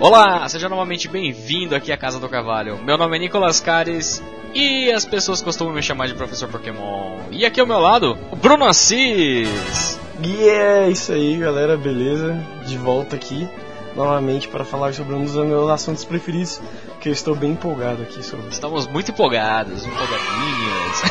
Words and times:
Olá, 0.00 0.48
seja 0.48 0.66
novamente 0.66 1.06
bem-vindo 1.08 1.76
aqui 1.76 1.92
à 1.92 1.96
Casa 1.96 2.18
do 2.18 2.26
Cavalho. 2.26 2.82
Meu 2.82 2.96
nome 2.96 3.18
é 3.18 3.20
Nicolas 3.20 3.60
Cares 3.60 4.22
e 4.54 4.90
as 4.90 5.04
pessoas 5.04 5.42
costumam 5.42 5.74
me 5.74 5.82
chamar 5.82 6.08
de 6.08 6.14
Professor 6.14 6.48
Pokémon. 6.48 7.18
E 7.30 7.44
aqui 7.44 7.60
ao 7.60 7.66
meu 7.66 7.78
lado, 7.78 8.16
o 8.32 8.36
Bruno 8.36 8.64
Assis. 8.64 10.00
E 10.22 10.48
é 10.48 10.88
isso 10.88 11.12
aí, 11.12 11.36
galera, 11.36 11.76
beleza? 11.76 12.34
De 12.66 12.78
volta 12.78 13.14
aqui 13.14 13.46
novamente 13.94 14.48
para 14.48 14.64
falar 14.64 14.94
sobre 14.94 15.14
um 15.14 15.22
dos 15.22 15.34
meus 15.34 15.68
assuntos 15.68 16.02
preferidos, 16.02 16.62
que 16.98 17.10
eu 17.10 17.12
estou 17.12 17.36
bem 17.36 17.50
empolgado 17.50 18.02
aqui 18.02 18.22
sobre. 18.22 18.48
Estamos 18.48 18.86
muito 18.86 19.10
empolgados, 19.10 19.84
empolgadinhos. 19.84 21.02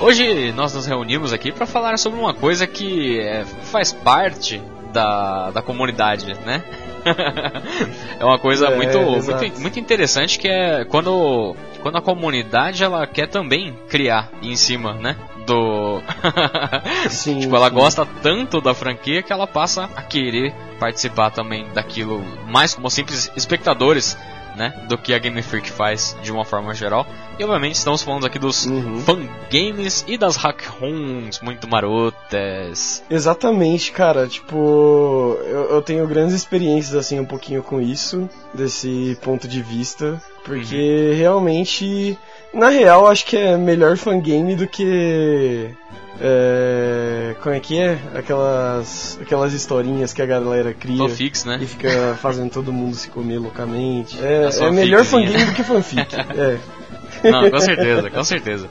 Hoje 0.00 0.52
nós 0.52 0.72
nos 0.72 0.86
reunimos 0.86 1.34
aqui 1.34 1.52
para 1.52 1.66
falar 1.66 1.98
sobre 1.98 2.18
uma 2.18 2.32
coisa 2.32 2.66
que 2.66 3.20
é, 3.20 3.44
faz 3.44 3.92
parte 3.92 4.62
da, 4.90 5.50
da 5.50 5.60
comunidade, 5.60 6.32
né? 6.46 6.64
é 8.18 8.24
uma 8.24 8.38
coisa 8.38 8.68
É, 8.68 8.76
muito, 8.76 8.98
muito, 8.98 9.60
muito 9.60 9.80
interessante 9.80 10.38
que 10.38 10.48
é 10.48 10.84
quando, 10.84 11.54
quando 11.82 11.96
a 11.96 12.02
comunidade 12.02 12.82
ela 12.82 13.06
quer 13.06 13.28
também 13.28 13.76
criar 13.88 14.30
em 14.42 14.56
cima, 14.56 14.94
né? 14.94 15.16
Do. 15.46 16.00
Sim, 17.10 17.40
tipo, 17.40 17.54
ela 17.54 17.68
sim. 17.68 17.74
gosta 17.74 18.06
tanto 18.22 18.62
da 18.62 18.72
franquia 18.72 19.22
que 19.22 19.30
ela 19.30 19.46
passa 19.46 19.90
a 19.94 20.00
querer 20.00 20.54
participar 20.80 21.30
também 21.30 21.66
daquilo, 21.74 22.24
mais 22.48 22.74
como 22.74 22.88
simples 22.90 23.30
espectadores, 23.36 24.16
né? 24.56 24.72
Do 24.88 24.96
que 24.96 25.12
a 25.14 25.18
Game 25.18 25.40
Freak 25.42 25.70
faz 25.70 26.16
de 26.22 26.30
uma 26.32 26.44
forma 26.44 26.74
geral. 26.74 27.06
E 27.38 27.42
obviamente 27.44 27.74
estamos 27.74 28.02
falando 28.02 28.24
aqui 28.26 28.38
dos 28.38 28.66
Uhum. 28.66 29.00
fangames 29.00 30.04
e 30.06 30.16
das 30.16 30.36
hack 30.36 30.62
ROMs 30.80 31.40
muito 31.42 31.68
marotas. 31.68 33.02
Exatamente, 33.10 33.90
cara. 33.92 34.26
Tipo, 34.26 35.36
eu, 35.44 35.70
eu 35.70 35.82
tenho 35.82 36.06
grandes 36.06 36.34
experiências, 36.34 36.94
assim, 36.94 37.18
um 37.18 37.24
pouquinho 37.24 37.62
com 37.62 37.80
isso, 37.80 38.28
desse 38.52 39.18
ponto 39.22 39.48
de 39.48 39.62
vista. 39.62 40.20
Porque 40.44 40.76
Uhum. 41.10 41.16
realmente, 41.16 42.18
na 42.54 42.68
real, 42.68 43.06
acho 43.06 43.26
que 43.26 43.36
é 43.36 43.56
melhor 43.56 43.96
fangame 43.96 44.54
do 44.54 44.66
que. 44.66 45.70
É, 46.20 47.34
como 47.42 47.54
é 47.54 47.60
que 47.60 47.78
é? 47.78 47.98
Aquelas, 48.14 49.18
aquelas 49.20 49.52
historinhas 49.52 50.12
que 50.12 50.22
a 50.22 50.26
galera 50.26 50.72
cria. 50.72 50.98
Fanfics, 50.98 51.44
né? 51.44 51.58
E 51.60 51.66
fica 51.66 52.16
fazendo 52.22 52.50
todo 52.50 52.72
mundo 52.72 52.94
se 52.94 53.08
comer 53.08 53.38
loucamente. 53.38 54.16
É, 54.22 54.44
As 54.46 54.60
é 54.60 54.70
melhor 54.70 55.04
fanficzinha. 55.04 55.38
fangame 55.38 55.50
do 55.50 55.56
que 55.56 55.62
fanfic. 55.64 56.16
É. 57.24 57.30
Não, 57.30 57.50
com 57.50 57.58
certeza, 57.58 58.10
com 58.10 58.24
certeza. 58.24 58.68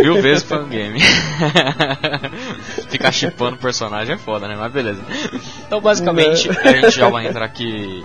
Mil 0.00 0.14
vezes 0.22 0.44
fangame. 0.44 0.98
Ficar 2.88 3.12
chipando 3.12 3.56
o 3.56 3.58
personagem 3.58 4.14
é 4.14 4.18
foda, 4.18 4.48
né? 4.48 4.54
Mas 4.56 4.72
beleza. 4.72 5.02
Então, 5.66 5.80
basicamente, 5.80 6.48
a 6.48 6.72
gente 6.72 6.90
já 6.92 7.08
vai 7.08 7.26
entrar 7.26 7.44
aqui. 7.44 8.02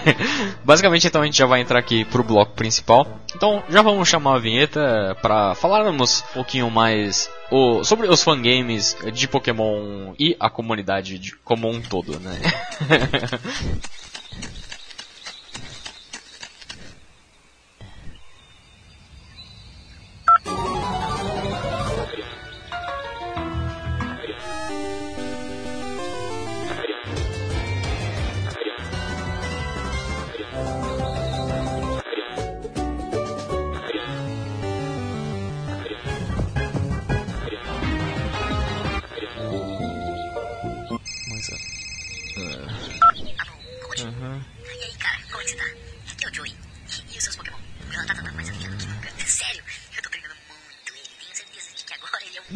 basicamente, 0.64 1.06
então, 1.06 1.22
a 1.22 1.24
gente 1.24 1.36
já 1.38 1.46
vai 1.46 1.60
entrar 1.60 1.78
aqui 1.78 2.04
pro 2.04 2.22
bloco 2.22 2.52
principal. 2.54 3.06
Então, 3.34 3.62
já 3.68 3.82
vamos 3.82 4.08
chamar 4.08 4.36
a 4.36 4.38
vinheta 4.38 5.16
pra 5.20 5.54
falarmos 5.54 6.24
um 6.30 6.34
pouquinho 6.34 6.70
mais 6.70 7.28
o- 7.50 7.84
sobre 7.84 8.06
os 8.08 8.22
fangames 8.22 8.96
de 9.12 9.28
Pokémon 9.28 10.14
e 10.18 10.36
a 10.40 10.48
comunidade 10.50 11.18
de- 11.18 11.36
como 11.44 11.68
um 11.68 11.80
todo, 11.80 12.18
né? 12.20 12.38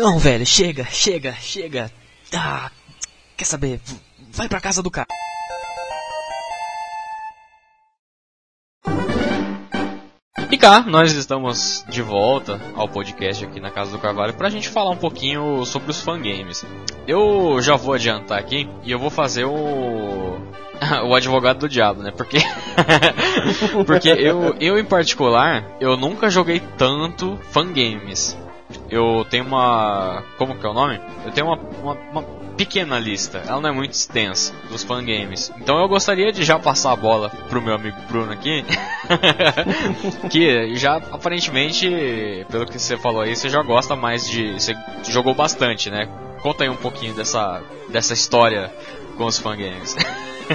Não, 0.00 0.18
velho, 0.18 0.46
chega, 0.46 0.86
chega, 0.86 1.34
chega. 1.34 1.92
Ah, 2.34 2.70
quer 3.36 3.44
saber? 3.44 3.78
Vai 4.32 4.48
pra 4.48 4.58
casa 4.58 4.82
do 4.82 4.90
cara. 4.90 5.06
E 10.50 10.56
cá, 10.56 10.80
nós 10.80 11.12
estamos 11.12 11.84
de 11.86 12.00
volta 12.00 12.58
ao 12.74 12.88
podcast 12.88 13.44
aqui 13.44 13.60
na 13.60 13.70
Casa 13.70 13.90
do 13.90 13.98
Carvalho 13.98 14.32
pra 14.32 14.48
gente 14.48 14.70
falar 14.70 14.88
um 14.88 14.96
pouquinho 14.96 15.66
sobre 15.66 15.90
os 15.90 16.00
fangames. 16.00 16.64
Eu 17.06 17.60
já 17.60 17.76
vou 17.76 17.92
adiantar 17.92 18.38
aqui 18.38 18.66
e 18.82 18.90
eu 18.90 18.98
vou 18.98 19.10
fazer 19.10 19.44
o. 19.44 20.40
o 21.10 21.14
advogado 21.14 21.58
do 21.58 21.68
diabo, 21.68 22.02
né? 22.02 22.10
Porque. 22.10 22.38
Porque 23.84 24.08
eu, 24.08 24.56
eu, 24.58 24.78
em 24.78 24.84
particular, 24.84 25.76
eu 25.78 25.94
nunca 25.94 26.30
joguei 26.30 26.58
tanto 26.78 27.38
fangames. 27.50 28.34
Eu 28.91 29.25
tenho 29.31 29.44
uma. 29.44 30.25
Como 30.36 30.58
que 30.58 30.66
é 30.66 30.69
o 30.69 30.75
nome? 30.75 31.00
Eu 31.25 31.32
tenho 31.32 31.47
uma, 31.47 31.56
uma, 31.56 31.92
uma 32.10 32.22
pequena 32.56 32.98
lista, 32.98 33.42
ela 33.47 33.60
não 33.60 33.70
é 33.70 33.72
muito 33.72 33.92
extensa, 33.92 34.53
dos 34.69 34.82
fangames. 34.82 35.50
Então 35.56 35.81
eu 35.81 35.88
gostaria 35.88 36.31
de 36.31 36.44
já 36.44 36.58
passar 36.58 36.92
a 36.92 36.97
bola 36.97 37.30
pro 37.48 37.62
meu 37.62 37.75
amigo 37.75 37.97
Bruno 38.09 38.32
aqui. 38.32 38.64
que 40.30 40.76
já 40.76 40.97
aparentemente, 40.97 42.47
pelo 42.50 42.66
que 42.66 42.78
você 42.78 42.98
falou 42.98 43.22
aí, 43.22 43.34
você 43.34 43.48
já 43.48 43.62
gosta 43.62 43.97
mais 43.97 44.28
de. 44.28 44.53
Você 44.53 44.75
jogou 45.09 45.34
bastante, 45.34 45.91
né? 45.91 46.09
Conta 46.42 46.64
aí 46.64 46.70
um 46.70 46.76
pouquinho 46.76 47.14
dessa, 47.14 47.62
dessa 47.88 48.12
história 48.12 48.72
com 49.16 49.25
os 49.25 49.38
fangames. 49.38 49.97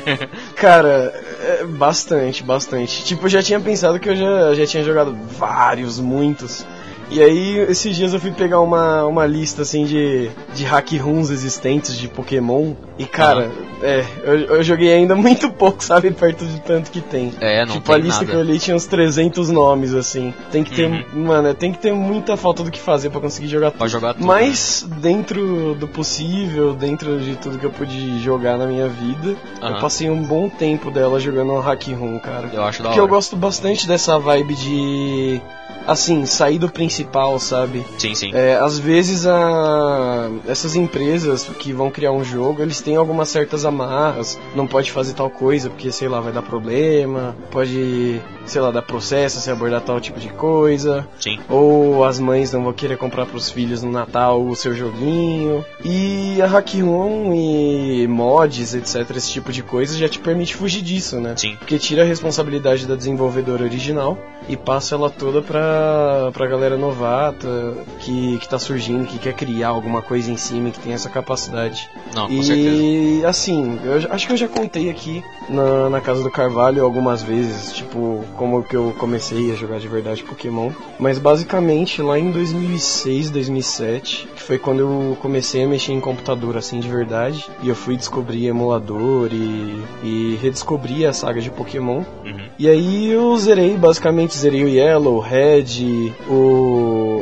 Cara, 0.55 1.13
é, 1.41 1.65
bastante, 1.65 2.43
bastante. 2.43 3.03
Tipo, 3.03 3.25
eu 3.25 3.29
já 3.29 3.41
tinha 3.41 3.59
pensado 3.59 3.99
que 3.99 4.09
eu 4.09 4.15
já, 4.15 4.53
já 4.53 4.65
tinha 4.65 4.83
jogado 4.83 5.15
vários, 5.15 5.99
muitos. 5.99 6.65
E 7.09 7.21
aí, 7.21 7.57
esses 7.69 7.95
dias 7.95 8.13
eu 8.13 8.19
fui 8.19 8.31
pegar 8.31 8.59
uma, 8.59 9.05
uma 9.05 9.25
lista, 9.27 9.61
assim, 9.61 9.85
de, 9.85 10.29
de 10.55 10.63
hack 10.65 10.91
runs 10.99 11.29
existentes 11.29 11.95
de 11.97 12.07
Pokémon. 12.07 12.73
E, 12.97 13.05
cara, 13.05 13.51
é, 13.83 14.03
eu, 14.23 14.39
eu 14.57 14.63
joguei 14.63 14.91
ainda 14.91 15.13
muito 15.15 15.49
pouco, 15.51 15.83
sabe? 15.83 16.09
Perto 16.11 16.43
de 16.45 16.59
tanto 16.61 16.89
que 16.89 17.01
tem. 17.01 17.31
É, 17.39 17.63
não 17.65 17.75
tipo, 17.75 17.85
tem 17.85 17.95
a 17.95 17.97
lista 17.99 18.21
nada. 18.21 18.31
que 18.31 18.35
eu 18.37 18.41
li 18.41 18.57
tinha 18.57 18.75
uns 18.75 18.85
300 18.85 19.49
nomes, 19.49 19.93
assim. 19.93 20.33
Tem 20.51 20.63
que 20.63 20.71
ter, 20.73 20.85
Uhum. 20.89 21.25
mano, 21.25 21.53
tem 21.53 21.71
que 21.71 21.77
ter 21.77 21.93
muita 21.93 22.35
falta 22.35 22.63
do 22.63 22.71
que 22.71 22.79
fazer 22.79 23.09
pra 23.11 23.21
conseguir 23.21 23.47
jogar 23.49 23.71
Pra 23.71 23.87
jogar 23.87 24.13
tudo. 24.15 24.25
mas 24.25 24.85
dentro 24.97 25.75
do 25.75 25.87
possível, 25.87 26.73
dentro 26.73 27.19
de 27.19 27.35
tudo 27.35 27.59
que 27.59 27.65
eu 27.65 27.71
pude 27.71 28.19
jogar 28.23 28.57
na 28.57 28.65
minha 28.65 28.87
vida, 28.87 29.35
Aham. 29.61 29.75
eu 29.75 29.79
passei 29.81 30.09
um 30.09 30.23
bom 30.23 30.49
tempo 30.49 30.89
dela 30.89 31.19
jogando 31.19 31.53
um 31.53 31.59
hack 31.59 31.87
room, 31.89 32.17
cara. 32.19 32.49
Eu 32.51 32.63
acho 32.63 32.81
da 32.81 32.89
Porque 32.89 32.99
eu 32.99 33.07
gosto 33.07 33.35
bastante 33.35 33.87
dessa 33.87 34.17
vibe 34.17 34.55
de 34.55 35.41
assim, 35.87 36.25
sair 36.25 36.57
do 36.57 36.67
principal, 36.95 37.37
sabe? 37.39 37.85
Sim, 37.97 38.15
sim. 38.15 38.31
É, 38.33 38.55
às 38.55 38.79
vezes 38.79 39.27
a... 39.27 40.29
essas 40.47 40.75
empresas 40.75 41.43
que 41.59 41.73
vão 41.73 41.91
criar 41.91 42.11
um 42.11 42.23
jogo, 42.23 42.61
eles 42.61 42.79
têm 42.79 42.95
algumas 42.95 43.27
certas 43.29 43.65
amarras, 43.65 44.39
não 44.55 44.65
pode 44.65 44.91
fazer 44.91 45.13
tal 45.13 45.29
coisa 45.29 45.69
porque, 45.69 45.91
sei 45.91 46.07
lá, 46.07 46.21
vai 46.21 46.31
dar 46.31 46.41
problema, 46.41 47.35
pode, 47.51 48.21
sei 48.45 48.61
lá, 48.61 48.71
dar 48.71 48.81
processo 48.81 49.41
se 49.41 49.51
abordar 49.51 49.81
tal 49.81 49.99
tipo 49.99 50.19
de 50.19 50.29
coisa. 50.29 51.07
Sim. 51.19 51.39
Ou 51.49 52.05
as 52.05 52.19
mães 52.19 52.53
não 52.53 52.63
vão 52.63 52.73
querer 52.73 52.97
comprar 52.97 53.25
pros 53.25 53.49
filhos 53.49 53.83
no 53.83 53.91
Natal 53.91 54.41
o 54.41 54.55
seu 54.55 54.73
joguinho. 54.73 55.65
E 55.83 56.41
a 56.41 56.47
Hack 56.47 56.75
Room 56.75 57.33
e 57.33 58.07
mods, 58.07 58.73
etc, 58.73 59.15
esse 59.17 59.31
tipo 59.31 59.51
de 59.51 59.61
coisa 59.61 59.97
já 59.97 60.07
te 60.07 60.19
permite 60.19 60.55
fugir 60.55 60.81
disso, 60.81 61.19
né? 61.19 61.33
Sim. 61.35 61.55
Porque 61.57 61.77
tira 61.77 62.03
a 62.03 62.05
responsabilidade 62.05 62.87
da 62.87 62.95
desenvolvedora 62.95 63.63
original 63.63 64.17
e 64.47 64.55
passa 64.55 64.95
ela 64.95 65.09
toda 65.09 65.41
pra, 65.41 66.29
pra 66.31 66.47
galera 66.47 66.77
novata 66.85 67.75
que, 67.99 68.37
que 68.39 68.47
tá 68.47 68.59
surgindo, 68.59 69.05
que 69.05 69.17
quer 69.17 69.33
criar 69.33 69.69
alguma 69.69 70.01
coisa 70.01 70.31
em 70.31 70.37
cima, 70.37 70.69
que 70.69 70.79
tem 70.79 70.93
essa 70.93 71.09
capacidade. 71.09 71.89
Não, 72.13 72.27
com 72.27 72.43
certeza. 72.43 72.83
E 72.83 73.25
assim, 73.25 73.79
eu 73.83 74.11
acho 74.11 74.27
que 74.27 74.33
eu 74.33 74.37
já 74.37 74.47
contei 74.47 74.89
aqui 74.89 75.23
na, 75.49 75.89
na 75.89 76.01
casa 76.01 76.23
do 76.23 76.31
Carvalho 76.31 76.83
algumas 76.83 77.23
vezes, 77.23 77.73
tipo, 77.73 78.23
como 78.37 78.63
que 78.63 78.75
eu 78.75 78.95
comecei 78.97 79.51
a 79.51 79.55
jogar 79.55 79.79
de 79.79 79.87
verdade 79.87 80.23
Pokémon. 80.23 80.71
Mas 80.99 81.17
basicamente 81.17 82.01
lá 82.01 82.17
em 82.19 82.31
2006, 82.31 83.29
2007, 83.31 84.27
que 84.35 84.41
foi 84.41 84.57
quando 84.57 84.79
eu 84.79 85.17
comecei 85.21 85.63
a 85.63 85.67
mexer 85.67 85.93
em 85.93 85.99
computador 85.99 86.57
assim 86.57 86.79
de 86.79 86.89
verdade. 86.89 87.49
E 87.61 87.69
eu 87.69 87.75
fui 87.75 87.95
descobrir 87.95 88.47
emulador 88.47 89.29
e, 89.31 89.83
e 90.03 90.39
redescobri 90.41 91.05
a 91.05 91.13
saga 91.13 91.41
de 91.41 91.49
Pokémon. 91.49 92.03
Uhum. 92.23 92.45
E 92.57 92.69
aí 92.69 93.11
eu 93.11 93.35
zerei, 93.37 93.75
basicamente 93.75 94.37
zerei 94.37 94.63
o 94.63 94.67
Yellow, 94.67 95.15
o 95.15 95.19
Red, 95.19 96.13
o 96.29 96.74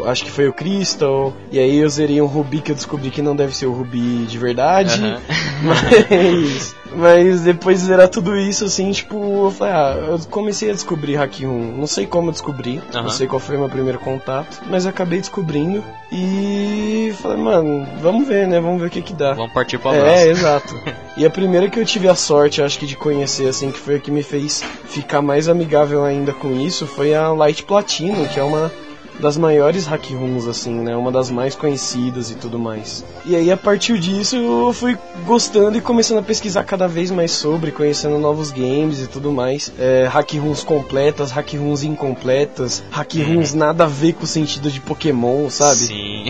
o. 0.03 0.07
Acho 0.09 0.23
que 0.25 0.31
foi 0.31 0.47
o 0.47 0.53
Crystal. 0.53 1.33
E 1.51 1.59
aí 1.59 1.77
eu 1.77 1.89
zerei 1.89 2.21
um 2.21 2.25
Ruby 2.25 2.61
que 2.61 2.71
eu 2.71 2.75
descobri 2.75 3.09
que 3.09 3.21
não 3.21 3.35
deve 3.35 3.55
ser 3.55 3.65
o 3.67 3.71
Ruby 3.73 4.25
de 4.25 4.37
verdade. 4.37 5.01
Aham. 5.03 5.21
Mas. 5.63 6.75
Mas 6.95 7.41
depois 7.41 7.79
de 7.79 7.87
zerar 7.87 8.07
tudo 8.07 8.37
isso, 8.37 8.65
assim, 8.65 8.91
tipo, 8.91 9.15
eu 9.47 9.51
falei, 9.51 9.73
ah, 9.73 9.95
eu 10.11 10.19
comecei 10.29 10.69
a 10.69 10.73
descobrir 10.73 11.15
Hack 11.15 11.39
1. 11.41 11.47
Não 11.75 11.87
sei 11.87 12.05
como 12.05 12.27
eu 12.27 12.31
descobri, 12.31 12.79
Aham. 12.93 13.01
não 13.03 13.09
sei 13.09 13.25
qual 13.25 13.39
foi 13.39 13.55
o 13.55 13.59
meu 13.61 13.67
primeiro 13.69 13.97
contato, 13.97 14.61
mas 14.69 14.85
acabei 14.85 15.17
descobrindo 15.19 15.83
e 16.11 17.11
falei, 17.19 17.37
mano, 17.37 17.87
vamos 17.99 18.27
ver, 18.27 18.47
né? 18.47 18.59
Vamos 18.61 18.79
ver 18.79 18.87
o 18.87 18.89
que 18.91 19.01
que 19.01 19.13
dá. 19.13 19.33
Vamos 19.33 19.51
partir 19.53 19.79
pro 19.79 19.91
É, 19.91 19.99
abraço. 20.01 20.27
exato. 20.27 20.79
E 21.15 21.25
a 21.27 21.29
primeira 21.29 21.69
que 21.69 21.79
eu 21.79 21.85
tive 21.85 22.07
a 22.07 22.15
sorte, 22.15 22.59
acho 22.59 22.79
que 22.79 22.87
de 22.87 22.95
conhecer, 22.95 23.47
assim, 23.47 23.71
que 23.71 23.77
foi 23.77 23.95
a 23.97 23.99
que 23.99 24.09
me 24.09 24.23
fez 24.23 24.63
ficar 24.85 25.21
mais 25.21 25.47
amigável 25.47 26.03
ainda 26.03 26.33
com 26.33 26.51
isso, 26.59 26.87
foi 26.87 27.13
a 27.13 27.29
Light 27.29 27.63
Platinum, 27.65 28.25
que 28.27 28.39
é 28.39 28.43
uma 28.43 28.71
das 29.19 29.37
maiores 29.37 29.85
hack 29.85 30.11
rooms, 30.11 30.47
assim, 30.47 30.73
né? 30.73 30.95
Uma 30.95 31.11
das 31.11 31.29
mais 31.29 31.55
conhecidas 31.55 32.31
e 32.31 32.35
tudo 32.35 32.59
mais. 32.59 33.05
E 33.25 33.35
aí, 33.35 33.51
a 33.51 33.57
partir 33.57 33.99
disso, 33.99 34.35
eu 34.35 34.73
fui 34.73 34.97
gostando 35.25 35.77
e 35.77 35.81
começando 35.81 36.19
a 36.19 36.23
pesquisar 36.23 36.63
cada 36.63 36.87
vez 36.87 37.11
mais 37.11 37.31
sobre, 37.31 37.71
conhecendo 37.71 38.17
novos 38.17 38.51
games 38.51 39.01
e 39.01 39.07
tudo 39.07 39.31
mais. 39.31 39.71
É, 39.77 40.05
hack 40.05 40.33
rooms 40.33 40.63
completas, 40.63 41.31
hack 41.31 41.53
rooms 41.53 41.83
incompletas, 41.83 42.83
hack 42.91 43.13
rooms 43.15 43.53
nada 43.53 43.85
a 43.85 43.87
ver 43.87 44.13
com 44.13 44.23
o 44.23 44.27
sentido 44.27 44.69
de 44.69 44.79
Pokémon, 44.79 45.49
sabe? 45.49 45.77
Sim. 45.77 46.25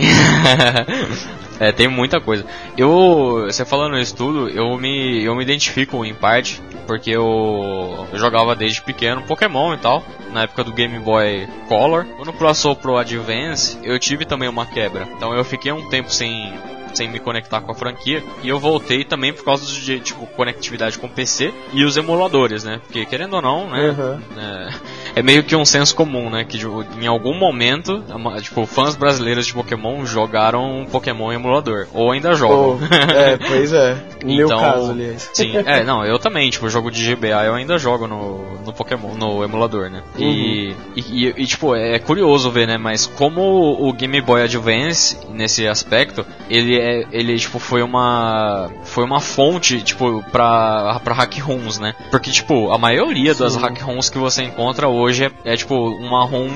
é, 1.58 1.72
tem 1.72 1.88
muita 1.88 2.20
coisa. 2.20 2.44
Eu, 2.76 3.44
você 3.46 3.64
falando 3.64 3.98
isso 3.98 4.14
tudo, 4.14 4.48
eu 4.48 4.76
me, 4.78 5.22
eu 5.24 5.34
me 5.34 5.42
identifico 5.42 6.04
em 6.04 6.14
parte, 6.14 6.62
porque 6.86 7.10
eu, 7.10 8.06
eu 8.12 8.18
jogava 8.18 8.54
desde 8.54 8.82
pequeno 8.82 9.22
Pokémon 9.22 9.74
e 9.74 9.78
tal, 9.78 10.04
na 10.32 10.42
época 10.42 10.64
do 10.64 10.72
Game 10.72 10.98
Boy 10.98 11.48
Color. 11.68 12.04
Quando 12.16 12.32
passou 12.32 12.76
pro 12.76 12.96
Advance, 12.96 13.78
eu 13.82 13.98
tive 13.98 14.24
também 14.24 14.48
uma 14.48 14.66
quebra. 14.66 15.08
Então 15.16 15.34
eu 15.34 15.44
fiquei 15.44 15.72
um 15.72 15.88
tempo 15.88 16.10
sem 16.10 16.52
sem 16.94 17.08
me 17.08 17.18
conectar 17.18 17.60
com 17.60 17.72
a 17.72 17.74
franquia 17.74 18.22
e 18.42 18.48
eu 18.48 18.58
voltei 18.58 19.04
também 19.04 19.32
por 19.32 19.44
causa 19.44 19.66
de 19.66 19.98
tipo 19.98 20.26
conectividade 20.28 20.96
com 20.96 21.06
o 21.06 21.10
PC 21.10 21.52
e 21.72 21.84
os 21.84 21.96
emuladores, 21.96 22.62
né? 22.62 22.80
Porque 22.84 23.04
querendo 23.04 23.34
ou 23.34 23.42
não, 23.42 23.68
né? 23.68 23.90
Uhum. 23.90 24.40
É, 24.40 24.68
é 25.16 25.22
meio 25.22 25.42
que 25.44 25.54
um 25.54 25.64
senso 25.64 25.94
comum, 25.94 26.28
né? 26.30 26.44
Que 26.44 26.58
tipo, 26.58 26.84
em 27.00 27.06
algum 27.06 27.34
momento, 27.38 28.02
tipo, 28.42 28.66
fãs 28.66 28.96
brasileiros 28.96 29.46
de 29.46 29.54
Pokémon 29.54 30.04
jogaram 30.04 30.86
Pokémon 30.90 31.32
em 31.32 31.36
emulador. 31.36 31.86
Ou 31.92 32.10
ainda 32.12 32.34
jogam. 32.34 32.78
Pô, 32.78 32.94
é, 32.94 33.36
pois 33.36 33.72
é. 33.72 33.96
No 34.24 34.34
meu 34.34 34.46
Então, 34.46 34.58
caso, 34.60 34.90
aliás. 34.90 35.30
Sim, 35.32 35.52
é, 35.66 35.84
não, 35.84 36.04
eu 36.04 36.18
também, 36.18 36.48
tipo, 36.50 36.68
jogo 36.68 36.90
de 36.90 37.14
GBA 37.14 37.44
eu 37.44 37.54
ainda 37.54 37.78
jogo 37.78 38.06
no, 38.06 38.58
no 38.64 38.72
Pokémon, 38.72 39.14
no 39.14 39.44
emulador, 39.44 39.90
né? 39.90 40.02
E, 40.18 40.24
Uhum. 40.24 40.74
e, 40.96 41.26
e- 41.28 41.34
e, 41.42 41.46
tipo, 41.46 41.74
é 41.74 41.98
curioso 41.98 42.50
ver, 42.50 42.66
né? 42.66 42.76
Mas 42.78 43.06
como 43.06 43.40
o 43.86 43.92
Game 43.92 44.20
Boy 44.20 44.42
Advance, 44.42 45.16
nesse 45.30 45.66
aspecto, 45.68 46.24
ele 46.48 46.78
é, 46.78 47.04
ele, 47.12 47.36
tipo, 47.38 47.58
foi 47.58 47.82
uma, 47.82 48.70
foi 48.84 49.04
uma 49.04 49.20
fonte, 49.20 49.80
tipo, 49.82 50.24
pra, 50.32 51.00
pra 51.04 51.14
hack 51.14 51.38
rooms, 51.40 51.78
né? 51.78 51.94
Porque, 52.10 52.30
tipo, 52.30 52.72
a 52.72 52.78
maioria 52.78 53.34
das 53.34 53.52
Sim. 53.54 53.60
hack 53.60 53.80
rooms 53.82 54.08
que 54.10 54.18
você 54.18 54.42
encontra 54.42 54.88
hoje 54.88 55.03
é, 55.24 55.30
é 55.44 55.56
tipo, 55.56 55.74
uma 55.74 56.24
room 56.24 56.48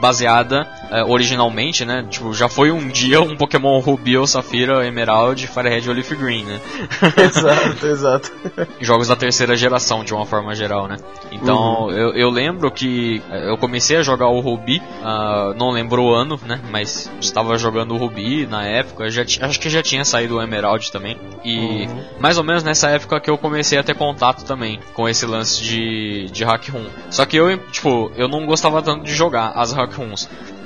baseada 0.00 0.66
é, 0.90 1.02
originalmente, 1.04 1.84
né? 1.84 2.06
Tipo, 2.08 2.32
já 2.32 2.48
foi 2.48 2.70
um 2.70 2.88
dia 2.88 3.20
um 3.20 3.36
Pokémon 3.36 3.78
Ruby 3.80 4.16
ou 4.16 4.26
Safira, 4.26 4.86
Emerald, 4.86 5.46
Firehead 5.46 5.88
ou 5.88 5.94
Leaf 5.94 6.12
Green, 6.14 6.44
né? 6.44 6.60
exato, 7.16 7.86
exato. 7.86 8.32
jogos 8.80 9.08
da 9.08 9.16
terceira 9.16 9.56
geração 9.56 10.04
de 10.04 10.14
uma 10.14 10.26
forma 10.26 10.54
geral, 10.54 10.86
né? 10.86 10.96
Então 11.32 11.90
eu, 11.90 12.12
eu 12.14 12.30
lembro 12.30 12.70
que 12.70 13.22
eh, 13.30 13.50
eu 13.50 13.58
comecei 13.58 13.96
a 13.96 14.02
jogar 14.02 14.28
o 14.28 14.40
Ruby, 14.40 14.82
ah, 15.02 15.52
não 15.56 15.70
lembro 15.70 16.02
o 16.02 16.14
ano, 16.14 16.38
né? 16.46 16.60
Mas 16.70 17.10
estava 17.20 17.56
jogando 17.58 17.94
o 17.94 17.96
Ruby 17.96 18.46
na 18.46 18.64
época, 18.64 19.10
já 19.10 19.22
acho 19.22 19.60
que 19.60 19.68
já 19.68 19.82
tinha 19.82 20.04
saído 20.04 20.36
o 20.36 20.42
Emerald 20.42 20.90
também. 20.92 21.16
E 21.44 21.86
Uhum. 21.86 22.04
mais 22.18 22.38
ou 22.38 22.44
menos 22.44 22.62
nessa 22.62 22.88
época 22.90 23.20
que 23.20 23.30
eu 23.30 23.38
comecei 23.38 23.78
a 23.78 23.82
ter 23.82 23.94
contato 23.94 24.44
também 24.44 24.80
com 24.94 25.08
esse 25.08 25.26
lance 25.26 25.62
de, 25.62 26.26
de 26.30 26.44
hack 26.44 26.68
room. 26.68 26.86
Só 27.10 27.24
que 27.24 27.36
eu, 27.36 27.56
tipo, 27.70 28.10
eu 28.16 28.28
não 28.28 28.46
gostava 28.46 28.82
tanto 28.82 29.04
de 29.04 29.14
jogar 29.14 29.52
as 29.54 29.72
hack 29.72 29.85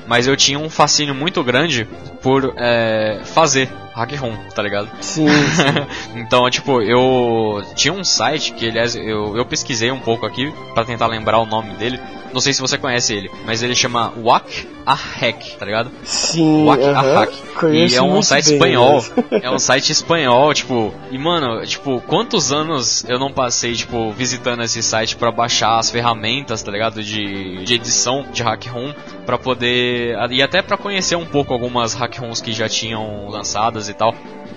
Mas 0.07 0.27
eu 0.27 0.37
tinha 0.37 0.59
um 0.59 0.69
fascínio 0.69 1.15
muito 1.15 1.43
grande 1.45 1.89
por 2.21 2.55
eh, 2.57 3.21
fazer 3.25 3.69
hack 4.01 4.13
room, 4.21 4.37
tá 4.55 4.63
ligado? 4.63 4.89
Sim, 5.01 5.27
sim. 5.29 6.19
então, 6.21 6.49
tipo, 6.51 6.81
eu 6.83 7.63
tinha 7.75 7.93
um 7.95 8.05
site 8.05 8.53
que, 8.53 8.69
aliás, 8.69 8.95
eu, 8.97 9.37
eu 9.37 9.45
pesquisei 9.47 9.91
um 9.91 10.01
pouco 10.01 10.27
aqui 10.27 10.53
pra 10.75 10.85
tentar 10.85 11.07
lembrar 11.07 11.39
o 11.39 11.47
nome 11.47 11.71
dele. 11.75 12.01
Não 12.33 12.41
sei 12.41 12.53
se 12.53 12.61
você 12.61 12.79
conhece 12.79 13.13
ele, 13.13 13.29
mas 13.45 13.61
ele 13.61 13.75
chama 13.75 14.13
Whack 14.17 14.69
a 14.87 14.95
Hack, 14.95 15.57
tá 15.59 15.67
ligado? 15.67 15.91
Sim, 16.05 16.69
aham. 16.71 17.19
Hack. 17.19 17.33
Conheço 17.59 17.95
E 17.95 17.99
é 17.99 18.03
um 18.03 18.23
site 18.23 18.45
bem, 18.47 18.55
espanhol. 18.55 18.89
aliás. 19.31 19.45
É 19.45 19.51
um 19.51 19.59
site 19.59 19.91
espanhol, 19.91 20.55
tipo. 20.55 20.95
E 21.11 21.19
mano, 21.19 21.67
tipo, 21.67 22.01
quantos 22.07 22.53
anos 22.53 23.05
eu 23.09 23.19
não 23.19 23.33
passei, 23.33 23.75
tipo, 23.75 24.13
visitando 24.13 24.63
esse 24.63 24.81
site 24.81 25.17
pra 25.17 25.33
baixar 25.33 25.79
as 25.81 25.91
ferramentas, 25.91 26.63
tá 26.63 26.71
ligado? 26.71 27.03
De, 27.03 27.65
de 27.65 27.75
edição 27.75 28.25
de 28.33 28.43
hack 28.45 28.65
room 28.69 28.95
pra 29.27 29.37
poder. 29.37 30.17
E 30.31 30.41
até 30.41 30.63
pra 30.63 30.77
conhecer 30.77 31.17
um 31.17 31.27
pouco 31.27 31.53
algumas 31.53 31.95
hack 31.95 32.17
rooms 32.21 32.41
que 32.41 32.53
já 32.53 32.69
tinham 32.69 33.29
lançadas 33.29 33.89
e 33.91 33.95
tal. 33.95 34.15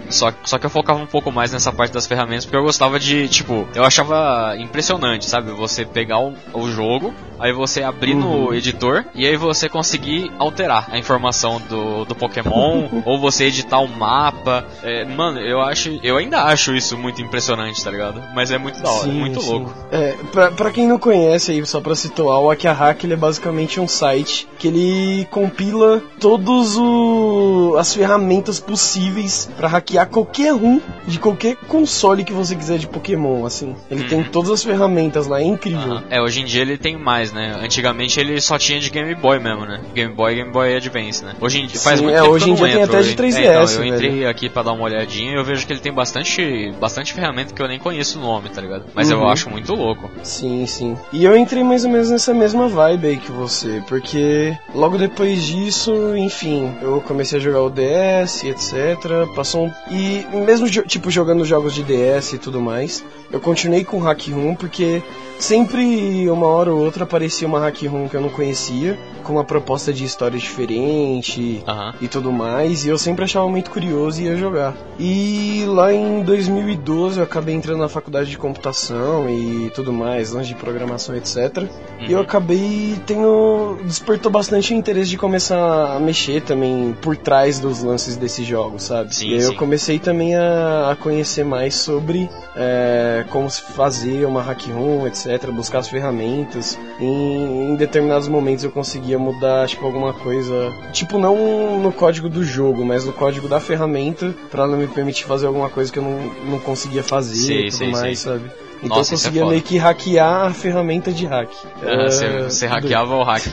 Só, 0.10 0.32
só 0.44 0.60
que 0.60 0.66
eu 0.66 0.70
focava 0.70 1.00
um 1.00 1.08
pouco 1.08 1.32
mais 1.32 1.52
nessa 1.52 1.72
parte 1.72 1.92
das 1.94 2.06
ferramentas 2.06 2.46
porque 2.46 2.58
eu 2.58 2.62
gostava 2.64 3.00
de, 3.00 3.28
tipo, 3.30 3.68
eu 3.74 3.84
achava 3.84 4.54
impressionante, 4.60 5.26
sabe? 5.26 5.52
Você 5.54 5.86
pegar 5.86 6.20
o, 6.20 6.34
o 6.54 6.70
jogo, 6.70 7.14
aí 7.40 7.52
você 7.54 7.82
abrir 7.82 8.14
no 8.14 8.48
Uhum. 8.48 8.54
editor 8.54 9.06
e 9.16 9.26
aí 9.26 9.36
você 9.38 9.70
conseguir 9.70 10.32
alterar 10.38 10.88
a 10.92 10.98
informação 11.00 11.60
do, 11.70 12.04
do 12.06 12.14
Pokémon 12.14 12.90
ou 13.06 13.18
você 13.20 13.46
editar 13.46 13.80
um 13.80 13.88
mapa. 13.88 14.66
É, 14.84 15.06
mano, 15.06 15.40
eu 15.40 15.62
acho, 15.62 15.98
eu 16.04 16.18
ainda 16.18 16.44
acho 16.44 16.76
isso 16.76 16.98
muito 16.98 17.22
impressionante, 17.22 17.82
tá 17.84 17.90
ligado? 17.90 18.22
Mas 18.36 18.52
é 18.52 18.58
muito 18.58 18.82
da 18.82 18.92
hora, 18.92 19.04
Sim, 19.06 19.20
muito 19.20 19.40
sim. 19.42 19.50
louco. 19.50 19.74
É, 19.90 20.16
pra, 20.32 20.52
pra 20.52 20.70
quem 20.72 20.86
não 20.86 21.00
conhece 21.00 21.54
aí, 21.54 21.66
só 21.66 21.80
pra 21.80 21.96
situar, 21.96 22.40
o 22.40 22.52
Akihack 22.52 23.06
ele 23.06 23.14
é 23.14 23.18
basicamente 23.18 23.80
um 23.80 23.88
site 23.88 24.48
que 24.60 24.68
ele 24.68 25.26
compila 25.32 26.04
todos 26.20 26.76
o, 26.78 27.76
as 27.80 27.94
ferramentas 27.96 28.60
possíveis 28.60 29.13
pra 29.58 29.68
hackear 29.68 30.08
qualquer 30.08 30.54
um 30.54 30.82
de 31.08 31.20
qualquer 31.20 31.56
console 31.68 32.24
que 32.24 32.34
você 32.34 32.56
quiser 32.56 32.78
de 32.78 32.88
Pokémon, 32.88 33.46
assim. 33.46 33.76
Ele 33.90 34.04
tem 34.06 34.24
todas 34.24 34.50
as 34.52 34.64
ferramentas 34.64 35.28
lá, 35.28 35.40
é 35.42 35.44
incrível. 35.44 36.02
É, 36.10 36.22
hoje 36.22 36.42
em 36.42 36.46
dia 36.46 36.62
ele 36.62 36.78
tem 36.78 36.98
mais, 36.98 37.32
né? 37.32 37.56
Antigamente 37.62 38.20
ele 38.20 38.40
só 38.42 38.58
tinha 38.58 38.80
de 38.80 38.90
Game 38.90 39.14
Boy 39.16 39.40
mesmo, 39.40 39.66
né? 39.66 39.82
Game 39.94 40.14
Boy 40.14 40.36
Game 40.36 40.52
Boy 40.52 40.76
Advance, 40.76 41.24
né? 41.24 41.34
Hoje 41.42 41.60
em 41.62 41.68
dia 41.68 41.80
faz 41.80 42.00
Sim, 42.00 42.06
muito 42.06 42.16
é, 42.18 42.22
tempo 42.22 42.34
hoje 42.34 42.46
que 42.46 42.52
eu 42.52 42.56
em 42.56 42.60
não 42.60 42.66
dia 42.68 42.76
tem 42.76 42.84
até 42.84 43.02
de 43.02 43.10
hein? 43.10 43.16
3DS, 43.16 43.36
É, 43.38 43.42
então, 43.50 43.62
eu 43.62 43.68
velho. 43.68 43.96
entrei 43.96 44.26
aqui 44.26 44.50
pra 44.50 44.64
dar 44.64 44.72
uma 44.74 44.84
olhadinha 44.86 45.32
e 45.32 45.36
eu 45.36 45.44
vejo 45.44 45.66
que 45.68 45.74
ele 45.74 45.80
tem 45.80 45.94
bastante, 45.94 46.72
bastante 46.80 47.14
ferramenta 47.14 47.54
que 47.54 47.62
eu 47.62 47.68
nem 47.68 47.80
conheço 47.80 48.20
o 48.20 48.22
nome, 48.22 48.50
tá 48.50 48.62
ligado? 48.62 48.86
Mas 48.96 49.10
eu 49.10 49.20
Uhum. 49.20 49.30
acho 49.30 49.50
muito 49.50 49.74
louco. 49.74 50.10
Sim, 50.24 50.66
sim. 50.66 50.98
E 51.12 51.24
eu 51.24 51.36
entrei 51.38 51.64
mais 51.64 51.86
ou 51.86 51.92
menos 51.92 52.10
nessa 52.10 52.34
mesma 52.34 52.68
vibe 52.68 53.08
aí 53.08 53.18
que 53.18 53.32
você, 53.32 53.82
porque 53.88 54.58
logo 54.74 54.98
depois 54.98 55.44
disso, 55.44 56.16
enfim, 56.16 56.74
eu 56.82 57.02
comecei 57.08 57.40
a 57.40 57.42
jogar 57.42 57.62
o 57.62 57.70
DS, 57.70 58.44
etc. 58.44 59.03
Passou 59.36 59.68
um... 59.68 59.72
E 59.92 60.26
mesmo, 60.46 60.70
tipo, 60.70 61.12
jogando 61.12 61.46
jogos 61.46 61.74
de 61.74 61.84
DS 61.84 62.34
e 62.34 62.38
tudo 62.38 62.62
mais, 62.62 63.04
eu 63.32 63.40
continuei 63.40 63.84
com 63.84 64.00
Hack 64.00 64.28
Room 64.30 64.56
porque 64.56 65.02
sempre, 65.44 66.30
uma 66.30 66.48
hora 66.48 66.72
ou 66.74 66.84
outra, 66.84 67.04
aparecia 67.04 67.48
uma 67.48 67.60
Hack 67.60 67.82
Room 67.86 68.08
que 68.08 68.16
eu 68.16 68.22
não 68.22 68.30
conhecia, 68.30 68.98
com 69.24 69.34
uma 69.34 69.44
proposta 69.44 69.92
de 69.94 70.04
história 70.04 70.38
diferente, 70.40 71.64
Aham. 71.68 71.94
e 72.02 72.08
tudo 72.08 72.32
mais, 72.32 72.86
e 72.86 72.90
eu 72.90 72.98
sempre 72.98 73.24
achava 73.26 73.48
muito 73.50 73.70
curioso 73.72 74.22
e 74.22 74.26
ia 74.26 74.36
jogar. 74.36 74.74
E 75.00 75.64
lá 75.68 75.94
em 75.94 76.22
2012 76.24 77.18
eu 77.18 77.24
acabei 77.24 77.56
entrando 77.56 77.80
na 77.80 77.90
faculdade 77.90 78.30
de 78.30 78.38
computação 78.38 79.30
e 79.30 79.70
tudo 79.76 79.92
mais, 79.92 80.32
lance 80.32 80.48
de 80.50 80.56
programação, 80.56 81.16
etc. 81.16 81.64
E 82.08 82.12
eu 82.12 82.18
Uhum. 82.18 82.24
acabei 82.24 82.96
tendo. 83.06 83.78
despertou 83.86 84.32
bastante 84.32 84.74
o 84.74 84.78
interesse 84.78 85.10
de 85.10 85.18
começar 85.18 85.96
a 85.96 86.00
mexer 86.00 86.42
também 86.42 86.96
por 87.02 87.16
trás 87.18 87.60
dos 87.60 87.82
lances 87.84 88.16
desses 88.18 88.46
jogos, 88.46 88.84
sabe? 88.84 89.16
Sim, 89.16 89.30
e 89.30 89.34
aí 89.36 89.42
eu 89.42 89.52
sim. 89.52 89.56
comecei 89.56 90.00
também 90.00 90.36
a, 90.36 90.92
a 90.92 90.96
conhecer 90.96 91.44
mais 91.46 91.76
sobre 91.76 92.30
é, 92.56 93.26
como 93.30 93.50
se 93.50 93.62
fazer 93.62 94.26
uma 94.26 94.42
hack 94.42 94.68
room, 94.68 95.08
etc. 95.08 95.33
Buscar 95.54 95.80
as 95.80 95.88
ferramentas. 95.88 96.78
Em, 97.00 97.72
em 97.72 97.76
determinados 97.76 98.28
momentos 98.28 98.64
eu 98.64 98.72
conseguia 98.72 99.18
mudar, 99.20 99.68
tipo, 99.68 99.86
alguma 99.86 100.14
coisa. 100.14 100.54
Tipo, 100.92 101.18
não 101.18 101.80
no 101.80 101.92
código 101.92 102.28
do 102.30 102.44
jogo, 102.44 102.86
mas 102.86 103.06
no 103.06 103.14
código 103.14 103.48
da 103.48 103.60
ferramenta, 103.60 104.34
pra 104.52 104.64
ela 104.64 104.76
me 104.78 104.88
permitir 104.88 105.26
fazer 105.26 105.48
alguma 105.48 105.70
coisa 105.70 105.92
que 105.92 106.00
eu 106.00 106.04
não, 106.04 106.20
não 106.52 106.60
conseguia 106.60 107.04
fazer 107.04 107.36
Sei, 107.36 107.60
e 107.60 107.64
tudo 107.66 107.78
sei, 107.78 107.92
mais, 107.92 108.20
sei. 108.20 108.32
sabe? 108.34 108.52
Então 108.84 108.98
Nossa, 108.98 109.14
eu 109.14 109.16
é 109.16 109.18
conseguia 109.18 109.42
foda. 109.42 109.52
meio 109.52 109.64
que 109.64 109.78
hackear 109.78 110.46
a 110.48 110.54
ferramenta 110.54 111.12
de 111.12 111.26
hack. 111.26 111.50
Ah, 111.82 112.10
você, 112.10 112.26
É, 112.26 112.42
você 112.44 112.68
hackeava 112.68 113.16
o 113.16 113.24
hack. 113.24 113.44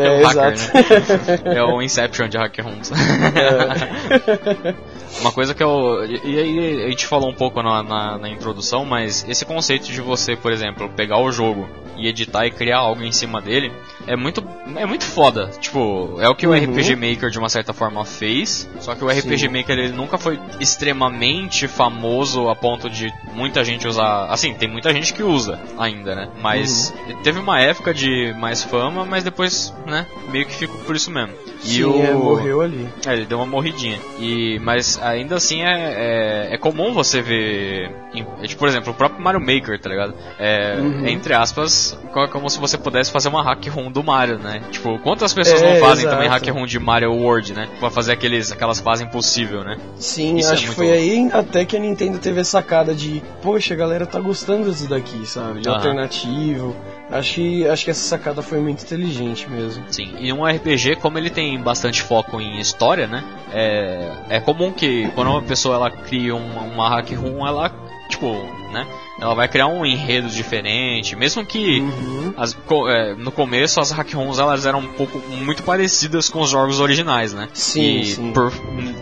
É, 0.00 0.10
o 0.10 0.26
hacker, 0.26 0.52
exato. 0.52 1.44
né? 1.44 1.56
É 1.56 1.62
o 1.62 1.82
Inception 1.82 2.28
de 2.28 2.38
hack 2.38 2.58
rooms. 2.60 2.90
É. 2.90 4.74
Uma 5.20 5.32
coisa 5.32 5.54
que 5.54 5.62
eu. 5.62 6.04
E 6.04 6.20
e 6.30 6.38
aí, 6.38 6.84
a 6.84 6.90
gente 6.90 7.06
falou 7.06 7.28
um 7.28 7.34
pouco 7.34 7.62
na, 7.62 7.82
na, 7.82 8.18
na 8.18 8.28
introdução, 8.28 8.84
mas 8.84 9.26
esse 9.28 9.44
conceito 9.44 9.86
de 9.86 10.00
você, 10.00 10.36
por 10.36 10.52
exemplo, 10.52 10.88
pegar 10.90 11.18
o 11.18 11.30
jogo 11.32 11.68
e 11.96 12.08
editar 12.08 12.46
e 12.46 12.50
criar 12.50 12.78
algo 12.78 13.02
em 13.02 13.12
cima 13.12 13.40
dele, 13.40 13.72
é 14.06 14.16
muito 14.16 14.42
é 14.76 14.86
muito 14.86 15.04
foda. 15.04 15.48
Tipo, 15.60 16.16
é 16.20 16.28
o 16.28 16.34
que 16.34 16.46
o 16.46 16.50
Uhum. 16.50 16.56
RPG 16.64 16.94
Maker 16.96 17.30
de 17.30 17.38
uma 17.38 17.48
certa 17.48 17.72
forma 17.72 18.04
fez, 18.04 18.68
só 18.80 18.94
que 18.94 19.04
o 19.04 19.08
RPG 19.08 19.38
Sim. 19.38 19.48
Maker 19.48 19.78
ele 19.78 19.92
nunca 19.92 20.16
foi 20.18 20.38
extremamente 20.84 21.68
famoso 21.68 22.48
a 22.48 22.56
ponto 22.56 22.88
de 22.88 23.12
muita 23.32 23.64
gente 23.64 23.86
usar. 23.86 24.26
Assim, 24.26 24.54
tem 24.54 24.68
muita 24.68 24.92
gente 24.92 25.12
que 25.12 25.22
usa 25.22 25.58
ainda, 25.78 26.14
né? 26.14 26.28
Mas 26.40 26.92
teve 27.22 27.38
uma 27.38 27.60
época 27.60 27.92
de 27.94 28.34
mais 28.38 28.62
fama, 28.62 29.04
mas 29.04 29.22
depois, 29.24 29.72
né, 29.86 30.06
meio 30.30 30.46
que 30.46 30.54
ficou 30.54 30.78
por 30.80 30.96
isso 30.96 31.10
mesmo. 31.10 31.32
E 31.62 31.68
Sim, 31.68 31.84
o 31.84 32.02
é, 32.02 32.14
morreu 32.14 32.60
ali. 32.62 32.88
é, 33.06 33.12
ele 33.12 33.26
deu 33.26 33.36
uma 33.38 33.46
morridinha. 33.46 34.00
E, 34.18 34.58
mas 34.62 34.98
ainda 35.02 35.36
assim 35.36 35.62
é, 35.62 36.48
é, 36.48 36.54
é 36.54 36.58
comum 36.58 36.94
você 36.94 37.20
ver. 37.20 37.94
em- 38.14 38.26
é, 38.42 38.46
tipo, 38.46 38.58
por 38.58 38.68
exemplo, 38.68 38.92
o 38.92 38.94
próprio 38.94 39.22
Mario 39.22 39.40
Maker, 39.40 39.78
tá 39.78 39.88
ligado? 39.90 40.14
É, 40.38 40.78
Uhum. 40.80 41.06
Entre 41.06 41.34
aspas, 41.34 41.96
co- 42.12 42.28
como 42.28 42.48
se 42.48 42.58
você 42.58 42.78
pudesse 42.78 43.12
fazer 43.12 43.28
uma 43.28 43.42
hack 43.42 43.66
do 43.90 44.02
Mario, 44.02 44.38
né? 44.38 44.62
Tipo, 44.70 44.98
quantas 45.00 45.32
pessoas 45.34 45.60
É, 45.62 45.72
não 45.74 45.80
fazem 45.80 46.04
exato. 46.06 46.16
também 46.16 46.28
hack 46.28 46.46
room 46.48 46.66
de 46.66 46.78
Mario 46.78 47.12
World, 47.12 47.52
né? 47.52 47.68
Pra 47.78 47.90
fazer 47.90 48.12
aqueles, 48.12 48.50
aquelas 48.52 48.80
fases 48.80 49.06
impossível, 49.06 49.62
né? 49.64 49.76
Sim, 49.96 50.36
Isso 50.36 50.48
é 50.50 50.52
acho 50.52 50.60
que 50.62 50.66
muito 50.68 50.76
foi 50.76 50.86
louco. 50.86 51.00
aí 51.00 51.30
até 51.40 51.64
que 51.64 51.76
a 51.76 51.80
Nintendo 51.80 52.18
teve 52.18 52.40
a 52.40 52.44
sacada 52.44 52.94
de, 52.94 53.22
poxa, 53.42 53.74
a 53.74 53.76
galera 53.76 54.06
tá 54.06 54.18
gostando 54.20 54.70
disso 54.70 54.88
daqui, 54.88 55.26
sabe? 55.26 55.60
De 55.60 55.68
Aham. 55.68 55.76
alternativo. 55.78 56.76
Acho 57.10 57.34
que, 57.34 57.66
acho 57.68 57.84
que 57.84 57.90
essa 57.90 58.02
sacada 58.08 58.40
foi 58.40 58.60
muito 58.60 58.84
inteligente 58.84 59.48
mesmo. 59.50 59.82
Sim, 59.90 60.14
e 60.20 60.32
um 60.32 60.44
RPG, 60.46 60.96
como 60.96 61.18
ele 61.18 61.28
tem 61.30 61.60
bastante 61.60 62.02
foco 62.02 62.40
em 62.40 62.58
história, 62.60 63.06
né? 63.08 63.24
É, 63.52 64.12
é 64.36 64.40
comum 64.40 64.70
que 64.72 65.08
quando 65.14 65.28
uma 65.28 65.42
pessoa 65.42 65.74
ela 65.74 65.90
cria 65.90 66.36
uma, 66.36 66.60
uma 66.62 66.88
hack 66.88 67.10
room, 67.16 67.44
ela, 67.46 67.68
tipo, 68.10 68.32
né? 68.72 68.86
Ela 69.20 69.34
vai 69.34 69.48
criar 69.48 69.66
um 69.68 69.84
enredo 69.86 70.28
diferente, 70.28 71.14
mesmo 71.16 71.44
que 71.44 71.80
Uhum. 71.80 72.34
as- 72.36 72.56
é, 72.88 73.14
no 73.14 73.30
começo 73.32 73.80
as 73.80 73.90
hack 73.90 74.12
ROMs 74.14 74.38
elas 74.40 74.66
eram 74.66 74.80
um 74.80 74.86
pouco 74.88 75.18
muito 75.30 75.62
parecidas 75.62 76.28
com 76.28 76.40
os 76.40 76.50
jogos 76.50 76.80
originais, 76.80 77.32
né? 77.32 77.48
Sim, 77.54 78.00
e 78.00 78.06
sim. 78.06 78.32
por 78.32 78.50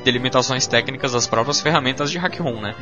delimitações 0.04 0.66
técnicas 0.66 1.12
das 1.12 1.26
próprias 1.26 1.60
ferramentas 1.60 2.10
de 2.10 2.18
hack 2.18 2.38
ROM, 2.40 2.60
né? 2.60 2.74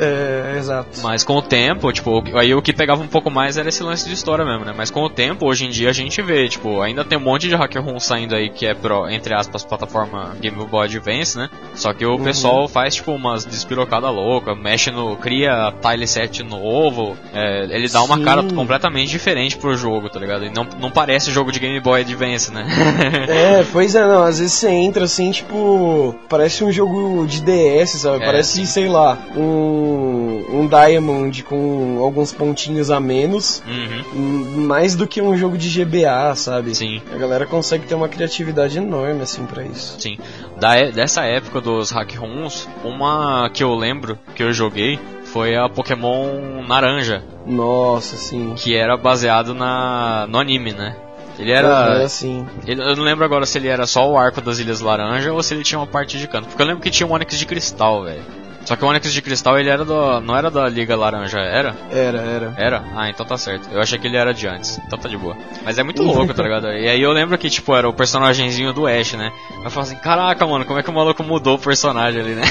É, 0.00 0.56
exato. 0.58 0.88
Mas 1.02 1.22
com 1.22 1.34
o 1.36 1.42
tempo, 1.42 1.92
tipo, 1.92 2.22
aí 2.34 2.54
o 2.54 2.62
que 2.62 2.72
pegava 2.72 3.02
um 3.02 3.06
pouco 3.08 3.30
mais 3.30 3.56
era 3.56 3.68
esse 3.68 3.82
lance 3.82 4.06
de 4.08 4.14
história 4.14 4.44
mesmo, 4.44 4.64
né? 4.64 4.72
Mas 4.76 4.90
com 4.90 5.02
o 5.02 5.10
tempo, 5.10 5.46
hoje 5.46 5.66
em 5.66 5.70
dia 5.70 5.90
a 5.90 5.92
gente 5.92 6.22
vê, 6.22 6.48
tipo, 6.48 6.80
ainda 6.80 7.04
tem 7.04 7.18
um 7.18 7.20
monte 7.20 7.48
de 7.48 7.54
hack 7.54 7.74
ROM 7.76 7.98
saindo 8.00 8.34
aí 8.34 8.48
que 8.48 8.66
é 8.66 8.74
pro, 8.74 9.08
entre 9.10 9.34
aspas, 9.34 9.64
plataforma 9.64 10.34
Game 10.40 10.56
Boy 10.66 10.86
Advance, 10.86 11.36
né? 11.36 11.50
Só 11.74 11.92
que 11.92 12.04
o 12.06 12.12
Uhum. 12.12 12.24
pessoal 12.24 12.66
faz, 12.68 12.94
tipo, 12.94 13.12
umas 13.12 13.44
despirocadas 13.44 14.10
loucas, 14.12 14.56
mexe 14.58 14.90
no. 14.90 15.16
cria 15.16 15.72
tile 15.82 16.06
set 16.06 16.42
novo, 16.42 17.16
é, 17.34 17.64
ele 17.70 17.88
dá 17.88 18.02
uma 18.02 18.16
Sim. 18.16 18.24
cara 18.24 18.42
completamente 18.42 19.10
diferente 19.10 19.56
pro 19.58 19.76
jogo, 19.76 20.08
tá 20.08 20.18
ligado? 20.18 20.44
E 20.46 20.50
não, 20.50 20.66
não 20.80 20.90
parece 20.90 21.30
jogo 21.30 21.52
de 21.52 21.58
Game 21.60 21.78
Boy 21.80 22.00
Advance, 22.00 22.52
né? 22.52 22.66
É, 23.28 23.64
pois 23.72 23.94
é, 23.94 24.06
não, 24.06 24.22
às 24.24 24.38
vezes 24.38 24.54
você 24.54 24.68
entra 24.70 25.04
assim, 25.04 25.30
tipo, 25.30 26.14
parece 26.28 26.64
um 26.64 26.72
jogo 26.72 27.26
de 27.26 27.40
DS, 27.42 28.00
sabe? 28.00 28.22
É, 28.22 28.26
parece, 28.26 28.66
sei 28.66 28.88
lá, 28.88 29.18
um, 29.36 29.89
um 29.90 30.66
Diamond 30.68 31.42
com 31.44 31.98
alguns 32.02 32.32
pontinhos 32.32 32.90
a 32.90 32.98
menos, 33.00 33.62
uhum, 33.66 34.04
hum, 34.14 34.66
mais 34.66 34.94
do 34.94 35.06
que 35.06 35.20
um 35.20 35.36
jogo 35.36 35.56
de 35.58 35.68
GBA, 35.68 36.34
sabe? 36.36 36.74
sim. 36.74 37.00
A 37.12 37.16
galera 37.18 37.46
consegue 37.46 37.86
ter 37.86 37.94
uma 37.94 38.08
criatividade 38.08 38.78
enorme, 38.78 39.22
assim, 39.22 39.44
pra 39.46 39.62
isso. 39.64 39.96
Sim. 40.00 40.18
Da, 40.58 40.78
e- 40.80 40.92
dessa 40.92 41.22
época 41.24 41.60
dos 41.60 41.90
hack 41.90 42.14
ROMs, 42.16 42.68
uma 42.84 43.50
que 43.52 43.62
eu 43.62 43.74
lembro 43.74 44.18
que 44.34 44.42
eu 44.42 44.52
joguei 44.52 44.98
foi 45.24 45.56
a 45.56 45.68
Pokémon 45.68 46.62
Naranja, 46.66 47.22
Nossa, 47.46 48.16
assim. 48.16 48.54
que 48.56 48.74
era 48.76 48.96
baseado 48.96 49.54
na 49.54 50.26
no 50.28 50.38
anime, 50.38 50.72
né? 50.72 50.96
Ele 51.38 51.52
Era 51.52 51.68
era. 51.68 52.04
assim. 52.04 52.44
ele- 52.66 52.82
eu 52.82 52.94
não 52.96 53.02
lembro 53.04 53.24
agora 53.24 53.46
se 53.46 53.56
ele 53.56 53.68
era 53.68 53.86
só 53.86 54.06
o 54.10 54.18
arco 54.18 54.42
das 54.42 54.58
Ilhas 54.58 54.80
Laranja 54.80 55.32
ou 55.32 55.42
se 55.42 55.54
ele 55.54 55.62
tinha 55.62 55.78
uma 55.78 55.86
parte 55.86 56.18
de 56.18 56.26
canto. 56.28 56.48
Porque 56.48 56.60
eu 56.60 56.66
lembro 56.66 56.82
que 56.82 56.90
tinha 56.90 57.06
um 57.06 57.12
Onix 57.12 57.38
de 57.38 57.46
cristal, 57.46 58.02
velho. 58.04 58.20
Só 58.64 58.76
que 58.76 58.84
o 58.84 58.88
Onix 58.88 59.12
de 59.12 59.22
cristal 59.22 59.58
ele 59.58 59.70
era 59.70 59.84
do. 59.84 60.20
não 60.20 60.36
era 60.36 60.50
da 60.50 60.68
Liga 60.68 60.96
Laranja, 60.96 61.38
era? 61.40 61.74
Era, 61.90 62.18
era. 62.20 62.54
Era? 62.56 62.84
Ah, 62.94 63.08
então 63.08 63.24
tá 63.24 63.36
certo. 63.36 63.68
Eu 63.72 63.80
achei 63.80 63.98
que 63.98 64.06
ele 64.06 64.16
era 64.16 64.32
de 64.32 64.46
antes. 64.46 64.78
Então 64.86 64.98
tá 64.98 65.08
de 65.08 65.16
boa. 65.16 65.36
Mas 65.64 65.78
é 65.78 65.82
muito 65.82 66.02
louco, 66.02 66.32
tá 66.34 66.42
ligado? 66.42 66.68
E 66.68 66.88
aí 66.88 67.00
eu 67.00 67.10
lembro 67.12 67.36
que, 67.38 67.48
tipo, 67.48 67.74
era 67.74 67.88
o 67.88 67.92
personagemzinho 67.92 68.72
do 68.72 68.86
Ash, 68.86 69.14
né? 69.14 69.32
Eu 69.64 69.70
falava 69.70 69.92
assim, 69.92 69.96
caraca, 69.96 70.46
mano, 70.46 70.64
como 70.64 70.78
é 70.78 70.82
que 70.82 70.90
o 70.90 70.92
maluco 70.92 71.22
mudou 71.22 71.56
o 71.56 71.58
personagem 71.58 72.20
ali, 72.20 72.34
né? 72.34 72.42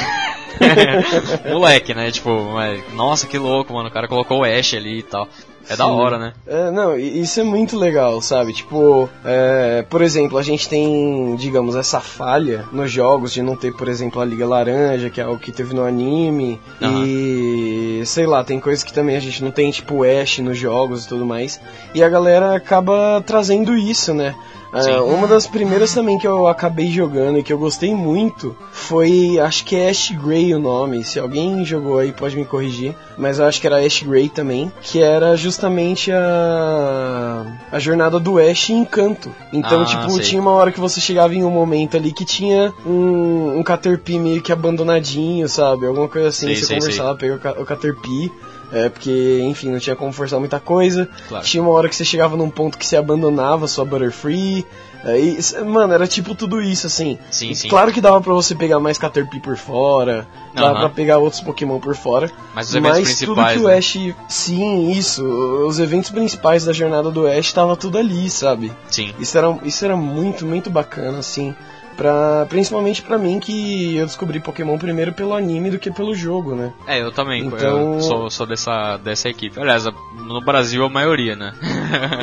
Moleque, 1.50 1.94
né? 1.94 2.12
Tipo, 2.12 2.52
mas, 2.54 2.94
nossa, 2.94 3.28
que 3.28 3.38
louco, 3.38 3.74
mano. 3.74 3.90
O 3.90 3.92
cara 3.92 4.08
colocou 4.08 4.40
o 4.40 4.44
Ash 4.44 4.74
ali 4.74 5.00
e 5.00 5.04
tal. 5.04 5.28
É 5.70 5.76
da 5.76 5.86
Sim. 5.86 5.92
hora, 5.92 6.18
né? 6.18 6.34
É, 6.48 6.72
não, 6.72 6.98
isso 6.98 7.40
é 7.40 7.44
muito 7.44 7.78
legal, 7.78 8.20
sabe? 8.24 8.54
Tipo, 8.54 9.08
é, 9.24 9.86
por 9.88 10.02
exemplo, 10.02 10.40
a 10.40 10.42
gente 10.42 10.68
tem, 10.68 11.36
digamos, 11.36 11.76
essa 11.76 12.00
falha 12.00 12.66
nos 12.72 12.92
jogos 12.92 13.32
de 13.32 13.44
não 13.44 13.56
ter, 13.56 13.72
por 13.74 13.88
exemplo, 13.88 14.20
a 14.20 14.26
Liga 14.26 14.48
Laranja, 14.48 15.12
que 15.12 15.22
é 15.22 15.28
o 15.28 15.38
que 15.38 15.52
teve 15.52 15.76
no 15.76 15.84
anime, 15.86 16.60
Aham. 16.82 17.06
e 17.06 18.02
sei 18.06 18.26
lá, 18.26 18.44
tem 18.44 18.60
coisas 18.60 18.84
que 18.84 18.92
também 18.92 19.16
a 19.16 19.20
gente 19.20 19.44
não 19.44 19.52
tem, 19.52 19.70
tipo, 19.70 20.04
Ash 20.04 20.40
nos 20.40 20.58
jogos 20.58 21.06
e 21.06 21.08
tudo 21.08 21.24
mais, 21.24 21.62
e 21.94 22.04
a 22.04 22.10
galera 22.10 22.56
acaba 22.56 23.24
trazendo 23.26 23.78
isso, 23.78 24.12
né? 24.14 24.34
Sim. 24.82 24.92
uma 25.00 25.28
das 25.28 25.48
primeiras 25.48 25.94
também 25.94 26.18
que 26.20 26.28
eu 26.28 26.46
acabei 26.48 26.88
jogando 26.92 27.40
e 27.40 27.44
que 27.44 27.52
eu 27.52 27.58
gostei 27.58 27.94
muito 27.96 28.56
foi, 28.72 29.40
acho 29.40 29.66
que 29.66 29.76
é 29.76 29.90
Ash 29.90 30.12
Gray 30.12 30.54
o 30.54 30.60
nome. 30.60 31.04
Se 31.04 31.20
alguém 31.20 31.66
jogou 31.66 31.98
aí 31.98 32.12
pode 32.12 32.36
me 32.38 32.46
corrigir, 32.46 32.96
mas 33.18 33.40
eu 33.40 33.46
acho 33.46 33.60
que 33.60 33.68
era 33.68 33.84
Ash 33.86 34.04
Gray 34.04 34.30
também, 34.30 34.72
que 34.82 35.02
era 35.02 35.36
justamente 35.36 36.12
a 36.12 37.46
a 37.72 37.80
jornada 37.80 38.20
do 38.20 38.38
Ash 38.40 38.70
em 38.70 38.86
Canto. 38.86 39.32
Então, 39.54 39.82
Ah, 39.82 39.86
tipo, 39.86 40.10
sei. 40.12 40.22
tinha 40.24 40.42
uma 40.42 40.52
hora 40.52 40.72
que 40.72 40.80
você 40.80 41.00
chegava 41.02 41.34
em 41.34 41.44
um 41.44 41.52
momento 41.52 41.98
ali 41.98 42.12
que 42.12 42.26
tinha 42.26 42.74
um, 42.86 43.58
um 43.60 43.64
Caterpie 43.64 44.20
meio 44.20 44.42
que 44.42 44.52
abandonadinho, 44.52 45.48
sabe? 45.48 45.86
Alguma 45.86 46.08
coisa 46.08 46.30
assim, 46.30 46.48
Sei, 46.48 46.56
você 46.56 46.66
sei, 46.66 46.80
conversava, 46.80 47.16
pegou 47.18 47.38
o 47.38 47.40
Ca- 47.40 47.56
o 47.60 47.66
Caterpie. 47.66 48.32
É, 48.72 48.88
porque, 48.90 49.40
enfim, 49.44 49.70
não 49.70 49.80
tinha 49.80 49.96
como 49.96 50.12
forçar 50.12 50.40
muita 50.40 50.60
coisa. 50.60 51.10
Claro. 51.28 51.46
Tinha 51.46 51.62
uma 51.64 51.72
hora 51.72 51.90
que 51.90 51.96
você 51.96 52.06
chegava 52.06 52.38
num 52.38 52.50
ponto 52.50 52.78
que 52.78 52.86
você 52.86 52.96
abandonava 52.98 53.68
sua 53.68 53.84
Butterfree. 53.84 54.66
Aí, 55.04 55.38
mano, 55.66 55.94
era 55.94 56.06
tipo 56.06 56.36
tudo 56.36 56.62
isso, 56.62 56.86
assim. 56.86 57.18
Sim, 57.32 57.54
sim. 57.54 57.70
Claro 57.70 57.92
que 57.92 58.02
dava 58.02 58.20
pra 58.20 58.34
você 58.34 58.54
pegar 58.54 58.80
mais 58.80 58.98
Caterpie 58.98 59.40
por 59.40 59.56
fora, 59.56 60.28
dava 60.54 60.80
pra 60.80 60.90
pegar 60.90 61.20
outros 61.20 61.42
Pokémon 61.42 61.80
por 61.80 61.96
fora. 61.96 62.30
Mas 62.54 62.68
os 62.70 62.76
eventos 62.76 63.00
Mas 63.00 63.20
tudo 63.20 63.36
principais. 63.36 63.58
que 63.58 63.64
o 63.64 63.68
né? 63.70 63.78
Ash. 63.78 64.16
Sim, 64.28 64.92
isso. 64.92 65.24
Os 65.66 65.80
eventos 65.80 66.10
principais 66.10 66.66
da 66.66 66.74
jornada 66.74 67.10
do 67.10 67.26
Ash 67.28 67.54
tava 67.54 67.78
tudo 67.78 67.98
ali, 67.98 68.30
sabe? 68.30 68.74
Sim. 68.90 69.14
Isso 69.20 69.38
era, 69.38 69.58
isso 69.64 69.86
era 69.86 69.96
muito, 69.96 70.46
muito 70.46 70.70
bacana, 70.70 71.20
assim. 71.20 71.56
Pra, 72.00 72.46
principalmente 72.48 73.02
pra 73.02 73.18
mim, 73.18 73.42
que 73.42 73.98
eu 73.98 74.06
descobri 74.06 74.40
Pokémon 74.40 74.78
primeiro 74.78 75.12
pelo 75.12 75.34
anime 75.34 75.70
do 75.70 75.78
que 75.78 75.92
pelo 75.92 76.16
jogo, 76.16 76.56
né? 76.56 76.72
É, 76.88 77.02
eu 77.02 77.12
também. 77.12 77.44
Então- 77.46 77.96
Eu 77.96 78.02
sou, 78.02 78.32
sou 78.32 78.46
dessa, 78.48 78.96
dessa 78.96 79.28
equipe. 79.28 79.60
Aliás, 79.60 79.84
no 80.16 80.40
Brasil 80.40 80.82
a 80.86 80.90
maioria, 80.90 81.36
né? 81.36 81.54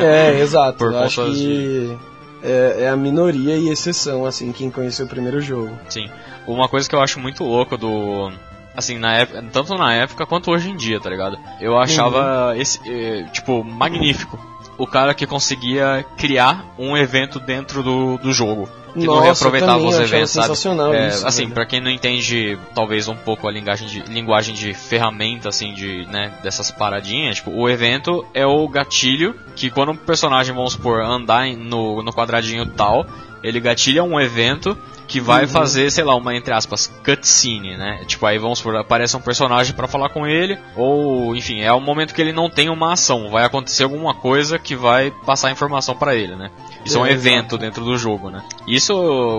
É, 0.01 0.41
exato. 0.41 0.79
Por 0.79 0.93
eu 0.93 0.99
acho 1.01 1.23
que 1.27 1.95
é, 2.43 2.85
é 2.85 2.89
a 2.89 2.97
minoria 2.97 3.55
e 3.59 3.69
exceção, 3.69 4.25
assim, 4.25 4.51
quem 4.51 4.71
conheceu 4.71 5.05
o 5.05 5.09
primeiro 5.11 5.43
jogo. 5.43 5.71
Sim. 5.91 6.09
Uma 6.47 6.69
coisa 6.71 6.89
que 6.89 6.95
eu 6.95 7.03
acho 7.03 7.21
muito 7.21 7.45
louco 7.45 7.77
do. 7.77 8.33
Assim, 8.75 8.97
na 8.99 9.15
época, 9.15 9.45
tanto 9.53 9.75
na 9.75 9.93
época 9.93 10.25
quanto 10.25 10.51
hoje 10.51 10.71
em 10.71 10.77
dia, 10.77 10.99
tá 10.99 11.11
ligado? 11.11 11.37
Eu 11.61 11.79
achava 11.79 12.53
Uhum. 12.55 12.61
esse, 12.61 12.81
eh, 12.87 13.27
tipo, 13.31 13.63
magnífico. 13.63 14.39
O 14.79 14.87
cara 14.87 15.13
que 15.13 15.27
conseguia 15.27 16.03
criar 16.17 16.65
um 16.79 16.97
evento 16.97 17.39
dentro 17.39 17.83
do, 17.83 18.17
do 18.19 18.33
jogo. 18.33 18.67
Que 18.99 19.07
não 19.07 19.15
Nossa, 19.15 19.25
reaproveitava 19.25 19.73
eu 19.73 19.77
também 19.83 19.89
os 19.89 19.95
eventos, 20.13 20.31
sabe? 20.31 20.47
É, 20.95 21.09
isso, 21.09 21.27
assim, 21.27 21.43
velho. 21.43 21.55
pra 21.55 21.67
quem 21.67 21.81
não 21.81 21.91
entende, 21.91 22.59
talvez 22.75 23.09
um 23.09 23.17
pouco 23.17 23.47
a 23.47 23.53
linguagem 23.53 23.87
de, 23.89 24.01
linguagem 24.03 24.55
de 24.55 24.73
ferramenta, 24.73 25.49
assim, 25.49 25.75
de, 25.75 26.07
né, 26.07 26.33
dessas 26.43 26.71
paradinhas, 26.71 27.37
tipo, 27.37 27.51
o 27.51 27.69
evento 27.69 28.25
é 28.33 28.47
o 28.47 28.67
gatilho 28.69 29.35
que 29.55 29.71
quando 29.71 29.93
um 29.93 29.97
personagem, 29.97 30.55
vamos 30.55 30.73
supor, 30.73 31.01
andar 31.03 31.47
no, 31.49 32.03
no 32.03 32.13
quadradinho 32.13 32.67
tal, 32.67 33.07
ele 33.43 33.61
gatilha 33.61 34.03
um 34.03 34.19
evento 34.21 34.77
que 35.07 35.21
vai 35.21 35.43
Uhum. 35.43 35.49
fazer, 35.49 35.89
sei 35.93 36.03
lá, 36.03 36.17
uma, 36.17 36.35
entre 36.35 36.53
aspas, 36.53 36.93
cutscene, 37.05 37.77
né? 37.77 38.03
Tipo, 38.09 38.27
aí 38.27 38.39
vamos 38.39 38.59
supor, 38.59 38.75
aparece 38.75 39.17
um 39.17 39.21
personagem 39.21 39.73
pra 39.73 39.87
falar 39.87 40.09
com 40.09 40.27
ele, 40.27 40.59
ou, 40.75 41.35
enfim, 41.37 41.61
é 41.61 41.73
o 41.73 41.81
momento 41.81 42.13
que 42.13 42.21
ele 42.21 42.33
não 42.33 42.51
tem 42.51 42.69
uma 42.69 42.93
ação, 42.93 43.31
vai 43.31 43.45
acontecer 43.45 43.85
alguma 43.85 44.15
coisa 44.15 44.59
que 44.59 44.75
vai 44.75 45.13
passar 45.25 45.53
informação 45.53 45.95
pra 45.95 46.17
ele, 46.17 46.35
né? 46.35 46.51
Isso 46.85 46.99
é, 46.99 47.01
um 47.01 47.07
É, 47.07 47.13
exato. 47.13 47.29
evento 47.29 47.59
dentro 47.59 47.85
do 47.85 47.97
jogo, 47.97 48.31
né? 48.31 48.43
Isso, 48.67 48.86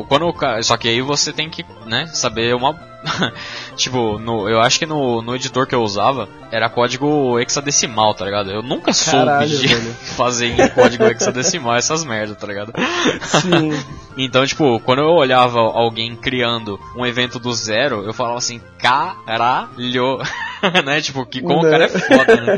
quando 0.08 0.28
o 0.28 0.34
cara, 0.34 0.62
só 0.64 0.76
que 0.78 0.88
aí 0.88 1.02
você 1.02 1.32
tem 1.32 1.50
que, 1.50 1.66
né, 1.86 2.08
saber 2.08 2.54
uma 2.56 2.76
tipo, 3.76 4.18
no, 4.20 4.50
eu 4.50 4.60
acho 4.60 4.80
que 4.80 4.86
no, 4.86 5.22
no 5.22 5.36
editor 5.36 5.66
que 5.68 5.76
eu 5.76 5.82
usava 5.82 6.28
era 6.52 6.70
código 6.70 7.40
hexadecimal, 7.40 8.14
tá 8.14 8.26
ligado? 8.26 8.52
Eu 8.52 8.62
nunca 8.62 8.92
soube 8.92 9.26
Caralho, 9.26 9.48
de 9.50 9.68
velho. 9.68 9.94
fazer 10.18 10.48
em 10.48 10.68
código 10.70 11.04
hexadecimal 11.06 11.76
essas 11.76 12.04
merdas, 12.04 12.38
tá 12.38 12.48
ligado? 12.48 12.74
Sim. 13.22 13.72
Então, 14.20 14.44
tipo, 14.48 14.80
quando 14.80 15.04
eu 15.04 15.10
olhava 15.10 15.60
alguém 15.60 16.16
criando 16.16 16.80
um 16.96 17.06
evento 17.06 17.38
do 17.38 17.54
zero, 17.54 18.04
eu 18.04 18.12
falava 18.12 18.40
assim, 18.40 18.60
caralho, 18.80 20.18
né? 20.84 21.00
Tipo, 21.02 21.24
que 21.24 21.40
como 21.40 21.60
o 21.60 21.62
Né? 21.64 21.70
cara 21.70 21.84
é 21.84 21.90
foda, 21.90 22.36
né? 22.42 22.58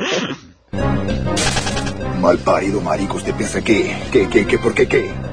Mal 2.22 2.38
parido 2.38 2.82
marico, 2.82 3.18
usted 3.18 3.36
piensa 3.36 3.62
que, 3.62 3.94
que, 4.10 4.26
que, 4.28 4.46
que, 4.46 4.58
por 4.58 4.74
qué, 4.74 4.86
que? 4.86 5.29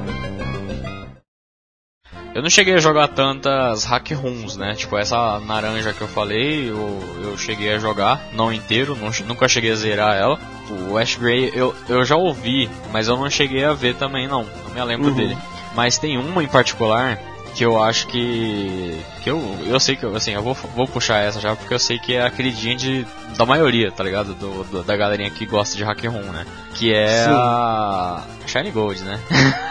Eu 2.37 2.43
não 2.43 2.51
cheguei 2.51 2.75
a 2.75 2.79
jogar 2.79 3.07
tantas 3.07 3.83
hack 3.83 4.11
rooms, 4.11 4.55
né? 4.57 4.75
Tipo, 4.75 4.95
essa 4.95 5.39
naranja 5.39 5.91
que 5.91 6.01
eu 6.01 6.07
falei, 6.07 6.69
eu, 6.69 7.19
eu 7.23 7.35
cheguei 7.35 7.73
a 7.73 7.79
jogar, 7.79 8.21
não 8.31 8.53
inteiro, 8.53 8.95
não, 8.95 9.09
nunca 9.25 9.47
cheguei 9.47 9.71
a 9.71 9.75
zerar 9.75 10.15
ela. 10.15 10.39
O 10.87 10.95
Ash 10.99 11.15
Grey 11.15 11.51
eu, 11.55 11.73
eu 11.89 12.05
já 12.05 12.15
ouvi, 12.15 12.69
mas 12.93 13.07
eu 13.07 13.17
não 13.17 13.27
cheguei 13.27 13.63
a 13.65 13.73
ver 13.73 13.95
também 13.95 14.27
não, 14.27 14.45
não 14.65 14.71
me 14.71 14.83
lembro 14.83 15.09
Uhum. 15.09 15.15
dele. 15.15 15.35
Mas 15.75 15.97
tem 15.97 16.15
uma 16.19 16.43
em 16.43 16.47
particular 16.47 17.17
que 17.55 17.65
eu 17.65 17.81
acho 17.81 18.05
que. 18.05 19.01
que 19.23 19.31
eu, 19.31 19.57
eu 19.65 19.79
sei 19.79 19.95
que, 19.95 20.03
eu- 20.03 20.15
assim, 20.15 20.33
eu 20.33 20.43
vou, 20.43 20.53
vou 20.53 20.87
puxar 20.87 21.17
essa 21.23 21.39
já 21.39 21.55
porque 21.55 21.73
eu 21.73 21.79
sei 21.79 21.97
que 21.97 22.13
é 22.13 22.21
a 22.23 22.29
queridinha 22.29 22.75
de, 22.75 23.07
da 23.35 23.47
maioria, 23.47 23.91
tá 23.91 24.03
ligado? 24.03 24.35
Do, 24.35 24.63
do- 24.65 24.83
da 24.83 24.95
galerinha 24.95 25.31
que 25.31 25.43
gosta 25.47 25.75
de 25.75 25.83
hack 25.83 26.03
room, 26.05 26.31
né? 26.31 26.45
Que 26.75 26.93
é 26.93 27.07
Sim. 27.23 27.31
a. 27.31 28.21
Shiny 28.45 28.69
Gold, 28.69 29.01
né? 29.01 29.19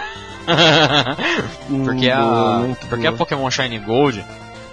Porque, 1.84 2.08
a, 2.08 2.76
porque 2.88 3.06
a. 3.06 3.12
Pokémon 3.12 3.50
Shiny 3.50 3.78
Gold, 3.80 4.24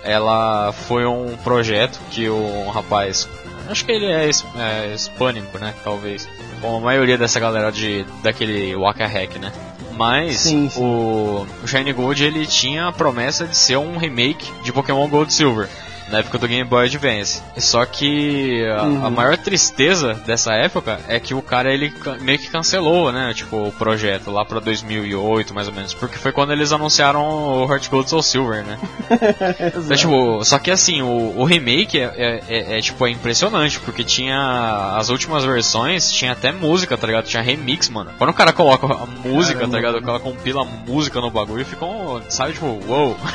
ela 0.04 0.72
foi 0.72 1.06
um 1.06 1.36
projeto 1.38 2.00
que 2.12 2.30
o 2.30 2.70
rapaz, 2.70 3.28
acho 3.68 3.84
que 3.86 3.92
ele 3.92 4.06
é, 4.06 4.30
é 4.30 4.94
hispânico, 4.94 5.58
né, 5.58 5.74
talvez, 5.84 6.28
como 6.62 6.78
a 6.78 6.80
maioria 6.80 7.18
dessa 7.18 7.40
galera 7.40 7.72
de 7.72 8.06
daquele 8.22 8.76
Waka 8.76 9.08
Hack, 9.08 9.38
né. 9.38 9.52
Mas 9.94 10.40
Sim, 10.40 10.70
sim. 10.70 10.82
O, 10.82 11.46
o 11.64 11.68
Shiny 11.68 11.94
Gold 11.94 12.24
ele 12.24 12.46
tinha 12.48 12.88
a 12.88 12.92
promessa 12.92 13.46
de 13.46 13.56
ser 13.56 13.78
um 13.78 13.98
remake 13.98 14.52
de 14.64 14.74
Pokémon 14.74 15.08
Gold 15.08 15.32
Silver. 15.34 15.70
Na 16.10 16.20
época 16.20 16.38
do 16.38 16.48
Game 16.48 16.64
Boy 16.64 16.86
Advance. 16.86 17.42
Só 17.58 17.86
que 17.86 18.64
a, 18.78 18.84
Uhum. 18.84 19.06
a 19.06 19.10
maior 19.10 19.38
tristeza 19.38 20.14
dessa 20.26 20.54
época 20.54 21.00
é 21.08 21.20
que 21.20 21.34
o 21.34 21.42
cara 21.42 21.74
ele 21.74 21.92
meio 22.22 22.38
que 22.38 22.50
cancelou, 22.50 23.12
né? 23.12 23.34
Tipo, 23.34 23.68
o 23.68 23.72
projeto 23.72 24.30
lá 24.30 24.46
pra 24.46 24.60
2008, 24.60 25.54
mais 25.54 25.68
ou 25.68 25.74
menos. 25.74 25.94
Porque 25.94 26.18
foi 26.18 26.32
quando 26.32 26.52
eles 26.54 26.72
anunciaram 26.72 27.24
o 27.26 27.72
Heart 27.72 27.90
Gold 27.90 28.10
Soul 28.10 28.22
Silver, 28.22 28.64
né? 28.64 28.78
Então, 29.84 29.96
tipo, 29.98 30.44
só 30.46 30.60
que 30.60 30.70
assim, 30.72 31.02
o, 31.02 31.34
o 31.38 31.44
remake 31.46 31.98
é, 32.00 32.04
é- 32.18 32.44
é- 32.48 32.78
é, 32.78 32.82
tipo, 32.82 33.06
é 33.08 33.10
impressionante, 33.10 33.80
porque 33.80 34.04
tinha 34.04 34.96
as 34.98 35.10
últimas 35.10 35.44
versões, 35.44 36.12
tinha 36.12 36.32
até 36.34 36.52
música, 36.52 36.98
tá 36.98 37.08
ligado? 37.08 37.26
Tinha 37.26 37.42
remix, 37.42 37.90
mano. 37.90 38.12
Quando 38.18 38.30
o 38.30 38.34
cara 38.34 38.52
coloca 38.54 38.86
a 38.86 39.06
música, 39.06 39.56
Caramba, 39.60 39.72
tá 39.72 39.78
ligado? 39.78 39.92
O 39.98 40.02
mano. 40.02 40.06
cara 40.08 40.20
compila 40.20 40.62
a 40.64 40.66
música 40.66 41.20
no 41.22 41.32
bagulho, 41.32 41.66
fica 41.66 41.86
um, 41.86 42.22
sabe, 42.30 42.54
tipo, 42.54 42.66
uou. 42.88 43.18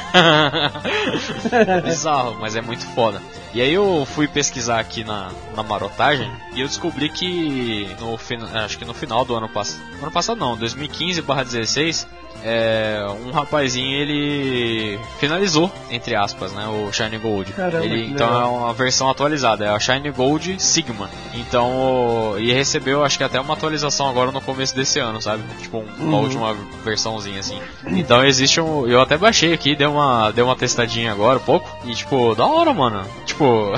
Bizarro, 1.84 2.36
mas 2.40 2.56
é 2.56 2.57
muito 2.60 2.84
foda. 2.94 3.20
E 3.54 3.60
aí 3.62 3.72
eu 3.72 4.06
fui 4.14 4.28
pesquisar 4.28 4.78
aqui 4.78 5.02
na, 5.04 5.30
na 5.56 5.62
marotagem 5.62 6.30
e 6.54 6.60
eu 6.60 6.66
descobri 6.68 7.08
que 7.08 7.88
no 8.00 8.16
fina- 8.18 8.64
acho 8.64 8.78
que 8.78 8.84
no 8.84 8.92
final 8.94 9.24
do 9.24 9.34
ano 9.34 9.48
passado, 9.48 9.80
ano 10.02 10.10
passado 10.10 10.38
não, 10.38 10.56
2015/16, 10.56 12.06
é, 12.44 13.04
um 13.26 13.32
rapazinho 13.32 13.90
ele 14.00 14.98
finalizou 15.18 15.72
entre 15.90 16.14
aspas, 16.14 16.52
né, 16.52 16.66
o 16.68 16.92
Shiny 16.92 17.18
Gold. 17.18 17.52
Caramba, 17.52 17.84
ele 17.84 18.12
então 18.12 18.28
legal. 18.28 18.42
é 18.42 18.44
uma 18.58 18.72
versão 18.74 19.10
atualizada, 19.10 19.64
é 19.64 19.68
a 19.70 19.80
Shiny 19.80 20.10
Gold 20.12 20.62
Sigma. 20.62 21.10
Então, 21.34 22.34
e 22.38 22.52
recebeu 22.52 23.02
acho 23.04 23.18
que 23.18 23.24
até 23.24 23.40
uma 23.40 23.54
atualização 23.54 24.08
agora 24.08 24.30
no 24.30 24.40
começo 24.40 24.74
desse 24.76 25.00
ano, 25.00 25.20
sabe? 25.20 25.42
Tipo 25.62 25.78
um- 25.78 25.84
uma 25.98 26.16
Uhum. 26.18 26.22
última 26.24 26.56
versãozinha 26.84 27.40
assim. 27.40 27.58
Então 27.86 28.24
existe 28.24 28.60
um, 28.60 28.86
eu 28.86 29.00
até 29.00 29.16
baixei 29.16 29.52
aqui, 29.52 29.74
dei 29.74 29.86
uma 29.86 30.30
dei 30.30 30.44
uma 30.44 30.54
testadinha 30.54 31.10
agora 31.10 31.38
um 31.38 31.42
pouco 31.42 31.68
e 31.86 31.94
tipo, 31.94 32.34
da 32.36 32.44
hora, 32.48 32.72
mano. 32.72 33.04
Tipo, 33.26 33.72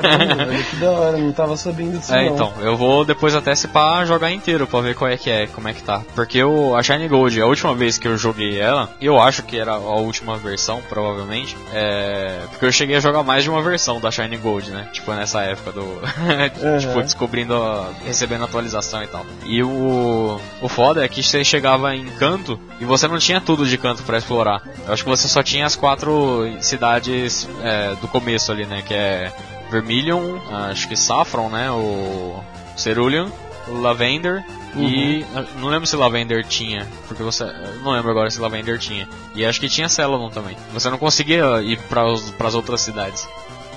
Caramba, 0.00 0.44
velho, 0.46 0.64
que 0.64 0.76
da 0.76 0.90
hora, 0.90 1.16
não 1.18 1.32
tava 1.32 1.56
sabendo 1.56 1.98
disso 1.98 2.14
é, 2.14 2.26
não. 2.26 2.34
então, 2.34 2.52
eu 2.60 2.76
vou 2.76 3.04
depois 3.04 3.34
até 3.34 3.54
se 3.54 3.68
pá 3.68 4.04
jogar 4.04 4.30
inteiro 4.30 4.66
pra 4.66 4.80
ver 4.80 4.94
qual 4.94 5.10
é 5.10 5.16
que 5.16 5.28
é, 5.30 5.46
como 5.48 5.68
é 5.68 5.72
que 5.72 5.82
tá. 5.82 6.02
Porque 6.14 6.42
o, 6.42 6.76
a 6.76 6.82
Shiny 6.82 7.08
Gold, 7.08 7.40
a 7.40 7.46
última 7.46 7.74
vez 7.74 7.98
que 7.98 8.06
eu 8.06 8.16
joguei 8.16 8.58
ela, 8.60 8.88
eu 9.00 9.20
acho 9.20 9.42
que 9.42 9.58
era 9.58 9.72
a 9.72 9.78
última 9.96 10.36
versão, 10.36 10.80
provavelmente. 10.88 11.56
É, 11.74 12.40
porque 12.50 12.64
eu 12.66 12.72
cheguei 12.72 12.96
a 12.96 13.00
jogar 13.00 13.22
mais 13.22 13.42
de 13.42 13.50
uma 13.50 13.60
versão 13.62 14.00
da 14.00 14.10
Shiny 14.10 14.36
Gold, 14.36 14.70
né? 14.70 14.88
Tipo, 14.92 15.12
nessa 15.12 15.40
época 15.42 15.72
do. 15.72 15.82
tipo, 16.80 16.92
Uhum. 16.92 17.02
descobrindo, 17.02 17.54
a- 17.56 17.90
recebendo 18.04 18.44
atualização 18.44 19.02
e 19.02 19.06
tal. 19.06 19.26
E 19.44 19.62
o. 19.62 20.40
O 20.60 20.68
foda 20.68 21.04
é 21.04 21.08
que 21.08 21.22
você 21.22 21.44
chegava 21.44 21.94
em 21.94 22.06
canto 22.06 22.58
e 22.80 22.84
você 22.84 23.08
não 23.08 23.18
tinha 23.18 23.40
tudo 23.40 23.66
de 23.66 23.76
canto 23.76 24.02
pra 24.04 24.16
explorar. 24.18 24.62
Eu 24.86 24.92
acho 24.92 25.02
que 25.02 25.10
você 25.10 25.26
só 25.28 25.42
tinha 25.42 25.66
as 25.66 25.74
quatro 25.74 26.46
cidades 26.60 27.48
é, 27.62 27.94
do 28.00 28.06
começo 28.12 28.52
ali, 28.52 28.66
né? 28.66 28.82
Que 28.82 28.94
é 28.94 29.32
Vermilion, 29.70 30.38
acho 30.70 30.86
que 30.86 30.96
Saffron, 30.96 31.48
né? 31.48 31.70
O 31.70 32.42
Cerulean, 32.76 33.26
o 33.66 33.80
Lavender 33.80 34.44
e 34.76 35.24
ah, 35.34 35.44
não 35.58 35.68
lembro 35.68 35.86
se 35.86 35.96
Lavender 35.96 36.44
tinha, 36.44 36.86
porque 37.06 37.22
você 37.22 37.44
não 37.82 37.92
lembro 37.92 38.10
agora 38.10 38.30
se 38.30 38.40
Lavender 38.40 38.78
tinha. 38.78 39.08
E 39.34 39.44
acho 39.44 39.60
que 39.60 39.68
tinha 39.68 39.88
Celadon 39.88 40.30
também. 40.30 40.56
Você 40.72 40.88
não 40.88 40.98
conseguia 40.98 41.60
ir 41.62 41.78
para 41.78 42.04
as 42.04 42.54
outras 42.54 42.80
cidades. 42.80 43.28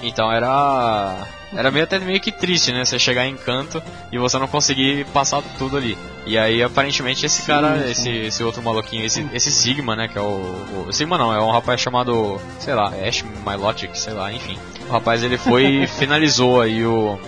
Então 0.01 0.31
era 0.31 1.15
era 1.55 1.71
meio 1.71 1.83
até 1.85 1.99
meio 1.99 2.19
que 2.19 2.31
triste, 2.31 2.71
né? 2.71 2.83
Você 2.83 2.99
chegar 2.99 3.25
em 3.25 3.35
canto 3.35 3.81
e 4.11 4.17
você 4.17 4.37
não 4.37 4.47
conseguir 4.47 5.05
passar 5.07 5.41
tudo 5.57 5.77
ali. 5.77 5.97
E 6.25 6.37
aí 6.37 6.61
aparentemente 6.61 7.25
esse 7.25 7.41
Sim, 7.41 7.47
cara, 7.47 7.77
sim. 7.83 7.91
esse 7.91 8.09
esse 8.09 8.43
outro 8.43 8.61
maluquinho, 8.61 9.05
esse, 9.05 9.27
esse 9.33 9.51
Sigma, 9.51 9.95
né, 9.95 10.07
que 10.07 10.17
é 10.17 10.21
o, 10.21 10.85
o 10.87 10.91
Sigma 10.91 11.17
não, 11.17 11.33
é 11.33 11.41
um 11.41 11.51
rapaz 11.51 11.79
chamado, 11.79 12.39
sei 12.59 12.73
lá, 12.73 12.91
Ash 13.07 13.23
Milotic, 13.45 13.95
sei 13.95 14.13
lá, 14.13 14.31
enfim. 14.33 14.57
O 14.87 14.91
rapaz 14.91 15.23
ele 15.23 15.37
foi 15.37 15.65
e 15.83 15.87
finalizou 15.87 16.61
aí 16.61 16.85
o 16.85 17.19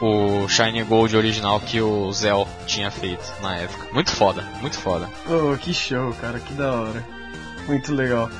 o 0.00 0.46
Shiny 0.48 0.82
Gold 0.82 1.16
original 1.16 1.58
que 1.60 1.80
o 1.80 2.12
Zell 2.12 2.46
tinha 2.66 2.90
feito 2.90 3.24
na 3.40 3.56
época. 3.56 3.86
Muito 3.92 4.10
foda, 4.10 4.42
muito 4.60 4.78
foda. 4.78 5.08
Oh, 5.26 5.56
que 5.56 5.72
show, 5.72 6.12
cara, 6.20 6.38
que 6.38 6.52
da 6.52 6.72
hora. 6.72 7.04
Muito 7.66 7.94
legal. 7.94 8.30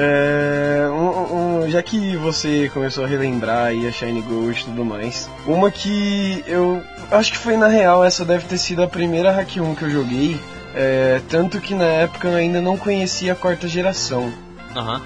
É, 0.00 0.88
um- 0.92 1.64
um- 1.64 1.68
já 1.70 1.82
que 1.82 2.16
você 2.16 2.70
começou 2.72 3.04
a 3.04 3.08
relembrar 3.08 3.66
aí 3.66 3.84
a 3.84 3.90
Shiny 3.90 4.22
Gold 4.22 4.60
e 4.60 4.64
tudo 4.64 4.84
mais, 4.84 5.28
uma 5.44 5.72
que 5.72 6.44
eu 6.46 6.80
acho 7.10 7.32
que 7.32 7.38
foi 7.38 7.56
na 7.56 7.66
real, 7.66 8.04
essa 8.04 8.24
deve 8.24 8.44
ter 8.46 8.58
sido 8.58 8.80
a 8.80 8.86
primeira 8.86 9.32
Hack 9.32 9.56
1 9.56 9.74
que 9.74 9.82
eu 9.82 9.90
joguei, 9.90 10.40
é, 10.72 11.20
tanto 11.28 11.60
que 11.60 11.74
na 11.74 11.84
época 11.84 12.28
eu 12.28 12.36
ainda 12.36 12.60
não 12.60 12.76
conhecia 12.76 13.32
a 13.32 13.36
quarta 13.36 13.66
geração. 13.66 14.32
Aham. 14.76 15.02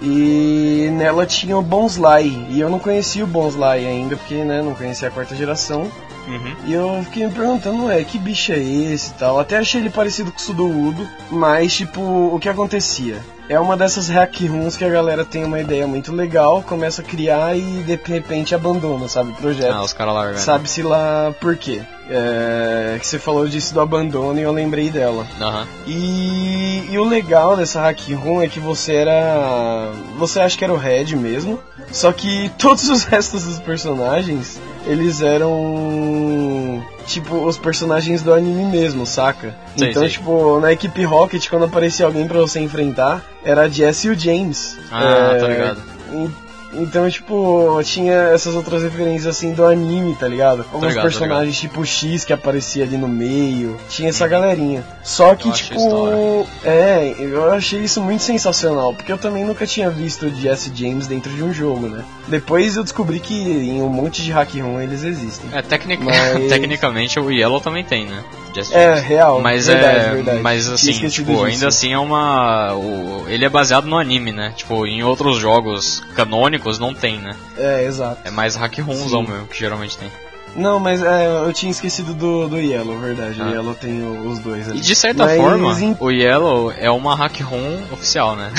E 0.00 0.88
nela 0.92 1.26
tinha 1.26 1.58
o 1.58 1.62
Bonsly, 1.62 2.46
e 2.48 2.60
eu 2.60 2.70
não 2.70 2.78
conhecia 2.78 3.22
o 3.24 3.26
Bonsly 3.26 3.86
ainda, 3.86 4.16
porque 4.16 4.36
né, 4.42 4.62
não 4.62 4.74
conhecia 4.74 5.08
a 5.08 5.10
quarta 5.10 5.34
geração. 5.34 5.82
Uhum. 6.26 6.54
E 6.66 6.72
eu 6.72 7.02
fiquei 7.04 7.26
me 7.26 7.32
perguntando, 7.32 7.86
ué, 7.86 8.02
que 8.04 8.18
bicho 8.18 8.52
é 8.52 8.58
esse 8.58 9.10
e 9.10 9.14
tal. 9.14 9.38
Até 9.38 9.58
achei 9.58 9.80
ele 9.80 9.90
parecido 9.90 10.30
com 10.30 10.38
o 10.38 10.40
Sudowoodo, 10.40 11.06
mas, 11.30 11.74
tipo, 11.74 12.00
o 12.00 12.38
que 12.40 12.48
acontecia? 12.48 13.16
É 13.48 13.58
uma 13.58 13.76
dessas 13.76 14.08
hack 14.08 14.42
rooms 14.42 14.76
que 14.76 14.84
a 14.84 14.90
galera 14.90 15.24
tem 15.24 15.42
uma 15.42 15.58
ideia 15.58 15.86
muito 15.86 16.12
legal, 16.12 16.62
começa 16.62 17.00
a 17.00 17.04
criar 17.04 17.56
e 17.56 17.82
de 17.82 17.98
repente 18.04 18.54
abandona, 18.54 19.08
sabe, 19.08 19.30
o 19.30 19.34
projeto. 19.34 19.72
Ah, 19.72 19.82
os 19.82 19.94
caras 19.94 20.14
largando. 20.14 20.40
Sabe-se 20.40 20.82
lá 20.82 21.34
por 21.40 21.56
quê. 21.56 21.80
É, 22.10 22.96
que 22.98 23.06
você 23.06 23.18
falou 23.18 23.46
disso 23.48 23.72
do 23.72 23.80
abandono 23.80 24.38
e 24.38 24.42
eu 24.42 24.52
lembrei 24.52 24.90
dela. 24.90 25.26
Aham. 25.40 25.66
E, 25.86 26.88
e 26.90 26.98
o 26.98 27.04
legal 27.04 27.56
dessa 27.56 27.80
hack 27.80 28.00
room 28.12 28.42
é 28.42 28.48
que 28.48 28.60
você 28.60 28.94
era. 28.94 29.92
Você 30.18 30.40
acha 30.40 30.56
que 30.56 30.64
era 30.64 30.72
o 30.72 30.76
Red 30.76 31.16
mesmo. 31.16 31.58
Só 31.90 32.12
que 32.12 32.50
todos 32.58 32.88
os 32.88 33.04
restos 33.04 33.44
dos 33.44 33.58
personagens, 33.60 34.60
eles 34.86 35.22
eram. 35.22 36.82
Tipo, 37.08 37.36
os 37.46 37.56
personagens 37.56 38.20
do 38.22 38.34
anime 38.34 38.64
mesmo, 38.66 39.06
saca? 39.06 39.54
Sei, 39.76 39.88
então, 39.90 40.02
sei. 40.02 40.10
tipo, 40.10 40.60
na 40.60 40.70
equipe 40.72 41.02
Rocket, 41.04 41.48
quando 41.48 41.64
aparecia 41.64 42.04
alguém 42.04 42.28
pra 42.28 42.38
você 42.38 42.60
enfrentar, 42.60 43.24
era 43.42 43.62
a 43.62 43.68
Jess 43.68 44.04
e 44.04 44.10
o 44.10 44.14
James. 44.18 44.76
Ah, 44.92 45.32
É, 45.32 45.38
tô 45.38 45.46
ligado. 45.46 45.82
e- 46.12 46.47
Então, 46.72 47.08
tipo, 47.08 47.80
tinha 47.82 48.12
essas 48.12 48.54
outras 48.54 48.82
referências 48.82 49.26
assim 49.36 49.52
do 49.52 49.64
anime, 49.64 50.14
tá 50.14 50.28
ligado? 50.28 50.64
Alguns 50.72 50.88
ligado, 50.88 51.02
tô 51.04 51.08
personagens 51.08 51.58
tipo 51.58 51.84
X 51.84 52.24
que 52.24 52.32
aparecia 52.32 52.84
ali 52.84 52.96
no 52.96 53.08
meio. 53.08 53.76
Tinha 53.88 54.10
essa 54.10 54.26
galerinha. 54.28 54.84
Só 55.02 55.34
que, 55.34 55.48
Eu 55.48 55.52
tipo. 55.54 56.46
É, 56.64 57.14
eu 57.18 57.50
achei 57.52 57.80
isso 57.80 58.00
muito 58.02 58.22
sensacional. 58.22 58.92
Porque 58.94 59.10
eu 59.10 59.18
também 59.18 59.44
nunca 59.44 59.66
tinha 59.66 59.88
visto 59.90 60.26
o 60.26 60.30
Jesse 60.34 60.70
James 60.74 61.06
dentro 61.06 61.32
de 61.32 61.42
um 61.42 61.52
jogo, 61.52 61.88
né? 61.88 62.04
Depois 62.26 62.76
eu 62.76 62.82
descobri 62.82 63.18
que 63.20 63.34
em 63.34 63.80
um 63.82 63.88
monte 63.88 64.22
de 64.22 64.30
hack 64.30 64.54
room 64.56 64.80
eles 64.80 65.02
existem. 65.02 65.48
É, 65.52 65.62
tecnic... 65.62 66.02
Mas- 66.04 66.48
tecnicamente 66.48 67.18
o 67.18 67.30
Yellow 67.30 67.60
também 67.60 67.84
tem, 67.84 68.06
né? 68.06 68.22
Just 68.54 68.74
É, 68.74 68.88
James. 68.94 69.02
real. 69.04 69.40
Mas 69.40 69.66
verdade, 69.66 69.98
é, 69.98 70.10
verdade. 70.10 70.42
mas 70.42 70.68
assim, 70.68 70.92
tipo, 71.08 71.32
disso. 71.32 71.44
ainda 71.44 71.68
assim 71.68 71.92
é 71.92 71.98
uma, 71.98 72.74
o- 72.74 73.24
ele 73.28 73.44
é 73.44 73.48
baseado 73.48 73.86
no 73.86 73.96
anime, 73.98 74.32
né? 74.32 74.52
Tipo, 74.56 74.86
em 74.86 75.02
outros 75.02 75.38
jogos 75.38 76.02
canônicos 76.14 76.57
não 76.78 76.94
tem, 76.94 77.18
né? 77.18 77.34
É, 77.56 77.84
exato. 77.84 78.18
É 78.24 78.30
mais 78.30 78.56
hack 78.56 78.78
roomzão 78.80 79.24
Sim. 79.24 79.32
mesmo 79.32 79.46
que 79.46 79.58
geralmente 79.58 79.96
tem. 79.98 80.10
Não, 80.56 80.80
mas 80.80 81.02
é, 81.02 81.26
eu 81.44 81.52
tinha 81.52 81.70
esquecido 81.70 82.14
do, 82.14 82.48
do 82.48 82.56
Yellow, 82.58 82.98
verdade. 82.98 83.40
Ah. 83.40 83.46
O 83.46 83.50
Yellow 83.50 83.74
tem 83.74 84.02
o- 84.02 84.28
os 84.28 84.38
dois 84.38 84.68
ali. 84.68 84.78
E 84.78 84.80
de 84.80 84.94
certa 84.94 85.26
Mas 85.26 85.36
forma, 85.36 85.72
em- 85.80 85.96
o 86.00 86.10
Yellow 86.10 86.72
é 86.76 86.90
uma 86.90 87.14
hack 87.14 87.40
room 87.42 87.78
oficial, 87.92 88.34
né? 88.34 88.50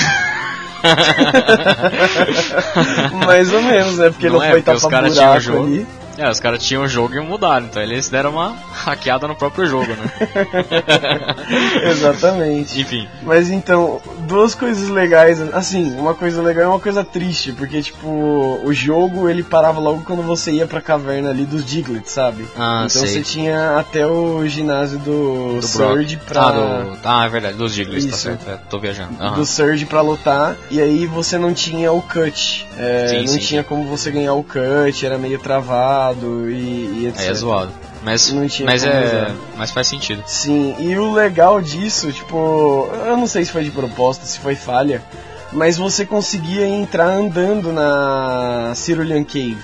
Mais 3.26 3.52
ou 3.52 3.62
menos, 3.62 3.98
né? 3.98 4.10
Porque 4.10 4.28
Não 4.28 4.36
não, 4.36 4.42
é, 4.44 4.50
foi 4.50 4.62
tapar 4.62 4.80
buraco 4.80 5.10
tinham 5.14 5.36
o 5.36 5.40
jogo. 5.40 5.66
ali. 5.66 5.86
É, 6.18 6.28
os 6.28 6.40
caras 6.40 6.62
tinham 6.62 6.82
o 6.82 6.88
jogo 6.88 7.14
e 7.14 7.20
mudaram, 7.20 7.64
então 7.66 7.82
eles 7.82 8.08
deram 8.10 8.30
uma 8.32 8.54
hackeada 8.72 9.26
no 9.26 9.34
próprio 9.34 9.66
jogo, 9.66 9.86
né? 9.86 10.10
Exatamente. 11.90 12.76
Enfim. 12.80 13.08
Mas 13.22 13.48
então, 13.50 14.02
duas 14.30 14.54
coisas 14.54 14.88
legais, 14.88 15.40
assim, 15.52 15.92
uma 15.98 16.14
coisa 16.14 16.40
legal 16.40 16.64
e 16.64 16.66
uma 16.68 16.78
coisa 16.80 17.02
triste, 17.04 17.52
porque 17.52 17.82
tipo, 17.82 18.06
o 18.64 18.72
jogo 18.72 19.28
ele 19.28 19.42
parava 19.42 19.80
logo 19.80 20.02
quando 20.04 20.22
você 20.22 20.52
ia 20.52 20.66
pra 20.66 20.80
caverna 20.80 21.30
ali 21.30 21.44
dos 21.44 21.64
Diglett, 21.64 22.08
sabe? 22.10 22.46
Ah, 22.56 22.86
então 22.88 23.02
sei. 23.02 23.08
você 23.08 23.22
tinha 23.22 23.76
até 23.76 24.06
o 24.06 24.46
ginásio 24.46 24.98
do, 25.00 25.60
Do 25.60 25.66
Surge 25.66 26.14
Brock. 26.16 26.28
pra. 26.28 26.42
Ah, 26.42 26.52
do... 26.52 26.98
ah, 27.04 27.26
é 27.26 27.28
verdade, 27.28 27.56
dos 27.56 27.72
Jiggles, 27.72 28.06
tá 28.06 28.16
certo. 28.16 28.48
É, 28.48 28.56
tô 28.70 28.78
viajando. 28.78 29.20
Aham. 29.20 29.34
do 29.34 29.44
Surge 29.44 29.84
pra 29.84 30.00
lutar, 30.00 30.56
e 30.70 30.80
aí 30.80 31.06
você 31.06 31.36
não 31.36 31.52
tinha 31.52 31.92
o 31.92 32.00
cut. 32.00 32.66
É, 32.78 33.08
Sim, 33.08 33.18
não 33.20 33.26
sim. 33.26 33.38
tinha 33.40 33.64
como 33.64 33.84
você 33.84 34.10
ganhar 34.12 34.34
o 34.34 34.44
cut, 34.44 35.04
era 35.04 35.18
meio 35.18 35.38
travado 35.40 36.48
e, 36.48 37.00
e 37.02 37.06
etc. 37.08 37.20
Aí 37.20 37.28
é 37.28 37.34
zoado. 37.34 37.72
Mas, 38.02 38.32
Não 38.32 38.48
tinha 38.48 38.66
mas 38.66 38.82
é. 38.84 39.30
Mas 39.56 39.70
faz 39.70 39.86
sentido. 39.86 40.22
Sim, 40.26 40.74
e 40.78 40.96
o 40.96 41.12
legal 41.12 41.60
disso, 41.60 42.10
tipo, 42.12 42.88
eu 43.06 43.16
não 43.16 43.26
sei 43.26 43.44
se 43.44 43.52
foi 43.52 43.62
de 43.64 43.70
proposta, 43.70 44.24
se 44.24 44.38
foi 44.38 44.54
falha, 44.54 45.02
mas 45.52 45.76
você 45.76 46.06
conseguia 46.06 46.66
entrar 46.66 47.08
andando 47.08 47.72
na 47.72 48.72
Cerulean 48.74 49.24
Cave. 49.24 49.58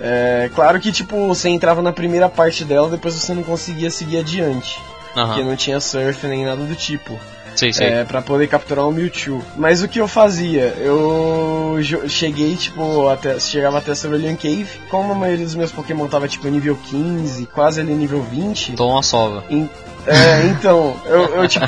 É, 0.00 0.50
claro 0.54 0.80
que, 0.80 0.90
tipo, 0.90 1.28
você 1.28 1.48
entrava 1.48 1.82
na 1.82 1.92
primeira 1.92 2.28
parte 2.28 2.64
dela, 2.64 2.88
depois 2.88 3.14
você 3.14 3.34
não 3.34 3.42
conseguia 3.42 3.90
seguir 3.90 4.18
adiante. 4.18 4.80
Porque 5.14 5.40
Aham. 5.40 5.44
não 5.44 5.56
tinha 5.56 5.78
surf 5.78 6.26
nem 6.26 6.44
nada 6.46 6.64
do 6.64 6.74
tipo. 6.74 7.18
Sei, 7.54 7.72
sei. 7.72 7.86
É, 7.86 8.04
pra 8.04 8.22
poder 8.22 8.46
capturar 8.48 8.86
o 8.88 8.92
Mewtwo. 8.92 9.42
Mas 9.56 9.82
o 9.82 9.88
que 9.88 10.00
eu 10.00 10.08
fazia? 10.08 10.74
Eu 10.78 11.76
cheguei, 12.08 12.54
tipo, 12.56 13.08
até, 13.08 13.38
chegava 13.40 13.78
até 13.78 13.92
a 13.92 13.94
Cerulean 13.94 14.34
Cave. 14.36 14.66
Como 14.90 15.12
a 15.12 15.14
maioria 15.14 15.44
dos 15.44 15.54
meus 15.54 15.70
Pokémon 15.72 16.06
tava, 16.08 16.28
tipo, 16.28 16.48
nível 16.48 16.76
15, 16.90 17.46
quase 17.46 17.80
ali 17.80 17.94
nível 17.94 18.22
20. 18.22 18.72
Tô 18.72 18.88
uma 18.88 19.02
sova. 19.02 19.44
em- 19.50 19.68
é, 20.04 20.46
então, 20.46 20.96
eu, 21.06 21.36
eu, 21.36 21.46
tipo, 21.48 21.66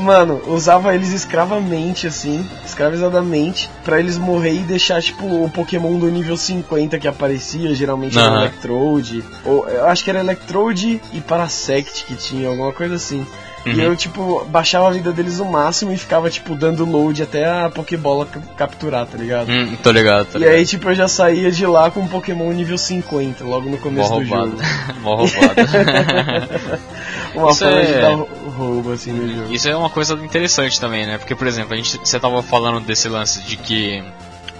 mano, 0.00 0.40
usava 0.46 0.94
eles 0.94 1.12
escravamente, 1.12 2.06
assim, 2.06 2.42
escravizadamente, 2.64 3.68
pra 3.84 3.98
eles 4.00 4.16
morrer 4.16 4.54
e 4.54 4.58
deixar, 4.60 5.02
tipo, 5.02 5.26
o 5.26 5.50
Pokémon 5.50 5.98
do 5.98 6.08
nível 6.10 6.34
50 6.34 6.98
que 6.98 7.06
aparecia, 7.06 7.74
geralmente 7.74 8.18
era 8.18 8.26
Aham. 8.28 8.40
Electrode, 8.40 9.22
ou 9.44 9.68
eu 9.68 9.86
acho 9.86 10.02
que 10.02 10.08
era 10.08 10.20
Electrode 10.20 10.98
e 11.12 11.20
Parasect 11.20 12.04
que 12.06 12.14
tinha, 12.16 12.48
alguma 12.48 12.72
coisa 12.72 12.94
assim. 12.94 13.26
E 13.66 13.70
Uhum. 13.70 13.80
eu, 13.80 13.96
tipo, 13.96 14.44
baixava 14.46 14.88
a 14.88 14.90
vida 14.92 15.12
deles 15.12 15.40
o 15.40 15.44
máximo 15.44 15.92
e 15.92 15.96
ficava, 15.96 16.30
tipo, 16.30 16.54
dando 16.54 16.84
load 16.84 17.22
até 17.22 17.44
a 17.44 17.68
Pokébola 17.68 18.24
cap- 18.24 18.46
capturar, 18.56 19.04
tá 19.06 19.18
ligado? 19.18 19.50
Hum, 19.50 19.76
tô 19.82 19.90
ligado, 19.90 20.26
tô 20.26 20.38
E 20.38 20.40
ligado. 20.40 20.54
aí, 20.56 20.64
tipo, 20.64 20.88
eu 20.88 20.94
já 20.94 21.08
saía 21.08 21.50
de 21.50 21.66
lá 21.66 21.90
com 21.90 22.00
um 22.00 22.08
Pokémon 22.08 22.50
nível 22.52 22.78
50, 22.78 23.44
logo 23.44 23.66
no 23.66 23.72
Mó 23.72 23.76
começo 23.78 24.08
do 24.10 24.14
roubado. 24.20 24.50
jogo. 24.50 24.62
Mó 25.02 25.14
roubado. 25.16 25.54
Uma 27.34 27.50
Isso 27.50 27.64
forma 27.64 27.80
é- 27.80 27.86
de 27.86 28.00
dar 28.00 28.14
roubo, 28.56 28.92
assim, 28.92 29.12
no 29.12 29.28
jogo. 29.36 29.52
Isso 29.52 29.68
é 29.68 29.76
uma 29.76 29.90
coisa 29.90 30.14
interessante 30.14 30.80
também, 30.80 31.06
né? 31.06 31.18
Porque, 31.18 31.34
por 31.34 31.46
exemplo, 31.46 31.74
a 31.74 31.76
gente, 31.76 31.98
você 31.98 32.18
tava 32.18 32.42
falando 32.42 32.80
desse 32.80 33.08
lance 33.08 33.42
de 33.42 33.56
que 33.56 34.02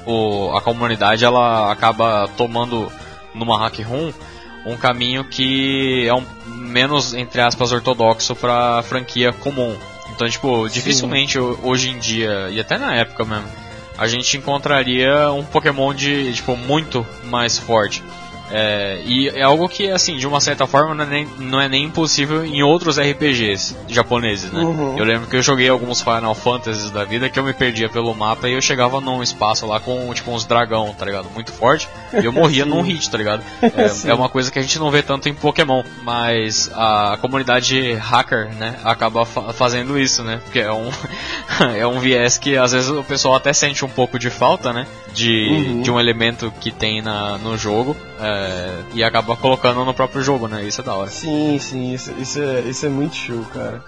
o, 0.05 0.53
a 0.57 0.61
comunidade 0.61 1.25
ela 1.25 1.71
acaba 1.73 2.29
tomando 2.37 2.91
numa 3.35 3.59
hack 3.59 3.79
room 3.81 4.13
um 4.67 4.77
caminho 4.77 5.25
que 5.25 6.07
é 6.07 6.15
um 6.15 6.25
menos, 6.47 7.15
entre 7.15 7.41
aspas, 7.41 7.73
ortodoxo 7.73 8.35
pra 8.37 8.83
franquia 8.83 9.33
comum. 9.33 9.77
Então, 10.15 10.29
tipo, 10.29 10.69
dificilmente 10.69 11.39
ho- 11.39 11.59
hoje 11.63 11.91
em 11.91 11.99
dia, 11.99 12.49
e 12.51 12.59
até 12.61 12.77
na 12.79 12.95
época 12.95 13.25
mesmo, 13.25 13.47
a 13.97 14.07
gente 14.09 14.37
encontraria 14.37 15.31
um 15.33 15.45
Pokémon 15.45 15.93
de, 15.95 16.33
tipo, 16.35 16.57
muito 16.57 17.07
mais 17.25 17.59
forte. 17.59 18.03
É, 18.51 19.01
e 19.05 19.29
é 19.29 19.43
algo 19.43 19.69
que, 19.69 19.91
assim, 19.91 20.17
de 20.17 20.27
uma 20.27 20.41
certa 20.41 20.67
forma 20.67 20.95
não 20.95 21.05
é 21.05 21.07
nem, 21.07 21.29
não 21.39 21.61
é 21.61 21.69
nem 21.69 21.85
impossível 21.85 22.45
em 22.45 22.63
outros 22.63 22.99
RPGs 22.99 23.77
japoneses, 23.89 24.51
né? 24.53 24.61
Uhum. 24.61 24.97
Eu 24.99 25.05
lembro 25.05 25.27
que 25.29 25.37
eu 25.37 25.43
joguei 25.43 25.69
alguns 25.69 26.01
Final 26.01 26.35
Fantasies 26.35 26.91
da 26.91 27.05
vida 27.05 27.29
que 27.29 27.39
eu 27.39 27.45
me 27.45 27.53
perdia 27.53 27.89
pelo 27.89 28.15
mapa 28.15 28.49
e 28.49 28.55
eu 28.55 28.61
chegava 28.63 29.01
num 29.01 29.23
espaço 29.23 29.67
lá 29.67 29.79
com, 29.81 30.13
tipo, 30.15 30.31
uns 30.31 30.45
dragão, 30.47 30.95
tá 30.99 31.05
ligado? 31.05 31.29
Muito 31.35 31.53
forte. 31.53 31.89
E 32.13 32.25
eu 32.25 32.33
morria 32.33 32.65
num 32.67 32.81
hit, 32.81 33.11
tá 33.11 33.19
ligado? 33.19 33.43
É, 33.79 34.11
é 34.11 34.15
uma 34.15 34.29
coisa 34.29 34.51
que 34.51 34.59
a 34.59 34.63
gente 34.63 34.79
não 34.79 34.91
vê 34.91 35.03
tanto 35.03 35.29
em 35.29 35.35
Pokémon, 35.35 35.83
mas 36.03 36.71
a 36.75 37.19
comunidade 37.21 37.93
hacker, 37.93 38.49
né, 38.57 38.77
acaba 38.83 39.25
fa- 39.27 39.53
fazendo 39.53 39.99
isso, 39.99 40.23
né? 40.25 40.41
Porque 40.45 40.59
é 40.59 40.73
um, 40.73 40.91
é 41.79 41.87
um 41.87 42.01
viés 42.01 42.39
que 42.39 42.57
às 42.57 42.73
vezes 42.73 42.89
o 42.89 43.05
pessoal 43.05 43.35
até 43.35 43.53
sente 43.53 43.85
um 43.85 43.89
pouco 43.89 44.19
de 44.19 44.31
falta, 44.31 44.73
né? 44.73 44.87
De, 45.13 45.49
Uhum. 45.49 45.83
de 45.83 45.91
um 45.91 45.99
elemento 46.01 46.53
que 46.61 46.71
tem 46.71 47.01
na, 47.03 47.39
no 47.39 47.57
jogo 47.57 47.97
é, 48.21 48.38
e 48.95 49.03
acaba 49.03 49.37
colocando 49.37 49.85
no 49.85 49.95
próprio 49.95 50.23
jogo, 50.23 50.49
né? 50.49 50.65
Isso 50.65 50.81
é 50.81 50.85
da 50.85 50.95
hora. 50.95 51.11
Sim, 51.11 51.59
sim, 51.59 51.93
isso, 51.93 52.13
isso, 52.19 52.41
é, 52.41 52.61
isso 52.61 52.87
é 52.87 52.89
muito 52.89 53.17
show, 53.17 53.45
cara. 53.53 53.83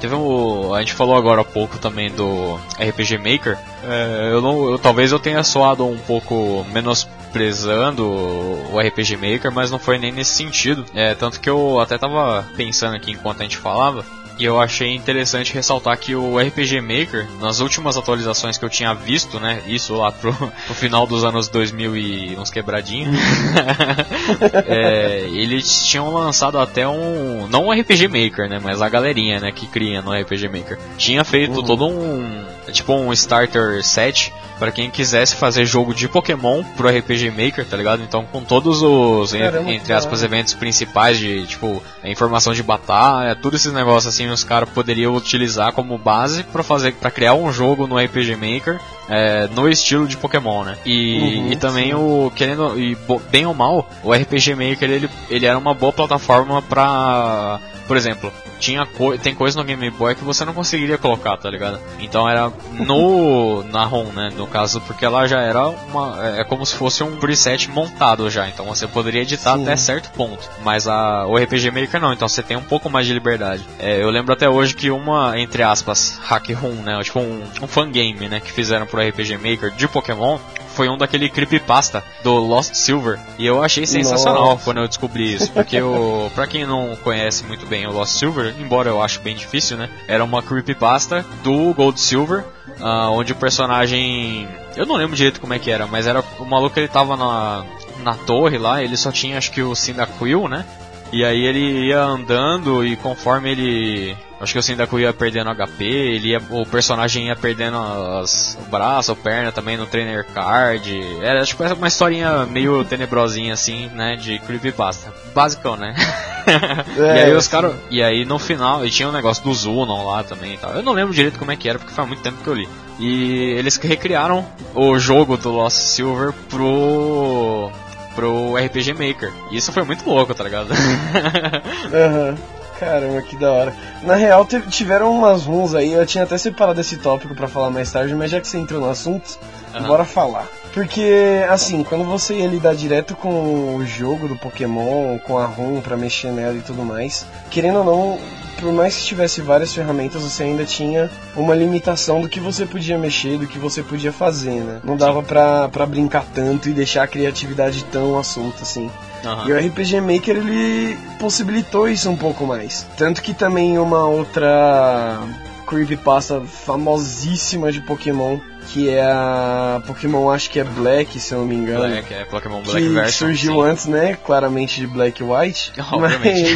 Teve 0.00 0.14
um, 0.14 0.74
a 0.74 0.80
gente 0.80 0.92
falou 0.92 1.16
agora 1.16 1.40
há 1.40 1.44
pouco 1.44 1.78
também 1.78 2.10
do 2.10 2.58
RPG 2.78 3.18
Maker. 3.18 3.58
É, 3.82 4.30
eu 4.32 4.40
não, 4.40 4.70
eu, 4.70 4.78
talvez 4.78 5.12
eu 5.12 5.18
tenha 5.18 5.42
soado 5.42 5.86
um 5.86 5.98
pouco 5.98 6.64
menosprezando 6.72 8.04
o 8.06 8.78
RPG 8.78 9.16
Maker, 9.16 9.52
mas 9.52 9.70
não 9.70 9.78
foi 9.78 9.98
nem 9.98 10.12
nesse 10.12 10.34
sentido. 10.34 10.84
É, 10.94 11.14
tanto 11.14 11.40
que 11.40 11.48
eu 11.48 11.80
até 11.80 11.96
tava 11.96 12.46
pensando 12.56 12.96
aqui 12.96 13.12
enquanto 13.12 13.40
a 13.40 13.44
gente 13.44 13.56
falava. 13.56 14.04
E 14.38 14.44
eu 14.44 14.60
achei 14.60 14.94
interessante 14.94 15.54
ressaltar 15.54 15.98
que 15.98 16.14
o 16.14 16.38
RPG 16.38 16.80
Maker, 16.82 17.26
nas 17.40 17.60
últimas 17.60 17.96
atualizações 17.96 18.58
que 18.58 18.64
eu 18.64 18.68
tinha 18.68 18.92
visto, 18.94 19.40
né, 19.40 19.62
isso 19.66 19.94
lá 19.94 20.12
pro, 20.12 20.32
pro 20.34 20.74
final 20.74 21.06
dos 21.06 21.24
anos 21.24 21.48
2000 21.48 21.96
e 21.96 22.36
uns 22.36 22.50
quebradinhos, 22.50 23.16
é, 24.66 25.20
eles 25.32 25.86
tinham 25.86 26.12
lançado 26.12 26.58
até 26.58 26.86
um, 26.86 27.46
não 27.48 27.68
um 27.68 27.72
RPG 27.72 28.08
Maker, 28.08 28.48
né, 28.48 28.60
mas 28.62 28.82
a 28.82 28.88
galerinha, 28.90 29.40
né, 29.40 29.50
que 29.52 29.66
cria 29.66 30.02
no 30.02 30.12
RPG 30.12 30.48
Maker, 30.48 30.78
tinha 30.98 31.24
feito 31.24 31.62
todo 31.62 31.86
um, 31.86 32.44
tipo 32.72 32.92
um 32.94 33.12
starter 33.12 33.82
set 33.84 34.32
para 34.58 34.72
quem 34.72 34.90
quisesse 34.90 35.36
fazer 35.36 35.66
jogo 35.66 35.94
de 35.94 36.08
Pokémon 36.08 36.64
pro 36.76 36.88
RPG 36.88 37.30
Maker, 37.30 37.66
tá 37.66 37.76
ligado? 37.76 38.02
Então 38.02 38.24
com 38.24 38.42
todos 38.42 38.80
os, 38.82 39.32
Caramba, 39.32 39.70
entre 39.70 39.92
aspas, 39.92 40.20
hora. 40.20 40.28
eventos 40.28 40.54
principais 40.54 41.18
de, 41.18 41.46
tipo, 41.46 41.82
informação 42.04 42.54
de 42.54 42.62
batalha, 42.62 43.34
tudo 43.36 43.56
esses 43.56 43.72
negócios 43.72 44.12
assim, 44.14 44.26
os 44.28 44.42
caras 44.44 44.68
poderiam 44.70 45.14
utilizar 45.14 45.72
como 45.72 45.98
base 45.98 46.42
para 46.42 46.62
fazer, 46.62 46.92
para 46.94 47.10
criar 47.10 47.34
um 47.34 47.52
jogo 47.52 47.86
no 47.86 47.98
RPG 47.98 48.34
Maker 48.36 48.80
é, 49.08 49.46
no 49.48 49.68
estilo 49.68 50.08
de 50.08 50.16
Pokémon, 50.16 50.64
né? 50.64 50.78
E, 50.84 51.16
Uhum, 51.16 51.52
e 51.52 51.56
também 51.56 51.88
sim. 51.88 51.94
o 51.94 52.32
querendo 52.34 52.78
e 52.80 52.96
bem 53.30 53.46
ou 53.46 53.54
mal, 53.54 53.88
o 54.02 54.12
RPG 54.12 54.54
Maker 54.54 54.90
ele, 54.90 55.10
ele 55.28 55.46
era 55.46 55.58
uma 55.58 55.74
boa 55.74 55.92
plataforma 55.92 56.62
pra, 56.62 57.60
por 57.86 57.96
exemplo, 57.96 58.32
tinha 58.58 58.86
co 58.86 59.16
tem 59.18 59.34
coisa 59.34 59.58
no 59.58 59.64
Game 59.64 59.90
Boy 59.90 60.14
que 60.14 60.24
você 60.24 60.44
não 60.44 60.54
conseguiria 60.54 60.98
colocar, 60.98 61.36
tá 61.36 61.50
ligado? 61.50 61.78
Então 62.00 62.28
era 62.28 62.50
no 62.72 63.62
na 63.64 63.84
ROM, 63.84 64.06
né, 64.06 64.32
no 64.36 64.46
caso, 64.46 64.80
porque 64.82 65.04
ela 65.04 65.26
já 65.26 65.40
era 65.40 65.68
uma 65.68 66.38
é 66.38 66.44
como 66.44 66.64
se 66.64 66.74
fosse 66.74 67.02
um 67.02 67.16
preset 67.16 67.70
montado 67.70 68.28
já, 68.30 68.48
então 68.48 68.66
você 68.66 68.86
poderia 68.86 69.22
editar 69.22 69.56
Sim. 69.56 69.62
até 69.62 69.76
certo 69.76 70.10
ponto. 70.10 70.48
Mas 70.62 70.86
a 70.86 71.26
o 71.26 71.36
RPG 71.36 71.70
Maker 71.70 72.00
não, 72.00 72.12
então 72.12 72.28
você 72.28 72.42
tem 72.42 72.56
um 72.56 72.62
pouco 72.62 72.90
mais 72.90 73.06
de 73.06 73.12
liberdade. 73.12 73.64
É, 73.78 74.02
eu 74.02 74.10
lembro 74.10 74.32
até 74.32 74.48
hoje 74.48 74.74
que 74.74 74.90
uma 74.90 75.38
entre 75.38 75.62
aspas 75.62 76.18
hack 76.22 76.50
room, 76.50 76.74
né, 76.82 77.00
tipo 77.02 77.20
um, 77.20 77.42
um 77.62 77.66
fangame, 77.66 78.28
né, 78.28 78.40
que 78.40 78.52
fizeram 78.52 78.86
pro 78.86 79.00
RPG 79.00 79.36
Maker 79.36 79.70
de 79.70 79.88
Pokémon 79.88 80.38
foi 80.76 80.88
um 80.88 80.98
daquele 80.98 81.30
creepypasta 81.30 82.04
do 82.22 82.34
Lost 82.34 82.74
Silver. 82.74 83.18
E 83.38 83.46
eu 83.46 83.62
achei 83.62 83.86
sensacional 83.86 84.50
Nossa. 84.50 84.64
quando 84.64 84.78
eu 84.78 84.86
descobri 84.88 85.32
isso. 85.32 85.50
Porque 85.50 85.80
o, 85.80 86.30
pra 86.36 86.46
quem 86.46 86.66
não 86.66 86.94
conhece 87.02 87.44
muito 87.44 87.66
bem 87.66 87.86
o 87.86 87.92
Lost 87.92 88.18
Silver, 88.18 88.54
embora 88.60 88.90
eu 88.90 89.02
acho 89.02 89.20
bem 89.20 89.34
difícil, 89.34 89.78
né? 89.78 89.88
Era 90.06 90.22
uma 90.22 90.42
creepypasta 90.42 91.24
do 91.42 91.72
Gold 91.72 91.98
Silver, 91.98 92.44
ah, 92.80 93.08
onde 93.10 93.32
o 93.32 93.36
personagem. 93.36 94.46
Eu 94.76 94.84
não 94.84 94.96
lembro 94.96 95.16
direito 95.16 95.40
como 95.40 95.54
é 95.54 95.58
que 95.58 95.70
era, 95.70 95.86
mas 95.86 96.06
era 96.06 96.22
o 96.38 96.44
maluco 96.44 96.78
ele 96.78 96.88
tava 96.88 97.16
na, 97.16 97.64
na 98.02 98.14
torre 98.14 98.58
lá, 98.58 98.82
ele 98.82 98.96
só 98.96 99.10
tinha 99.10 99.38
acho 99.38 99.50
que 99.50 99.62
o 99.62 99.74
Cyndaquil, 99.74 100.46
né? 100.46 100.66
E 101.12 101.24
aí 101.24 101.44
ele 101.44 101.86
ia 101.86 102.02
andando 102.02 102.84
e 102.84 102.96
conforme 102.96 103.50
ele. 103.50 104.16
Acho 104.38 104.52
que 104.52 104.58
o 104.58 104.62
Cyndaquil 104.62 105.00
ia 105.00 105.12
perdendo 105.14 105.50
HP, 105.54 105.84
ele 105.84 106.28
ia, 106.28 106.42
o 106.50 106.66
personagem 106.66 107.28
ia 107.28 107.36
perdendo 107.36 107.78
as, 107.78 108.58
o 108.60 108.70
braço, 108.70 109.12
a 109.12 109.16
perna 109.16 109.50
também 109.50 109.78
no 109.78 109.86
trainer 109.86 110.26
card. 110.26 111.00
Era 111.22 111.42
tipo 111.44 111.64
uma 111.64 111.88
historinha 111.88 112.44
meio 112.44 112.84
tenebrosinha 112.84 113.54
assim, 113.54 113.88
né? 113.94 114.16
De 114.16 114.38
creepypasta. 114.40 115.12
Basicão, 115.34 115.76
né? 115.76 115.94
e 116.98 117.00
É, 117.00 117.24
aí 117.24 117.34
os 117.34 117.48
caras. 117.48 117.74
E 117.90 118.02
aí 118.02 118.26
no 118.26 118.38
final, 118.38 118.84
e 118.84 118.90
tinha 118.90 119.08
um 119.08 119.12
negócio 119.12 119.42
do 119.42 119.54
Zunon 119.54 120.06
lá 120.06 120.22
também 120.22 120.54
e 120.54 120.58
tal. 120.58 120.72
Eu 120.72 120.82
não 120.82 120.92
lembro 120.92 121.14
direito 121.14 121.38
como 121.38 121.50
é 121.50 121.56
que 121.56 121.68
era, 121.68 121.78
porque 121.78 121.94
faz 121.94 122.06
muito 122.06 122.22
tempo 122.22 122.42
que 122.42 122.48
eu 122.48 122.54
li. 122.54 122.68
E 122.98 123.54
eles 123.58 123.76
recriaram 123.76 124.46
o 124.74 124.98
jogo 124.98 125.36
do 125.38 125.50
Lost 125.50 125.76
Silver 125.78 126.32
pro. 126.50 127.70
pro 128.14 128.54
RPG 128.56 128.92
Maker. 128.92 129.32
E 129.50 129.56
isso 129.56 129.72
foi 129.72 129.82
muito 129.82 130.08
louco, 130.08 130.34
tá 130.34 130.44
ligado? 130.44 130.68
Aham. 131.92 132.36
Caramba, 132.78 133.22
que 133.22 133.36
da 133.36 133.52
hora. 133.52 133.74
Na 134.02 134.14
real, 134.14 134.46
tiveram 134.68 135.12
umas 135.12 135.44
runs 135.44 135.74
aí, 135.74 135.92
eu 135.92 136.06
tinha 136.06 136.24
até 136.24 136.36
separado 136.36 136.80
esse 136.80 136.96
tópico 136.98 137.34
pra 137.34 137.48
falar 137.48 137.70
mais 137.70 137.90
tarde, 137.90 138.14
mas 138.14 138.30
já 138.30 138.40
que 138.40 138.48
você 138.48 138.58
entrou 138.58 138.80
no 138.80 138.90
assunto, 138.90 139.38
Aham. 139.74 139.86
bora 139.86 140.04
falar. 140.04 140.46
Porque, 140.72 141.42
assim, 141.48 141.82
quando 141.82 142.04
você 142.04 142.34
ia 142.34 142.46
lidar 142.46 142.74
direto 142.74 143.16
com 143.16 143.76
o 143.76 143.86
jogo 143.86 144.28
do 144.28 144.36
Pokémon, 144.36 145.18
com 145.18 145.38
a 145.38 145.46
ROM 145.46 145.80
pra 145.80 145.96
mexer 145.96 146.30
nela 146.30 146.54
e 146.54 146.60
tudo 146.60 146.84
mais, 146.84 147.24
querendo 147.50 147.78
ou 147.78 147.84
não, 147.84 148.18
por 148.60 148.70
mais 148.72 148.94
que 148.94 149.04
tivesse 149.04 149.40
várias 149.40 149.74
ferramentas, 149.74 150.20
você 150.22 150.42
ainda 150.42 150.66
tinha 150.66 151.10
uma 151.34 151.54
limitação 151.54 152.20
do 152.20 152.28
que 152.28 152.38
você 152.38 152.66
podia 152.66 152.98
mexer, 152.98 153.38
do 153.38 153.46
que 153.46 153.58
você 153.58 153.82
podia 153.82 154.12
fazer, 154.12 154.60
né? 154.60 154.80
Não 154.84 154.98
dava 154.98 155.22
pra, 155.22 155.66
pra 155.68 155.86
brincar 155.86 156.26
tanto 156.34 156.68
e 156.68 156.74
deixar 156.74 157.04
a 157.04 157.08
criatividade 157.08 157.82
tão 157.84 158.22
solta 158.22 158.62
assim. 158.62 158.90
Aham. 159.26 159.48
E 159.48 159.52
o 159.52 159.58
RPG 159.58 160.00
Maker 160.00 160.36
ele 160.36 160.96
possibilitou 161.18 161.88
isso 161.88 162.08
um 162.08 162.16
pouco 162.16 162.46
mais. 162.46 162.86
Tanto 162.96 163.20
que 163.20 163.34
também 163.34 163.78
uma 163.78 164.06
outra 164.06 165.20
creepypasta 165.66 166.40
famosíssima 166.40 167.72
de 167.72 167.80
Pokémon, 167.80 168.38
que 168.66 168.88
é 168.88 169.02
a 169.02 169.80
Pokémon 169.86 170.30
acho 170.30 170.50
que 170.50 170.60
é 170.60 170.64
Black, 170.64 171.18
se 171.18 171.32
eu 171.32 171.40
não 171.40 171.46
me 171.46 171.54
engano. 171.54 171.86
Black, 171.88 172.12
é 172.14 172.24
Pokémon 172.24 172.62
Black 172.62 172.80
que 172.82 172.88
Version. 172.88 173.10
surgiu 173.28 173.52
sim. 173.54 173.62
antes, 173.62 173.86
né? 173.86 174.18
Claramente 174.24 174.80
de 174.80 174.86
Black 174.86 175.22
e 175.22 175.24
White. 175.24 175.72
Obviamente. 175.92 176.54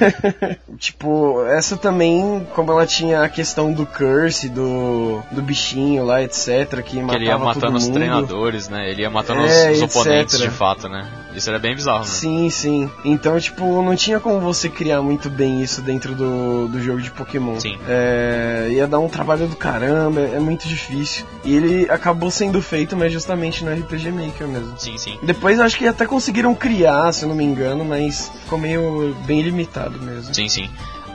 Mas, 0.00 0.56
tipo, 0.78 1.44
essa 1.46 1.76
também, 1.76 2.46
como 2.54 2.72
ela 2.72 2.86
tinha 2.86 3.22
a 3.22 3.28
questão 3.28 3.72
do 3.72 3.86
curse, 3.86 4.48
do, 4.48 5.22
do 5.30 5.42
bichinho 5.42 6.04
lá, 6.04 6.22
etc., 6.22 6.82
que 6.82 6.96
que 6.96 7.00
matava 7.00 7.16
ele 7.16 7.26
ia 7.26 7.38
matando 7.38 7.76
os 7.76 7.88
treinadores, 7.88 8.68
né? 8.68 8.90
Ele 8.90 9.02
ia 9.02 9.10
matando 9.10 9.42
os- 9.42 9.50
É, 9.50 9.70
os, 9.72 9.82
etc. 9.82 9.96
oponentes 9.96 10.38
de 10.38 10.50
fato, 10.50 10.88
né? 10.88 11.06
Isso 11.34 11.50
era 11.50 11.58
bem 11.58 11.74
bizarro, 11.74 12.00
né? 12.00 12.04
Sim, 12.06 12.48
sim. 12.48 12.90
Então, 13.04 13.38
tipo, 13.38 13.82
não 13.82 13.94
tinha 13.94 14.18
como 14.20 14.40
você 14.40 14.68
criar 14.68 15.02
muito 15.02 15.28
bem 15.28 15.60
isso 15.62 15.82
dentro 15.82 16.14
do, 16.14 16.68
do 16.68 16.80
jogo 16.82 17.02
de 17.02 17.10
Pokémon. 17.10 17.58
Sim. 17.60 17.78
É, 17.86 18.68
ia 18.70 18.86
dar 18.86 18.98
um 19.00 19.08
trabalho 19.08 19.46
do 19.46 19.56
caramba, 19.56 20.20
é 20.20 20.38
muito 20.38 20.66
difícil. 20.66 21.15
E 21.44 21.54
ele 21.54 21.90
acabou 21.90 22.30
sendo 22.30 22.60
feito, 22.60 22.96
mas 22.96 23.12
justamente 23.12 23.64
no 23.64 23.72
RPG 23.72 24.10
Maker 24.12 24.48
mesmo. 24.48 24.74
Sim, 24.78 24.98
sim. 24.98 25.18
Depois 25.22 25.60
acho 25.60 25.76
que 25.78 25.86
até 25.86 26.06
conseguiram 26.06 26.54
criar, 26.54 27.12
se 27.12 27.24
eu 27.24 27.28
não 27.28 27.36
me 27.36 27.44
engano, 27.44 27.84
mas 27.84 28.30
ficou 28.42 28.58
meio 28.58 29.14
bem 29.26 29.42
limitado 29.42 30.00
mesmo. 30.00 30.34
Sim, 30.34 30.48
sim. 30.48 30.68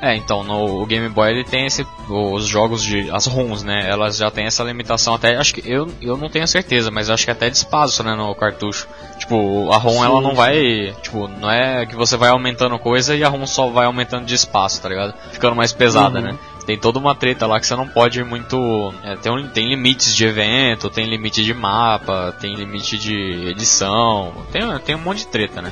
É, 0.03 0.15
então, 0.15 0.43
no 0.43 0.83
Game 0.87 1.07
Boy 1.09 1.29
ele 1.29 1.43
tem 1.43 1.67
esse, 1.67 1.85
os 2.09 2.47
jogos 2.47 2.81
de, 2.81 3.11
as 3.11 3.27
ROMs, 3.27 3.63
né, 3.63 3.87
elas 3.87 4.17
já 4.17 4.31
tem 4.31 4.45
essa 4.47 4.63
limitação 4.63 5.13
até, 5.13 5.35
acho 5.37 5.53
que, 5.53 5.61
eu, 5.63 5.87
eu 6.01 6.17
não 6.17 6.27
tenho 6.27 6.47
certeza, 6.47 6.89
mas 6.89 7.07
acho 7.07 7.23
que 7.23 7.29
até 7.29 7.51
de 7.51 7.57
espaço, 7.57 8.03
né, 8.03 8.15
no 8.15 8.33
cartucho. 8.33 8.87
Tipo, 9.19 9.71
a 9.71 9.77
ROM 9.77 9.91
Sim, 9.91 10.03
ela 10.05 10.19
não 10.19 10.31
sim. 10.31 10.35
vai, 10.37 10.95
tipo, 11.03 11.27
não 11.27 11.51
é 11.51 11.85
que 11.85 11.95
você 11.95 12.17
vai 12.17 12.29
aumentando 12.29 12.79
coisa 12.79 13.15
e 13.15 13.23
a 13.23 13.29
ROM 13.29 13.45
só 13.45 13.69
vai 13.69 13.85
aumentando 13.85 14.25
de 14.25 14.33
espaço, 14.33 14.81
tá 14.81 14.89
ligado? 14.89 15.13
Ficando 15.33 15.55
mais 15.55 15.71
pesada, 15.71 16.17
Uhum. 16.17 16.25
né. 16.25 16.39
Tem 16.65 16.77
toda 16.77 16.99
uma 16.99 17.15
treta 17.15 17.47
lá 17.47 17.59
que 17.59 17.65
você 17.67 17.75
não 17.75 17.87
pode 17.87 18.23
muito. 18.23 18.93
é, 19.03 19.15
tem, 19.15 19.31
um- 19.31 19.47
tem 19.47 19.67
limites 19.67 20.15
de 20.15 20.25
evento, 20.25 20.89
tem 20.89 21.05
limite 21.09 21.43
de 21.43 21.53
mapa, 21.53 22.35
tem 22.39 22.53
limite 22.55 22.97
de 22.97 23.47
edição, 23.49 24.33
tem, 24.51 24.61
tem 24.79 24.95
um 24.95 24.99
monte 24.99 25.19
de 25.19 25.27
treta, 25.27 25.61
né? 25.61 25.71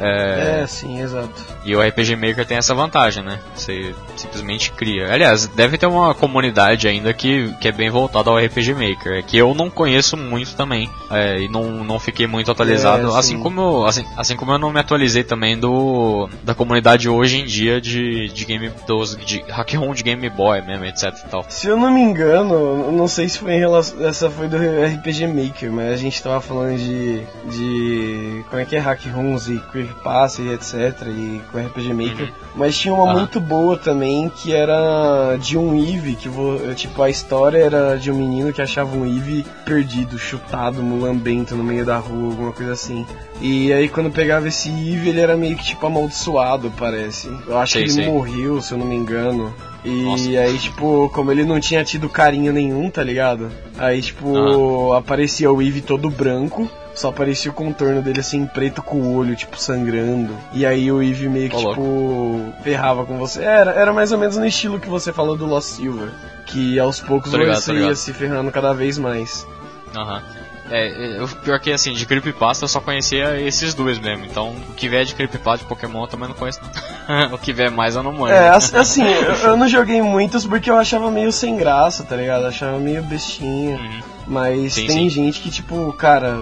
É, 0.00 0.60
É, 0.62 0.66
sim, 0.66 1.00
exato. 1.00 1.30
e 1.64 1.74
o 1.74 1.80
RPG 1.80 2.16
Maker 2.16 2.46
tem 2.46 2.56
essa 2.56 2.74
vantagem, 2.74 3.22
né? 3.24 3.38
Você 3.54 3.94
simplesmente 4.16 4.70
cria. 4.72 5.12
Aliás, 5.12 5.46
deve 5.48 5.78
ter 5.78 5.86
uma 5.86 6.14
comunidade 6.14 6.88
ainda 6.88 7.12
que, 7.12 7.52
que 7.60 7.68
é 7.68 7.72
bem 7.72 7.90
voltada 7.90 8.30
ao 8.30 8.38
RPG 8.38 8.74
Maker. 8.74 9.12
É 9.12 9.22
que 9.22 9.36
eu 9.36 9.54
não 9.54 9.70
conheço 9.70 10.16
muito 10.16 10.54
também. 10.54 10.90
é, 11.10 11.40
e 11.40 11.48
não, 11.48 11.84
não 11.84 11.98
fiquei 11.98 12.26
muito 12.26 12.50
atualizado. 12.50 13.06
É, 13.08 13.10
sim. 13.10 13.18
assim, 13.18 13.38
como 13.40 13.60
eu, 13.60 13.86
assim, 13.86 14.04
assim 14.16 14.36
como 14.36 14.52
eu 14.52 14.58
não 14.58 14.72
me 14.72 14.80
atualizei 14.80 15.24
também 15.24 15.58
do 15.58 16.28
da 16.42 16.54
comunidade 16.54 17.08
hoje 17.08 17.38
em 17.40 17.44
dia 17.44 17.80
de, 17.80 18.28
de 18.28 18.44
game 18.44 18.70
dos 18.86 19.16
de 19.16 19.40
hack 19.48 19.74
ROM 19.74 19.94
de 19.94 20.02
Game 20.02 20.28
Boy 20.30 20.62
mesmo, 20.62 20.84
etc 20.84 21.12
e 21.24 21.28
tal. 21.28 21.44
Se 21.48 21.66
eu 21.68 21.76
não 21.76 21.90
me 21.90 22.00
engano, 22.00 22.90
não 22.92 23.08
sei 23.08 23.28
se 23.28 23.38
foi 23.38 23.54
em 23.54 23.58
relação. 23.58 24.04
Essa 24.06 24.30
foi 24.30 24.48
do 24.48 24.56
RPG 24.56 25.26
Maker, 25.26 25.72
mas 25.72 25.92
a 25.92 25.96
gente 25.96 26.22
tava 26.22 26.40
falando 26.40 26.76
de. 26.78 27.22
de. 27.50 28.44
como 28.48 28.60
é 28.62 28.64
que 28.64 28.76
é? 28.76 28.78
Hack 28.78 29.06
Runs 29.06 29.48
e 29.48 29.58
Creepypasta 29.86 30.42
e 30.42 30.52
etc. 30.52 31.02
E 31.08 31.40
com 31.50 31.58
RPG 31.58 31.94
Maker. 31.94 32.32
Mas 32.54 32.78
tinha 32.78 32.94
uma 32.94 33.12
muito 33.12 33.40
boa 33.40 33.76
também 33.76 34.28
que 34.28 34.52
era 34.52 35.36
de 35.36 35.56
um 35.56 35.74
Eve, 35.76 36.16
que 36.16 36.28
tipo, 36.74 37.02
a 37.02 37.10
história 37.10 37.58
era 37.58 37.96
de 37.96 38.10
um 38.10 38.14
menino 38.14 38.52
que 38.52 38.62
achava 38.62 38.96
um 38.96 39.04
Eve 39.04 39.44
perdido, 39.64 40.18
chutado, 40.18 40.82
mulambento 40.82 41.54
no 41.54 41.64
meio 41.64 41.84
da 41.84 41.98
rua, 41.98 42.30
alguma 42.30 42.52
coisa 42.52 42.72
assim. 42.72 43.06
E 43.40 43.72
aí 43.72 43.88
quando 43.88 44.10
pegava 44.10 44.48
esse 44.48 44.68
Eve, 44.68 45.10
ele 45.10 45.20
era 45.20 45.36
meio 45.36 45.56
que 45.56 45.64
tipo 45.64 45.86
amaldiçoado, 45.86 46.72
parece. 46.78 47.28
Eu 47.46 47.58
acho 47.58 47.74
Sei, 47.74 47.84
que 47.84 47.90
ele 47.90 47.94
sei. 48.04 48.06
morreu, 48.06 48.60
se 48.62 48.72
eu 48.72 48.78
não 48.78 48.86
me 48.86 48.96
engano. 48.96 49.54
E 49.84 50.02
Nossa. 50.02 50.28
aí, 50.40 50.58
tipo, 50.58 51.08
como 51.10 51.30
ele 51.30 51.44
não 51.44 51.60
tinha 51.60 51.84
tido 51.84 52.08
carinho 52.08 52.52
nenhum, 52.52 52.90
tá 52.90 53.04
ligado? 53.04 53.52
Aí, 53.78 54.02
tipo, 54.02 54.92
aparecia 54.94 55.50
o 55.52 55.62
Eve 55.62 55.80
todo 55.80 56.10
branco, 56.10 56.68
só 56.96 57.08
aparecia 57.10 57.50
o 57.50 57.54
contorno 57.54 58.02
dele 58.02 58.20
assim, 58.20 58.46
preto 58.46 58.82
com 58.82 58.96
o 58.96 59.14
olho, 59.16 59.36
tipo, 59.36 59.56
sangrando. 59.58 60.36
E 60.52 60.64
aí 60.66 60.90
o 60.90 61.02
Eve 61.02 61.28
meio 61.28 61.50
que, 61.50 61.56
Ô, 61.56 61.68
tipo, 61.68 62.54
ferrava 62.64 63.04
com 63.06 63.18
você. 63.18 63.44
Era, 63.44 63.70
era 63.72 63.92
mais 63.92 64.10
ou 64.12 64.18
menos 64.18 64.36
no 64.36 64.46
estilo 64.46 64.80
que 64.80 64.88
você 64.88 65.12
falou 65.12 65.36
do 65.36 65.46
Lost 65.46 65.68
Silver. 65.68 66.08
Que 66.46 66.78
aos 66.78 66.98
poucos 67.00 67.30
Tô 67.30 67.36
ligado, 67.36 67.60
você 67.60 67.74
ia 67.74 67.94
se 67.94 68.12
ferrando 68.12 68.50
cada 68.50 68.72
vez 68.72 68.98
mais. 68.98 69.46
Aham. 69.94 70.22
É, 70.68 71.18
é, 71.18 71.22
o 71.22 71.28
pior 71.28 71.60
que 71.60 71.70
assim, 71.70 71.92
de 71.92 72.04
Creepypasta 72.04 72.64
eu 72.64 72.68
só 72.68 72.80
conhecia 72.80 73.40
esses 73.40 73.72
dois 73.72 74.00
mesmo. 74.00 74.24
Então, 74.24 74.50
o 74.68 74.72
que 74.74 74.88
vier 74.88 75.04
de 75.04 75.14
Creepypasta 75.14 75.58
de 75.58 75.68
Pokémon 75.68 76.00
eu 76.02 76.08
também 76.08 76.26
não 76.28 76.34
conheço 76.34 76.58
o 77.32 77.38
que 77.38 77.52
vier 77.52 77.70
mais 77.70 77.94
eu 77.94 78.02
não 78.02 78.12
manjo. 78.12 78.32
É, 78.34 78.48
ass- 78.48 78.74
assim, 78.74 79.04
eu, 79.04 79.32
eu 79.50 79.56
não 79.56 79.68
joguei 79.68 80.02
muitos 80.02 80.44
porque 80.44 80.68
eu 80.68 80.76
achava 80.76 81.08
meio 81.08 81.30
sem 81.30 81.56
graça, 81.56 82.02
tá 82.02 82.16
ligado? 82.16 82.42
Eu 82.42 82.48
achava 82.48 82.78
meio 82.80 83.00
bestinha. 83.04 83.76
Uhum. 83.76 84.00
Mas 84.26 84.74
Sim, 84.74 84.86
tem 84.86 85.08
sim. 85.08 85.08
gente 85.10 85.40
que, 85.40 85.50
tipo, 85.50 85.92
cara, 85.92 86.38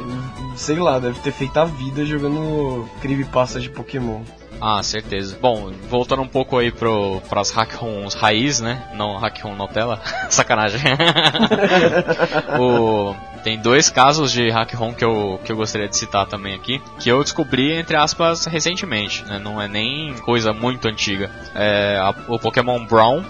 sei 0.57 0.77
lá, 0.79 0.99
deve 0.99 1.19
ter 1.21 1.33
feito 1.33 1.57
a 1.59 1.65
vida 1.67 2.05
jogando 2.07 2.89
creepypasta 3.03 3.61
de 3.61 3.69
Pokémon. 3.69 4.23
Ah, 4.61 4.83
certeza. 4.83 5.37
Bom, 5.41 5.71
voltando 5.91 6.23
um 6.23 6.29
pouco 6.29 6.57
aí 6.57 6.71
pro, 6.71 7.21
pras 7.29 7.51
hack 7.51 7.75
ROMs 7.75 8.15
raiz, 8.17 8.61
né? 8.61 8.89
Não 8.95 9.19
hack 9.19 9.39
ROM 9.43 9.55
Nutella. 9.57 10.01
Sacanagem. 10.31 10.81
o, 12.59 13.15
tem 13.43 13.59
dois 13.61 13.91
casos 13.91 14.33
de 14.33 14.49
hack 14.51 14.73
ROM 14.75 14.93
que 14.95 15.05
eu, 15.05 15.39
que 15.45 15.53
eu 15.53 15.57
gostaria 15.57 15.89
de 15.89 15.97
citar 15.97 16.27
também 16.27 16.55
aqui, 16.55 16.81
que 16.99 17.11
eu 17.11 17.23
descobri, 17.23 17.73
entre 17.73 17.97
aspas, 17.97 18.47
recentemente, 18.47 19.25
né? 19.25 19.39
Não 19.39 19.61
é 19.61 19.69
nem 19.69 20.15
coisa 20.19 20.53
muito 20.53 20.89
antiga. 20.89 21.31
É 21.55 21.99
a- 21.99 22.15
o 22.29 22.39
Pokémon 22.39 22.85
Brown 22.87 23.23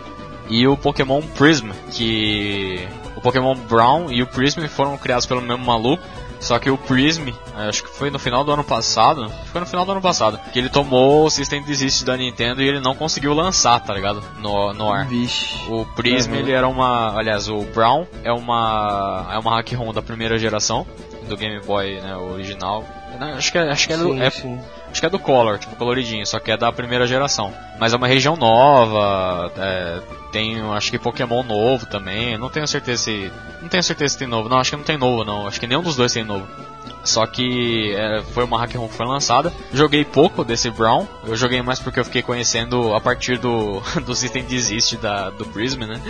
e 0.49 0.67
o 0.69 0.77
Pokémon 0.77 1.23
Prism, 1.23 1.71
que 1.91 2.87
o 3.17 3.21
Pokémon 3.21 3.55
Brown 3.55 4.11
e 4.11 4.23
o 4.23 4.27
Prism 4.27 4.67
foram 4.69 4.97
criados 4.99 5.27
pelo 5.27 5.41
mesmo 5.41 5.65
maluco, 5.65 6.03
só 6.41 6.59
que 6.59 6.69
o 6.69 6.77
Prism, 6.77 7.29
eh, 7.29 7.69
acho 7.69 7.83
que 7.85 7.89
foi 7.89 8.11
no 8.11 8.19
final 8.19 8.45
do 8.45 8.53
ano 8.53 8.63
passado, 8.65 9.31
foi 9.47 9.61
no 9.61 9.67
final 9.67 9.85
do 9.87 9.93
ano 9.93 10.01
passado, 10.03 10.39
que 10.53 10.59
ele 10.59 10.69
tomou 10.69 11.25
o 11.25 11.31
System 11.31 11.63
Desist 11.63 12.05
da 12.05 12.17
Nintendo 12.17 12.61
e 12.63 12.69
ele 12.69 12.81
não 12.81 12.95
conseguiu 12.95 13.33
lançar, 13.33 13.81
tá 13.81 13.95
ligado? 13.95 14.23
No, 14.41 14.73
no 14.75 14.93
ar. 14.93 15.07
Vixe. 15.07 15.55
O 15.71 15.87
Prism, 15.95 16.33
Uhum. 16.33 16.39
ele 16.39 16.53
era 16.53 16.69
uma, 16.69 17.17
aliás, 17.19 17.49
o 17.49 17.61
Brown 17.75 18.07
é 18.23 18.33
uma 18.33 19.27
é 19.33 19.39
uma 19.39 19.57
hack 19.57 19.73
ROM 19.73 19.93
da 19.93 20.03
primeira 20.03 20.37
geração 20.39 20.87
do 21.25 21.37
Game 21.37 21.61
Boy, 21.61 22.01
né, 22.01 22.17
original. 22.17 22.85
Não, 23.19 23.35
Acho 23.35 23.53
que 23.53 23.59
é, 23.59 23.71
acho 23.71 23.87
que 23.87 23.93
é, 23.93 23.97
do, 23.97 24.13
Sim, 24.13 24.21
é 24.21 24.31
sim. 24.31 24.61
Acho 24.91 25.01
que 25.01 25.07
é 25.07 25.11
do 25.11 25.19
Color, 25.19 25.59
tipo 25.59 25.75
coloridinho, 25.77 26.27
só 26.27 26.39
que 26.39 26.51
é 26.51 26.57
da 26.57 26.71
primeira 26.73 27.07
geração. 27.07 27.53
Mas 27.79 27.93
é 27.93 27.97
uma 27.97 28.07
região 28.07 28.37
nova, 28.37 29.53
é, 29.57 30.01
tem 30.31 30.61
acho 30.73 30.91
que 30.91 30.99
Pokémon 30.99 31.43
novo 31.43 31.87
também, 31.87 32.37
não 32.39 32.49
tenho 32.49 32.67
certeza 32.67 33.05
se. 33.05 33.33
Não 33.61 33.69
tenho 33.69 33.83
certeza 33.83 34.13
se 34.13 34.19
tem 34.19 34.29
novo, 34.29 34.49
não, 34.49 34.59
acho 34.59 34.71
que 34.71 34.77
não 34.77 34.85
tem 34.85 34.97
novo 34.97 35.25
não, 35.25 35.47
acho 35.47 35.59
que 35.61 35.67
nenhum 35.67 35.83
dos 35.83 35.97
dois 35.97 36.13
tem 36.13 36.25
novo. 36.25 36.47
Só 37.05 37.27
que 37.27 37.95
é, 37.95 38.23
foi 38.33 38.45
uma 38.45 38.59
hack 38.59 38.75
ROM 38.75 38.89
que 38.89 38.95
foi 38.95 39.07
lançada. 39.07 39.53
Joguei 39.73 40.05
pouco 40.05 40.43
desse 40.43 40.71
Brown. 40.71 41.07
Eu 41.27 41.37
joguei 41.37 41.61
mais 41.61 41.79
porque 41.79 42.01
eu 42.01 42.05
fiquei 42.05 42.23
conhecendo 42.23 42.95
a 42.95 43.01
partir 43.01 43.39
do, 43.39 43.83
do 44.07 44.15
System 44.15 44.45
Desist 44.45 44.97
da, 44.97 45.29
do 45.31 45.45
Prism, 45.45 45.81
né? 45.81 46.01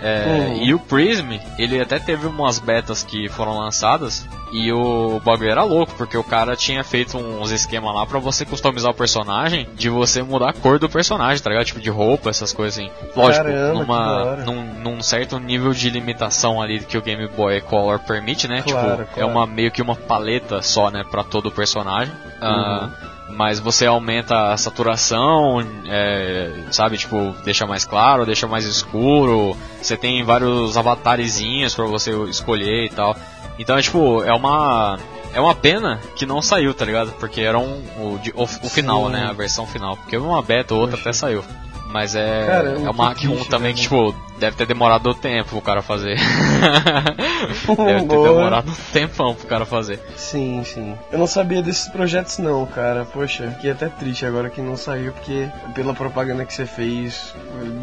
É, 0.00 0.26
Uhum. 0.26 0.62
E 0.62 0.74
o 0.74 0.78
Prism, 0.78 1.32
ele 1.58 1.80
até 1.80 1.98
teve 1.98 2.26
umas 2.26 2.58
betas 2.58 3.02
que 3.02 3.28
foram 3.28 3.58
lançadas. 3.58 4.26
E 4.52 4.72
o 4.72 5.20
bagulho 5.24 5.50
era 5.50 5.64
louco, 5.64 5.92
porque 5.96 6.16
o 6.16 6.22
cara 6.22 6.54
tinha 6.54 6.84
feito 6.84 7.18
uns 7.18 7.50
esquemas 7.50 7.92
lá 7.94 8.06
pra 8.06 8.18
você 8.20 8.44
customizar 8.44 8.90
o 8.92 8.94
personagem, 8.94 9.66
de 9.74 9.90
você 9.90 10.22
mudar 10.22 10.50
a 10.50 10.52
cor 10.52 10.78
do 10.78 10.88
personagem, 10.88 11.42
tá 11.42 11.50
ligado? 11.50 11.66
Tipo 11.66 11.80
de 11.80 11.90
roupa, 11.90 12.30
essas 12.30 12.52
coisas 12.52 12.78
assim. 12.78 12.90
Lógico, 13.16 13.44
Caramba, 13.44 13.74
numa, 13.74 14.36
num, 14.36 14.74
num 14.80 15.02
certo 15.02 15.38
nível 15.40 15.72
de 15.72 15.90
limitação 15.90 16.62
ali 16.62 16.78
que 16.80 16.96
o 16.96 17.02
Game 17.02 17.26
Boy 17.28 17.60
Color 17.60 17.98
permite, 17.98 18.46
né? 18.46 18.62
Claro, 18.62 19.04
tipo, 19.04 19.10
é 19.10 19.14
claro. 19.22 19.28
uma 19.30 19.46
meio 19.46 19.70
que 19.72 19.82
uma 19.82 19.96
paleta 19.96 20.62
só, 20.62 20.90
né, 20.90 21.04
pra 21.10 21.24
todo 21.24 21.46
o 21.46 21.50
personagem. 21.52 22.14
Ah, 22.40 22.88
Uhum. 23.28 23.36
mas 23.36 23.58
você 23.58 23.84
aumenta 23.86 24.52
a 24.52 24.56
saturação, 24.56 25.60
é, 25.88 26.52
sabe, 26.70 26.96
tipo, 26.98 27.34
deixa 27.44 27.66
mais 27.66 27.84
claro, 27.84 28.24
deixa 28.24 28.46
mais 28.46 28.64
escuro. 28.64 29.56
Você 29.82 29.96
tem 29.96 30.22
vários 30.22 30.76
avatarezinhos 30.76 31.74
pra 31.74 31.84
você 31.86 32.12
escolher 32.28 32.84
e 32.86 32.88
tal. 32.90 33.16
Então, 33.58 33.76
é 33.76 33.82
tipo, 33.82 34.22
é 34.22 34.32
uma 34.32 34.98
é 35.32 35.40
uma 35.40 35.54
pena 35.54 36.00
que 36.14 36.24
não 36.24 36.40
saiu, 36.40 36.72
tá 36.72 36.84
ligado? 36.84 37.12
Porque 37.12 37.42
era 37.42 37.58
um, 37.58 37.82
o, 37.98 38.20
o, 38.34 38.42
o 38.42 38.68
final, 38.70 39.06
Sim. 39.06 39.12
né? 39.12 39.26
A 39.28 39.32
versão 39.32 39.66
final. 39.66 39.96
Porque 39.96 40.16
uma 40.16 40.40
beta 40.42 40.74
ou 40.74 40.80
outra 40.80 40.96
Poxa. 40.96 41.10
até 41.10 41.18
saiu. 41.18 41.44
Mas 41.88 42.14
é, 42.14 42.46
Caramba, 42.46 42.86
é 42.86 42.90
uma 42.90 43.08
hack 43.08 43.18
que 43.18 43.26
room 43.26 43.34
triste, 43.34 43.50
também 43.50 43.72
velho. 43.72 43.76
que, 43.76 43.82
tipo, 43.82 44.14
deve 44.38 44.56
ter 44.56 44.66
demorado 44.66 45.14
tempo 45.14 45.56
o 45.56 45.62
cara 45.62 45.82
fazer. 45.82 46.16
deve 47.76 48.06
ter 48.06 48.22
demorado 48.22 48.70
um 48.70 48.74
tempão 48.92 49.34
pro 49.34 49.46
cara 49.46 49.64
fazer. 49.64 50.00
Sim, 50.16 50.62
sim. 50.64 50.94
Eu 51.12 51.18
não 51.18 51.26
sabia 51.26 51.62
desses 51.62 51.88
projetos 51.88 52.38
não, 52.38 52.66
cara. 52.66 53.04
Poxa, 53.04 53.50
fiquei 53.52 53.70
até 53.70 53.88
triste 53.88 54.26
agora 54.26 54.50
que 54.50 54.60
não 54.60 54.76
saiu, 54.76 55.12
porque 55.12 55.48
pela 55.74 55.94
propaganda 55.94 56.44
que 56.44 56.52
você 56.52 56.66
fez, 56.66 57.34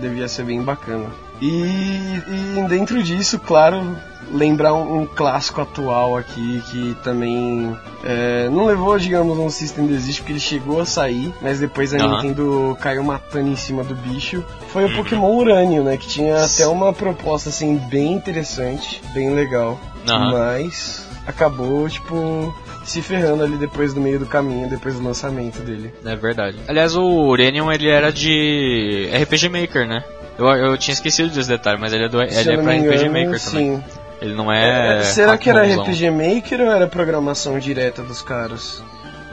devia 0.01 0.27
ser 0.27 0.43
bem 0.43 0.61
bacana. 0.61 1.05
E, 1.41 2.19
e 2.27 2.65
dentro 2.67 3.01
disso, 3.01 3.39
claro, 3.39 3.95
lembrar 4.31 4.73
um, 4.73 5.01
um 5.01 5.05
clássico 5.05 5.61
atual 5.61 6.17
aqui 6.17 6.61
que 6.69 6.95
também 7.03 7.75
é, 8.03 8.49
não 8.49 8.65
levou, 8.65 8.97
digamos, 8.97 9.37
um 9.37 9.49
System 9.49 9.87
Desist, 9.87 10.21
porque 10.21 10.33
ele 10.33 10.39
chegou 10.39 10.81
a 10.81 10.85
sair, 10.85 11.33
mas 11.41 11.59
depois 11.59 11.93
a 11.93 11.97
Aham. 11.97 12.15
Nintendo 12.15 12.77
caiu 12.79 13.03
matando 13.03 13.49
em 13.49 13.55
cima 13.55 13.83
do 13.83 13.95
bicho. 13.95 14.43
Foi 14.69 14.85
o 14.85 14.95
Pokémon 14.95 15.35
Urânio, 15.35 15.83
né? 15.83 15.97
Que 15.97 16.07
tinha 16.07 16.43
até 16.43 16.67
uma 16.67 16.93
proposta 16.93 17.49
assim 17.49 17.77
bem 17.89 18.13
interessante, 18.13 19.01
bem 19.13 19.33
legal. 19.33 19.79
Mas 20.05 21.07
acabou, 21.25 21.87
tipo, 21.87 22.53
se 22.83 23.01
ferrando 23.01 23.43
ali 23.43 23.57
depois 23.57 23.93
do 23.93 24.01
meio 24.01 24.19
do 24.19 24.25
caminho, 24.25 24.69
depois 24.69 24.95
do 24.95 25.03
lançamento 25.03 25.59
dele. 25.61 25.93
É 26.05 26.15
verdade. 26.15 26.57
Aliás, 26.67 26.95
o 26.95 27.03
Uranium 27.03 27.71
ele 27.71 27.89
era 27.89 28.11
de 28.11 29.09
RPG 29.13 29.49
Maker, 29.49 29.87
né? 29.87 30.03
Eu, 30.37 30.47
eu 30.47 30.77
tinha 30.77 30.93
esquecido 30.93 31.29
desse 31.29 31.47
detalhe, 31.47 31.79
mas 31.79 31.93
ele 31.93 32.05
é, 32.05 32.09
do, 32.09 32.21
ele 32.21 32.51
é 32.51 32.57
pra 32.57 32.63
me 32.63 32.79
RPG 32.79 33.05
engano, 33.05 33.25
Maker 33.25 33.41
também. 33.41 33.77
sim. 33.77 33.83
Ele 34.23 34.33
não 34.33 34.49
é. 34.49 34.99
É, 34.99 35.03
será 35.03 35.37
que 35.37 35.49
era. 35.49 35.63
RPG 35.65 36.09
Maker 36.09 36.61
ou 36.61 36.71
era 36.71 36.87
programação 36.87 37.59
direta 37.59 38.01
dos 38.01 38.21
caras? 38.21 38.81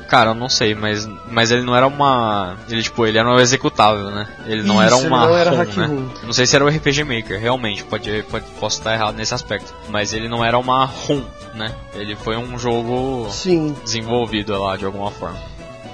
Cara, 0.09 0.31
eu 0.31 0.35
não 0.35 0.49
sei, 0.49 0.75
mas, 0.75 1.09
mas 1.31 1.53
ele 1.53 1.63
não 1.63 1.77
era 1.77 1.87
uma. 1.87 2.57
Ele, 2.69 2.83
tipo, 2.83 3.07
ele 3.07 3.17
era 3.17 3.31
um 3.31 3.39
executável, 3.39 4.11
né? 4.11 4.27
Ele 4.45 4.65
não 4.65 4.75
Isso, 4.75 4.95
era 4.95 4.97
ele 4.97 5.07
uma. 5.07 5.27
não 5.27 5.37
era 5.37 5.51
ROM, 5.51 5.77
né? 5.77 6.09
Não 6.25 6.33
sei 6.33 6.47
se 6.47 6.57
era 6.57 6.65
o 6.65 6.69
RPG 6.69 7.05
Maker, 7.05 7.39
realmente, 7.39 7.85
pode, 7.85 8.25
pode, 8.25 8.45
posso 8.59 8.79
estar 8.79 8.93
errado 8.93 9.15
nesse 9.15 9.33
aspecto. 9.33 9.73
Mas 9.89 10.13
ele 10.13 10.29
não 10.29 10.45
era 10.45 10.59
uma 10.59 10.85
ROM, 10.85 11.23
né? 11.55 11.73
Ele 11.95 12.17
foi 12.17 12.37
um 12.37 12.59
jogo 12.59 13.29
Sim. 13.31 13.77
desenvolvido 13.85 14.61
lá 14.61 14.77
de 14.77 14.85
alguma 14.85 15.13
forma. 15.13 15.39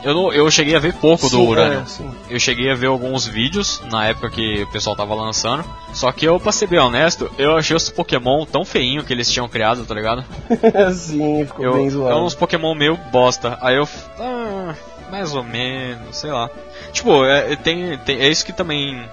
Eu, 0.07 0.15
não- 0.15 0.33
eu 0.33 0.49
cheguei 0.51 0.77
a 0.77 0.79
ver 0.79 0.95
pouco 0.95 1.25
do 1.29 1.37
Sim, 1.37 1.49
Uranium. 1.49 1.81
é, 1.81 1.85
sim. 1.87 2.11
Eu 2.31 2.39
cheguei 2.39 2.71
a 2.71 2.75
ver 2.75 2.87
alguns 2.87 3.27
vídeos 3.27 3.83
na 3.91 4.07
época 4.07 4.31
que 4.31 4.63
o 4.63 4.67
pessoal 4.71 4.95
tava 4.95 5.15
lançando. 5.15 5.65
Só 5.93 6.13
que 6.13 6.25
eu, 6.25 6.39
pra 6.39 6.53
ser 6.53 6.69
bem 6.69 6.79
honesto, 6.79 7.31
eu 7.37 7.57
achei 7.57 7.75
os 7.77 7.91
Pokémon 7.91 8.47
tão 8.47 8.65
feinho 8.65 9.03
que 9.03 9.13
eles 9.13 9.31
tinham 9.31 9.49
criado, 9.49 9.85
tá 9.85 9.95
ligado? 9.95 10.25
sim, 10.95 11.45
ficou 11.45 11.65
Eu, 11.65 11.75
bem 11.75 11.87
é 11.87 11.91
zoado. 11.91 12.21
uns 12.25 12.35
Pokémon 12.35 12.75
meio 12.75 12.97
bosta. 13.11 13.59
Aí 13.61 13.77
eu. 13.77 13.89
Ah, 14.19 14.75
mais 15.11 15.35
ou 15.35 15.43
menos, 15.43 16.17
sei 16.17 16.31
lá. 16.31 16.49
Tipo, 16.93 17.25
é, 17.25 17.57
tem, 17.57 17.99
tem- 17.99 18.21
é 18.21 18.29
isso 18.29 18.45
que 18.47 18.53
também 18.53 19.05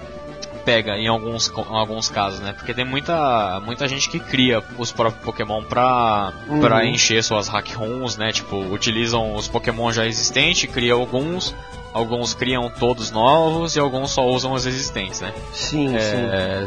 pega 0.66 0.98
em 0.98 1.08
alguns, 1.08 1.50
em 1.50 1.76
alguns 1.76 2.10
casos, 2.10 2.40
né? 2.40 2.54
Porque 2.54 2.74
tem 2.74 2.86
muita, 2.86 3.60
muita 3.66 3.88
gente 3.88 4.10
que 4.10 4.20
cria 4.20 4.64
os 4.78 4.92
próprios 4.92 5.24
Pokémon 5.24 5.64
pra, 5.64 6.34
Uhum. 6.48 6.60
pra 6.62 6.86
encher 6.86 7.24
suas 7.24 7.48
hack 7.48 7.70
rooms, 7.76 8.18
né? 8.18 8.32
Tipo, 8.32 8.58
utilizam 8.74 9.36
os 9.36 9.48
Pokémon 9.48 9.92
já 9.92 10.06
existentes, 10.06 10.70
criam 10.72 11.00
alguns. 11.00 11.56
Alguns 11.94 12.34
criam 12.34 12.72
todos 12.72 13.12
novos 13.12 13.76
e 13.76 13.80
alguns 13.80 14.10
só 14.12 14.26
usam 14.26 14.54
os 14.54 14.66
existentes, 14.66 15.22
né? 15.22 15.32
Sim, 15.54 15.90
sim. 15.90 15.96
É, 15.96 16.66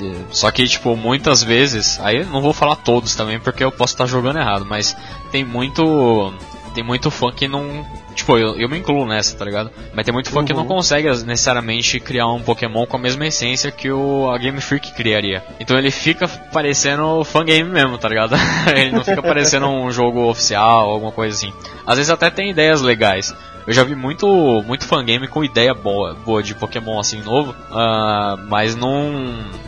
é, 0.00 0.14
Só 0.30 0.50
que, 0.50 0.66
tipo, 0.66 0.96
muitas 0.96 1.42
vezes, 1.42 2.00
aí 2.00 2.24
não 2.24 2.40
vou 2.40 2.54
falar 2.54 2.76
todos 2.76 3.14
também, 3.14 3.38
porque 3.38 3.62
eu 3.62 3.70
posso 3.70 3.92
estar 3.92 4.06
jogando 4.06 4.38
errado, 4.38 4.64
mas 4.64 4.96
tem 5.30 5.44
muito. 5.44 6.32
Tem 6.74 6.82
muito 6.82 7.10
fã 7.10 7.30
que 7.30 7.46
não. 7.46 7.86
Tipo, 8.14 8.38
eu, 8.38 8.58
eu 8.58 8.68
me 8.68 8.78
incluo 8.78 9.04
nessa, 9.06 9.36
tá 9.36 9.44
ligado? 9.44 9.70
Mas 9.92 10.04
tem 10.04 10.14
muito 10.14 10.30
fã 10.30 10.44
que 10.44 10.52
não 10.52 10.62
Uhum. 10.62 10.68
consegue 10.68 11.08
necessariamente 11.24 11.98
criar 12.00 12.28
um 12.28 12.40
Pokémon 12.40 12.86
com 12.86 12.96
a 12.96 13.00
mesma 13.00 13.26
essência 13.26 13.70
que 13.70 13.90
o 13.90 14.30
a 14.30 14.38
Game 14.38 14.60
Freak 14.60 14.92
criaria. 14.94 15.42
Então 15.60 15.76
ele 15.76 15.90
fica 15.90 16.26
parecendo 16.28 17.22
fangame 17.24 17.64
mesmo, 17.64 17.98
tá 17.98 18.08
ligado? 18.08 18.34
ele 18.74 18.92
não 18.92 19.04
fica 19.04 19.22
parecendo 19.22 19.66
um 19.68 19.90
jogo 19.90 20.28
oficial, 20.28 20.88
alguma 20.90 21.12
coisa 21.12 21.36
assim. 21.36 21.52
Às 21.86 21.96
vezes 21.96 22.10
até 22.10 22.30
tem 22.30 22.50
ideias 22.50 22.80
legais. 22.80 23.34
Eu 23.66 23.72
já 23.72 23.82
vi 23.82 23.94
muito, 23.94 24.26
muito 24.66 24.86
fangame 24.86 25.26
com 25.26 25.42
ideia 25.42 25.72
boa, 25.72 26.14
boa 26.14 26.42
de 26.42 26.54
Pokémon 26.54 27.00
assim 27.00 27.22
novo, 27.22 27.54
ah, 27.70 28.36
mas 28.46 28.76
não, 28.76 29.12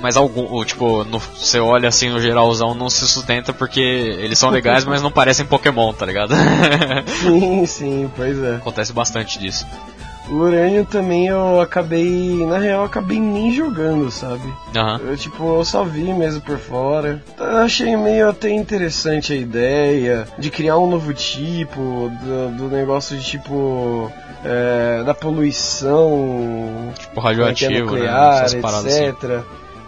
mas 0.00 0.16
algum, 0.16 0.62
tipo, 0.64 1.02
no, 1.04 1.18
você 1.18 1.58
olha 1.58 1.88
assim 1.88 2.10
no 2.10 2.20
geralzão 2.20 2.74
não 2.74 2.90
se 2.90 3.06
sustenta 3.08 3.52
porque 3.52 3.80
eles 3.80 4.38
são 4.38 4.50
legais, 4.50 4.84
mas 4.84 5.00
não 5.00 5.10
parecem 5.10 5.46
Pokémon, 5.46 5.92
tá 5.94 6.04
ligado? 6.04 6.34
Sim, 7.06 7.66
sim, 7.66 8.10
pois 8.14 8.42
é. 8.42 8.56
Acontece 8.56 8.92
bastante 8.92 9.38
disso. 9.38 9.66
O 10.28 10.34
Urânio 10.34 10.84
também 10.84 11.26
eu 11.28 11.60
acabei. 11.60 12.44
Na 12.46 12.58
real, 12.58 12.80
eu 12.80 12.86
acabei 12.86 13.20
nem 13.20 13.52
jogando, 13.52 14.10
sabe? 14.10 14.42
Aham. 14.76 15.00
Eu, 15.04 15.16
tipo, 15.16 15.58
eu 15.58 15.64
só 15.64 15.84
vi 15.84 16.12
mesmo 16.12 16.40
por 16.40 16.58
fora. 16.58 17.22
Eu 17.38 17.58
achei 17.58 17.96
meio 17.96 18.28
até 18.28 18.50
interessante 18.50 19.32
a 19.32 19.36
ideia 19.36 20.26
de 20.38 20.50
criar 20.50 20.78
um 20.78 20.90
novo 20.90 21.14
tipo, 21.14 22.10
do, 22.22 22.56
do 22.56 22.76
negócio 22.76 23.16
de 23.16 23.24
tipo. 23.24 24.10
é, 24.44 25.02
da 25.04 25.14
poluição 25.14 26.92
Tipo 26.98 27.20
é 27.20 27.22
é, 27.22 27.26
radioativo, 27.26 27.72
né? 27.72 27.80
nuclear, 27.80 28.44
Essas 28.44 28.54
paradas 28.60 28.92
assim. 28.92 29.04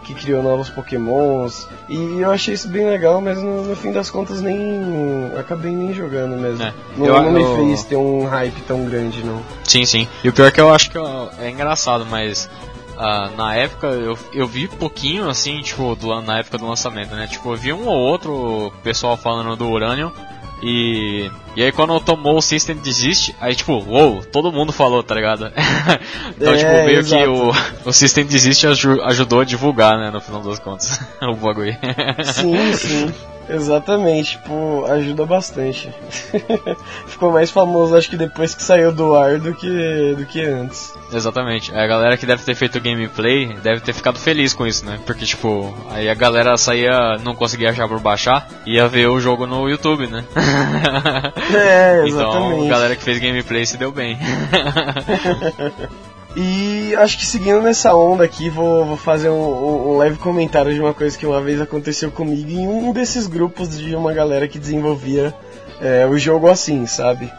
Que 0.08 0.14
criou 0.14 0.42
novos 0.42 0.70
pokémons. 0.70 1.68
E 1.86 2.20
eu 2.20 2.30
achei 2.30 2.54
isso 2.54 2.66
bem 2.66 2.88
legal, 2.88 3.20
mas 3.20 3.36
no, 3.42 3.62
no 3.64 3.76
fim 3.76 3.92
das 3.92 4.08
contas 4.08 4.40
nem. 4.40 5.30
acabei 5.38 5.70
nem 5.70 5.92
jogando 5.92 6.34
mesmo. 6.34 6.62
É. 6.64 6.72
Não, 6.96 7.06
Eu- 7.06 7.22
não 7.24 7.30
me 7.32 7.42
eu- 7.42 7.56
fez 7.56 7.84
ter 7.84 7.96
um 7.96 8.24
hype 8.24 8.58
tão 8.62 8.86
grande, 8.86 9.22
não. 9.22 9.42
Sim, 9.64 9.84
sim. 9.84 10.08
E 10.24 10.28
o 10.30 10.32
pior 10.32 10.46
é 10.46 10.50
que 10.50 10.60
eu 10.62 10.72
acho 10.72 10.90
que 10.90 10.96
ó, 10.96 11.28
é 11.38 11.50
engraçado, 11.50 12.06
mas 12.06 12.48
ah, 12.96 13.28
na 13.36 13.54
época 13.54 13.88
eu, 13.88 14.18
eu 14.32 14.46
vi 14.46 14.66
pouquinho 14.66 15.28
assim, 15.28 15.60
tipo, 15.60 15.94
do, 15.94 16.22
na 16.22 16.38
época 16.38 16.56
do 16.56 16.66
lançamento, 16.66 17.14
né? 17.14 17.26
Tipo, 17.26 17.52
eu 17.52 17.56
vi 17.58 17.72
um 17.74 17.86
ou 17.86 17.94
outro 17.98 18.72
pessoal 18.82 19.14
falando 19.14 19.54
do 19.56 19.68
Uranium. 19.68 20.10
E, 20.62 21.30
e 21.54 21.62
aí 21.62 21.70
quando 21.70 21.98
tomou 22.00 22.36
o 22.38 22.42
System 22.42 22.76
Desist, 22.76 23.32
aí 23.40 23.54
tipo, 23.54 23.74
uou, 23.74 24.22
todo 24.24 24.50
mundo 24.52 24.72
falou, 24.72 25.02
tá 25.02 25.14
ligado? 25.14 25.52
então, 26.36 26.52
É, 26.52 26.56
tipo, 26.56 26.72
meio 26.72 27.04
que 27.04 27.14
exato. 27.14 27.30
o, 27.84 27.88
o 27.88 27.92
System 27.92 28.24
Desist 28.26 28.64
aju- 28.66 29.02
ajudou 29.02 29.40
a 29.40 29.44
divulgar, 29.44 29.96
né, 29.98 30.10
no 30.10 30.20
final 30.20 30.42
das 30.42 30.58
contas, 30.58 31.00
o 31.22 31.34
bagulho. 31.36 31.76
Sim, 32.24 32.72
sim. 32.74 33.14
Exatamente, 33.48 34.32
tipo, 34.32 34.84
ajuda 34.86 35.24
bastante. 35.24 35.92
Ficou 37.06 37.32
mais 37.32 37.50
famoso, 37.50 37.96
acho 37.96 38.10
que 38.10 38.16
depois 38.16 38.54
que 38.54 38.62
saiu 38.62 38.92
do 38.92 39.14
ar 39.14 39.38
do 39.38 39.54
que, 39.54 40.14
do 40.16 40.26
que 40.26 40.42
antes. 40.42 40.94
Exatamente. 41.12 41.74
A 41.74 41.86
galera 41.86 42.16
que 42.16 42.26
deve 42.26 42.44
ter 42.44 42.54
feito 42.54 42.80
gameplay 42.80 43.54
deve 43.62 43.80
ter 43.80 43.92
ficado 43.92 44.18
feliz 44.18 44.52
com 44.52 44.66
isso, 44.66 44.84
né? 44.84 44.98
Porque, 45.06 45.24
tipo, 45.24 45.74
aí 45.90 46.08
a 46.08 46.14
galera 46.14 46.56
saía, 46.56 47.16
não 47.22 47.34
conseguia 47.34 47.70
achar 47.70 47.88
por 47.88 48.00
baixar, 48.00 48.48
ia 48.66 48.86
ver 48.86 49.08
o 49.08 49.20
jogo 49.20 49.46
no 49.46 49.68
YouTube, 49.68 50.06
né? 50.06 50.24
É, 51.48 52.06
então, 52.06 52.06
exatamente. 52.06 52.66
a 52.66 52.70
galera 52.70 52.96
que 52.96 53.02
fez 53.02 53.18
gameplay 53.18 53.64
se 53.64 53.76
deu 53.76 53.90
bem. 53.90 54.18
E 56.36 56.94
acho 56.96 57.18
que 57.18 57.26
seguindo 57.26 57.60
nessa 57.62 57.94
onda 57.94 58.22
aqui, 58.24 58.48
vou, 58.50 58.84
vou 58.84 58.96
fazer 58.96 59.28
um, 59.30 59.94
um- 59.94 59.98
leve 59.98 60.18
comentário 60.18 60.72
de 60.72 60.80
uma 60.80 60.92
coisa 60.94 61.16
que 61.16 61.26
uma 61.26 61.40
vez 61.40 61.60
aconteceu 61.60 62.10
comigo 62.10 62.50
em 62.50 62.66
um 62.68 62.92
desses 62.92 63.26
grupos 63.26 63.76
de 63.78 63.94
uma 63.96 64.12
galera 64.12 64.46
que 64.46 64.58
desenvolvia 64.58 65.34
é, 65.80 66.06
o 66.06 66.18
jogo 66.18 66.48
assim, 66.48 66.86
sabe? 66.86 67.32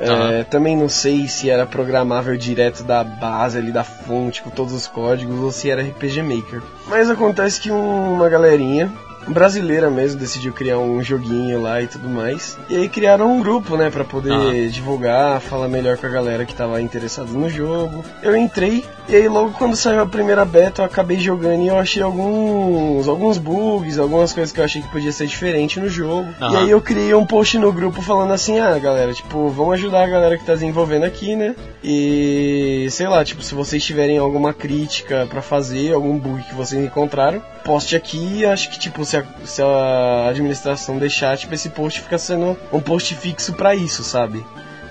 É, 0.00 0.08
Aham. 0.08 0.44
Também 0.44 0.76
não 0.76 0.88
sei 0.88 1.26
se 1.26 1.50
era 1.50 1.66
programável 1.66 2.36
direto 2.36 2.84
da 2.84 3.02
base 3.02 3.58
ali 3.58 3.72
da 3.72 3.82
fonte 3.82 4.40
com 4.42 4.50
todos 4.50 4.72
os 4.72 4.86
códigos 4.86 5.40
ou 5.40 5.50
se 5.50 5.68
era 5.70 5.82
RPG 5.82 6.22
Maker. 6.22 6.62
Mas 6.86 7.10
acontece 7.10 7.60
que 7.60 7.70
um- 7.72 8.12
uma 8.14 8.28
galerinha 8.28 8.92
brasileira 9.28 9.90
mesmo 9.90 10.18
decidiu 10.20 10.52
criar 10.52 10.78
um 10.78 11.02
joguinho 11.02 11.60
lá 11.60 11.80
e 11.82 11.86
tudo 11.86 12.08
mais. 12.08 12.58
E 12.68 12.76
aí 12.76 12.88
criaram 12.88 13.32
um 13.36 13.40
grupo, 13.40 13.76
né, 13.76 13.90
Pra 13.90 14.04
poder 14.04 14.32
Aham. 14.32 14.68
divulgar, 14.68 15.40
falar 15.40 15.68
melhor 15.68 15.96
com 15.96 16.06
a 16.06 16.10
galera 16.10 16.44
que 16.44 16.54
tava 16.54 16.80
interessada 16.80 17.30
no 17.30 17.48
jogo. 17.48 18.04
Eu 18.22 18.36
entrei 18.36 18.84
e 19.08 19.16
aí 19.16 19.28
logo 19.28 19.52
quando 19.52 19.74
saiu 19.76 20.00
a 20.00 20.06
primeira 20.06 20.44
beta 20.44 20.82
eu 20.82 20.86
acabei 20.86 21.18
jogando 21.18 21.62
e 21.62 21.68
eu 21.68 21.78
achei 21.78 22.02
alguns 22.02 23.08
alguns 23.08 23.38
bugs, 23.38 23.98
algumas 23.98 24.32
coisas 24.32 24.52
que 24.52 24.60
eu 24.60 24.64
achei 24.64 24.82
que 24.82 24.88
podia 24.88 25.10
ser 25.12 25.26
diferente 25.26 25.80
no 25.80 25.88
jogo. 25.88 26.28
E 26.40 26.56
aí 26.56 26.70
eu 26.70 26.80
criei 26.80 27.14
um 27.14 27.24
post 27.26 27.58
no 27.58 27.72
grupo 27.72 28.02
falando 28.02 28.32
assim: 28.32 28.58
"Ah, 28.58 28.78
galera, 28.78 29.12
tipo, 29.12 29.48
vamos 29.48 29.74
ajudar 29.74 30.04
a 30.04 30.08
galera 30.08 30.36
que 30.38 30.44
tá 30.44 30.54
desenvolvendo 30.54 31.04
aqui, 31.04 31.34
né? 31.34 31.54
E 31.82 32.86
sei 32.90 33.08
lá, 33.08 33.24
tipo, 33.24 33.42
se 33.42 33.54
vocês 33.54 33.82
tiverem 33.84 34.18
alguma 34.18 34.52
crítica 34.52 35.26
pra 35.28 35.40
fazer, 35.42 35.92
algum 35.92 36.18
bug 36.18 36.42
que 36.42 36.54
vocês 36.54 36.82
encontraram, 36.84 37.42
poste 37.64 37.96
aqui. 37.96 38.44
Acho 38.44 38.70
que 38.70 38.78
tipo, 38.78 39.04
se 39.04 39.16
a, 39.18 39.46
se 39.46 39.62
a 39.62 40.28
administração 40.28 40.98
deixar, 40.98 41.36
tipo, 41.36 41.54
esse 41.54 41.70
post 41.70 42.00
fica 42.00 42.18
sendo 42.18 42.56
um 42.72 42.80
post 42.80 43.14
fixo 43.14 43.52
pra 43.52 43.74
isso, 43.74 44.02
sabe? 44.02 44.44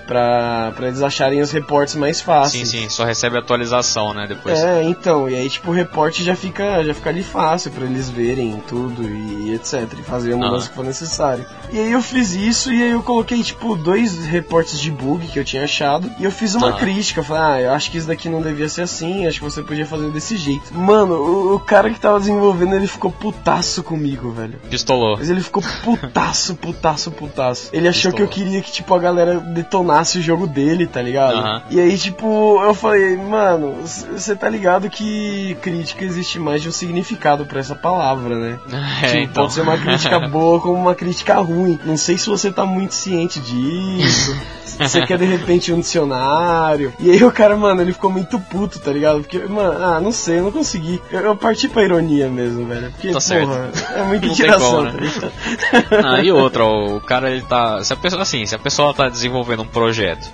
Pra, 0.08 0.72
pra 0.74 0.88
eles 0.88 1.02
acharem 1.02 1.40
os 1.40 1.52
reportes 1.52 1.94
mais 1.94 2.16
Sim, 2.16 2.24
fáceis. 2.24 2.68
sim, 2.70 2.88
só 2.88 3.04
recebe 3.04 3.38
atualização, 3.38 4.12
né? 4.14 4.26
Depois. 4.26 4.58
É, 4.58 4.82
então, 4.82 5.28
e 5.28 5.34
aí 5.36 5.48
tipo 5.50 5.70
o 5.70 5.74
reporte 5.74 6.24
já 6.24 6.34
fica, 6.34 6.82
já 6.82 6.94
fica 6.94 7.10
ali 7.10 7.22
fácil 7.22 7.70
pra 7.70 7.84
eles 7.84 8.08
verem 8.08 8.60
tudo 8.66 9.02
e, 9.04 9.52
etc, 9.54 9.86
e 9.98 10.02
fazer 10.02 10.32
a 10.32 10.36
mudança 10.36 10.66
Ah. 10.66 10.68
que 10.70 10.74
for 10.74 10.84
necessário. 10.84 11.44
E 11.70 11.78
aí 11.78 11.92
eu 11.92 12.00
fiz 12.00 12.32
isso 12.34 12.72
e 12.72 12.82
aí 12.82 12.90
eu 12.90 13.02
coloquei 13.02 13.42
tipo 13.42 13.76
dois 13.76 14.24
reportes 14.24 14.80
de 14.80 14.90
bug 14.90 15.26
que 15.28 15.38
eu 15.38 15.44
tinha 15.44 15.64
achado 15.64 16.10
e 16.18 16.24
eu 16.24 16.32
fiz 16.32 16.54
uma 16.54 16.70
Ah. 16.70 16.72
crítica, 16.72 17.20
eu 17.20 17.24
falei: 17.24 17.42
"Ah, 17.42 17.60
eu 17.68 17.72
acho 17.72 17.90
que 17.90 17.98
isso 17.98 18.06
daqui 18.08 18.28
não 18.30 18.40
devia 18.40 18.68
ser 18.68 18.82
assim, 18.82 19.26
acho 19.26 19.38
que 19.38 19.44
você 19.44 19.62
podia 19.62 19.84
fazer 19.84 20.10
desse 20.10 20.36
jeito". 20.38 20.72
Mano, 20.74 21.14
o, 21.14 21.54
o 21.56 21.60
cara 21.60 21.90
que 21.90 22.00
tava 22.00 22.18
desenvolvendo, 22.18 22.74
ele 22.74 22.86
ficou 22.86 23.10
putaço 23.12 23.82
comigo, 23.82 24.30
velho. 24.30 24.58
Pistolou. 24.70 25.18
Mas 25.18 25.28
ele 25.28 25.42
ficou 25.42 25.62
putaço, 25.84 26.54
putaço, 26.56 27.10
putaço. 27.10 27.68
Ele 27.74 27.86
achou 27.88 28.10
Pistola. 28.12 28.16
que 28.16 28.22
eu 28.22 28.28
queria 28.44 28.62
que, 28.62 28.72
tipo, 28.72 28.94
a 28.94 28.98
galera 28.98 29.38
detonasse 29.38 29.97
o 30.18 30.22
jogo 30.22 30.46
dele, 30.46 30.86
tá 30.86 31.00
ligado? 31.02 31.36
Aham. 31.38 31.62
E 31.70 31.80
aí, 31.80 31.96
tipo, 31.98 32.62
eu 32.62 32.74
falei, 32.74 33.16
mano, 33.16 33.76
você 33.82 34.34
tá 34.36 34.48
ligado 34.48 34.88
que 34.90 35.56
crítica 35.62 36.04
existe 36.04 36.38
mais 36.38 36.62
de 36.62 36.68
um 36.68 36.72
significado 36.72 37.44
pra 37.46 37.60
essa 37.60 37.74
palavra, 37.74 38.34
né? 38.36 38.58
É, 39.02 39.06
Tipo, 39.06 39.18
então. 39.22 39.42
Pode 39.44 39.52
ser 39.52 39.60
uma 39.62 39.78
crítica 39.78 40.18
boa 40.28 40.60
como 40.60 40.74
uma 40.74 40.94
crítica 40.94 41.34
ruim. 41.36 41.78
Não 41.84 41.96
sei 41.96 42.18
se 42.18 42.28
você 42.28 42.50
tá 42.50 42.64
muito 42.66 42.94
ciente 42.94 43.38
disso. 43.40 44.36
Você 44.78 45.04
quer 45.04 45.18
de 45.18 45.24
repente 45.24 45.72
um 45.72 45.80
dicionário. 45.80 46.92
E 47.00 47.10
aí 47.10 47.24
o 47.24 47.32
cara, 47.32 47.56
mano, 47.56 47.80
ele 47.82 47.92
ficou 47.92 48.12
muito 48.12 48.38
puto, 48.38 48.78
tá 48.78 48.92
ligado? 48.92 49.18
Porque, 49.20 49.38
mano, 49.40 49.72
ah, 49.84 49.98
não 50.00 50.12
sei, 50.12 50.38
eu 50.38 50.44
não 50.44 50.52
consegui. 50.52 51.02
Eu, 51.10 51.20
eu 51.20 51.36
parti 51.36 51.68
pra 51.68 51.82
ironia 51.82 52.28
mesmo, 52.28 52.64
velho. 52.64 52.88
Porque, 52.92 53.10
Tá 53.10 53.18
certo. 53.18 53.48
porra, 53.48 53.70
é 53.96 54.02
muita 54.04 54.28
tiração, 54.28 54.70
como, 54.70 54.82
né? 54.92 55.10
tá? 55.20 56.00
Ah, 56.04 56.20
e 56.22 56.30
outra, 56.30 56.64
o 56.64 57.00
cara 57.00 57.28
ele 57.28 57.42
tá. 57.42 57.82
Se 57.82 57.92
a 57.92 57.96
pessoa, 57.96 58.22
assim, 58.22 58.46
se 58.46 58.54
a 58.54 58.58
pessoa 58.58 58.94
tá 58.94 59.08
desenvolvendo 59.08 59.62
um 59.62 59.66
projeto 59.66 59.87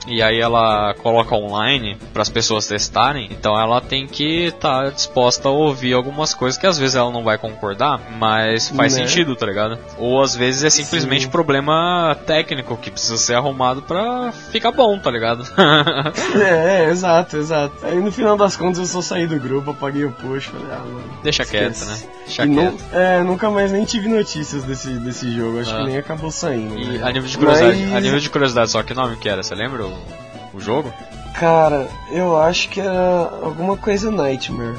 e 0.06 0.22
aí 0.22 0.40
ela 0.40 0.94
coloca 0.94 1.34
online 1.34 1.96
para 2.12 2.22
as 2.22 2.28
pessoas 2.28 2.66
testarem, 2.66 3.28
então 3.30 3.58
ela 3.58 3.80
tem 3.80 4.06
que 4.06 4.46
estar 4.46 4.90
disposta 4.90 5.48
a 5.48 5.52
ouvir 5.52 5.92
algumas 5.94 6.34
coisas 6.34 6.58
que 6.58 6.66
às 6.66 6.78
vezes 6.78 6.96
ela 6.96 7.10
não 7.10 7.22
vai 7.24 7.38
concordar, 7.38 8.00
mas 8.18 8.68
faz 8.70 8.96
Né? 8.96 9.06
sentido, 9.06 9.34
tá 9.36 9.46
ligado? 9.46 9.78
Ou 9.98 10.22
às 10.22 10.34
vezes 10.34 10.64
é 10.64 10.70
simplesmente 10.70 11.24
Sim. 11.24 11.30
problema 11.30 12.16
técnico 12.26 12.76
que 12.76 12.90
precisa 12.90 13.16
ser 13.16 13.34
arrumado 13.34 13.82
pra 13.82 14.32
ficar 14.50 14.70
bom, 14.72 14.98
tá 14.98 15.10
ligado? 15.10 15.44
É, 16.34 16.84
é, 16.84 16.90
exato, 16.90 17.36
exato. 17.36 17.74
Aí 17.84 17.98
no 18.00 18.10
final 18.12 18.36
das 18.36 18.56
contas 18.56 18.78
eu 18.80 18.86
só 18.86 19.00
saí 19.00 19.26
do 19.26 19.38
grupo, 19.38 19.70
apaguei 19.70 20.04
o 20.04 20.12
post, 20.12 20.50
falei, 20.50 20.66
ah, 20.72 20.78
mano. 20.78 21.04
Deixa 21.22 21.44
quieto, 21.44 21.72
esquece. 21.72 22.04
né? 22.04 22.10
Deixa 22.26 22.46
quieto. 22.46 22.84
é, 22.92 23.22
nunca 23.22 23.50
mais 23.50 23.70
nem 23.72 23.84
tive 23.84 24.08
notícias 24.08 24.64
desse, 24.64 24.88
desse 24.98 25.30
jogo, 25.34 25.60
acho 25.60 25.74
Ah. 25.74 25.78
que 25.78 25.84
nem 25.84 25.96
acabou 25.98 26.30
saindo. 26.30 26.78
E 26.78 26.98
né? 26.98 27.00
a 27.02 27.10
nível 27.12 27.28
de 27.28 27.38
curiosidade, 27.38 27.82
Mas- 27.84 27.94
a 27.94 28.00
nível 28.00 28.18
de 28.20 28.30
curiosidade, 28.30 28.70
só 28.70 28.82
que 28.82 28.94
nome 28.94 29.16
que 29.16 29.28
era? 29.28 29.42
Você 29.44 29.54
lembra 29.54 29.86
o, 29.86 29.94
o 30.54 30.60
jogo? 30.60 30.92
Cara, 31.34 31.86
eu 32.10 32.36
acho 32.40 32.68
que 32.68 32.80
era 32.80 33.30
alguma 33.42 33.76
coisa 33.76 34.10
Nightmare. 34.10 34.76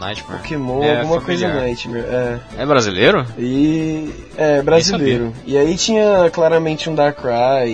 Nightmare. 0.00 0.40
Pokémon, 0.42 0.82
É, 0.82 1.00
alguma 1.00 1.20
familiar. 1.20 1.50
coisa 1.52 1.66
Nightmare, 1.66 2.04
é. 2.06 2.40
É 2.58 2.66
brasileiro? 2.66 3.26
E. 3.38 4.12
É, 4.36 4.62
brasileiro. 4.62 5.32
E 5.46 5.56
aí 5.58 5.76
tinha 5.76 6.30
claramente 6.32 6.88
um 6.90 6.94
Darkrai, 6.94 7.70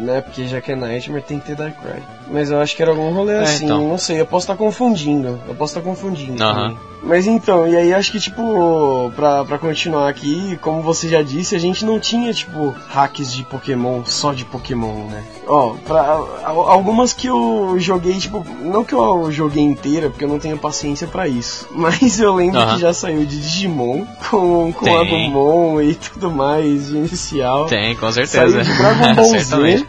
né? 0.00 0.20
Porque 0.22 0.46
já 0.46 0.60
que 0.60 0.72
é 0.72 0.76
Nightmare 0.76 1.22
tem 1.22 1.38
que 1.38 1.46
ter 1.46 1.56
Darkrai. 1.56 2.02
Mas 2.30 2.50
eu 2.50 2.60
acho 2.60 2.74
que 2.76 2.82
era 2.82 2.90
algum 2.92 3.12
rolê 3.12 3.34
É, 3.34 3.40
assim, 3.42 3.64
então. 3.66 3.86
não 3.88 3.98
sei, 3.98 4.20
eu 4.20 4.26
posso 4.26 4.44
estar 4.44 4.56
confundindo. 4.56 5.38
Eu 5.46 5.54
posso 5.54 5.76
estar 5.76 5.88
confundindo. 5.88 6.42
Aham. 6.42 6.54
também. 6.70 6.78
Mas 7.04 7.26
então, 7.26 7.66
e 7.66 7.76
aí 7.76 7.92
acho 7.92 8.12
que, 8.12 8.20
tipo, 8.20 9.12
pra, 9.16 9.44
pra 9.44 9.58
continuar 9.58 10.08
aqui, 10.08 10.56
como 10.62 10.82
você 10.82 11.08
já 11.08 11.20
disse, 11.20 11.56
a 11.56 11.58
gente 11.58 11.84
não 11.84 11.98
tinha, 11.98 12.32
tipo, 12.32 12.72
hacks 12.90 13.34
de 13.34 13.42
Pokémon 13.42 14.04
só 14.04 14.32
de 14.32 14.44
Pokémon, 14.44 15.06
né? 15.10 15.24
Ó, 15.48 15.70
pra, 15.84 16.00
al- 16.44 16.68
algumas 16.70 17.12
que 17.12 17.26
eu 17.26 17.74
joguei, 17.78 18.14
tipo, 18.18 18.46
não 18.60 18.84
que 18.84 18.94
eu 18.94 19.32
joguei 19.32 19.64
inteira, 19.64 20.10
porque 20.10 20.24
eu 20.24 20.28
não 20.28 20.38
tenho 20.38 20.56
paciência 20.56 21.08
pra 21.08 21.26
isso. 21.26 21.66
Mas 21.74 22.20
eu 22.20 22.36
lembro 22.36 22.64
que 22.68 22.78
já 22.80 22.94
saiu 22.94 23.26
de 23.26 23.36
Digimon, 23.40 24.04
com, 24.30 24.72
com. 24.72 24.96
Agumon 24.96 25.80
e 25.82 25.96
tudo 25.96 26.30
mais, 26.30 26.86
de 26.86 26.98
inicial. 26.98 27.66
Tem, 27.66 27.96
com 27.96 28.12
Saiu 28.12 28.26
certeza. 28.28 28.62
de 28.62 28.78
Dragon 28.78 29.14
Ball 29.16 29.24
Z. 29.42 29.86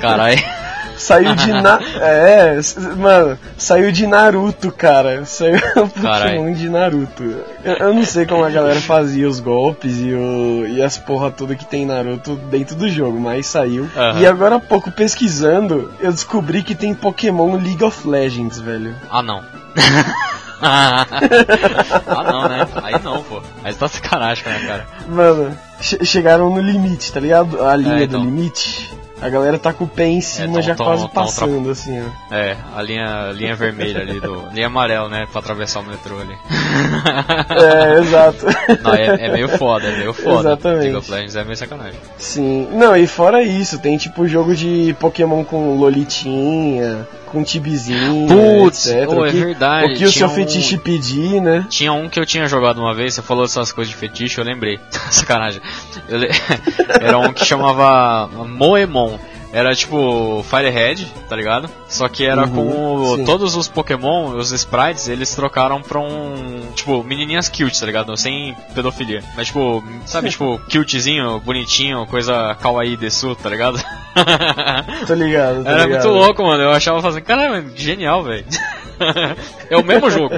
Caralho. 0.00 0.38
Saiu 0.98 1.34
de 1.34 1.52
na... 1.52 1.78
É, 2.00 2.58
mano, 2.96 3.38
saiu 3.56 3.90
de 3.92 4.06
Naruto, 4.06 4.70
cara. 4.72 5.24
Saiu 5.24 5.56
o 5.76 5.88
Pokémon 5.88 6.52
de 6.52 6.68
Naruto. 6.68 7.22
Eu, 7.64 7.74
eu 7.74 7.94
não 7.94 8.04
sei 8.04 8.26
como 8.26 8.44
a 8.44 8.50
galera 8.50 8.80
fazia 8.80 9.28
os 9.28 9.40
golpes 9.40 9.98
e, 10.00 10.12
o, 10.12 10.66
e 10.66 10.82
as 10.82 10.98
porra 10.98 11.30
tudo 11.30 11.56
que 11.56 11.64
tem 11.64 11.82
em 11.82 11.86
Naruto 11.86 12.36
dentro 12.50 12.74
do 12.76 12.88
jogo, 12.88 13.18
mas 13.18 13.46
saiu. 13.46 13.88
Aham. 13.96 14.20
E 14.20 14.26
agora 14.26 14.56
há 14.56 14.60
pouco 14.60 14.90
pesquisando, 14.90 15.92
eu 16.00 16.10
descobri 16.12 16.62
que 16.62 16.74
tem 16.74 16.92
Pokémon 16.94 17.56
League 17.56 17.82
of 17.84 18.06
Legends, 18.06 18.58
velho. 18.58 18.94
Ah, 19.10 19.22
não. 19.22 19.42
ah, 20.60 21.06
não, 22.32 22.48
né? 22.48 22.66
Aí 22.82 22.94
não, 23.02 23.22
pô. 23.22 23.40
Aí 23.62 23.72
você 23.72 23.78
tá 23.78 23.88
sacanagem 23.88 24.44
minha 24.46 24.66
cara. 24.66 24.86
Mano, 25.08 25.56
che- 25.80 26.04
chegaram 26.04 26.50
no 26.50 26.60
limite, 26.60 27.12
tá 27.12 27.20
ligado? 27.20 27.62
A 27.64 27.76
linha 27.76 28.00
É, 28.00 28.04
então. 28.04 28.20
do 28.20 28.26
limite. 28.26 28.90
A 29.20 29.28
galera 29.28 29.58
tá 29.58 29.72
com 29.72 29.84
o 29.84 29.88
pé 29.88 30.06
em 30.06 30.20
cima, 30.20 30.54
tão- 30.54 30.62
já 30.62 30.74
tão- 30.74 30.86
quase 30.86 31.02
tão 31.02 31.10
passando, 31.10 31.70
assim, 31.70 32.00
ó. 32.00 32.34
É, 32.34 32.56
a 32.76 32.80
linha, 32.82 33.32
linha 33.32 33.54
vermelha 33.56 34.00
ali 34.00 34.20
do. 34.20 34.48
Linha 34.52 34.66
amarela, 34.68 35.08
né? 35.08 35.26
Pra 35.30 35.40
atravessar 35.40 35.80
o 35.80 35.84
metrô 35.84 36.18
ali. 36.20 36.36
É, 37.50 37.98
exato. 38.00 38.46
Não, 38.82 38.94
é, 38.94 39.26
é 39.26 39.32
meio 39.32 39.48
foda, 39.48 39.86
é 39.86 39.96
meio 39.98 40.12
foda. 40.12 40.50
Exatamente. 40.50 40.80
League 40.82 40.96
of 40.96 41.10
Legends 41.10 41.36
é 41.36 41.44
meio 41.44 41.56
sacanagem. 41.56 41.98
Sim. 42.18 42.68
Não, 42.72 42.96
e 42.96 43.06
fora 43.06 43.42
isso, 43.42 43.78
tem 43.78 43.96
tipo 43.96 44.26
jogo 44.28 44.54
de 44.54 44.94
Pokémon 45.00 45.44
com 45.44 45.76
Lolitinha, 45.76 47.06
com 47.28 47.42
Tibizinho, 47.44 48.26
Putz, 48.26 48.86
etc. 48.86 49.08
oh, 49.08 49.24
é 49.24 49.28
o 49.28 49.30
que, 49.32 49.38
verdade, 49.40 49.92
O 49.92 49.96
que 49.96 50.04
o 50.04 50.12
seu 50.12 50.26
um- 50.26 50.30
fetiche 50.34 50.76
pedir, 50.78 51.40
né? 51.40 51.66
Tinha 51.68 51.92
um 51.92 52.08
que 52.08 52.18
eu 52.18 52.26
tinha 52.26 52.46
jogado 52.48 52.78
uma 52.80 52.94
vez, 52.94 53.14
você 53.14 53.22
falou 53.22 53.44
dessas 53.44 53.70
coisas 53.72 53.90
de 53.92 53.96
fetiche, 53.98 54.38
eu 54.38 54.44
lembrei. 54.44 54.78
Sacanagem. 55.10 55.60
Eu 56.08 56.18
le- 56.18 56.30
Era 57.00 57.18
um 57.18 57.32
que 57.32 57.44
chamava 57.44 58.28
Moemon. 58.46 59.18
Era 59.52 59.74
tipo 59.74 60.44
Firehead, 60.48 61.06
tá 61.28 61.34
ligado? 61.34 61.70
Só 61.88 62.06
que 62.08 62.24
era 62.26 62.42
Uhum, 62.46 62.54
com 63.06 63.16
sim. 63.16 63.24
todos 63.24 63.56
os 63.56 63.66
Pokémon, 63.66 64.36
os 64.36 64.52
sprites, 64.52 65.08
eles 65.08 65.34
trocaram 65.34 65.80
pra 65.80 65.98
um. 65.98 66.70
Tipo, 66.74 67.02
menininhas 67.02 67.48
cute, 67.48 67.80
tá 67.80 67.86
ligado? 67.86 68.14
Sem 68.16 68.54
pedofilia. 68.74 69.22
Mas 69.34 69.46
tipo, 69.46 69.82
sabe, 70.04 70.28
tipo, 70.28 70.60
cutezinho, 70.70 71.40
bonitinho, 71.40 72.06
coisa 72.06 72.54
kawaii 72.60 72.96
desu, 72.96 73.34
tá 73.36 73.48
ligado? 73.48 73.82
Tô 75.06 75.14
ligado, 75.14 75.62
tô 75.64 75.70
Era 75.70 75.84
ligado. 75.84 76.04
muito 76.04 76.08
louco, 76.08 76.42
mano. 76.44 76.62
Eu 76.64 76.72
achava 76.72 77.00
fazendo, 77.00 77.22
caralho, 77.24 77.72
genial, 77.74 78.22
velho. 78.24 78.44
é 79.70 79.76
o 79.76 79.84
mesmo 79.84 80.10
jogo. 80.10 80.34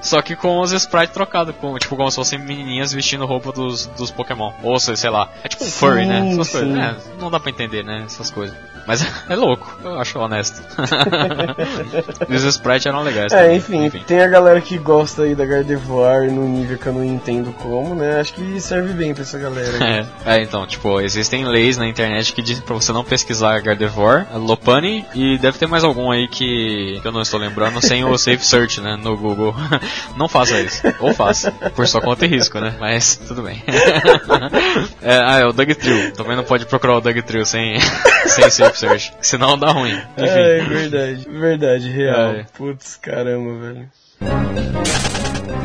Só 0.00 0.22
que 0.22 0.36
com 0.36 0.60
os 0.60 0.72
sprites 0.72 1.14
trocados, 1.14 1.54
com, 1.56 1.78
tipo, 1.78 1.96
como 1.96 2.10
se 2.10 2.16
fossem 2.16 2.38
menininhas 2.38 2.92
vestindo 2.92 3.26
roupa 3.26 3.52
dos, 3.52 3.86
dos 3.86 4.10
Pokémon. 4.10 4.52
Ou 4.62 4.78
sei 4.78 5.10
lá. 5.10 5.30
É 5.42 5.48
tipo 5.48 5.64
um 5.64 5.70
furry, 5.70 6.06
né? 6.06 6.20
Sim, 6.22 6.40
Essas 6.40 6.50
coisas. 6.50 6.68
sim. 6.68 6.80
É, 6.80 6.96
não 7.20 7.30
dá 7.30 7.40
pra 7.40 7.50
entender, 7.50 7.84
né? 7.84 8.02
Essas 8.06 8.30
coisas. 8.30 8.56
Mas 8.88 9.06
é 9.28 9.36
louco, 9.36 9.78
eu 9.84 10.00
acho 10.00 10.18
honesto. 10.18 10.62
os 12.26 12.42
sprites 12.44 12.86
eram 12.86 13.02
legais. 13.02 13.30
É, 13.32 13.58
também. 13.58 13.86
enfim, 13.86 14.02
tem 14.06 14.20
a 14.20 14.26
galera 14.26 14.60
que 14.62 14.78
gosta 14.78 15.24
aí 15.24 15.34
da 15.34 15.44
Gardevoir 15.44 16.32
num 16.32 16.48
nível 16.48 16.78
que 16.78 16.86
eu 16.86 16.94
não 16.94 17.04
entendo 17.04 17.52
como, 17.52 17.94
né? 17.94 18.18
Acho 18.18 18.32
que 18.32 18.58
serve 18.58 18.94
bem 18.94 19.12
pra 19.12 19.22
essa 19.22 19.38
galera. 19.38 20.08
É, 20.24 20.36
é, 20.36 20.42
então, 20.42 20.66
tipo, 20.66 21.00
existem 21.02 21.44
leis 21.44 21.76
na 21.76 21.86
internet 21.86 22.32
que 22.32 22.40
dizem 22.40 22.64
pra 22.64 22.74
você 22.74 22.90
não 22.90 23.04
pesquisar 23.04 23.60
Gardevoir, 23.60 24.26
Lopunny 24.34 25.04
e 25.14 25.36
deve 25.36 25.58
ter 25.58 25.66
mais 25.66 25.84
algum 25.84 26.10
aí 26.10 26.26
que 26.26 26.98
eu 27.04 27.12
não 27.12 27.20
estou 27.20 27.38
lembrando 27.38 27.76
sem 27.88 28.04
o 28.04 28.18
Safe 28.18 28.44
Search, 28.44 28.80
né, 28.80 28.96
no 28.96 29.16
Google. 29.16 29.54
não 30.16 30.28
faça 30.28 30.60
isso. 30.60 30.82
Ou 31.00 31.14
faça, 31.14 31.50
por 31.74 31.86
sua 31.88 32.00
conta 32.00 32.26
e 32.26 32.28
risco, 32.28 32.60
né? 32.60 32.76
Mas 32.78 33.16
tudo 33.16 33.42
bem. 33.42 33.62
é, 35.02 35.16
ah, 35.16 35.38
é 35.38 35.46
o 35.46 35.52
Doug 35.52 35.70
Trio. 35.70 36.12
Também 36.12 36.36
não 36.36 36.44
pode 36.44 36.66
procurar 36.66 36.96
o 36.96 37.00
Doug 37.00 37.16
Trio 37.18 37.46
sem, 37.46 37.80
sem 38.28 38.50
Safe 38.50 38.78
Search, 38.78 39.14
senão 39.22 39.58
dá 39.58 39.70
ruim. 39.70 39.98
É, 40.16 40.60
Enfim. 40.60 40.68
verdade, 40.68 41.28
verdade, 41.30 41.90
real. 41.90 42.32
É. 42.32 42.46
Putz, 42.56 42.96
caramba, 42.96 43.58
velho. 43.58 43.90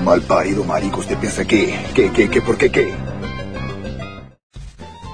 Mal 0.03 0.21
parido, 0.21 0.63
marico. 0.63 0.99
¿Usted 0.99 1.17
piensa 1.17 1.43
que, 1.43 1.73
que, 1.93 2.09
que, 2.09 2.27
que, 2.27 2.41
por 2.41 2.57
qué, 2.57 2.69
qué? 2.69 2.93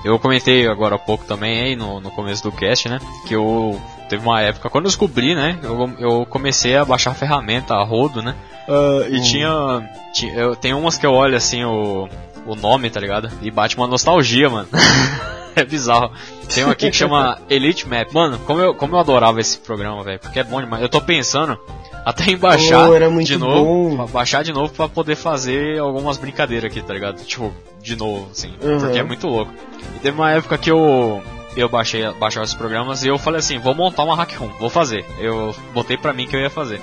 Eu 0.04 0.18
comentei 0.20 0.68
agora 0.68 0.96
há 0.96 1.00
pouco 1.00 1.26
também 1.26 1.62
aí 1.62 1.76
no, 1.76 2.00
no 2.00 2.12
começo 2.12 2.44
do 2.44 2.52
cast, 2.52 2.88
né? 2.88 3.00
Que 3.28 3.36
eu 3.36 3.80
teve 4.10 4.26
uma 4.26 4.42
época, 4.42 4.70
quando 4.70 4.86
eu 4.86 4.90
descobri, 4.90 5.36
né? 5.36 5.58
Eu, 5.64 5.94
eu 6.00 6.26
comecei 6.26 6.76
a 6.76 6.84
baixar 6.84 7.14
ferramenta 7.14 7.74
a 7.76 7.84
rodo, 7.84 8.22
né? 8.22 8.36
ah, 8.68 9.08
e 9.10 9.22
tinha, 9.22 9.90
tinha. 10.14 10.34
Eu, 10.34 10.56
tem 10.56 10.74
umas 10.74 10.98
que 10.98 11.06
eu 11.06 11.14
olho 11.14 11.38
assim 11.38 11.64
o, 11.64 12.10
o 12.46 12.56
nome, 12.56 12.90
tá 12.90 13.00
ligado? 13.00 13.30
E 13.42 13.50
bate 13.52 13.78
uma 13.78 13.88
nostalgia, 13.88 14.50
mano. 14.50 14.68
é 15.56 15.64
bizarro. 15.64 16.12
Tem 16.54 16.66
um 16.66 16.70
aqui 16.70 16.90
que 16.90 16.98
chama 16.98 17.40
Elite 17.50 17.88
Map. 17.88 18.12
Mano, 18.14 18.40
como 18.40 18.60
eu, 18.60 18.74
como 18.74 18.96
eu 18.96 19.00
adorava 19.00 19.40
esse 19.40 19.58
programa, 19.58 20.04
velho. 20.04 20.20
Porque 20.20 20.40
é 20.40 20.44
bom 20.44 20.60
demais. 20.62 20.82
Eu 20.82 20.90
tô 20.90 21.00
pensando 21.02 21.58
até 22.06 22.32
em 22.32 22.38
baixar 22.38 22.90
Oh, 22.90 22.96
era 22.96 23.10
muito 23.10 23.28
de 23.28 23.38
novo. 23.38 23.98
bom. 23.98 24.06
Baixar 24.08 24.44
de 24.44 24.52
novo 24.52 24.74
pra 24.74 24.88
poder 24.88 25.16
fazer 25.16 25.80
algumas 25.80 26.18
brincadeiras 26.18 26.72
aqui, 26.72 26.82
tá 26.82 26.94
ligado? 26.94 27.24
Tipo, 27.24 27.54
de 27.82 27.96
novo, 27.96 28.30
assim. 28.32 28.54
Uhum. 28.62 28.80
Porque 28.80 29.00
é 29.00 29.04
muito 29.04 29.28
louco. 29.28 29.54
E 29.96 30.00
teve 30.00 30.16
uma 30.18 30.32
época 30.32 30.58
que 30.58 30.72
eu. 30.72 31.22
Eu 31.60 31.70
baixei 31.70 32.10
baixar 32.14 32.42
os 32.42 32.54
programas 32.54 33.04
e 33.04 33.08
eu 33.08 33.18
falei 33.18 33.40
assim, 33.40 33.58
vou 33.60 33.74
montar 33.76 34.04
uma 34.04 34.16
hack 34.16 34.34
room, 34.38 34.50
vou 34.60 34.70
fazer. 34.70 35.06
Eu 35.20 35.56
botei 35.74 35.98
pra 35.98 36.14
mim 36.14 36.28
que 36.28 36.36
eu 36.36 36.40
ia 36.42 36.50
fazer. 36.50 36.82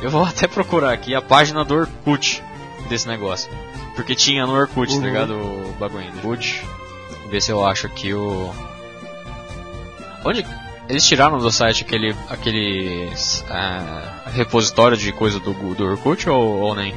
Eu 0.00 0.10
vou 0.10 0.22
até 0.26 0.46
procurar 0.46 0.92
aqui 0.92 1.14
a 1.14 1.22
página 1.22 1.64
do 1.64 1.74
Orkut 1.74 2.42
desse 2.88 3.06
negócio. 3.08 3.50
Porque 3.94 4.14
tinha 4.14 4.46
no 4.46 4.52
Orkut, 4.54 4.92
Uhum. 4.92 5.00
tá 5.00 5.06
ligado? 5.06 5.32
O 5.34 5.74
bagulho. 5.78 6.06
Orkut. 6.16 6.62
Ver 7.30 7.40
se 7.40 7.50
eu 7.50 7.66
acho 7.66 7.86
aqui 7.86 8.12
o. 8.14 8.52
Onde. 10.24 10.46
Eles 10.88 11.04
tiraram 11.04 11.38
do 11.38 11.50
site 11.50 11.82
aquele. 11.82 12.14
aquele. 12.28 13.10
ah, 13.50 14.22
repositório 14.32 14.96
de 14.96 15.10
coisa 15.12 15.40
do, 15.40 15.52
do 15.74 15.84
Orkut 15.84 16.28
ou, 16.28 16.60
ou 16.60 16.74
nem? 16.74 16.94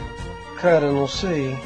Cara, 0.62 0.86
eu 0.88 0.94
não 0.94 1.08
sei. 1.08 1.58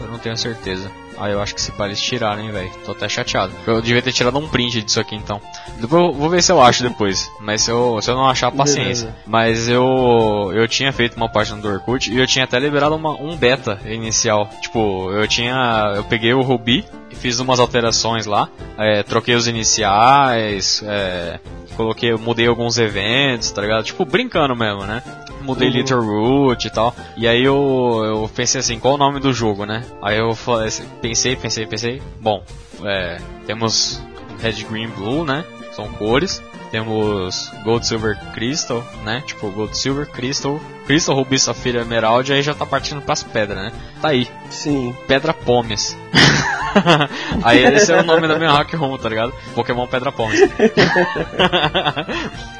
Eu 0.00 0.08
não 0.08 0.18
tenho 0.18 0.36
certeza. 0.36 0.90
Ah, 1.18 1.28
eu 1.28 1.40
acho 1.40 1.54
que 1.54 1.60
se 1.60 1.72
pá, 1.72 1.86
eles 1.86 2.00
tiraram, 2.00 2.42
hein, 2.42 2.50
velho. 2.50 2.70
Tô 2.84 2.92
até 2.92 3.08
chateado. 3.08 3.52
Eu 3.66 3.80
devia 3.80 4.02
ter 4.02 4.12
tirado 4.12 4.38
um 4.38 4.48
print 4.48 4.82
disso 4.82 5.00
aqui, 5.00 5.14
então. 5.14 5.40
Depois 5.80 6.02
eu 6.02 6.12
vou 6.12 6.28
ver 6.28 6.42
se 6.42 6.52
eu 6.52 6.60
acho 6.60 6.82
depois. 6.82 7.30
Mas 7.40 7.62
se 7.62 7.70
eu, 7.70 8.00
se 8.02 8.10
eu 8.10 8.14
não 8.14 8.28
achar, 8.28 8.50
paciência. 8.52 9.06
Beleza. 9.06 9.16
Mas 9.26 9.68
eu 9.68 10.50
eu 10.54 10.66
tinha 10.68 10.92
feito 10.92 11.16
uma 11.16 11.28
página 11.28 11.60
do 11.60 11.68
Orkut 11.68 12.12
e 12.12 12.18
eu 12.18 12.26
tinha 12.26 12.44
até 12.44 12.58
liberado 12.58 12.94
uma, 12.94 13.10
um 13.20 13.36
beta 13.36 13.80
inicial. 13.86 14.48
Tipo, 14.60 15.10
eu 15.10 15.26
tinha... 15.26 15.92
Eu 15.96 16.04
peguei 16.04 16.32
o 16.34 16.42
Ruby 16.42 16.84
e 17.10 17.14
fiz 17.16 17.38
umas 17.40 17.58
alterações 17.60 18.26
lá. 18.26 18.48
É, 18.78 19.02
troquei 19.02 19.34
os 19.34 19.46
iniciais, 19.46 20.82
é, 20.86 21.38
coloquei, 21.76 22.14
mudei 22.14 22.46
alguns 22.46 22.78
eventos, 22.78 23.50
tá 23.50 23.62
ligado? 23.62 23.84
Tipo, 23.84 24.04
brincando 24.04 24.54
mesmo, 24.54 24.84
né? 24.84 25.02
Mudei 25.42 25.68
Uhum. 25.68 25.74
Little 25.74 26.00
Root 26.00 26.66
e 26.66 26.70
tal. 26.70 26.94
E 27.16 27.28
aí 27.28 27.44
eu, 27.44 28.02
eu 28.04 28.30
pensei 28.34 28.58
assim, 28.58 28.80
qual 28.80 28.94
o 28.94 28.98
nome 28.98 29.20
do 29.20 29.32
jogo, 29.32 29.64
né? 29.64 29.84
Aí 30.02 30.18
eu 30.18 30.34
falei 30.34 30.66
assim, 30.68 30.84
pensei, 31.08 31.36
pensei, 31.36 31.66
pensei. 31.66 32.02
Bom, 32.20 32.42
é, 32.84 33.18
temos 33.46 34.02
Red, 34.40 34.64
Green, 34.68 34.88
Blue, 34.88 35.24
né? 35.24 35.44
São 35.76 35.88
cores. 35.92 36.42
Temos 36.70 37.52
Gold, 37.62 37.86
Silver, 37.86 38.18
Crystal, 38.32 38.82
né? 39.04 39.22
Tipo, 39.26 39.50
Gold, 39.50 39.76
Silver, 39.76 40.06
Crystal, 40.08 40.58
Crystal, 40.86 41.14
Ruby, 41.14 41.38
Safira, 41.38 41.82
Emerald. 41.82 42.32
Aí 42.32 42.42
já 42.42 42.54
tá 42.54 42.64
partindo 42.66 43.00
pras 43.02 43.22
pedras, 43.22 43.58
né? 43.62 43.72
Tá 44.00 44.08
aí, 44.08 44.26
Sim. 44.50 44.94
Pedra 45.06 45.32
Pomes. 45.34 45.96
aí 47.44 47.62
esse 47.74 47.92
é 47.92 48.00
o 48.00 48.04
nome 48.04 48.26
da 48.26 48.36
minha 48.38 48.50
hack 48.50 48.72
room, 48.74 48.96
tá 48.98 49.08
ligado? 49.08 49.32
Pokémon 49.54 49.86
Pedra 49.86 50.10
Pomes. 50.10 50.40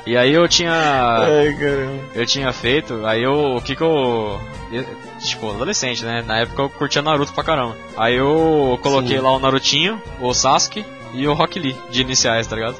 e 0.06 0.16
aí 0.16 0.32
eu 0.32 0.46
tinha 0.48 0.72
Ai, 0.72 1.52
caramba. 1.58 2.02
eu 2.14 2.26
tinha 2.26 2.52
feito, 2.52 3.04
aí 3.06 3.22
eu. 3.22 3.56
O 3.56 3.60
que 3.60 3.74
que 3.74 3.82
eu. 3.82 4.40
eu- 4.70 4.84
Tipo, 5.18 5.50
adolescente, 5.50 6.04
né? 6.04 6.22
Na 6.26 6.40
época 6.40 6.62
eu 6.62 6.68
curtia 6.68 7.00
Naruto 7.00 7.32
pra 7.32 7.42
caramba. 7.42 7.74
Aí 7.96 8.14
eu 8.16 8.78
coloquei 8.82 9.16
Sim. 9.16 9.22
lá 9.22 9.30
o 9.34 9.38
Narutinho, 9.38 10.00
o 10.20 10.34
Sasuke 10.34 10.84
e 11.16 11.26
o 11.26 11.34
Rock 11.34 11.58
Lee 11.58 11.76
de 11.90 12.02
iniciais, 12.02 12.46
tá 12.46 12.56
ligado? 12.56 12.76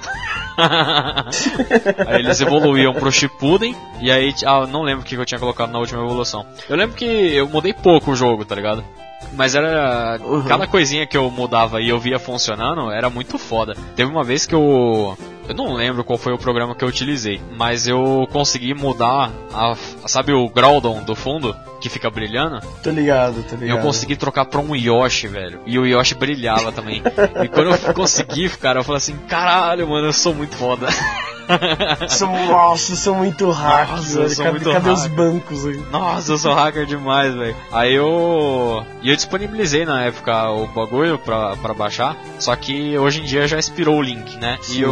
aí 2.07 2.21
eles 2.21 2.41
evoluíam 2.41 2.95
pro 2.95 3.13
Shippuden 3.13 3.75
e 4.01 4.11
aí. 4.11 4.35
Ah, 4.45 4.67
não 4.67 4.83
lembro 4.83 5.03
o 5.03 5.05
que 5.05 5.17
eu 5.17 5.27
tinha 5.27 5.41
colocado 5.41 5.71
na 5.71 5.79
última 5.79 6.03
evolução. 6.03 6.47
Eu 6.69 6.77
lembro 6.77 6.97
que 6.97 7.05
eu 7.05 7.49
mudei 7.49 7.73
pouco 7.73 8.13
o 8.13 8.17
jogo, 8.17 8.45
tá 8.45 8.55
ligado? 8.55 8.85
Mas 9.33 9.55
era. 9.55 10.19
Uhum. 10.23 10.45
Cada 10.45 10.67
coisinha 10.67 11.07
que 11.07 11.17
eu 11.17 11.31
mudava 11.31 11.81
e 11.81 11.89
eu 11.89 11.99
via 11.99 12.19
funcionando 12.19 12.91
era 12.91 13.11
muito 13.11 13.39
foda. 13.39 13.75
Teve 13.95 14.11
uma 14.11 14.25
vez 14.25 14.47
que 14.47 14.55
eu. 14.55 15.17
Eu 15.49 15.55
não 15.55 15.73
lembro 15.75 16.03
qual 16.05 16.19
foi 16.19 16.33
o 16.33 16.39
programa 16.39 16.75
que 16.75 16.83
eu 16.85 16.89
utilizei, 16.89 17.41
mas 17.57 17.87
eu 17.87 18.29
consegui 18.33 18.75
mudar 18.75 19.31
a. 19.55 19.75
Sabe 20.07 20.33
o 20.33 20.49
Groudon 20.49 21.03
do 21.03 21.15
fundo? 21.15 21.55
Que 21.81 21.89
fica 21.91 22.11
brilhando? 22.11 22.59
Tô 22.83 22.91
ligado, 22.91 23.43
tô 23.49 23.55
E 23.55 23.59
ligado. 23.59 23.77
eu 23.79 23.83
consegui 23.83 24.17
trocar 24.17 24.47
pra 24.47 24.59
um 24.61 24.75
Yoshi, 24.75 25.29
velho. 25.29 25.61
E 25.67 25.79
o 25.79 25.85
Yoshi 25.87 26.15
brilhava 26.15 26.73
também. 26.73 27.03
e 27.45 27.49
quando 27.49 27.71
eu 27.71 27.95
consegui, 27.95 28.49
cara, 28.49 28.81
eu 28.81 28.85
falei 28.85 28.97
assim: 28.99 29.15
caralho, 29.29 29.87
mano, 29.89 30.09
eu 30.09 30.13
sou 30.13 30.35
muito 30.35 30.57
foda. 30.57 30.87
São, 32.09 32.33
nossa, 32.49 32.97
são 32.97 33.15
muito 33.15 33.49
hack, 33.51 33.89
Nossa, 33.91 34.19
velho. 34.19 34.31
são 34.31 34.45
Cadê, 34.47 34.59
muito 34.59 34.73
cadê 34.73 34.91
os 34.91 35.03
hack. 35.05 35.13
bancos 35.13 35.65
aí? 35.67 35.81
Nossa, 35.93 36.33
eu 36.33 36.39
sou 36.39 36.53
hacker 36.53 36.87
demais, 36.87 37.33
velho. 37.35 37.55
Aí 37.71 37.95
eu. 37.95 38.85
E 39.01 39.11
eu 39.11 39.15
disponibilizei 39.15 39.85
na 39.85 40.03
época 40.07 40.51
o 40.51 40.67
bagulho 40.67 41.21
pra, 41.21 41.57
pra 41.57 41.73
baixar. 41.73 42.17
Só 42.41 42.57
que 42.57 42.99
hoje 42.99 43.21
em 43.21 43.25
dia 43.25 43.47
já 43.47 43.61
expirou 43.61 43.97
o 43.99 44.03
link, 44.03 44.37
né? 44.39 44.59
Sim. 44.61 44.79
E 44.81 44.83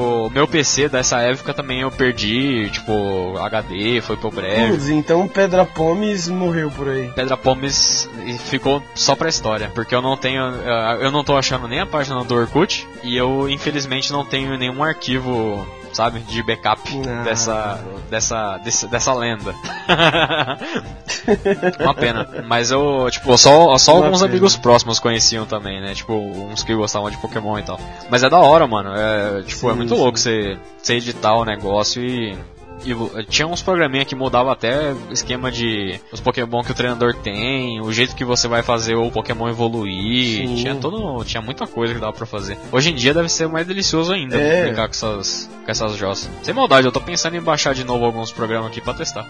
o 0.00 0.30
meu 0.30 0.46
PC 0.46 0.88
dessa 0.88 1.20
época 1.20 1.52
também 1.52 1.80
eu 1.80 1.90
perdi, 1.90 2.70
tipo, 2.70 3.36
HD, 3.38 4.00
foi 4.00 4.16
pro 4.16 4.30
breve. 4.30 4.92
Então 4.92 5.28
Pedra 5.28 5.64
Pomes 5.64 6.28
morreu 6.28 6.70
por 6.70 6.88
aí. 6.88 7.10
Pedra 7.14 7.36
Pomes 7.36 8.08
ficou 8.46 8.82
só 8.94 9.14
pra 9.14 9.28
história, 9.28 9.70
porque 9.74 9.94
eu 9.94 10.02
não 10.02 10.16
tenho, 10.16 10.42
eh, 10.42 10.98
eu 11.00 11.10
não 11.10 11.24
tô 11.24 11.36
achando 11.36 11.68
nem 11.68 11.80
a 11.80 11.86
página 11.86 12.22
do 12.24 12.34
Orkut 12.34 12.86
e 13.02 13.16
eu 13.16 13.48
infelizmente 13.48 14.12
não 14.12 14.24
tenho 14.24 14.56
nenhum 14.56 14.82
arquivo, 14.82 15.66
sabe, 15.92 16.20
de 16.20 16.42
backup 16.42 16.80
Ah. 17.08 17.22
dessa, 17.22 17.80
dessa, 18.10 18.58
desse- 18.58 18.86
dessa 18.88 19.12
lenda. 19.14 19.54
Uma 21.80 21.94
pena, 21.94 22.28
mas 22.46 22.70
eu, 22.70 23.08
tipo, 23.10 23.36
só, 23.36 23.76
só 23.78 23.94
Uma 23.96 24.04
alguns 24.06 24.20
pena. 24.20 24.30
amigos 24.30 24.56
próximos 24.56 24.98
conheciam 24.98 25.46
também, 25.46 25.80
né, 25.80 25.94
tipo, 25.94 26.12
uns 26.14 26.62
que 26.62 26.74
gostavam 26.74 27.10
de 27.10 27.16
Pokémon 27.18 27.58
e 27.58 27.62
tal. 27.62 27.78
Mas 28.08 28.22
é 28.22 28.28
da 28.28 28.38
hora, 28.38 28.66
mano, 28.66 28.90
é, 28.94 29.42
tipo, 29.42 29.68
é 29.68 29.70
Sim, 29.72 29.76
muito 29.76 29.94
sim. 29.94 30.00
louco 30.00 30.18
você, 30.18 30.58
você 30.82 30.94
editar 30.94 31.34
o 31.34 31.44
negócio 31.44 32.02
e 32.02 32.36
e 32.84 33.24
tinha 33.26 33.46
uns 33.46 33.62
programinha 33.62 34.04
que 34.04 34.14
mudava 34.14 34.52
até 34.52 34.92
o 34.92 35.12
esquema 35.12 35.50
de 35.50 36.00
os 36.12 36.20
Pokémon 36.20 36.62
que 36.62 36.72
o 36.72 36.74
treinador 36.74 37.14
tem, 37.14 37.80
o 37.80 37.92
jeito 37.92 38.14
que 38.16 38.24
você 38.24 38.48
vai 38.48 38.62
fazer 38.62 38.94
o 38.94 39.10
Pokémon 39.10 39.48
evoluir. 39.48 40.46
Sim. 40.48 40.54
Tinha 40.56 40.74
todo, 40.76 41.22
tinha 41.24 41.42
muita 41.42 41.66
coisa 41.66 41.94
que 41.94 42.00
dava 42.00 42.12
pra 42.12 42.26
fazer. 42.26 42.56
Hoje 42.72 42.90
em 42.90 42.94
dia 42.94 43.12
deve 43.14 43.28
ser 43.28 43.48
mais 43.48 43.66
delicioso 43.66 44.12
ainda 44.12 44.36
É. 44.36 44.64
brincar 44.66 44.86
com 44.88 44.92
essas, 44.94 45.50
com 45.64 45.70
essas 45.70 45.96
jossas. 45.96 46.30
Sem 46.42 46.54
maldade, 46.54 46.86
eu 46.86 46.92
tô 46.92 47.00
pensando 47.00 47.36
em 47.36 47.40
baixar 47.40 47.74
de 47.74 47.84
novo 47.84 48.04
alguns 48.04 48.30
programas 48.32 48.68
aqui 48.70 48.80
pra 48.80 48.94
testar. 48.94 49.26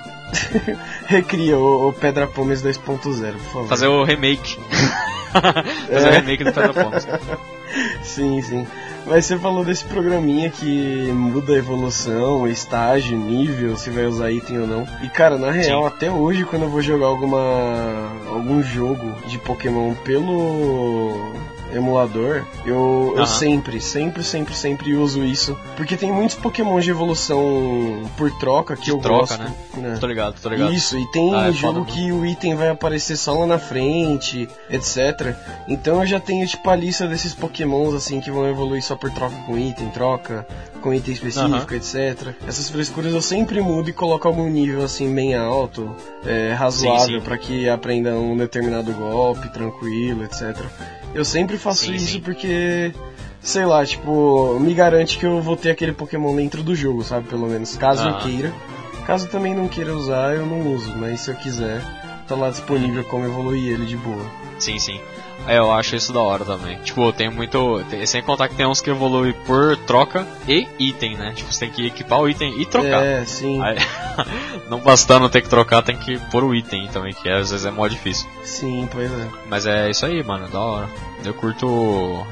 Recria 1.06 1.58
o, 1.58 1.88
o 1.88 1.92
Pedra 1.92 2.26
Pomes 2.26 2.62
2.0, 2.62 2.78
por 2.78 3.02
favor. 3.52 3.68
Fazer 3.68 3.86
o 3.88 4.04
remake. 4.04 4.56
fazer 5.32 6.08
o 6.08 6.12
É. 6.12 6.18
remake 6.20 6.44
do 6.44 6.52
Pedra 6.52 6.72
Pomes. 6.74 7.06
Sim, 8.02 8.42
sim. 8.42 8.66
Mas 9.10 9.26
você 9.26 9.36
falou 9.36 9.64
desse 9.64 9.84
programinha 9.84 10.48
que 10.48 11.10
muda 11.10 11.52
a 11.52 11.56
evolução, 11.56 12.46
estágio, 12.46 13.18
nível, 13.18 13.76
se 13.76 13.90
vai 13.90 14.06
usar 14.06 14.30
item 14.30 14.60
ou 14.60 14.66
não. 14.68 14.86
E 15.02 15.08
cara, 15.08 15.36
na 15.36 15.50
real, 15.50 15.82
Sim. 15.82 15.86
até 15.88 16.08
hoje, 16.08 16.44
quando 16.44 16.62
eu 16.62 16.70
vou 16.70 16.80
jogar 16.80 17.06
alguma 17.06 18.08
algum 18.28 18.62
jogo 18.62 19.12
de 19.26 19.36
Pokémon 19.36 19.94
pelo 20.04 21.34
emulador, 21.72 22.44
eu, 22.64 23.14
eu 23.16 23.26
sempre, 23.26 23.80
sempre, 23.80 24.22
sempre, 24.22 24.54
sempre 24.54 24.94
uso 24.94 25.24
isso. 25.24 25.56
Porque 25.76 25.96
tem 25.96 26.12
muitos 26.12 26.36
Pokémon 26.36 26.80
de 26.80 26.90
evolução 26.90 28.02
por 28.16 28.30
troca 28.38 28.76
que 28.76 28.90
eu 28.90 28.98
troca, 28.98 29.36
gosto. 29.36 29.38
né? 29.38 29.54
né? 29.76 29.96
Tô 30.00 30.06
ligado, 30.06 30.40
tô 30.40 30.48
ligado. 30.48 30.72
Isso, 30.72 30.98
e 30.98 31.10
tem 31.12 31.34
Ah, 31.34 31.48
é 31.48 31.52
jogo 31.52 31.80
foda, 31.80 31.92
que 31.92 32.12
o 32.12 32.24
item 32.26 32.54
vai 32.54 32.68
aparecer 32.68 33.16
só 33.16 33.34
lá 33.34 33.46
na 33.46 33.58
frente, 33.58 34.48
etc. 34.68 35.34
Então 35.68 36.00
eu 36.00 36.06
já 36.06 36.20
tenho 36.20 36.46
tipo 36.46 36.68
a 36.68 36.76
lista 36.76 37.06
desses 37.06 37.34
pokémons 37.34 37.94
assim 37.94 38.20
que 38.20 38.30
vão 38.30 38.48
evoluir 38.48 38.82
só 38.82 38.96
por 38.96 39.10
troca 39.10 39.36
com 39.46 39.58
item, 39.58 39.88
troca 39.90 40.46
com 40.80 40.94
item 40.94 41.12
específico, 41.14 41.74
etc. 41.74 42.34
Essas 42.46 42.70
frescuras 42.70 43.12
eu 43.12 43.22
sempre 43.22 43.60
mudo 43.60 43.90
e 43.90 43.92
coloco 43.92 44.26
algum 44.26 44.48
nível 44.48 44.82
assim 44.82 45.14
bem 45.14 45.34
alto, 45.34 45.94
é, 46.24 46.52
razoável 46.52 47.20
pra 47.20 47.36
que 47.38 47.68
aprenda 47.68 48.14
um 48.14 48.36
determinado 48.36 48.92
golpe, 48.92 49.48
tranquilo, 49.50 50.24
etc. 50.24 50.56
Eu 51.14 51.24
sempre 51.24 51.56
faço 51.56 51.84
Sim, 51.86 51.94
isso 51.94 52.12
sim. 52.12 52.20
porque 52.20 52.92
sei 53.42 53.64
lá, 53.64 53.84
tipo, 53.84 54.58
me 54.60 54.74
garante 54.74 55.18
que 55.18 55.26
eu 55.26 55.40
vou 55.40 55.56
ter 55.56 55.70
aquele 55.70 55.92
Pokémon 55.92 56.34
dentro 56.36 56.62
do 56.62 56.74
jogo, 56.74 57.02
sabe? 57.02 57.28
Pelo 57.28 57.48
menos, 57.48 57.76
caso 57.76 58.04
eu 58.04 58.10
Aham. 58.10 58.20
queira. 58.20 58.52
Caso 59.06 59.26
também 59.28 59.54
não 59.54 59.66
queira 59.66 59.94
usar, 59.94 60.36
eu 60.36 60.46
não 60.46 60.72
uso, 60.72 60.94
mas 60.96 61.20
se 61.20 61.30
eu 61.30 61.34
quiser, 61.34 61.82
tá 62.28 62.36
lá 62.36 62.50
disponível 62.50 63.02
como 63.04 63.24
evoluir 63.24 63.72
ele 63.72 63.86
de 63.86 63.96
boa. 63.96 64.24
Sim, 64.58 64.78
sim. 64.78 65.00
É, 65.48 65.58
eu 65.58 65.72
acho 65.72 65.96
isso 65.96 66.12
da 66.12 66.20
hora 66.20 66.44
também. 66.44 66.78
Tipo, 66.78 67.12
tem 67.12 67.28
muito. 67.30 67.82
tem- 67.90 68.04
sem 68.06 68.22
contar 68.22 68.48
que 68.48 68.54
tem 68.54 68.66
uns 68.66 68.80
que 68.80 68.90
evoluem 68.90 69.32
por 69.46 69.76
troca 69.78 70.26
e 70.46 70.68
item, 70.78 71.16
né? 71.16 71.32
Tipo, 71.34 71.52
você 71.52 71.60
tem 71.60 71.70
que 71.70 71.86
equipar 71.86 72.20
o 72.20 72.28
item 72.28 72.60
e 72.60 72.66
trocar. 72.66 73.02
É, 73.02 73.24
sim, 73.24 73.60
Aí, 73.62 73.76
não 74.68 74.78
bastando 74.80 75.28
ter 75.28 75.40
que 75.42 75.48
trocar, 75.48 75.82
tem 75.82 75.96
que 75.96 76.18
pôr 76.30 76.44
o 76.44 76.54
item 76.54 76.86
também, 76.88 77.12
que 77.12 77.28
às 77.28 77.50
vezes 77.50 77.66
é 77.66 77.70
mó 77.70 77.86
difícil. 77.88 78.28
sim, 78.44 78.88
pois 78.92 79.10
é. 79.10 79.28
Mas 79.48 79.66
é 79.66 79.90
isso 79.90 80.04
aí, 80.06 80.22
mano, 80.22 80.46
da 80.48 80.60
hora. 80.60 80.88
Eu 81.24 81.34
curto. 81.34 81.66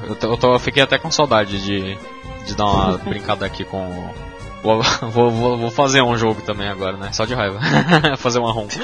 Eu, 0.03 0.17
eu, 0.21 0.37
tô- 0.37 0.53
eu 0.53 0.59
fiquei 0.59 0.81
até 0.83 0.97
com 0.97 1.11
saudade 1.11 1.61
de, 1.63 1.97
de 2.45 2.55
dar 2.55 2.65
uma 2.65 2.97
brincada 3.03 3.45
aqui 3.45 3.63
com. 3.65 4.13
Vou, 5.11 5.31
vou, 5.31 5.57
vou, 5.57 5.71
fazer 5.71 6.01
um 6.01 6.17
jogo 6.17 6.41
também 6.41 6.67
agora, 6.67 6.97
né? 6.97 7.11
Só 7.13 7.25
de 7.25 7.33
raiva. 7.33 7.59
fazer 8.17 8.39
uma 8.39 8.51
ROM. 8.51 8.67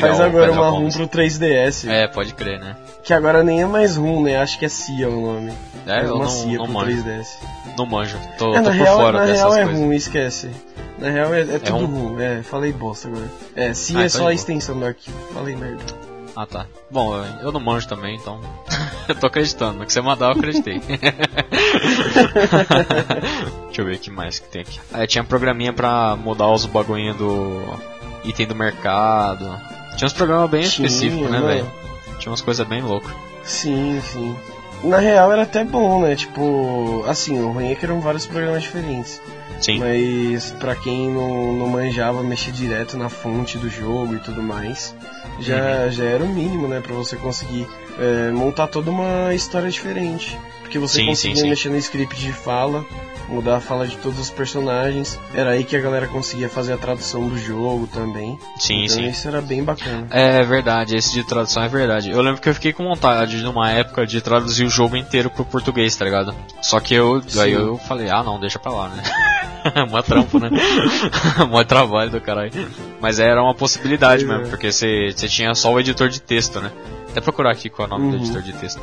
Faz 0.00 0.20
agora 0.20 0.52
uma 0.52 0.68
ROM 0.68 0.88
pro 0.90 1.08
3DS, 1.08 1.88
É, 1.88 2.06
pode 2.06 2.34
crer, 2.34 2.60
né? 2.60 2.76
que 3.02 3.14
agora 3.14 3.42
nem 3.42 3.62
é 3.62 3.66
mais 3.66 3.96
ROM, 3.96 4.22
né? 4.22 4.36
Acho 4.36 4.58
que 4.58 4.64
é 4.64 4.68
CIA 4.68 5.08
o 5.08 5.20
nome. 5.20 5.52
É, 5.86 6.04
eu 6.04 6.16
uma 6.16 6.24
não, 6.24 6.30
CIA 6.30 6.58
não 6.58 6.64
pro 6.64 6.74
manjo. 6.74 7.02
3DS. 7.04 7.26
Não 7.78 7.86
manjo. 7.86 8.18
Tô, 8.36 8.54
É, 8.54 8.56
tô 8.56 8.62
na 8.62 8.62
por 8.62 8.72
real, 8.72 8.96
fora 8.98 9.18
na 9.18 9.24
dessas 9.26 9.38
real 9.38 9.54
é 9.54 9.64
coisas. 9.64 9.80
ROM, 9.80 9.92
esquece. 9.92 10.50
Na 10.98 11.10
real 11.10 11.34
é, 11.34 11.40
é 11.40 11.58
tudo 11.58 11.86
ROM? 11.86 12.08
ROM, 12.08 12.20
é, 12.20 12.42
falei 12.42 12.72
bosta 12.72 13.08
agora. 13.08 13.30
É, 13.54 13.72
CIA 13.72 14.00
Ah, 14.00 14.02
é 14.02 14.06
então 14.06 14.10
só 14.10 14.16
a 14.16 14.20
de 14.20 14.22
boa. 14.24 14.32
extensão 14.34 14.78
do 14.78 14.84
arquivo, 14.84 15.16
falei 15.32 15.56
merda. 15.56 16.15
Ah 16.36 16.44
tá. 16.44 16.66
Bom, 16.90 17.16
eu 17.40 17.50
não 17.50 17.58
manjo 17.58 17.88
também, 17.88 18.14
então. 18.16 18.38
eu 19.08 19.14
tô 19.14 19.26
acreditando. 19.26 19.78
No 19.78 19.86
que 19.86 19.92
você 19.92 20.02
mandar, 20.02 20.26
eu 20.26 20.32
acreditei. 20.32 20.80
Deixa 23.66 23.80
eu 23.80 23.84
ver 23.86 23.96
o 23.96 23.98
que 23.98 24.10
mais 24.10 24.38
que 24.38 24.48
tem 24.48 24.60
aqui. 24.60 24.78
Aí 24.92 25.06
tinha 25.06 25.24
programinha 25.24 25.72
pra 25.72 26.14
mudar 26.14 26.48
os 26.48 26.66
bagulhinhos 26.66 27.16
do 27.16 27.62
item 28.22 28.46
do 28.48 28.54
mercado. 28.54 29.44
Tinha 29.96 30.06
uns 30.06 30.12
programas 30.12 30.50
bem 30.50 30.60
específicos, 30.60 31.30
né, 31.30 31.38
mano. 31.38 31.46
velho? 31.46 31.72
Tinha 32.18 32.30
umas 32.30 32.42
coisas 32.42 32.66
bem 32.66 32.82
loucas. 32.82 33.14
Sim, 33.42 33.98
sim. 34.02 34.36
Na 34.84 34.98
real 34.98 35.32
era 35.32 35.44
até 35.44 35.64
bom, 35.64 36.02
né? 36.02 36.14
Tipo, 36.14 37.02
assim, 37.08 37.40
o 37.40 37.50
ruim 37.50 37.70
é 37.70 37.74
que 37.74 37.86
eram 37.86 38.00
vários 38.00 38.26
programas 38.26 38.62
diferentes. 38.62 39.22
Sim. 39.60 39.78
Mas 39.78 40.52
pra 40.52 40.74
quem 40.76 41.10
não, 41.10 41.54
não 41.54 41.66
manjava 41.66 42.22
mexer 42.22 42.52
direto 42.52 42.98
na 42.98 43.08
fonte 43.08 43.56
do 43.56 43.70
jogo 43.70 44.14
e 44.14 44.18
tudo 44.18 44.42
mais, 44.42 44.94
já, 45.40 45.84
Uhum. 45.84 45.90
já 45.90 46.04
era 46.04 46.24
o 46.24 46.28
mínimo, 46.28 46.68
né? 46.68 46.80
Pra 46.80 46.94
você 46.94 47.16
conseguir 47.16 47.66
é, 47.98 48.30
montar 48.30 48.66
toda 48.66 48.90
uma 48.90 49.34
história 49.34 49.70
diferente. 49.70 50.38
Porque 50.60 50.78
você 50.78 50.94
Sim, 50.96 51.00
sim, 51.02 51.06
conseguia 51.08 51.36
sim. 51.42 51.48
mexer 51.50 51.68
no 51.70 51.76
script 51.76 52.20
de 52.20 52.32
fala, 52.32 52.84
mudar 53.28 53.58
a 53.58 53.60
fala 53.60 53.86
de 53.86 53.96
todos 53.98 54.18
os 54.18 54.30
personagens. 54.30 55.16
Era 55.32 55.50
aí 55.50 55.62
que 55.62 55.76
a 55.76 55.80
galera 55.80 56.08
conseguia 56.08 56.48
fazer 56.48 56.72
a 56.72 56.76
tradução 56.76 57.28
do 57.28 57.38
jogo 57.38 57.86
também. 57.86 58.36
Sim, 58.58 58.82
então 58.84 58.96
sim. 58.96 59.08
isso 59.08 59.28
era 59.28 59.40
bem 59.40 59.62
bacana. 59.62 60.08
É 60.10 60.42
verdade, 60.42 60.96
esse 60.96 61.12
de 61.12 61.22
tradução 61.22 61.62
é 61.62 61.68
verdade. 61.68 62.10
Eu 62.10 62.20
lembro 62.20 62.40
que 62.40 62.48
eu 62.48 62.54
fiquei 62.54 62.72
com 62.72 62.82
vontade 62.82 63.36
numa 63.44 63.70
época 63.70 64.04
de 64.04 64.20
traduzir 64.20 64.64
o 64.64 64.70
jogo 64.70 64.96
inteiro 64.96 65.30
pro 65.30 65.44
português, 65.44 65.94
tá 65.94 66.04
ligado? 66.04 66.34
Só 66.60 66.80
que 66.80 66.94
eu, 66.94 67.16
aí 67.16 67.30
Sim. 67.30 67.48
eu 67.52 67.78
falei, 67.78 68.10
ah 68.10 68.24
não, 68.24 68.40
deixa 68.40 68.58
pra 68.58 68.72
lá, 68.72 68.88
né? 68.88 69.02
Mó 69.90 70.02
trampo, 70.02 70.38
né? 70.38 70.50
Mó 71.50 71.62
trabalho 71.64 72.10
do 72.10 72.20
caralho. 72.20 72.50
Mas 73.00 73.18
era 73.18 73.42
uma 73.42 73.54
possibilidade 73.54 74.24
é. 74.24 74.26
mesmo, 74.26 74.48
porque 74.48 74.70
você 74.72 75.12
tinha 75.14 75.54
só 75.54 75.72
o 75.72 75.80
editor 75.80 76.08
de 76.08 76.20
texto, 76.20 76.60
né? 76.60 76.70
Até 77.10 77.20
procurar 77.20 77.50
aqui 77.52 77.68
qual 77.70 77.88
é 77.88 77.90
o 77.90 77.98
nome 77.98 78.10
do 78.10 78.16
Uhum. 78.16 78.22
editor 78.22 78.42
de 78.42 78.52
texto. 78.54 78.80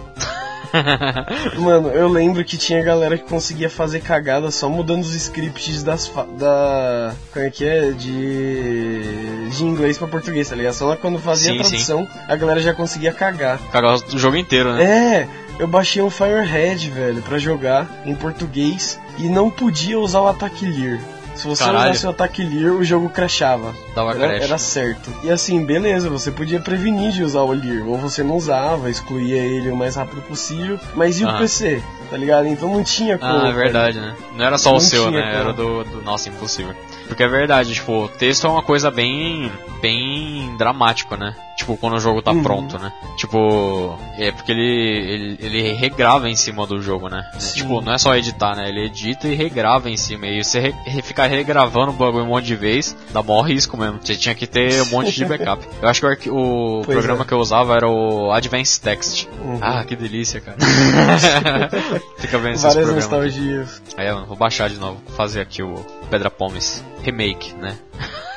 Mano, 1.59 1.89
eu 1.89 2.07
lembro 2.07 2.43
que 2.43 2.57
tinha 2.57 2.81
galera 2.84 3.15
que 3.15 3.25
conseguia 3.25 3.69
fazer 3.69 3.99
cagada 3.99 4.49
só 4.49 4.67
mudando 4.67 5.01
os 5.03 5.13
scripts 5.13 5.84
das 5.84 6.07
fa- 6.07 6.25
da 6.38 7.13
como 7.31 7.45
é 7.45 7.49
que 7.51 7.63
é 7.63 7.91
de 7.91 9.49
de 9.51 9.63
inglês 9.63 9.99
pra 9.99 10.07
português, 10.07 10.49
tá 10.49 10.55
ligado? 10.55 10.73
Só 10.73 10.88
lá 10.88 10.97
quando 10.97 11.19
fazia 11.19 11.51
Sim, 11.53 11.59
a 11.59 11.63
tradução, 11.63 12.07
a 12.27 12.36
galera 12.36 12.59
já 12.59 12.73
conseguia 12.73 13.11
cagar. 13.13 13.59
Cagar 13.71 13.93
o 13.97 14.17
jogo 14.17 14.36
inteiro, 14.36 14.73
né? 14.73 14.84
É, 14.84 15.27
eu 15.59 15.67
baixei 15.67 16.01
um 16.01 16.09
Firehead, 16.09 16.89
velho, 16.89 17.21
pra 17.21 17.37
jogar 17.37 17.87
em 18.05 18.15
português 18.15 18.99
e 19.17 19.23
não 19.29 19.49
podia 19.49 19.99
usar 19.99 20.21
o 20.21 20.27
ataque 20.27 20.65
Lear. 20.65 20.99
Se 21.35 21.47
você 21.47 21.63
Caralho. 21.63 21.89
usasse 21.91 22.05
o 22.05 22.09
ataque 22.11 22.43
Lear, 22.43 22.73
o 22.75 22.83
jogo 22.83 23.09
crashava. 23.09 23.73
Dava 23.95 24.11
Era, 24.11 24.19
crash. 24.27 24.43
era 24.43 24.57
certo. 24.59 25.11
E 25.23 25.31
assim, 25.31 25.65
beleza, 25.65 26.07
você 26.07 26.29
podia 26.29 26.59
prevenir 26.59 27.11
de 27.11 27.23
usar 27.23 27.41
o 27.41 27.51
Lear. 27.51 27.87
Ou 27.87 27.97
você 27.97 28.21
não 28.23 28.35
usava, 28.35 28.87
excluía 28.89 29.37
ele 29.41 29.71
o 29.71 29.75
mais 29.75 29.95
rápido 29.95 30.21
possível. 30.21 30.79
Mas 30.93 31.19
e 31.19 31.25
o 31.25 31.29
Ah. 31.29 31.37
PC? 31.39 31.81
Tá 32.11 32.17
ligado? 32.17 32.45
Então 32.47 32.71
não 32.71 32.83
tinha 32.83 33.17
como. 33.17 33.31
Ah, 33.31 33.49
é 33.49 33.51
verdade, 33.51 33.99
né? 33.99 34.15
Não 34.35 34.45
era 34.45 34.59
só 34.59 34.69
o 34.69 34.73
Não 34.73 34.79
seu, 34.79 35.07
tinha 35.07 35.21
né? 35.21 35.31
como. 35.31 35.41
Era 35.43 35.53
do, 35.53 35.83
do. 35.83 36.01
Nossa, 36.03 36.29
impossível. 36.29 36.75
Porque 37.07 37.23
é 37.23 37.27
verdade, 37.27 37.73
tipo, 37.73 38.05
o 38.05 38.07
texto 38.09 38.47
é 38.47 38.49
uma 38.49 38.63
coisa 38.63 38.89
bem. 38.91 39.51
bem 39.81 40.55
dramático, 40.57 41.15
né? 41.17 41.35
Tipo, 41.57 41.77
quando 41.77 41.93
o 41.95 41.99
jogo 41.99 42.21
tá 42.21 42.31
Uhum. 42.31 42.41
pronto, 42.41 42.79
né? 42.79 42.91
Tipo, 43.17 43.95
é 44.17 44.31
porque 44.31 44.51
ele, 44.51 44.63
ele, 44.63 45.37
ele 45.39 45.71
regrava 45.73 46.27
em 46.29 46.35
cima 46.35 46.65
do 46.65 46.81
jogo, 46.81 47.09
né? 47.09 47.23
Sim. 47.37 47.59
Tipo, 47.59 47.79
não 47.81 47.93
é 47.93 47.97
só 47.97 48.15
editar, 48.15 48.55
né? 48.55 48.67
Ele 48.69 48.85
edita 48.85 49.27
e 49.27 49.35
regrava 49.35 49.89
em 49.89 49.95
cima. 49.97 50.25
E 50.25 50.43
você 50.43 50.59
re, 50.59 50.73
re- 50.85 51.01
ficar 51.03 51.27
regravando 51.27 51.91
o 51.91 51.93
bagulho 51.93 52.23
um 52.23 52.27
monte 52.29 52.45
de 52.45 52.55
vez, 52.55 52.95
dá 53.11 53.21
maior 53.21 53.41
risco 53.43 53.77
mesmo. 53.77 53.99
Você 54.01 54.15
tinha 54.15 54.33
que 54.33 54.47
ter 54.47 54.81
um 54.81 54.85
monte 54.87 55.11
de 55.11 55.25
backup. 55.25 55.63
Eu 55.81 55.87
acho 55.89 56.01
que 56.17 56.29
o, 56.29 56.81
Pois 56.85 56.97
programa 56.97 57.23
é. 57.23 57.25
que 57.27 57.33
eu 57.33 57.37
usava 57.39 57.75
era 57.75 57.87
o 57.87 58.31
Advanced 58.31 58.81
Text. 58.81 59.27
Uhum. 59.43 59.59
Ah, 59.61 59.83
que 59.83 59.95
delícia, 59.95 60.41
cara. 60.41 60.57
Fica 62.17 62.37
vendo 62.39 62.53
esses 62.53 62.63
Várias 62.63 62.73
programas. 62.85 62.95
nostalgias. 63.03 63.81
Aí, 63.97 64.11
mano, 64.11 64.25
vou 64.25 64.37
baixar 64.37 64.69
de 64.69 64.77
novo, 64.77 64.99
vou 65.05 65.15
fazer 65.15 65.41
aqui 65.41 65.61
o 65.61 65.75
Pedra 66.14 66.30
Pomes 66.30 66.84
Remake, 67.01 67.55
né? 67.55 67.76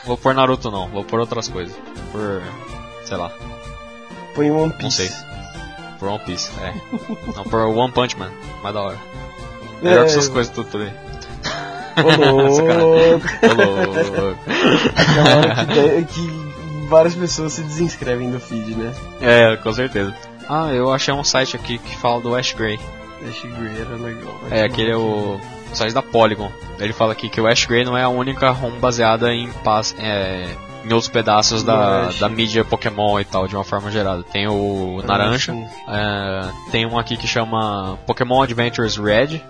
vou 0.06 0.16
pôr 0.16 0.32
Naruto 0.34 0.70
não, 0.70 0.88
vou 0.88 1.04
pôr 1.04 1.20
outras 1.20 1.46
coisas. 1.46 1.76
Por. 2.10 2.42
sei 3.04 3.18
lá, 3.18 3.30
Põe 4.34 4.50
One 4.50 4.72
Piece. 4.72 4.82
não 4.82 4.90
sei. 4.90 5.10
Por 5.98 6.08
One 6.08 6.18
Piece, 6.24 6.50
é. 6.62 6.72
não, 7.36 7.44
por 7.44 7.60
One 7.60 7.92
Punch 7.92 8.18
Man, 8.18 8.30
mais 8.62 8.74
da 8.74 8.80
hora. 8.80 8.96
É, 9.82 9.84
Melhor 9.84 10.04
que 10.06 10.10
essas 10.10 10.26
coisas 10.28 10.50
tudo 10.54 10.70
também. 10.70 10.90
Ô. 12.32 13.20
Aquela 14.96 15.64
de- 15.66 16.04
que 16.06 16.86
várias 16.88 17.14
pessoas 17.14 17.52
se 17.52 17.60
desinscrevem 17.62 18.30
do 18.30 18.40
feed, 18.40 18.74
né? 18.74 18.94
é, 19.20 19.54
com 19.58 19.70
certeza. 19.74 20.14
Ah, 20.48 20.70
eu 20.72 20.90
achei 20.90 21.12
um 21.12 21.22
site 21.22 21.56
aqui 21.56 21.76
que 21.76 21.94
fala 21.98 22.22
do 22.22 22.34
Ash 22.34 22.54
Gray. 22.54 22.80
Ash 23.28 23.42
Gray 23.42 23.80
era 23.82 23.96
legal. 23.96 24.34
É, 24.50 24.62
aquele 24.64 24.92
é 24.92 24.96
o 24.96 25.38
site 25.72 25.92
da 25.92 26.02
Polygon. 26.02 26.50
Ele 26.78 26.92
fala 26.92 27.12
aqui 27.12 27.28
que 27.28 27.40
o 27.40 27.46
Ash 27.46 27.66
Gray 27.66 27.84
não 27.84 27.96
é 27.96 28.02
a 28.02 28.08
única 28.08 28.50
ROM 28.50 28.72
baseada 28.78 29.32
em, 29.32 29.48
é, 29.98 30.48
em 30.84 30.92
outros 30.92 31.08
pedaços 31.08 31.62
da, 31.62 32.10
da 32.10 32.28
mídia 32.28 32.64
Pokémon 32.64 33.18
e 33.20 33.24
tal, 33.24 33.48
de 33.48 33.56
uma 33.56 33.64
forma 33.64 33.90
gerada. 33.90 34.22
Tem 34.22 34.46
o 34.46 35.02
Naranja, 35.04 35.52
Sim. 35.52 35.66
é, 35.88 36.48
tem 36.70 36.86
um 36.86 36.98
aqui 36.98 37.16
que 37.16 37.26
chama 37.26 37.98
Pokémon 38.06 38.42
Adventures 38.42 38.96
Red, 38.96 39.40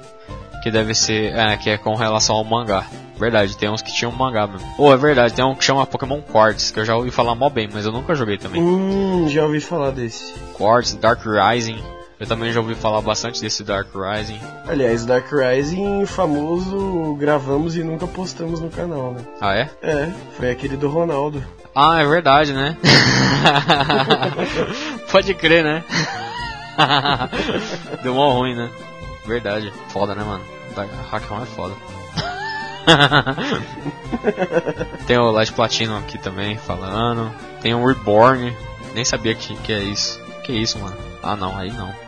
que 0.62 0.70
deve 0.70 0.94
ser, 0.94 1.34
é, 1.36 1.56
que 1.56 1.70
é 1.70 1.76
com 1.76 1.94
relação 1.94 2.36
ao 2.36 2.44
mangá. 2.44 2.86
Verdade, 3.18 3.56
tem 3.56 3.70
uns 3.70 3.80
que 3.80 3.92
tinham 3.92 4.12
mangá 4.12 4.46
mesmo. 4.46 4.66
Ou 4.78 4.92
é 4.92 4.96
verdade, 4.96 5.32
tem 5.32 5.44
um 5.44 5.54
que 5.54 5.64
chama 5.64 5.86
Pokémon 5.86 6.20
Quartz, 6.20 6.70
que 6.70 6.80
eu 6.80 6.84
já 6.84 6.94
ouvi 6.96 7.10
falar 7.10 7.34
mó 7.34 7.48
bem, 7.48 7.68
mas 7.72 7.86
eu 7.86 7.92
nunca 7.92 8.14
joguei 8.14 8.36
também. 8.36 8.60
Hum, 8.60 9.26
já 9.28 9.44
ouvi 9.44 9.60
falar 9.60 9.90
desse. 9.90 10.34
Quartz, 10.52 10.94
Dark 10.94 11.20
Rising, 11.24 11.82
eu 12.18 12.26
também 12.26 12.52
já 12.52 12.60
ouvi 12.60 12.74
falar 12.74 13.00
bastante 13.02 13.40
desse 13.40 13.62
Dark 13.62 13.88
Rising. 13.94 14.40
Aliás, 14.66 15.04
Dark 15.04 15.26
Rising, 15.30 16.06
famoso, 16.06 17.14
gravamos 17.18 17.76
e 17.76 17.82
nunca 17.82 18.06
postamos 18.06 18.60
no 18.60 18.70
canal, 18.70 19.12
né? 19.12 19.20
Ah, 19.40 19.54
é? 19.54 19.70
É, 19.82 20.12
foi 20.36 20.50
aquele 20.50 20.76
do 20.76 20.88
Ronaldo. 20.88 21.44
Ah, 21.74 22.00
é 22.00 22.06
verdade, 22.06 22.54
né? 22.54 22.76
Pode 25.12 25.34
crer, 25.34 25.62
né? 25.62 25.84
Deu 28.02 28.14
mó 28.14 28.30
ruim, 28.30 28.54
né? 28.54 28.70
Verdade. 29.26 29.72
Foda, 29.88 30.14
né, 30.14 30.24
mano? 30.24 30.44
Hackman 31.10 31.42
é 31.42 31.46
foda. 31.46 31.74
Tem 35.06 35.18
o 35.18 35.30
Light 35.30 35.52
Platinum 35.52 35.98
aqui 35.98 36.18
também 36.18 36.56
falando. 36.56 37.30
Tem 37.60 37.74
o 37.74 37.86
Reborn. 37.86 38.56
Nem 38.94 39.04
sabia 39.04 39.34
que, 39.34 39.54
que 39.56 39.72
é 39.72 39.80
isso. 39.80 40.20
Que 40.44 40.52
isso, 40.52 40.78
mano? 40.78 40.96
Ah, 41.22 41.34
não, 41.34 41.58
aí 41.58 41.72
não. 41.72 42.05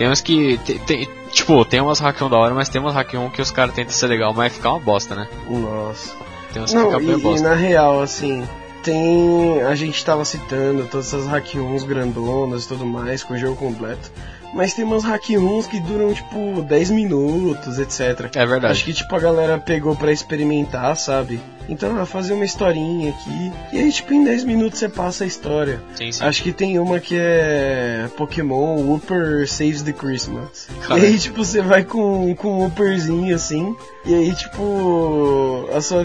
Tem 0.00 0.08
uns 0.08 0.22
que. 0.22 0.56
Tem, 0.64 0.78
tem- 0.78 1.08
tipo, 1.30 1.62
tem 1.62 1.78
umas 1.78 2.00
hack 2.00 2.22
1 2.22 2.30
da 2.30 2.38
hora, 2.38 2.54
mas 2.54 2.70
tem 2.70 2.80
umas 2.80 2.94
hack 2.94 3.12
1 3.12 3.28
que 3.28 3.42
os 3.42 3.50
caras 3.50 3.74
tentam 3.74 3.92
ser 3.92 4.06
legal, 4.06 4.32
mas 4.32 4.50
fica 4.54 4.70
uma 4.70 4.80
bosta, 4.80 5.14
né? 5.14 5.28
Nossa. 5.46 6.14
Tem 6.54 6.62
uns 6.62 6.70
que 6.70 6.76
Não, 6.76 6.98
e, 6.98 7.04
bem 7.04 7.18
e 7.18 7.20
bosta. 7.20 7.46
na 7.50 7.54
real, 7.54 8.00
assim, 8.00 8.48
tem. 8.82 9.60
A 9.60 9.74
gente 9.74 10.02
tava 10.02 10.24
citando 10.24 10.86
todas 10.86 11.08
essas 11.12 11.26
hack 11.26 11.44
1s 11.54 11.84
grandonas 11.84 12.64
e 12.64 12.68
tudo 12.68 12.86
mais, 12.86 13.22
com 13.22 13.34
o 13.34 13.36
jogo 13.36 13.56
completo. 13.56 14.10
Mas 14.54 14.72
tem 14.72 14.86
umas 14.86 15.04
hack 15.04 15.22
1s 15.28 15.68
que 15.68 15.78
duram 15.80 16.14
tipo 16.14 16.62
10 16.62 16.90
minutos, 16.92 17.78
etc. 17.78 18.34
É 18.34 18.46
verdade. 18.46 18.72
Acho 18.72 18.84
que 18.86 18.94
tipo 18.94 19.14
a 19.14 19.20
galera 19.20 19.58
pegou 19.58 19.94
pra 19.94 20.10
experimentar, 20.10 20.96
sabe? 20.96 21.38
Então, 21.70 21.98
ah, 22.00 22.04
fazer 22.04 22.32
uma 22.34 22.44
historinha 22.44 23.10
aqui. 23.10 23.52
E 23.72 23.78
aí, 23.78 23.92
tipo, 23.92 24.12
em 24.12 24.24
10 24.24 24.44
minutos 24.44 24.78
você 24.78 24.88
passa 24.88 25.24
a 25.24 25.26
história. 25.26 25.80
Sim, 25.94 26.10
sim. 26.12 26.22
Acho 26.24 26.42
que 26.42 26.52
tem 26.52 26.78
uma 26.78 26.98
que 27.00 27.14
é 27.16 28.08
Pokémon 28.16 28.76
Whooper 28.82 29.48
Saves 29.48 29.82
the 29.82 29.92
Christmas. 29.92 30.66
Cara. 30.86 31.00
E 31.00 31.06
aí, 31.06 31.18
tipo, 31.18 31.42
você 31.44 31.62
vai 31.62 31.84
com, 31.84 32.34
com 32.34 32.54
um 32.58 32.62
Whooperzinho 32.64 33.34
assim. 33.34 33.74
E 34.04 34.14
aí, 34.14 34.34
tipo, 34.34 35.68
a 35.74 35.80
sua, 35.80 36.04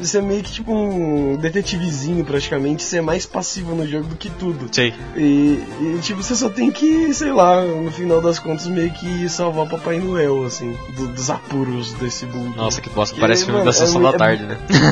você 0.00 0.18
é 0.18 0.22
meio 0.22 0.42
que 0.42 0.50
tipo 0.52 0.72
um 0.74 1.36
detetivezinho 1.36 2.24
praticamente. 2.24 2.82
Você 2.82 2.98
é 2.98 3.00
mais 3.00 3.24
passivo 3.26 3.74
no 3.74 3.86
jogo 3.86 4.08
do 4.08 4.16
que 4.16 4.30
tudo. 4.30 4.68
Sei. 4.72 4.92
E, 5.16 5.62
e, 5.80 5.98
tipo, 6.02 6.22
você 6.22 6.34
só 6.34 6.48
tem 6.48 6.70
que, 6.70 7.12
sei 7.14 7.30
lá, 7.32 7.62
no 7.62 7.90
final 7.92 8.20
das 8.20 8.38
contas, 8.38 8.66
meio 8.66 8.90
que 8.90 9.28
salvar 9.28 9.66
o 9.66 9.68
Papai 9.68 9.98
Noel, 9.98 10.44
assim, 10.44 10.76
do- 10.96 11.08
dos 11.08 11.30
apuros 11.30 11.92
desse 11.94 12.24
mundo. 12.26 12.56
Nossa, 12.56 12.80
que 12.80 12.88
bosta. 12.90 13.16
Parece 13.20 13.44
filme 13.44 13.58
mano, 13.60 13.66
da 13.70 13.72
sessão 13.72 14.00
é 14.00 14.04
da 14.04 14.08
mu- 14.10 14.14
é 14.14 14.18
tarde, 14.18 14.42
né? 14.44 14.56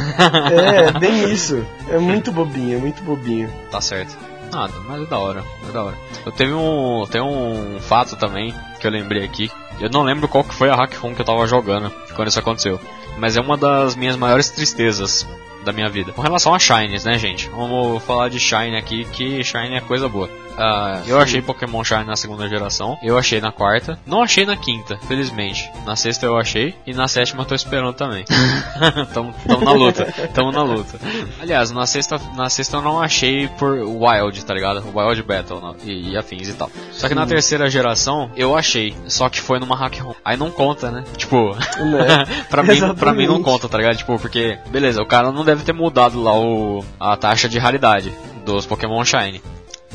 É, 0.52 0.92
bem 0.98 1.32
isso. 1.32 1.66
É 1.88 1.98
muito 1.98 2.32
bobinho, 2.32 2.76
é 2.76 2.80
muito 2.80 3.02
bobinho. 3.02 3.52
Tá 3.70 3.80
certo. 3.80 4.16
Nada, 4.52 4.74
mas 4.86 5.02
é 5.02 5.06
da 5.06 5.18
hora, 5.18 5.44
é 5.68 5.72
da 5.72 5.82
hora. 5.82 5.96
Eu 6.24 6.32
teve 6.32 6.52
um, 6.52 7.04
tem 7.10 7.20
um 7.20 7.78
fato 7.80 8.16
também 8.16 8.54
que 8.80 8.86
eu 8.86 8.90
lembrei 8.90 9.24
aqui. 9.24 9.50
Eu 9.80 9.90
não 9.90 10.02
lembro 10.02 10.28
qual 10.28 10.44
que 10.44 10.54
foi 10.54 10.70
a 10.70 10.74
hack 10.74 10.94
room 10.96 11.14
que 11.14 11.20
eu 11.20 11.26
tava 11.26 11.46
jogando 11.46 11.90
quando 12.14 12.28
isso 12.28 12.38
aconteceu. 12.38 12.80
Mas 13.18 13.36
é 13.36 13.40
uma 13.40 13.56
das 13.56 13.96
minhas 13.96 14.16
maiores 14.16 14.50
tristezas 14.50 15.26
da 15.64 15.72
minha 15.72 15.88
vida. 15.88 16.12
Com 16.12 16.22
relação 16.22 16.54
a 16.54 16.58
Shines, 16.58 17.04
né, 17.04 17.18
gente? 17.18 17.48
Vamos 17.48 18.02
falar 18.04 18.28
de 18.28 18.38
Shine 18.38 18.76
aqui, 18.76 19.04
que 19.04 19.42
Shine 19.42 19.76
é 19.76 19.80
coisa 19.80 20.08
boa. 20.08 20.30
Ah, 20.56 21.02
eu 21.06 21.18
achei 21.18 21.42
Pokémon 21.42 21.84
Shine 21.84 22.04
na 22.04 22.16
segunda 22.16 22.48
geração, 22.48 22.98
eu 23.02 23.18
achei 23.18 23.40
na 23.40 23.52
quarta, 23.52 23.98
não 24.06 24.22
achei 24.22 24.44
na 24.46 24.56
quinta, 24.56 24.98
felizmente. 25.06 25.70
Na 25.84 25.96
sexta 25.96 26.26
eu 26.26 26.36
achei, 26.36 26.74
e 26.86 26.92
na 26.92 27.08
sétima 27.08 27.42
eu 27.42 27.46
tô 27.46 27.54
esperando 27.54 27.92
também. 27.92 28.24
tamo, 29.12 29.34
tamo 29.46 29.64
na 29.64 29.72
luta, 29.72 30.04
tamo 30.34 30.52
na 30.52 30.62
luta. 30.62 30.98
Aliás, 31.40 31.70
na 31.70 31.86
sexta, 31.86 32.20
na 32.34 32.48
sexta 32.48 32.76
eu 32.76 32.82
não 32.82 33.00
achei 33.00 33.48
por 33.48 33.72
Wild, 33.78 34.44
tá 34.44 34.54
ligado? 34.54 34.84
Wild 34.94 35.22
Battle 35.22 35.60
não, 35.60 35.76
e, 35.84 36.10
e 36.12 36.16
afins 36.16 36.48
e 36.48 36.54
tal. 36.54 36.70
Só 36.92 37.08
que 37.08 37.14
na 37.14 37.26
terceira 37.26 37.68
geração 37.70 38.30
eu 38.36 38.56
achei, 38.56 38.94
só 39.06 39.28
que 39.28 39.40
foi 39.40 39.58
numa 39.58 39.76
hack 39.76 39.98
ROM. 39.98 40.14
Aí 40.24 40.36
não 40.36 40.50
conta, 40.50 40.90
né? 40.90 41.04
Tipo, 41.16 41.54
Né? 41.54 42.26
pra, 42.48 42.62
mim, 42.62 42.94
pra 42.94 43.12
mim 43.12 43.26
não 43.26 43.42
conta, 43.42 43.68
tá 43.68 43.78
ligado? 43.78 43.96
Tipo, 43.96 44.18
porque, 44.18 44.58
beleza, 44.68 45.02
o 45.02 45.06
cara 45.06 45.30
não 45.30 45.44
deve 45.44 45.62
ter 45.62 45.72
mudado 45.72 46.22
lá 46.22 46.38
o, 46.38 46.84
a 46.98 47.16
taxa 47.16 47.48
de 47.48 47.58
raridade 47.58 48.12
dos 48.44 48.66
Pokémon 48.66 49.04
Shine. 49.04 49.42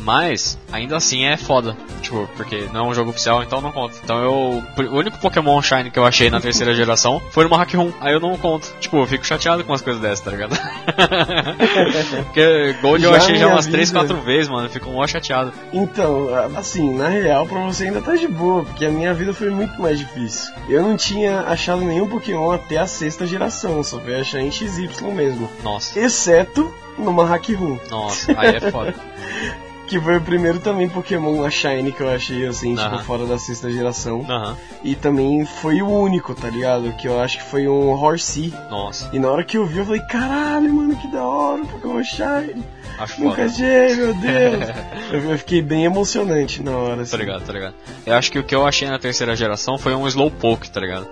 Mas, 0.01 0.57
ainda 0.71 0.97
assim 0.97 1.25
é 1.25 1.37
foda. 1.37 1.75
Tipo, 2.01 2.27
porque 2.35 2.67
não 2.73 2.85
é 2.85 2.89
um 2.89 2.93
jogo 2.93 3.11
oficial, 3.11 3.43
então 3.43 3.61
não 3.61 3.71
conta. 3.71 3.97
Então 4.03 4.17
eu. 4.23 4.63
O 4.91 4.97
único 4.97 5.19
Pokémon 5.19 5.61
Shine 5.61 5.91
que 5.91 5.99
eu 5.99 6.05
achei 6.05 6.29
na 6.29 6.41
terceira 6.41 6.73
geração 6.73 7.21
foi 7.31 7.43
numa 7.43 7.57
Hack 7.57 7.73
Room. 7.75 7.91
Aí 8.01 8.13
eu 8.13 8.19
não 8.19 8.35
conto. 8.37 8.73
Tipo, 8.79 8.97
eu 8.97 9.07
fico 9.07 9.25
chateado 9.25 9.63
com 9.63 9.73
as 9.73 9.81
coisas 9.81 10.01
dessas, 10.01 10.21
tá 10.21 10.31
ligado? 10.31 10.57
porque 12.25 12.75
Gold 12.81 13.03
eu 13.03 13.11
Já 13.11 13.17
achei 13.17 13.35
já 13.35 13.47
umas 13.47 13.67
3, 13.67 13.89
vida- 13.89 13.99
4 13.99 14.21
vezes, 14.21 14.49
mano. 14.49 14.65
Eu 14.65 14.69
fico 14.71 14.89
mó 14.89 15.05
chateado. 15.05 15.53
Então, 15.71 16.27
assim, 16.55 16.93
na 16.95 17.07
real, 17.07 17.45
pra 17.45 17.59
você 17.61 17.85
ainda 17.85 18.01
tá 18.01 18.15
de 18.15 18.27
boa, 18.27 18.63
porque 18.63 18.85
a 18.85 18.89
minha 18.89 19.13
vida 19.13 19.33
foi 19.33 19.49
muito 19.49 19.79
mais 19.81 19.97
difícil. 19.99 20.51
Eu 20.67 20.81
não 20.81 20.97
tinha 20.97 21.41
achado 21.41 21.81
nenhum 21.81 22.07
Pokémon 22.07 22.51
até 22.51 22.77
a 22.77 22.87
sexta 22.87 23.25
geração, 23.27 23.83
só 23.83 23.99
fui 23.99 24.15
achar 24.15 24.39
em 24.39 24.51
XY 24.51 24.89
mesmo. 25.13 25.49
Nossa. 25.63 25.99
Exceto 25.99 26.73
numa 26.97 27.25
Hack 27.25 27.49
Room, 27.55 27.79
Nossa, 27.89 28.33
aí 28.37 28.55
é 28.55 28.71
foda. 28.71 28.93
que 29.91 29.99
foi 29.99 30.15
o 30.15 30.21
primeiro 30.21 30.57
também 30.59 30.87
Pokémon 30.87 31.43
a 31.43 31.49
Shine 31.49 31.91
que 31.91 31.99
eu 31.99 32.09
achei, 32.09 32.47
assim, 32.47 32.75
tipo, 32.75 32.99
fora 32.99 33.25
da 33.25 33.37
sexta 33.37 33.69
geração. 33.69 34.25
Aham. 34.29 34.55
E 34.81 34.95
também 34.95 35.45
foi 35.45 35.81
o 35.81 35.89
único, 35.89 36.33
tá 36.33 36.49
ligado? 36.49 36.93
Que 36.93 37.09
eu 37.09 37.19
acho 37.19 37.39
que 37.39 37.43
foi 37.43 37.67
um 37.67 37.91
Horsey. 37.91 38.53
Nossa, 38.69 39.09
E 39.11 39.19
na 39.19 39.29
hora 39.29 39.43
que 39.43 39.57
eu 39.57 39.65
vi, 39.65 39.79
eu 39.79 39.85
falei, 39.85 40.01
caralho, 40.03 40.73
mano, 40.73 40.95
que 40.95 41.07
da 41.09 41.21
hora, 41.21 41.65
Pokémon 41.65 42.01
Shine. 42.05 42.63
acho 42.97 43.21
Nunca 43.21 43.43
achei, 43.43 43.95
meu 43.95 44.13
Deus. 44.13 44.69
eu, 45.11 45.31
eu 45.31 45.37
fiquei 45.37 45.61
bem 45.61 45.83
emocionante 45.83 46.63
na 46.63 46.71
hora, 46.71 47.01
assim. 47.01 47.11
Tá 47.11 47.17
ligado, 47.17 47.45
tá 47.45 47.51
ligado. 47.51 47.75
Eu 48.05 48.15
acho 48.15 48.31
que 48.31 48.39
o 48.39 48.43
que 48.45 48.55
eu 48.55 48.65
achei 48.65 48.87
na 48.87 48.97
terceira 48.97 49.35
geração 49.35 49.77
foi 49.77 49.93
um 49.93 50.07
Slowpoke, 50.07 50.71
tá 50.71 50.79
ligado? 50.79 51.09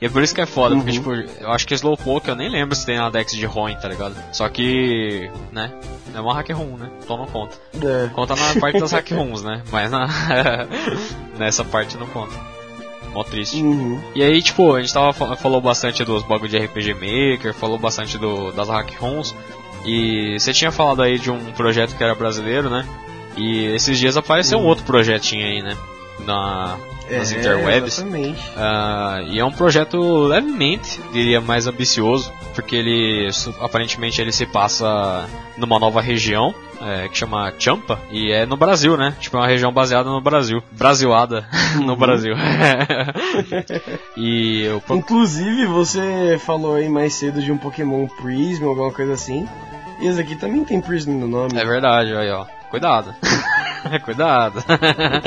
E 0.00 0.06
é 0.06 0.08
por 0.08 0.22
isso 0.22 0.34
que 0.34 0.40
é 0.40 0.46
foda, 0.46 0.74
porque, 0.76 0.92
tipo, 0.92 1.12
eu 1.12 1.50
acho 1.52 1.66
que 1.66 1.74
Slowpoke 1.74 2.28
eu 2.28 2.34
nem 2.34 2.48
lembro 2.48 2.74
se 2.74 2.86
tem 2.86 2.96
na 2.96 3.10
Dex 3.10 3.32
de 3.32 3.44
Roin, 3.44 3.76
tá 3.76 3.86
ligado? 3.86 4.14
Só 4.32 4.48
que, 4.48 5.30
né, 5.52 5.70
é 6.14 6.20
uma 6.20 6.32
hack 6.34 6.48
room, 6.52 6.78
né? 6.78 6.90
Então 7.04 7.18
não 7.18 7.26
conta. 7.26 7.56
É. 7.82 8.08
Conta 8.08 8.34
na 8.34 8.58
parte 8.58 8.80
das 8.80 8.92
hack 8.92 9.10
rooms, 9.12 9.42
né? 9.42 9.62
Mas 9.70 9.90
na... 9.90 10.08
nessa 11.38 11.64
parte 11.64 11.96
não 11.98 12.06
conta. 12.06 12.32
Mó 13.12 13.24
triste. 13.24 13.62
Uhum. 13.62 14.00
E 14.14 14.22
aí, 14.22 14.40
tipo, 14.40 14.74
a 14.74 14.80
gente 14.80 14.92
tava, 14.94 15.12
fa- 15.12 15.36
falou 15.36 15.60
bastante 15.60 16.04
dos 16.04 16.22
bagulho 16.22 16.48
de 16.48 16.58
RPG 16.58 16.94
Maker, 16.94 17.52
falou 17.52 17.78
bastante 17.78 18.16
do, 18.16 18.52
das 18.52 18.68
hack 18.68 18.92
rooms. 19.00 19.34
E 19.84 20.38
você 20.38 20.52
tinha 20.52 20.70
falado 20.70 21.02
aí 21.02 21.18
de 21.18 21.30
um 21.30 21.52
projeto 21.52 21.96
que 21.96 22.02
era 22.04 22.14
brasileiro, 22.14 22.70
né? 22.70 22.86
E 23.36 23.66
esses 23.66 23.98
dias 23.98 24.16
apareceu 24.16 24.58
um 24.58 24.64
outro 24.66 24.84
projetinho 24.84 25.44
aí, 25.44 25.60
né? 25.62 25.76
Na, 26.20 26.76
nas 27.10 27.32
É, 27.32 27.38
interwebs. 27.38 27.98
Exatamente. 27.98 28.40
Ah, 28.56 29.20
e 29.26 29.38
é 29.38 29.44
um 29.44 29.52
projeto 29.52 29.98
levemente, 30.24 31.00
diria, 31.12 31.40
mais 31.40 31.66
ambicioso, 31.66 32.32
porque 32.54 32.76
ele 32.76 33.28
aparentemente 33.60 34.20
ele 34.20 34.32
se 34.32 34.46
passa 34.46 35.26
numa 35.56 35.78
nova 35.78 36.00
região 36.00 36.54
é, 36.82 37.08
que 37.08 37.18
chama 37.18 37.52
Champa 37.58 37.98
e 38.10 38.32
é 38.32 38.46
no 38.46 38.56
Brasil, 38.56 38.96
né? 38.96 39.14
Tipo 39.20 39.36
é 39.36 39.40
uma 39.40 39.46
região 39.46 39.70
baseada 39.72 40.08
no 40.08 40.20
Brasil, 40.20 40.62
brasilada 40.72 41.46
no 41.84 41.94
Brasil. 41.96 42.34
e 44.16 44.68
pro- 44.86 44.96
Inclusive, 44.96 45.66
você 45.66 46.38
falou 46.44 46.76
aí 46.76 46.88
mais 46.88 47.14
cedo 47.14 47.42
de 47.42 47.52
um 47.52 47.58
Pokémon 47.58 48.06
Prism, 48.06 48.64
alguma 48.66 48.92
coisa 48.92 49.12
assim. 49.12 49.46
E 50.00 50.06
esse 50.06 50.20
aqui 50.20 50.34
também 50.36 50.64
tem 50.64 50.80
Prism 50.80 51.10
no 51.12 51.28
nome. 51.28 51.58
é 51.58 51.64
verdade, 51.64 52.14
aí 52.14 52.30
ó, 52.30 52.44
cuidado. 52.70 53.14
Cuidado. 54.04 54.62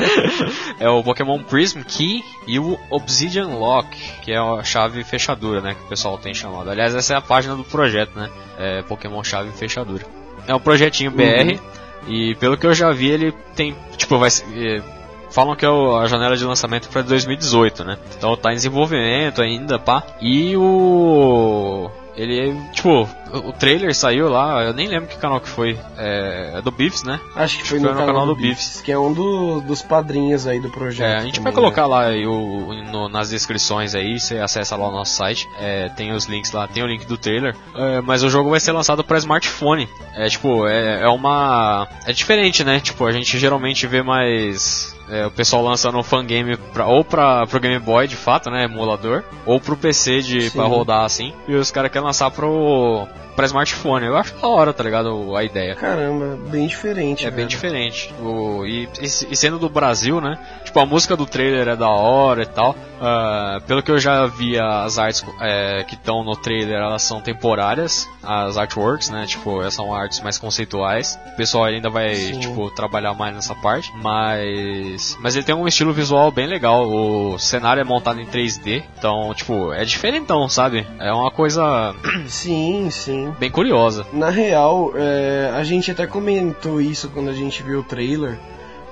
é 0.78 0.88
o 0.88 1.02
Pokémon 1.02 1.42
Prism 1.42 1.80
Key 1.82 2.22
e 2.46 2.58
o 2.58 2.78
Obsidian 2.90 3.48
Lock, 3.48 3.96
que 4.22 4.32
é 4.32 4.38
a 4.38 4.62
chave 4.62 5.02
fechadura, 5.04 5.60
né? 5.60 5.74
Que 5.74 5.84
o 5.84 5.88
pessoal 5.88 6.18
tem 6.18 6.34
chamado. 6.34 6.70
Aliás, 6.70 6.94
essa 6.94 7.14
é 7.14 7.16
a 7.16 7.20
página 7.20 7.56
do 7.56 7.64
projeto, 7.64 8.16
né? 8.18 8.30
É 8.58 8.82
Pokémon 8.82 9.22
Chave 9.24 9.50
Fechadura. 9.52 10.04
É 10.46 10.54
um 10.54 10.60
projetinho 10.60 11.10
BR 11.10 11.58
e 12.06 12.34
pelo 12.36 12.56
que 12.56 12.66
eu 12.66 12.74
já 12.74 12.90
vi, 12.90 13.08
ele 13.10 13.32
tem. 13.54 13.74
Tipo, 13.96 14.18
vai 14.18 14.30
ser. 14.30 14.44
eh, 14.54 14.82
Falam 15.30 15.56
que 15.56 15.66
é 15.66 15.68
a 15.68 16.06
janela 16.06 16.36
de 16.36 16.44
lançamento 16.44 16.88
para 16.88 17.02
2018, 17.02 17.82
né? 17.84 17.98
Então 18.16 18.36
tá 18.36 18.52
em 18.52 18.54
desenvolvimento 18.54 19.42
ainda, 19.42 19.80
pá. 19.80 20.04
E 20.20 20.56
o. 20.56 21.90
Ele, 22.16 22.56
tipo, 22.72 23.08
o 23.32 23.52
trailer 23.52 23.92
saiu 23.94 24.28
lá, 24.28 24.62
eu 24.62 24.72
nem 24.72 24.86
lembro 24.86 25.08
que 25.08 25.16
canal 25.16 25.40
que 25.40 25.48
foi. 25.48 25.76
É, 25.98 26.52
é 26.58 26.62
do 26.62 26.70
Beefs, 26.70 27.02
né? 27.02 27.18
Acho 27.34 27.58
que 27.58 27.66
foi 27.66 27.80
Foi 27.80 27.90
no, 27.90 27.96
canal, 27.96 28.24
do 28.26 28.36
Beefs. 28.36 28.48
Beefs, 28.68 28.80
que 28.82 28.92
é 28.92 28.98
um 28.98 29.12
do- 29.12 29.60
dos 29.60 29.82
padrinhos 29.82 30.46
aí 30.46 30.60
do 30.60 30.70
projeto. 30.70 31.08
É, 31.08 31.16
a 31.16 31.20
gente 31.22 31.40
vai 31.40 31.52
também, 31.52 31.54
colocar 31.54 31.86
lá 31.86 32.06
aí 32.06 32.24
o, 32.26 32.72
no- 32.92 33.08
nas 33.08 33.30
descrições 33.30 33.94
aí, 33.96 34.20
você 34.20 34.38
acessa 34.38 34.76
lá 34.76 34.88
o 34.88 34.92
nosso 34.92 35.16
site, 35.16 35.48
é, 35.58 35.88
tem 35.88 36.12
os 36.12 36.26
links 36.26 36.52
lá, 36.52 36.68
tem 36.68 36.82
o 36.82 36.86
link 36.86 37.04
do 37.06 37.18
trailer, 37.18 37.56
é, 37.74 38.00
mas 38.00 38.22
o 38.22 38.30
jogo 38.30 38.48
vai 38.50 38.60
ser 38.60 38.70
lançado 38.72 39.02
para 39.02 39.18
smartphone. 39.18 39.88
É 40.14 40.28
tipo, 40.28 40.68
é, 40.68 41.02
é 41.02 41.08
uma. 41.08 41.88
É 42.06 42.12
diferente, 42.12 42.62
né? 42.62 42.78
Tipo, 42.78 43.06
a 43.06 43.12
gente 43.12 43.36
geralmente 43.38 43.86
vê 43.88 44.02
mais. 44.02 44.93
É, 45.08 45.26
o 45.26 45.30
pessoal 45.30 45.62
lançando 45.62 45.98
um 45.98 46.02
fangame 46.02 46.56
pra, 46.72 46.86
ou 46.86 47.04
pra, 47.04 47.46
pro 47.46 47.60
Game 47.60 47.78
Boy 47.78 48.06
de 48.08 48.16
fato, 48.16 48.50
né? 48.50 48.64
Emulador, 48.64 49.22
ou 49.44 49.60
pro 49.60 49.76
PC 49.76 50.20
de, 50.20 50.50
Sim. 50.50 50.56
pra 50.56 50.66
rodar 50.66 51.04
assim. 51.04 51.32
E 51.46 51.54
os 51.54 51.70
caras 51.70 51.90
querem 51.90 52.06
lançar 52.06 52.30
pro. 52.30 53.06
Pra 53.34 53.46
smartphone. 53.46 54.06
Eu 54.06 54.16
acho 54.16 54.34
da 54.40 54.48
hora, 54.48 54.72
tá 54.72 54.82
ligado? 54.84 55.36
A 55.36 55.44
ideia. 55.44 55.74
Caramba, 55.74 56.38
bem 56.48 56.66
diferente. 56.66 57.26
É 57.26 57.30
bem 57.30 57.46
diferente. 57.46 58.12
O, 58.20 58.64
e, 58.66 58.88
e 59.00 59.08
se- 59.08 59.34
sendo 59.36 59.58
do 59.58 59.68
Brasil, 59.68 60.20
né? 60.20 60.38
Tipo, 60.64 60.80
a 60.80 60.86
música 60.86 61.16
do 61.16 61.26
trailer 61.26 61.68
é 61.68 61.76
da 61.76 61.88
hora 61.88 62.42
e 62.42 62.46
tal. 62.46 62.74
Ah, 63.00 63.60
pelo 63.66 63.82
que 63.82 63.90
eu 63.90 63.98
já 63.98 64.26
vi, 64.26 64.58
as 64.58 64.98
artes 64.98 65.24
é, 65.40 65.84
que 65.84 65.94
estão 65.94 66.24
no 66.24 66.36
trailer, 66.36 66.76
elas 66.80 67.02
são 67.02 67.20
temporárias. 67.20 68.08
As 68.22 68.56
artworks, 68.56 69.10
né? 69.10 69.26
Tipo, 69.26 69.68
são 69.70 69.94
artes 69.94 70.20
mais 70.20 70.38
conceituais. 70.38 71.18
O 71.32 71.36
pessoal 71.36 71.64
ainda 71.64 71.90
vai, 71.90 72.14
Sim. 72.14 72.40
tipo, 72.40 72.70
trabalhar 72.70 73.12
mais 73.14 73.34
nessa 73.34 73.54
parte. 73.54 73.90
Mas... 73.96 75.16
Mas 75.20 75.36
ele 75.36 75.44
tem 75.44 75.54
um 75.54 75.66
estilo 75.68 75.92
visual 75.92 76.30
bem 76.30 76.46
legal. 76.46 76.86
O 76.88 77.38
cenário 77.38 77.80
é 77.80 77.84
montado 77.84 78.20
em 78.20 78.26
3D. 78.26 78.82
Então, 78.98 79.32
tipo, 79.34 79.72
é 79.72 79.84
diferentão, 79.84 80.48
sabe? 80.48 80.86
É 80.98 81.12
uma 81.12 81.30
coisa 81.30 81.94
Sim, 82.26 82.88
sim. 82.90 83.23
Bem 83.38 83.50
curiosa. 83.50 84.06
Na 84.12 84.30
real, 84.30 84.92
é, 84.94 85.52
a 85.54 85.62
gente 85.62 85.90
até 85.90 86.06
comentou 86.06 86.80
isso 86.80 87.08
quando 87.10 87.30
a 87.30 87.32
gente 87.32 87.62
viu 87.62 87.80
o 87.80 87.84
trailer, 87.84 88.38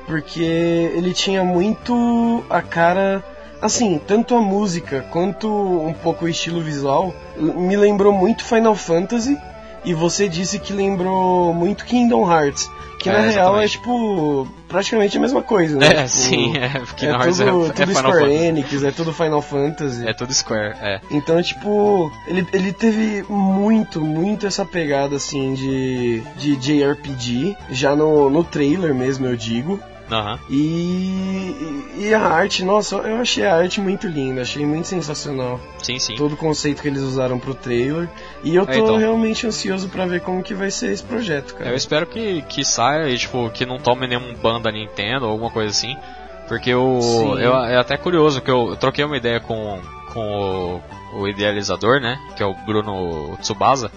porque 0.06 0.42
ele 0.42 1.12
tinha 1.12 1.42
muito 1.44 2.44
a 2.48 2.60
cara. 2.62 3.24
Assim, 3.60 4.00
tanto 4.04 4.34
a 4.34 4.40
música 4.40 5.06
quanto 5.12 5.48
um 5.48 5.92
pouco 5.92 6.24
o 6.24 6.28
estilo 6.28 6.60
visual 6.60 7.14
me 7.36 7.76
lembrou 7.76 8.12
muito 8.12 8.44
Final 8.44 8.74
Fantasy. 8.74 9.38
E 9.84 9.94
você 9.94 10.28
disse 10.28 10.58
que 10.58 10.72
lembrou 10.72 11.52
muito 11.52 11.84
Kingdom 11.84 12.30
Hearts. 12.30 12.70
Que 12.98 13.10
É, 13.10 13.12
na 13.14 13.18
real 13.18 13.60
é 13.60 13.64
exatamente. 13.64 13.70
tipo 13.72 14.48
praticamente 14.68 15.18
a 15.18 15.20
mesma 15.20 15.42
coisa, 15.42 15.76
né? 15.76 15.86
É, 15.88 15.94
Tipo, 15.94 16.08
sim, 16.08 16.56
é. 16.56 16.68
Porque 16.78 17.04
É 17.04 17.10
na 17.10 17.18
verdade 17.18 17.50
tudo, 17.50 17.64
é, 17.64 17.68
é 17.68 17.72
tudo 17.72 17.92
Square 17.94 18.20
Fantasy. 18.20 18.44
Enix, 18.44 18.82
é 18.84 18.90
tudo 18.92 19.12
Final 19.12 19.42
Fantasy. 19.42 20.08
É 20.08 20.14
tudo 20.14 20.32
Square, 20.32 20.76
é. 20.80 21.00
Então, 21.10 21.42
tipo, 21.42 22.12
ele, 22.28 22.46
ele 22.52 22.72
teve 22.72 23.24
muito, 23.28 24.00
muito 24.00 24.46
essa 24.46 24.64
pegada, 24.64 25.16
assim, 25.16 25.52
de, 25.54 26.22
de 26.36 26.54
JRPG, 26.56 27.56
já 27.72 27.96
no, 27.96 28.30
no 28.30 28.44
trailer 28.44 28.94
mesmo, 28.94 29.26
eu 29.26 29.36
digo. 29.36 29.80
Aham. 30.12 30.38
E, 30.50 31.84
e 31.96 32.14
a 32.14 32.20
arte, 32.20 32.64
nossa, 32.64 32.96
eu 32.96 33.16
achei 33.16 33.44
a 33.46 33.56
arte 33.56 33.80
muito 33.80 34.06
linda, 34.06 34.42
achei 34.42 34.64
muito 34.66 34.86
sensacional. 34.86 35.58
Sim, 35.82 35.98
sim. 35.98 36.14
Todo 36.16 36.34
o 36.34 36.36
conceito 36.36 36.82
que 36.82 36.88
eles 36.88 37.02
usaram 37.02 37.38
pro 37.38 37.54
trailer. 37.54 38.08
E 38.44 38.54
eu 38.54 38.66
tô 38.66 38.72
É, 38.72 38.78
então. 38.78 38.96
realmente 38.96 39.46
ansioso 39.46 39.88
pra 39.88 40.04
ver 40.06 40.20
como 40.20 40.42
que 40.42 40.54
vai 40.54 40.70
ser 40.70 40.92
esse 40.92 41.02
projeto, 41.02 41.54
cara. 41.54 41.70
Eu 41.70 41.76
espero 41.76 42.06
que, 42.06 42.42
que 42.42 42.64
saia 42.64 43.08
e, 43.08 43.16
tipo, 43.16 43.50
que 43.50 43.64
não 43.64 43.78
tome 43.78 44.06
nenhum 44.06 44.34
ban 44.34 44.60
da 44.60 44.70
Nintendo 44.70 45.24
ou 45.26 45.32
alguma 45.32 45.50
coisa 45.50 45.70
assim. 45.70 45.96
Porque 46.48 46.74
o. 46.74 47.00
Sim. 47.00 47.38
Eu, 47.40 47.54
é 47.56 47.76
até 47.76 47.96
curioso 47.96 48.40
que 48.42 48.50
eu, 48.50 48.70
eu 48.70 48.76
troquei 48.76 49.04
uma 49.04 49.16
ideia 49.16 49.40
com, 49.40 49.80
com 50.12 50.82
o, 51.14 51.20
o 51.20 51.28
idealizador, 51.28 52.00
né? 52.00 52.18
Que 52.36 52.42
é 52.42 52.46
o 52.46 52.54
Bruno 52.66 53.36
Tsubasa. 53.40 53.90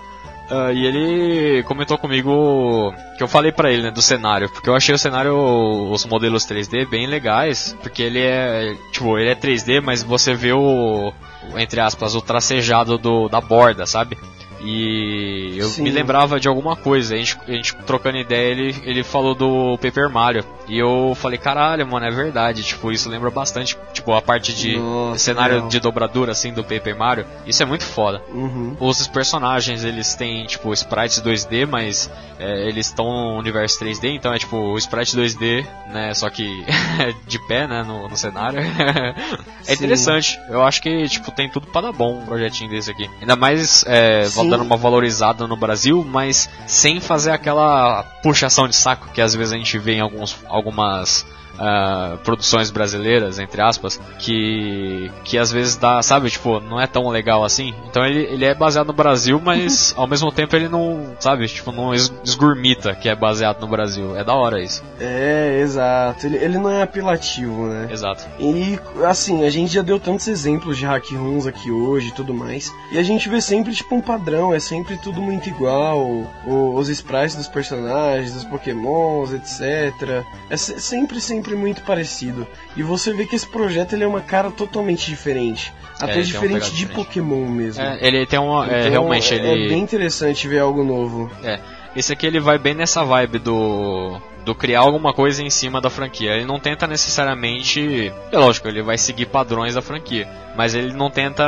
Ah, 0.50 0.72
e 0.72 0.86
ele 0.86 1.64
comentou 1.64 1.98
comigo 1.98 2.94
que 3.18 3.24
eu 3.24 3.28
falei 3.28 3.52
pra 3.52 3.72
ele, 3.72 3.84
né, 3.84 3.92
do 3.92 4.02
cenário, 4.02 4.50
porque 4.50 4.70
eu 4.70 4.76
achei 4.76 4.94
o 4.94 5.00
cenário, 5.00 5.36
os 5.36 6.06
modelos 6.06 6.46
3D 6.46 6.88
bem 6.88 7.08
legais, 7.08 7.76
porque 7.82 8.04
ele 8.04 8.20
é, 8.20 8.76
tipo, 8.92 9.18
ele 9.18 9.30
é 9.30 9.36
3D, 9.36 9.82
mas 9.82 10.04
você 10.04 10.36
vê 10.36 10.54
o, 10.54 11.12
entre 11.58 11.80
aspas, 11.80 12.16
o 12.16 12.22
tracejado 12.22 12.98
do, 12.98 13.28
da 13.28 13.42
borda, 13.42 13.86
sabe? 13.86 14.18
E 14.62 15.56
eu 15.58 15.68
Sim. 15.68 15.84
me 15.84 15.92
lembrava 15.92 16.40
de 16.40 16.48
alguma 16.48 16.76
coisa. 16.76 17.16
A 17.16 17.18
gente, 17.18 17.38
a 17.48 17.52
gente 17.52 17.76
trocando 17.86 18.18
ideia, 18.18 18.52
ele, 18.52 18.76
ele 18.84 19.04
falou 19.04 19.36
do 19.36 19.78
Paper 19.78 20.10
Mario. 20.10 20.46
E 20.68 20.78
eu 20.78 21.14
falei, 21.16 21.38
caralho, 21.38 21.86
mano, 21.86 22.06
é 22.06 22.12
verdade. 22.12 22.64
Tipo, 22.64 22.92
isso 22.92 23.10
lembra 23.10 23.30
bastante, 23.30 23.78
tipo, 23.94 24.14
a 24.14 24.22
parte 24.22 24.54
de 24.54 24.78
Nossa, 24.78 25.20
cenário 25.20 25.58
real. 25.58 25.68
de 25.68 25.80
dobradura, 25.80 26.32
assim, 26.32 26.52
do 26.52 26.64
Paper 26.64 26.98
Mario. 26.98 27.26
Isso 27.46 27.62
é 27.62 27.66
muito 27.66 27.84
foda. 27.84 28.22
Uhum. 28.30 28.76
Os 28.80 29.08
personagens, 29.08 29.84
eles 29.84 30.16
têm, 30.16 30.46
tipo, 30.46 30.74
sprites 30.74 31.22
2D, 31.22 31.68
mas 31.68 32.10
é, 32.40 32.68
eles 32.68 32.88
estão 32.88 33.06
no 33.06 33.38
universo 33.38 33.80
3D, 33.80 34.16
então 34.16 34.34
é 34.34 34.38
tipo 34.38 34.58
o 34.58 34.78
sprite 34.78 35.16
2D, 35.16 35.66
né? 35.88 36.14
Só 36.14 36.30
que 36.30 36.46
de 37.28 37.40
pé, 37.48 37.68
né? 37.68 37.84
No, 37.84 38.10
no 38.10 38.18
cenário. 38.18 38.60
é 38.60 39.16
Sim. 39.64 39.74
interessante. 39.74 40.40
Eu 40.50 40.64
acho 40.64 40.82
que, 40.82 41.08
tipo, 41.08 41.32
tem 41.32 41.50
tudo 41.50 41.68
para 41.68 41.88
dar 41.88 41.94
bom 41.94 42.20
um 42.20 42.26
projetinho 42.26 42.70
desse 42.70 42.92
aqui. 42.92 43.10
Ainda 43.22 43.36
mais 43.36 43.86
é, 43.88 44.24
Sim. 44.26 44.40
Dando 44.56 44.66
uma 44.66 44.78
valorizada 44.78 45.46
no 45.48 45.56
Brasil, 45.56 46.06
mas 46.08 46.50
sem 46.66 47.00
fazer 47.00 47.32
aquela 47.32 48.04
puxação 48.24 48.68
de 48.68 48.76
saco 48.76 49.10
que 49.14 49.22
às 49.22 49.36
vezes 49.36 49.54
a 49.54 49.58
gente 49.58 49.78
vê 49.78 49.96
em 49.96 50.02
alguns, 50.02 50.38
algumas. 50.48 51.26
Ah, 51.60 52.18
produções 52.24 52.70
brasileiras, 52.72 53.40
entre 53.40 53.62
aspas, 53.62 54.00
que 54.20 55.12
que 55.24 55.38
às 55.38 55.52
vezes 55.52 55.76
dá, 55.76 56.02
sabe, 56.02 56.30
tipo, 56.30 56.60
não 56.60 56.80
é 56.80 56.88
tão 56.88 57.08
legal 57.10 57.44
assim. 57.44 57.74
Então 57.90 58.06
ele, 58.06 58.24
ele 58.24 58.46
é 58.46 58.54
baseado 58.54 58.88
no 58.88 58.94
Brasil, 58.94 59.40
mas 59.44 59.94
ao 59.98 60.08
mesmo 60.08 60.32
tempo 60.32 60.56
ele 60.56 60.68
não, 60.70 61.16
sabe, 61.20 61.48
tipo, 61.48 61.72
não 61.72 61.94
es- 61.94 62.12
esgurmita 62.24 62.94
que 62.96 63.10
é 63.10 63.16
baseado 63.16 63.62
no 63.62 63.68
Brasil. 63.68 64.16
É 64.16 64.24
da 64.24 64.34
hora 64.34 64.62
isso. 64.62 64.84
É, 65.00 65.60
exato. 65.62 66.26
Ele, 66.26 66.38
ele 66.38 66.58
não 66.58 66.70
é 66.70 66.82
apelativo, 66.84 67.68
né? 67.68 67.88
Exato. 67.92 68.26
E 68.40 68.80
assim, 69.06 69.46
a 69.46 69.50
gente 69.50 69.74
já 69.74 69.82
deu 69.82 70.00
tantos 70.00 70.28
exemplos 70.28 70.78
de 70.78 70.86
hack 70.86 71.12
runs 71.12 71.46
aqui 71.48 71.70
hoje 71.72 72.10
e 72.10 72.12
tudo 72.12 72.34
mais. 72.34 72.72
E 72.92 72.98
a 72.98 73.04
gente 73.04 73.28
vê 73.30 73.42
sempre 73.42 73.74
tipo 73.74 73.96
um 73.96 74.02
padrão, 74.02 74.54
é 74.54 74.60
sempre 74.60 74.98
tudo 74.98 75.22
muito 75.22 75.48
igual. 75.50 76.00
o- 76.46 76.76
os 76.76 76.90
sprites 76.90 77.36
dos 77.36 77.48
personagens, 77.48 78.34
dos 78.34 78.44
pokémons, 78.44 79.32
etc. 79.34 80.24
É 80.50 80.58
se- 80.58 80.80
sempre, 80.80 81.20
sempre 81.46 81.56
muito 81.56 81.84
parecido. 81.84 82.48
E 82.76 82.82
você 82.82 83.14
vê 83.14 83.26
que 83.26 83.36
esse 83.36 83.48
projeto 83.48 83.94
ele 83.94 84.04
é 84.04 84.08
uma 84.08 84.22
cara 84.22 84.50
totalmente 84.50 85.06
diferente. 85.06 85.72
Até 86.00 86.16
uma 86.16 86.24
diferente 86.24 86.72
de 86.72 86.78
diferente. 86.78 87.06
Pokémon 87.06 87.46
mesmo. 87.48 87.82
É, 87.82 88.00
ele 88.02 88.26
tem 88.26 88.40
uma. 88.40 88.66
é, 88.68 88.80
Então, 88.80 88.92
realmente, 88.92 89.34
é, 89.34 89.38
ele. 89.38 89.66
é 89.66 89.70
bem 89.70 89.80
interessante 89.80 90.48
ver 90.48 90.60
algo 90.60 90.84
novo. 90.84 91.32
É, 91.44 91.60
esse 91.96 92.12
aqui 92.12 92.26
ele 92.26 92.40
vai 92.40 92.58
bem 92.58 92.74
nessa 92.74 93.04
vibe 93.04 93.40
do 93.40 94.20
do 94.44 94.54
criar 94.54 94.82
alguma 94.82 95.12
coisa 95.12 95.42
em 95.42 95.50
cima 95.50 95.82
da 95.82 95.90
franquia. 95.90 96.32
Ele 96.32 96.46
não 96.46 96.60
tenta 96.60 96.86
necessariamente, 96.86 98.14
é 98.32 98.38
lógico, 98.38 98.68
ele 98.68 98.84
vai 98.84 98.96
seguir 98.96 99.26
padrões 99.26 99.74
da 99.74 99.82
franquia, 99.82 100.28
mas 100.56 100.74
ele 100.76 100.94
não 100.94 101.10
tenta 101.10 101.44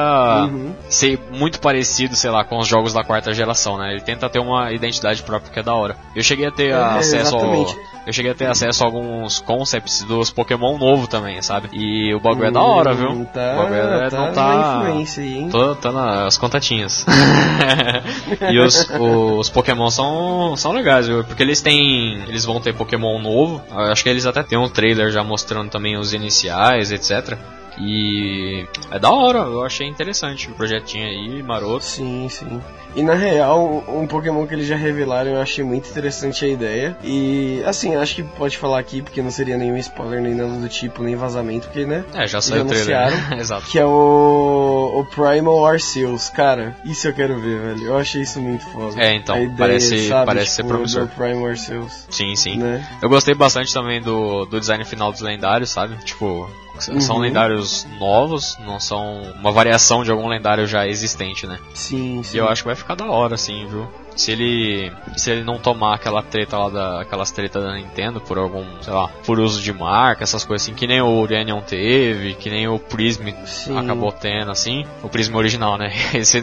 Uhum. 0.46 0.74
ser 0.90 1.20
muito 1.32 1.60
parecido, 1.60 2.16
sei 2.16 2.30
lá, 2.30 2.44
com 2.44 2.58
os 2.58 2.68
jogos 2.68 2.94
da 2.94 3.04
quarta 3.04 3.34
geração, 3.34 3.78
né? 3.78 3.92
Ele 3.92 4.02
tenta 4.02 4.30
ter 4.30 4.40
uma 4.40 4.72
identidade 4.72 5.22
própria 5.24 5.52
que 5.52 5.60
é 5.60 5.64
da 5.64 5.74
hora. 5.74 5.96
Eu 6.16 6.24
cheguei 6.24 6.46
a 6.48 6.52
ter 6.52 6.72
É, 6.72 6.74
acesso 6.74 7.36
ao, 7.36 7.42
exatamente. 7.42 7.78
eu 8.06 8.14
cheguei 8.14 8.32
a 8.32 8.36
ter 8.36 8.46
acesso 8.48 8.84
a 8.84 8.88
alguns 8.88 9.40
concepts 9.40 10.04
dos 10.04 10.30
Pokémon 10.30 10.78
novo 10.78 11.08
também, 11.08 11.42
sabe? 11.42 11.70
E 11.74 12.14
o 12.14 12.20
bagulho 12.20 12.48
é 12.48 12.52
da 12.52 12.62
hora, 12.62 12.94
viu? 12.94 13.26
Tá, 13.34 13.54
o 13.54 13.58
bagulho 13.58 13.80
é, 13.80 14.10
tá 14.10 14.18
não 14.18 14.32
tá 14.34 14.82
influência 14.86 15.24
aí, 15.24 15.38
hein? 15.38 15.50
Tô, 15.50 15.76
tô 15.76 15.92
nas 15.92 16.38
contatinhas. 16.38 17.06
e 18.52 18.60
os, 18.60 18.90
os 19.00 19.50
Pokémon 19.50 19.90
são, 19.90 20.56
são 20.58 20.72
legais, 20.72 21.08
viu? 21.08 21.24
Porque 21.24 21.44
eles 21.44 21.62
têm. 21.62 22.24
Eles 22.28 22.46
vão 22.46 22.60
ter 22.60 22.74
Pokémon 22.74 23.20
novo. 23.20 23.62
Eu 23.72 23.92
acho 23.92 24.04
que 24.04 24.10
eles 24.10 24.26
até 24.26 24.44
têm 24.44 24.58
um 24.58 24.70
trailer 24.70 25.12
já 25.12 25.24
mostrando 25.24 25.70
também 25.70 25.98
os 25.98 26.14
iniciais, 26.14 26.92
etc. 26.92 27.38
E 27.80 28.66
é 28.92 29.00
da 29.00 29.12
hora, 29.12 29.40
eu 29.40 29.64
achei 29.64 29.88
interessante 29.88 30.50
o 30.50 30.54
projetinho 30.54 31.06
aí, 31.06 31.44
maroto. 31.44 31.84
Sim, 31.86 32.28
sim. 32.30 32.62
E 32.96 33.04
na 33.04 33.14
real, 33.14 33.84
um 33.88 34.08
Pokémon 34.08 34.48
que 34.48 34.56
eles 34.56 34.66
já 34.66 34.76
revelaram, 34.76 35.32
eu 35.32 35.42
achei 35.42 35.64
muito 35.64 35.88
interessante 35.90 36.44
a 36.44 36.48
ideia. 36.48 36.98
E 37.04 37.62
assim, 37.66 37.96
acho 37.96 38.16
que 38.16 38.24
pode 38.24 38.58
falar 38.58 38.80
aqui, 38.80 39.02
porque 39.04 39.22
não 39.22 39.30
seria 39.30 39.56
nenhum 39.58 39.78
spoiler, 39.78 40.20
nem 40.22 40.34
nada 40.34 40.54
do 40.54 40.68
tipo, 40.68 41.04
nem 41.04 41.16
vazamento, 41.16 41.68
porque, 41.68 41.86
né? 41.86 42.04
É, 42.16 42.26
já 42.28 42.42
saiu 42.42 42.64
o 42.64 42.68
trailer. 42.68 42.98
anunciaram. 42.98 43.38
Exato. 43.40 43.68
Que 43.68 43.78
é 43.78 43.86
o, 43.86 45.00
o 45.02 45.06
Primal 45.06 45.66
Arceus. 45.66 46.30
Cara, 46.30 46.76
isso 46.86 47.08
eu 47.08 47.14
quero 47.14 47.40
ver, 47.40 47.60
velho. 47.60 47.84
Eu 47.86 47.98
achei 47.98 48.22
isso 48.24 48.40
muito 48.42 48.66
foda. 48.72 49.00
É, 49.00 49.14
então, 49.16 49.36
ideia, 49.36 49.54
parece- 49.58 50.08
sabe, 50.08 50.26
parece 50.26 50.52
ser 50.52 50.62
tipo, 50.64 50.70
promissor. 50.70 51.02
do 51.06 51.10
Primal 51.10 51.48
Arceus, 51.50 52.08
Sim, 52.10 52.36
sim. 52.36 52.58
né? 52.58 52.88
Eu 53.02 53.10
gostei 53.10 53.36
bastante 53.36 53.72
também 53.72 54.02
do, 54.02 54.46
do 54.46 54.60
design 54.60 54.84
final 54.86 55.12
dos 55.12 55.22
lendários, 55.22 55.70
sabe? 55.70 55.96
Tipo, 56.04 56.50
são 56.80 57.16
Uhum. 57.16 57.22
lendários 57.22 57.86
novos, 58.00 58.58
não 58.66 58.80
são 58.80 59.22
uma 59.40 59.52
variação 59.52 60.04
de 60.04 60.12
algum 60.12 60.28
lendário 60.28 60.66
já 60.68 60.88
existente, 60.88 61.46
né? 61.48 61.60
Sim, 61.74 62.22
sim. 62.24 62.38
E 62.38 62.40
eu 62.40 62.48
acho 62.48 62.64
que 62.64 62.68
vai 62.68 62.76
ficar 62.76 62.96
da 62.96 63.06
hora, 63.06 63.36
assim, 63.36 63.66
viu? 63.68 63.88
Se 64.18 64.32
ele, 64.32 64.92
se 65.16 65.32
ele 65.32 65.44
não 65.44 65.58
tomar 65.60 65.96
aquela 65.96 66.22
treta 66.24 66.58
lá 66.58 66.70
da, 66.70 67.02
aquelas 67.02 67.32
tretas 67.32 67.64
da 67.64 67.74
Nintendo 67.76 68.20
por 68.20 68.38
algum, 68.38 68.66
sei 68.82 68.92
lá, 68.94 69.08
por 69.26 69.40
uso 69.40 69.62
de 69.62 69.72
marca, 69.72 70.24
essas 70.24 70.44
coisas 70.44 70.66
assim, 70.66 70.76
que 70.76 70.88
nem 70.88 71.02
o 71.02 71.20
Uranium 71.20 71.62
teve, 71.62 72.34
que 72.34 72.50
nem 72.50 72.68
o 72.68 72.80
Prism 72.80 73.28
Sim. 73.46 73.78
acabou 73.78 74.12
tendo, 74.12 74.52
assim, 74.52 74.86
o 75.04 75.10
Prism 75.10 75.36
original, 75.36 75.78
né? 75.78 75.92
Esse, 76.14 76.42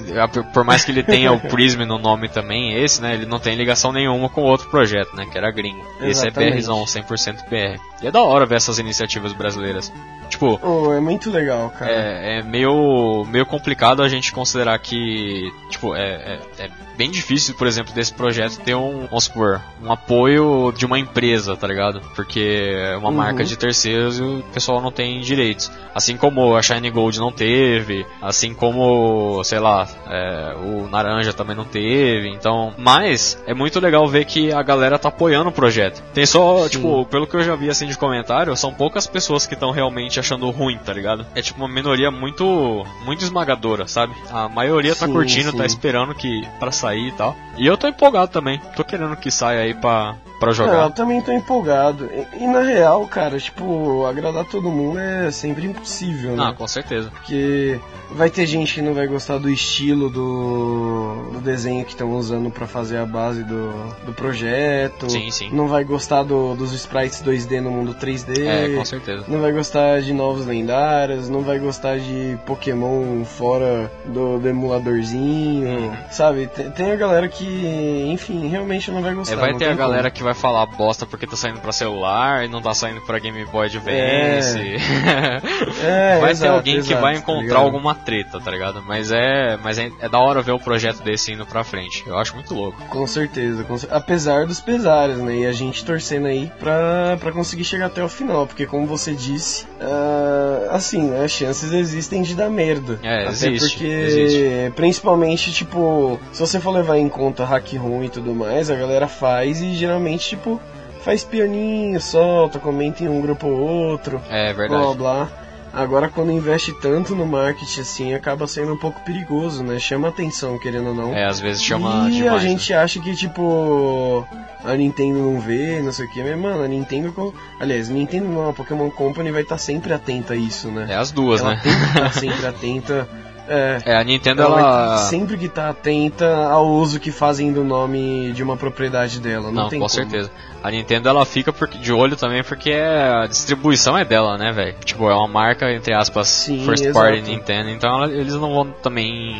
por 0.53 0.65
mais 0.65 0.85
que 0.85 0.93
ele 0.93 1.03
tenha 1.03 1.33
o 1.33 1.41
Prism 1.41 1.81
no 1.83 1.99
nome 1.99 2.29
também, 2.29 2.75
esse, 2.75 3.03
né, 3.03 3.15
ele 3.15 3.27
não 3.27 3.39
tem 3.39 3.57
ligação 3.57 3.93
nenhuma 3.93 4.29
com 4.29 4.43
o 4.43 4.45
outro 4.45 4.69
projeto, 4.69 5.15
né, 5.17 5.27
que 5.31 5.37
era 5.37 5.51
gringo. 5.51 5.85
Esse 6.01 6.27
é 6.27 6.29
Exatamente. 6.29 6.55
BRzão, 6.55 6.85
100% 6.85 7.49
BR. 7.49 7.81
E 8.03 8.07
é 8.07 8.11
da 8.11 8.23
hora 8.23 8.47
ver 8.47 8.57
essas 8.57 8.79
iniciativas 8.79 9.33
brasileiras. 9.33 9.93
Tipo, 10.29 10.59
Oh, 10.63 10.93
é 10.93 11.01
muito 11.01 11.31
legal, 11.31 11.71
cara. 11.71 11.91
é, 11.91 12.39
é 12.39 12.43
meio, 12.43 13.25
meio 13.29 13.47
complicado 13.47 14.03
a 14.03 14.09
gente 14.09 14.33
considerar 14.33 14.79
que, 14.79 15.51
tipo, 15.71 15.95
é, 15.95 16.39
é, 16.59 16.65
é 16.65 16.71
bem 16.97 17.11
difícil, 17.11 17.55
por 17.55 17.67
exemplo, 17.67 17.93
desse 17.95 18.13
projeto 18.13 18.59
ter 18.61 18.75
um, 18.75 19.07
vamos 19.07 19.25
supor, 19.25 19.61
um 19.83 19.93
apoio 19.93 20.73
de 20.77 20.87
uma 20.87 20.99
empresa, 20.99 21.57
tá 21.57 21.67
ligado? 21.67 22.01
Porque 22.15 22.73
é 22.77 22.97
uma 22.97 23.09
Uhum. 23.09 23.15
marca 23.17 23.45
de 23.45 23.57
terceiros 23.57 24.19
e 24.19 24.23
o 24.23 24.45
pessoal 24.53 24.81
não 24.81 24.91
tem 24.93 25.21
direitos. 25.21 25.71
Assim 25.95 26.17
como 26.17 26.57
a 26.57 26.63
Shine 26.63 26.91
Gold 26.91 27.19
não 27.19 27.31
teve, 27.31 28.05
assim 28.21 28.53
como, 28.55 29.43
sei 29.45 29.59
lá, 29.61 29.87
é, 30.09 30.55
o 30.57 30.89
Naranja 30.89 31.33
também 31.33 31.55
não 31.57 31.65
teve, 31.65 32.29
então... 32.31 32.75
Mas, 32.77 33.41
é 33.47 33.55
muito 33.55 33.79
legal 33.81 34.07
ver 34.09 34.25
que 34.25 34.53
a 34.53 34.63
galera 34.63 34.99
tá 34.99 35.09
apoiando 35.09 35.51
o 35.51 35.53
projeto. 35.53 36.03
Tem 36.13 36.27
só, 36.27 36.65
Sim. 36.65 36.69
tipo, 36.71 37.05
pelo 37.07 37.27
que 37.27 37.37
eu 37.37 37.43
já 37.43 37.55
vi, 37.55 37.71
assim, 37.71 37.87
de 37.87 37.97
comentário, 37.97 38.57
são 38.57 38.73
poucas 38.73 39.07
pessoas 39.07 39.47
que 39.47 39.55
estão 39.55 39.71
realmente 39.71 40.19
achando 40.19 40.51
ruim, 40.51 40.79
tá 40.79 40.93
ligado? 40.93 41.25
É 41.35 41.43
tipo 41.43 41.59
uma 41.61 41.69
minoria 41.69 42.11
muito, 42.11 42.85
muito 43.05 43.23
esmagadora, 43.23 43.87
sabe? 43.87 44.15
A 44.31 44.49
maioria 44.49 44.95
tá 44.97 45.07
Sim, 45.07 45.13
curtindo, 45.13 45.51
sim. 45.53 45.57
tá 45.59 45.65
esperando 45.67 46.15
que 46.15 46.43
para 46.59 46.73
sair 46.85 47.09
e 47.09 47.13
tal. 47.13 47.37
E 47.57 47.67
eu 47.67 47.77
tô 47.77 47.89
empolgado 47.89 48.31
também. 48.31 48.61
Tô 48.77 48.85
querendo 48.85 49.17
que 49.17 49.31
saia 49.31 49.61
aí 49.61 49.75
pra, 49.75 50.17
pra 50.41 50.51
É, 50.51 50.55
jogar. 50.55 50.85
eu 50.85 50.91
também 50.91 51.21
tô 51.23 51.33
empolgado. 51.33 52.09
E, 52.35 52.45
e 52.45 52.47
na 52.47 52.61
real, 52.61 53.07
cara, 53.07 53.39
tipo, 53.39 54.05
agradar 54.07 54.45
todo 54.45 54.71
mundo 54.71 54.99
é 54.99 55.31
sempre 55.31 55.67
impossível, 55.67 56.35
Ah, 56.35 56.49
né? 56.51 56.55
com 56.57 56.67
certeza. 56.69 57.11
Porque 57.11 57.79
vai 58.11 58.29
ter 58.31 58.47
gente 58.47 58.75
que 58.75 58.83
não 58.83 58.95
vai 58.95 59.07
gostar 59.07 59.39
do 59.39 59.49
estilo 59.51 60.09
do, 60.11 61.31
do 61.33 61.41
desenho 61.41 61.85
que 61.85 61.91
estão 61.93 62.11
usando 62.13 62.51
pra 62.51 62.67
fazer 62.67 62.99
a 62.99 63.07
base 63.07 63.43
do, 63.45 63.73
do 64.07 64.13
projeto. 64.13 65.09
Sim, 65.11 65.31
sim. 65.31 65.51
Não 65.53 65.67
vai 65.69 65.85
gostar 65.85 66.23
do- 66.23 66.55
dos 66.55 66.73
sprites 66.73 67.23
2D 67.23 67.61
no 67.61 67.71
mundo 67.71 67.95
3D. 67.95 68.47
É, 68.47 68.75
com 68.77 68.85
certeza. 68.85 69.25
Não 69.29 69.41
vai 69.41 69.53
gostar 69.53 70.01
de 70.03 70.13
novos 70.13 70.47
lendários, 70.47 71.29
não 71.29 71.41
vai 71.43 71.59
gostar 71.59 71.99
de 71.99 72.37
Pokémon 72.47 73.25
fora 73.25 73.91
do, 74.07 74.39
do 74.39 74.49
emuladorzinho, 74.49 75.69
Uhum. 75.69 75.93
sabe? 76.11 76.47
Tem, 76.49 76.71
tem 76.71 76.93
a 76.93 76.97
galera 76.97 77.29
que, 77.29 78.05
enfim, 78.09 78.49
realmente 78.49 78.91
não 78.91 79.03
vai 79.03 79.15
gostar. 79.15 79.35
É, 79.35 79.37
vai 79.37 79.53
não 79.53 79.59
ter 79.59 79.65
a 79.67 79.69
tem 79.69 79.77
como. 79.77 79.89
galera 79.89 80.11
que 80.11 80.23
vai 80.25 80.35
falar 80.35 80.67
bosta 80.67 81.07
porque 81.07 81.27
tá 81.27 81.37
saindo 81.37 81.61
pra 81.61 81.73
celular 81.73 82.45
e 82.45 82.49
não 82.49 82.61
tá 82.61 82.75
saindo 82.75 83.01
pra 83.03 83.19
Game 83.19 83.45
Boy 83.47 83.67
Advance. 83.67 84.75
É, 85.85 86.19
vai 86.19 86.29
ter 86.29 86.31
exato, 86.33 86.53
alguém 86.55 86.75
que 86.75 86.81
exato, 86.81 87.01
vai 87.03 87.15
tá 87.15 87.21
encontrar 87.21 87.43
ligado? 87.43 87.65
alguma 87.65 87.95
treta, 87.95 88.41
tá 88.41 88.51
ligado? 88.51 88.83
Mas 88.87 89.11
é, 89.13 89.57
mas 89.63 89.79
é, 89.79 89.91
é 90.01 90.09
da 90.09 90.19
hora 90.19 90.41
ver 90.43 90.53
o 90.53 90.59
projeto 90.59 91.03
desse 91.03 91.33
indo 91.33 91.45
pra 91.45 91.63
frente. 91.63 92.03
Eu 92.07 92.17
acho 92.19 92.35
muito 92.35 92.55
louco. 92.55 92.81
Com 92.87 93.07
certeza, 93.07 93.65
com 93.65 93.77
apesar 93.91 94.47
dos 94.47 94.61
pesares, 94.61 95.19
né? 95.19 95.37
E 95.41 95.47
a 95.47 95.53
gente 95.53 95.85
torcendo 95.85 96.27
aí 96.27 96.51
pra, 96.59 97.17
pra 97.19 97.33
conseguir 97.33 97.65
chegar 97.65 97.87
até 97.87 98.03
o 98.03 98.09
final, 98.09 98.47
porque 98.47 98.67
como 98.67 98.87
você 98.87 99.13
disse, 99.15 99.67
ah, 99.81 100.69
assim, 100.71 101.03
né, 101.03 101.25
as 101.25 101.31
chances 101.31 101.73
existem 101.73 102.23
de 102.23 102.35
dar 102.35 102.49
merda. 102.49 102.99
É, 103.03 103.23
Até 103.23 103.31
existe, 103.31 103.71
porque, 103.79 103.87
existe. 103.87 104.73
principalmente, 104.75 105.53
tipo, 105.53 106.19
se 106.33 106.41
você 106.41 106.59
for 106.61 106.71
levar 106.71 106.99
em 106.99 107.09
conta 107.09 107.45
hack 107.45 107.73
room 107.75 108.05
e 108.05 108.09
tudo 108.09 108.35
mais, 108.35 108.71
a 108.71 108.75
galera 108.75 109.07
faz 109.09 109.61
e 109.61 109.75
geralmente, 109.75 110.14
tipo, 110.19 110.61
faz 111.05 111.23
pianinho, 111.25 112.01
solta, 112.01 112.59
comenta 112.59 113.05
em 113.05 113.09
um 113.09 113.21
grupo 113.21 113.47
ou 113.47 113.61
outro, 113.61 114.21
É 114.31 114.53
blá 114.53 114.67
verdade. 114.69 114.97
blá. 114.97 115.29
Agora, 115.77 116.09
quando 116.09 116.31
investe 116.31 116.73
tanto 116.81 117.17
no 117.17 117.27
marketing 117.27 117.81
assim, 117.81 118.15
acaba 118.15 118.47
sendo 118.47 118.75
um 118.75 118.77
pouco 118.77 119.01
perigoso, 119.01 119.65
né? 119.65 119.77
Chama 119.81 120.07
atenção, 120.07 120.57
querendo 120.57 120.91
ou 120.91 120.95
não. 120.95 121.13
É, 121.13 121.25
às 121.25 121.41
vezes 121.41 121.61
chama 121.65 122.09
e 122.09 122.13
demais. 122.13 122.33
a 122.33 122.45
né? 122.45 122.49
gente 122.51 122.73
acha 122.73 123.01
que, 123.01 123.13
tipo, 123.17 124.25
a 124.65 124.73
Nintendo 124.77 125.19
não 125.19 125.41
vê, 125.41 125.81
não 125.83 125.91
sei 125.91 126.07
o 126.07 126.11
que, 126.11 126.23
mas, 126.23 126.39
mano, 126.39 126.63
a 126.63 126.69
Nintendo. 126.69 127.35
Aliás, 127.59 127.91
a 127.91 127.93
Nintendo 127.93 128.27
não, 128.29 128.51
a 128.51 128.53
Pokémon 128.53 128.89
Company 128.89 129.33
vai 129.33 129.43
estar 129.43 129.59
sempre 129.59 129.93
atenta 129.93 130.35
a 130.35 130.37
isso, 130.37 130.69
né? 130.71 130.87
É 130.91 130.95
as 130.95 131.11
duas, 131.11 131.41
Ela 131.41 131.57
né? 131.57 131.61
tem 131.65 131.73
que 131.75 131.85
estar 131.87 132.13
sempre 132.21 132.47
atenta 132.47 133.09
É. 133.49 133.79
É, 133.85 133.97
a 133.97 134.03
Nintendo, 134.05 134.43
Ela 134.43 134.59
ela... 134.61 134.97
sempre 134.99 135.37
que 135.37 135.49
tá 135.49 135.69
atenta 135.69 136.47
ao 136.49 136.67
uso 136.67 136.99
que 136.99 137.11
fazem 137.13 137.53
do 137.53 137.63
nome 137.63 138.33
de 138.33 138.43
uma 138.43 138.57
propriedade 138.57 139.21
dela. 139.21 139.49
Não, 139.51 139.65
Não, 139.65 139.69
tem 139.69 139.79
com 139.79 139.87
como. 139.87 139.89
certeza. 139.95 140.31
A 140.63 140.71
Nintendo 140.71 141.09
ela 141.11 141.27
fica 141.27 141.53
de 141.79 141.93
olho 141.93 142.17
também 142.17 142.43
porque 142.43 142.73
a 142.73 143.27
distribuição 143.27 143.99
é 143.99 144.05
dela, 144.05 144.39
né, 144.39 144.51
velho? 144.51 144.75
Tipo, 144.85 145.11
é 145.11 145.15
uma 145.15 145.29
marca, 145.29 145.71
entre 145.73 145.93
aspas, 145.93 146.27
Sim, 146.29 146.65
first 146.65 146.85
exato. 146.85 146.99
party 147.05 147.21
Nintendo, 147.21 147.69
então 147.69 147.91
ela- 148.03 148.11
eles 148.13 148.33
não 148.35 148.53
vão 148.55 148.71
também. 148.83 149.37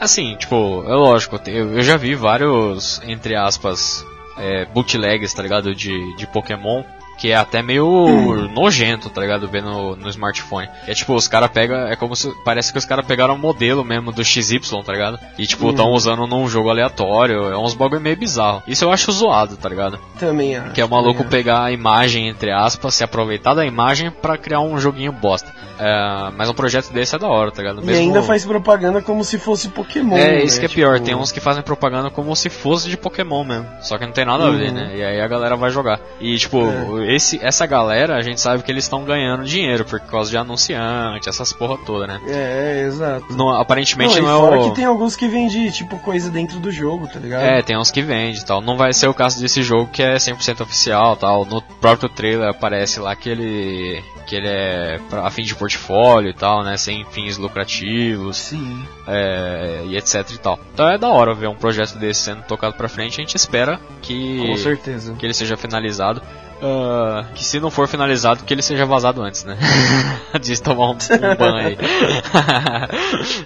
Assim, 0.00 0.34
tipo, 0.36 0.84
é 0.86 0.94
lógico, 0.94 1.40
eu, 1.46 1.76
eu 1.76 1.82
já 1.82 1.96
vi 1.96 2.14
vários, 2.16 3.00
entre 3.06 3.36
aspas, 3.36 4.04
é, 4.36 4.64
bootlegs, 4.66 5.32
tá 5.32 5.42
ligado? 5.42 5.72
De, 5.74 6.16
de 6.16 6.26
Pokémon. 6.26 6.82
Que 7.16 7.30
é 7.30 7.36
até 7.36 7.62
meio 7.62 8.48
nojento, 8.54 9.08
tá 9.08 9.20
ligado? 9.20 9.48
Ver 9.48 9.62
no, 9.62 9.96
no 9.96 10.08
smartphone. 10.10 10.68
É 10.86 10.94
tipo, 10.94 11.14
os 11.14 11.26
caras 11.26 11.50
pegam. 11.50 11.86
É 11.86 11.96
como 11.96 12.14
se. 12.14 12.30
Parece 12.44 12.72
que 12.72 12.78
os 12.78 12.84
caras 12.84 13.06
pegaram 13.06 13.34
o 13.34 13.38
modelo 13.38 13.84
mesmo 13.84 14.12
do 14.12 14.24
XY, 14.24 14.60
tá 14.84 14.92
ligado? 14.92 15.18
E 15.38 15.46
tipo, 15.46 15.72
tão 15.72 15.90
usando 15.92 16.26
num 16.26 16.46
jogo 16.48 16.68
aleatório. 16.70 17.44
É 17.52 17.56
uns 17.56 17.74
bagulho 17.74 18.00
meio 18.00 18.16
bizarro. 18.16 18.62
Isso 18.66 18.84
eu 18.84 18.92
acho 18.92 19.10
zoado, 19.12 19.56
tá 19.56 19.68
ligado? 19.68 19.98
Também 20.18 20.56
acho. 20.56 20.72
Que 20.72 20.80
é 20.80 20.84
o 20.84 20.90
maluco 20.90 21.24
pegar 21.24 21.64
a 21.64 21.72
imagem, 21.72 22.28
entre 22.28 22.50
aspas, 22.52 22.94
se 22.94 23.04
aproveitar 23.04 23.54
da 23.54 23.64
imagem 23.64 24.10
pra 24.10 24.36
criar 24.36 24.60
um 24.60 24.78
joguinho 24.78 25.12
bosta. 25.12 25.50
É, 25.78 26.30
mas 26.36 26.48
um 26.48 26.54
projeto 26.54 26.90
desse 26.90 27.14
é 27.14 27.18
da 27.18 27.28
hora, 27.28 27.50
tá 27.50 27.60
ligado? 27.62 27.80
acho. 27.80 27.90
E 27.90 27.94
ainda 27.94 28.22
faz 28.22 28.44
propaganda 28.46 29.02
como 29.02 29.22
se 29.24 29.38
fosse 29.38 29.68
Pokémon. 29.68 30.16
É, 30.16 30.32
né? 30.36 30.42
isso 30.44 30.58
que 30.58 30.66
é 30.66 30.68
pior, 30.68 30.94
Tipo, 30.94 31.06
tem 31.06 31.14
uns 31.14 31.30
que 31.32 31.40
fazem 31.40 31.62
propaganda 31.62 32.08
como 32.10 32.34
se 32.34 32.48
fosse 32.48 32.88
de 32.88 32.96
Pokémon 32.96 33.44
mesmo. 33.44 33.66
Só 33.80 33.98
que 33.98 34.06
não 34.06 34.12
tem 34.12 34.24
nada 34.24 34.46
a 34.46 34.50
ver, 34.50 34.68
Uhum. 34.68 34.74
né? 34.74 34.92
E 34.96 35.04
aí 35.04 35.20
a 35.20 35.28
galera 35.28 35.54
vai 35.56 35.70
jogar. 35.70 36.00
E 36.20 36.36
tipo, 36.38 36.62
É. 36.62 37.05
esse, 37.14 37.38
essa 37.44 37.66
galera, 37.66 38.16
a 38.16 38.22
gente 38.22 38.40
sabe 38.40 38.62
que 38.62 38.70
eles 38.70 38.84
estão 38.84 39.04
ganhando 39.04 39.44
dinheiro 39.44 39.84
por 39.84 40.00
causa 40.00 40.30
de 40.30 40.36
anunciante, 40.36 41.28
essas 41.28 41.52
porra 41.52 41.78
toda, 41.84 42.06
né? 42.06 42.20
É, 42.26 42.82
é, 42.82 42.86
exato. 42.86 43.32
Não, 43.32 43.50
aparentemente 43.50 44.20
Não, 44.20 44.22
não, 44.28 44.36
é 44.36 44.40
fora 44.50 44.60
o. 44.60 44.70
que 44.70 44.76
tem 44.76 44.84
alguns 44.84 45.16
que 45.16 45.26
vendem, 45.28 45.70
tipo, 45.70 45.98
coisa 45.98 46.30
dentro 46.30 46.58
do 46.58 46.70
jogo, 46.70 47.06
tá 47.08 47.18
ligado? 47.18 47.42
É, 47.42 47.62
tem 47.62 47.76
uns 47.78 47.90
que 47.90 48.02
vende 48.02 48.40
e 48.40 48.44
tal. 48.44 48.60
Não 48.60 48.76
vai 48.76 48.92
ser 48.92 49.08
o 49.08 49.14
caso 49.14 49.40
desse 49.40 49.62
jogo 49.62 49.90
que 49.92 50.02
é 50.02 50.16
100% 50.16 50.60
oficial 50.62 51.16
tal. 51.16 51.44
No 51.44 51.60
próprio 51.62 52.08
trailer 52.08 52.48
aparece 52.48 53.00
lá 53.00 53.14
que 53.14 53.28
ele 53.28 54.02
que 54.26 54.34
ele 54.34 54.48
é 54.48 54.98
pra- 55.08 55.24
a 55.24 55.30
fim 55.30 55.42
de 55.44 55.54
portfólio 55.54 56.30
e 56.30 56.34
tal, 56.34 56.64
né, 56.64 56.76
sem 56.76 57.04
fins 57.12 57.38
lucrativos, 57.38 58.36
Sim. 58.36 58.84
é, 59.06 59.82
e 59.86 59.96
etc 59.96 60.28
e 60.32 60.38
tal. 60.38 60.58
Então 60.74 60.88
é 60.88 60.98
da 60.98 61.08
hora 61.08 61.32
ver 61.32 61.48
um 61.48 61.54
projeto 61.54 61.96
desse 61.96 62.22
sendo 62.22 62.42
tocado 62.42 62.74
pra 62.74 62.88
frente. 62.88 63.20
A 63.20 63.24
gente 63.24 63.36
espera 63.36 63.78
que 64.02 64.38
Com 64.44 64.56
certeza. 64.56 65.14
que 65.16 65.24
ele 65.24 65.32
seja 65.34 65.56
finalizado. 65.56 66.20
Ah, 66.62 67.26
que 67.34 67.44
se 67.44 67.60
não 67.60 67.70
for 67.70 67.86
finalizado, 67.86 68.44
que 68.44 68.54
ele 68.54 68.62
seja 68.62 68.86
vazado 68.86 69.22
antes, 69.22 69.44
né? 69.44 69.56
de 70.40 70.60
tomar 70.60 70.90
um, 70.90 70.92
um 70.92 71.36
ban 71.36 71.56
aí. 71.56 71.76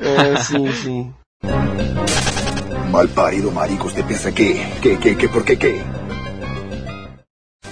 É, 0.00 0.36
sim, 0.36 0.72
sim. 0.72 1.14
Mal 2.90 3.08
parido 3.08 3.50
marico, 3.52 3.86
usted 3.86 4.04
piensa 4.04 4.32
que, 4.32 4.54
que, 4.82 4.96
que, 4.96 5.14
que, 5.14 5.28
por 5.28 5.44
qué, 5.44 5.56
qué? 5.56 5.84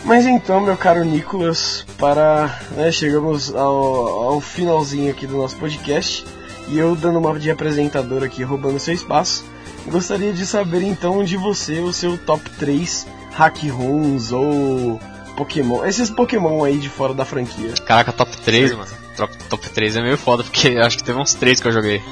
Mas 0.05 0.27
então, 0.27 0.61
meu 0.61 0.77
caro 0.77 1.05
Nicolas, 1.05 1.85
para. 1.99 2.59
né, 2.73 2.91
chegamos 2.91 3.55
ao, 3.55 4.23
ao 4.23 4.41
finalzinho 4.41 5.11
aqui 5.11 5.27
do 5.27 5.37
nosso 5.37 5.57
podcast. 5.57 6.25
E 6.69 6.79
eu 6.79 6.95
dando 6.95 7.19
uma 7.19 7.39
de 7.39 7.51
apresentador 7.51 8.23
aqui, 8.23 8.43
roubando 8.43 8.79
seu 8.79 8.95
espaço. 8.95 9.45
Gostaria 9.87 10.33
de 10.33 10.47
saber 10.47 10.83
então 10.83 11.25
de 11.25 11.37
você 11.37 11.81
o 11.81 11.93
seu 11.93 12.17
top 12.19 12.49
3 12.59 13.07
hack 13.33 13.63
rooms 13.71 14.33
ou 14.33 15.01
Pokémon. 15.39 15.85
Esses 15.85 16.11
Pokémon 16.11 16.65
aí 16.65 16.79
de 16.79 16.89
fora 16.89 17.15
da 17.15 17.25
franquia. 17.25 17.73
Caraca, 17.87 18.13
top 18.13 18.37
3, 18.39 18.73
mano. 18.75 18.89
Top, 19.17 19.37
top 19.49 19.69
3 19.71 19.97
é 19.97 20.03
meio 20.03 20.17
foda, 20.19 20.43
porque 20.45 20.69
acho 20.79 20.97
que 20.99 21.05
teve 21.05 21.19
uns 21.19 21.35
3 21.35 21.61
que 21.61 21.69
eu 21.69 21.73
joguei. 21.73 22.01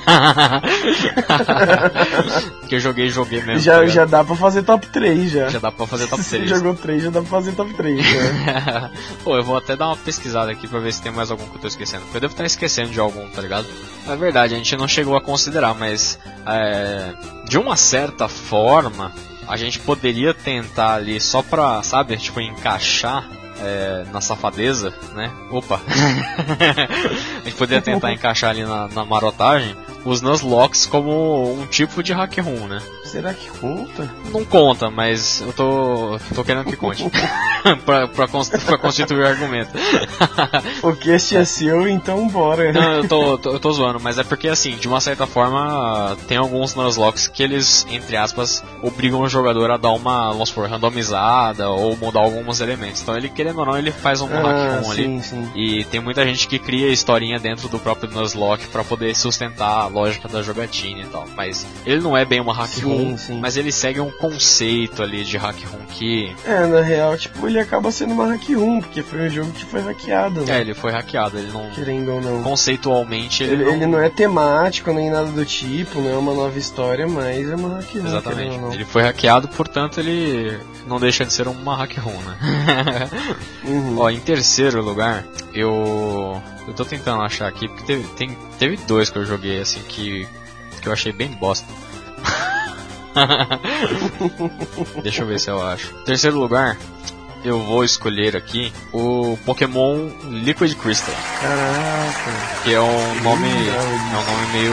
que 2.68 2.74
eu 2.74 2.80
joguei, 2.80 3.08
joguei 3.10 3.38
mesmo. 3.42 3.54
tá 3.54 3.58
já, 3.58 3.74
ligado? 3.80 3.94
já 3.94 4.04
dá 4.04 4.24
pra 4.24 4.36
fazer 4.36 4.62
top 4.62 4.86
3 4.88 5.30
já. 5.30 5.48
Já 5.48 5.58
dá 5.58 5.70
pra 5.70 5.86
fazer 5.86 6.06
top 6.08 6.22
Se 6.22 6.30
você 6.30 6.36
3. 6.38 6.50
jogou 6.50 6.74
3, 6.74 7.02
já 7.04 7.10
dá 7.10 7.20
pra 7.20 7.30
fazer 7.30 7.52
top 7.52 7.72
3. 7.74 7.96
Né? 7.96 8.90
Pô, 9.22 9.36
eu 9.36 9.44
vou 9.44 9.56
até 9.56 9.76
dar 9.76 9.88
uma 9.88 9.96
pesquisada 9.96 10.50
aqui 10.50 10.66
pra 10.66 10.80
ver 10.80 10.92
se 10.92 11.02
tem 11.02 11.12
mais 11.12 11.30
algum 11.30 11.46
que 11.46 11.56
eu 11.56 11.60
tô 11.60 11.66
esquecendo. 11.68 12.02
Porque 12.04 12.16
eu 12.16 12.20
devo 12.22 12.32
estar 12.32 12.44
esquecendo 12.44 12.90
de 12.90 13.00
algum, 13.00 13.28
tá 13.30 13.40
ligado? 13.40 13.66
É 14.08 14.16
verdade, 14.16 14.54
a 14.54 14.56
gente 14.56 14.76
não 14.76 14.88
chegou 14.88 15.16
a 15.16 15.20
considerar, 15.20 15.74
mas 15.74 16.18
é, 16.46 17.12
de 17.48 17.58
uma 17.58 17.76
certa 17.76 18.28
forma, 18.28 19.12
a 19.48 19.56
gente 19.56 19.78
poderia 19.78 20.34
tentar 20.34 20.94
ali 20.94 21.20
só 21.20 21.42
pra, 21.42 21.82
sabe, 21.82 22.16
tipo, 22.16 22.40
encaixar 22.40 23.28
é, 23.60 24.04
na 24.12 24.20
safadeza, 24.20 24.92
né? 25.14 25.32
Opa! 25.50 25.80
a 27.40 27.44
gente 27.44 27.56
poderia 27.56 27.82
tentar 27.82 28.12
encaixar 28.12 28.50
ali 28.50 28.64
na, 28.64 28.88
na 28.88 29.04
marotagem 29.04 29.76
os 30.10 30.20
Nuzlocks 30.22 30.86
como 30.86 31.52
um 31.60 31.66
tipo 31.66 32.02
de 32.02 32.12
hack 32.12 32.38
room, 32.38 32.66
né? 32.68 32.80
Será 33.04 33.32
que 33.34 33.48
conta? 33.58 34.10
Não 34.32 34.44
conta, 34.44 34.90
mas 34.90 35.40
eu 35.40 35.52
tô, 35.52 36.18
tô 36.34 36.42
querendo 36.44 36.64
que 36.64 36.76
conte. 36.76 37.04
pra, 37.84 38.06
pra, 38.08 38.26
cons- 38.28 38.48
pra 38.48 38.76
constituir 38.78 39.20
o 39.22 39.26
argumento. 39.26 39.70
O 40.82 40.92
cast 40.94 41.36
é 41.36 41.44
seu, 41.44 41.88
então 41.88 42.26
bora. 42.28 42.72
Não, 42.72 42.92
eu 42.94 43.08
tô, 43.08 43.38
tô- 43.38 43.50
eu 43.52 43.60
tô 43.60 43.72
zoando, 43.72 44.00
mas 44.00 44.18
é 44.18 44.24
porque 44.24 44.48
assim, 44.48 44.76
de 44.76 44.88
uma 44.88 45.00
certa 45.00 45.26
forma, 45.26 46.16
tem 46.28 46.36
alguns 46.36 46.74
Nuzlocks 46.74 47.28
que 47.28 47.42
eles, 47.42 47.86
entre 47.90 48.16
aspas, 48.16 48.62
obrigam 48.82 49.20
o 49.20 49.28
jogador 49.28 49.70
a 49.70 49.76
dar 49.76 49.90
uma, 49.92 50.30
vamos 50.32 50.48
supor, 50.48 50.68
randomizada 50.68 51.68
ou 51.70 51.96
mudar 51.96 52.20
alguns 52.20 52.60
elementos. 52.60 53.02
Então 53.02 53.16
ele, 53.16 53.28
querendo 53.28 53.58
ou 53.60 53.66
não, 53.66 53.78
ele 53.78 53.90
faz 53.92 54.20
um 54.20 54.26
Ah, 54.26 54.40
hack 54.40 54.82
room 54.84 54.90
ali. 54.92 55.02
sim, 55.04 55.22
sim. 55.22 55.50
E 55.54 55.84
tem 55.84 56.00
muita 56.00 56.24
gente 56.26 56.46
que 56.48 56.58
cria 56.58 56.88
historinha 56.88 57.38
dentro 57.38 57.68
do 57.68 57.78
próprio 57.78 58.10
Nuzlocke 58.10 58.66
pra 58.66 58.82
poder 58.84 59.14
sustentar 59.16 59.88
lógica 59.96 60.28
da 60.28 60.42
jogatina 60.42 61.00
e 61.00 61.06
tal. 61.06 61.26
Mas 61.34 61.66
ele 61.86 62.00
não 62.00 62.16
é 62.16 62.24
bem 62.24 62.40
uma 62.40 62.52
hack 62.54 62.78
room, 62.84 63.16
mas 63.40 63.56
ele 63.56 63.72
segue 63.72 63.98
um 64.00 64.10
conceito 64.10 65.02
ali 65.02 65.24
de 65.24 65.36
hack 65.38 65.56
room 65.64 65.84
que 65.90 66.34
É, 66.44 66.66
na 66.66 66.82
real, 66.82 67.16
tipo, 67.16 67.46
ele 67.48 67.58
acaba 67.58 67.90
sendo 67.90 68.12
uma 68.12 68.26
hack 68.26 68.48
room, 68.50 68.80
porque 68.80 69.02
foi 69.02 69.26
um 69.26 69.30
jogo 69.30 69.50
que 69.52 69.64
foi 69.64 69.80
hackeado, 69.80 70.42
né? 70.44 70.58
É, 70.58 70.60
ele 70.60 70.74
foi 70.74 70.92
hackeado, 70.92 71.38
ele 71.38 71.50
não. 71.50 71.70
Querendo 71.70 72.12
ou 72.12 72.20
não. 72.20 72.42
Conceitualmente 72.42 73.42
ele, 73.42 73.54
Ele, 73.54 73.64
não. 73.64 73.72
ele 73.72 73.86
não 73.86 74.00
é 74.00 74.08
temático 74.10 74.92
nem 74.92 75.10
nada 75.10 75.30
do 75.30 75.44
tipo, 75.44 76.00
não 76.00 76.10
é 76.10 76.16
uma 76.18 76.34
nova 76.34 76.58
história, 76.58 77.06
mas 77.06 77.48
é 77.48 77.54
uma 77.56 77.76
hack 77.76 77.94
room. 77.94 78.06
Exatamente. 78.06 78.74
Ele 78.74 78.84
foi 78.84 79.02
hackeado, 79.02 79.48
portanto 79.48 79.98
ele 79.98 80.58
não 80.86 81.00
deixa 81.00 81.24
de 81.24 81.32
ser 81.32 81.48
uma 81.48 81.74
hack 81.76 81.96
room, 81.98 82.18
né? 82.20 83.08
Uhum. 83.64 83.98
Ó, 83.98 84.10
em 84.10 84.20
terceiro 84.20 84.82
lugar, 84.82 85.24
eu. 85.54 86.42
Eu 86.66 86.74
tô 86.74 86.84
tentando 86.84 87.22
achar 87.22 87.48
aqui, 87.48 87.68
porque 87.68 87.84
teve, 87.84 88.08
tem, 88.14 88.36
teve 88.58 88.76
dois 88.78 89.08
que 89.08 89.18
eu 89.18 89.24
joguei 89.24 89.60
assim 89.60 89.80
que. 89.82 90.26
que 90.80 90.88
eu 90.88 90.92
achei 90.92 91.12
bem 91.12 91.28
bosta. 91.28 91.66
Deixa 95.02 95.22
eu 95.22 95.26
ver 95.26 95.40
se 95.40 95.50
eu 95.50 95.64
acho. 95.66 95.94
Terceiro 96.04 96.38
lugar, 96.38 96.76
eu 97.44 97.60
vou 97.60 97.84
escolher 97.84 98.36
aqui 98.36 98.72
o 98.92 99.38
Pokémon 99.44 100.08
Liquid 100.24 100.74
Crystal. 100.74 101.14
Caraca. 101.40 102.62
Que 102.64 102.74
é 102.74 102.80
um 102.80 103.22
nome. 103.22 103.48
legal 103.48 103.82
É 103.82 104.18
um 104.18 104.24
nome 104.24 104.52
meio 104.52 104.72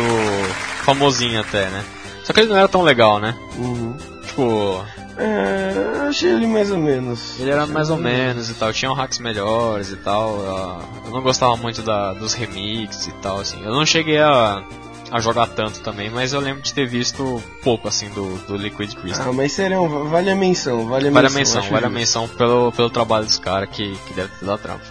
famosinho 0.83 1.39
até, 1.39 1.69
né? 1.69 1.85
Só 2.23 2.33
que 2.33 2.39
ele 2.39 2.49
não 2.49 2.57
era 2.57 2.67
tão 2.67 2.81
legal, 2.81 3.19
né? 3.19 3.35
Uhum. 3.57 3.95
Tipo, 4.25 4.83
É, 5.17 6.07
achei 6.09 6.31
ele 6.31 6.47
mais 6.47 6.71
ou 6.71 6.77
menos. 6.77 7.39
ele 7.39 7.51
era 7.51 7.67
mais 7.67 7.89
ou 7.89 7.97
menos 7.97 8.49
e 8.49 8.53
tal, 8.55 8.73
tinham 8.73 8.93
hacks 8.93 9.19
melhores 9.19 9.91
e 9.91 9.95
tal. 9.97 10.43
ah, 10.47 10.79
Eu 11.05 11.11
não 11.11 11.21
gostava 11.21 11.55
muito 11.55 11.81
da, 11.81 12.13
dos 12.13 12.33
remixes 12.33 13.07
e 13.07 13.11
tal, 13.13 13.39
assim. 13.39 13.63
Eu 13.63 13.71
não 13.71 13.85
cheguei 13.85 14.17
a, 14.19 14.63
a 15.11 15.19
jogar 15.19 15.47
tanto 15.47 15.81
também, 15.81 16.09
mas 16.09 16.33
eu 16.33 16.39
lembro 16.39 16.61
de 16.63 16.73
ter 16.73 16.87
visto 16.87 17.41
pouco, 17.63 17.87
assim, 17.87 18.09
do, 18.09 18.37
do 18.47 18.57
Liquid 18.57 18.93
Crystal. 18.95 19.29
Ah, 19.29 19.33
mas 19.33 19.51
sério, 19.51 19.87
vale 20.09 20.31
a 20.31 20.35
menção, 20.35 20.87
vale 20.87 21.09
a 21.09 21.11
Vale 21.11 21.27
a 21.27 21.29
menção. 21.29 21.61
menção, 21.61 21.71
vale 21.73 21.85
a 21.85 21.89
menção 21.89 22.27
pelo, 22.27 22.71
pelo 22.71 22.89
trabalho 22.89 23.25
dos 23.25 23.37
caras 23.37 23.69
que, 23.69 23.95
que 24.07 24.13
deve 24.13 24.29
ter 24.39 24.45
dado 24.45 24.59
trampo. 24.59 24.83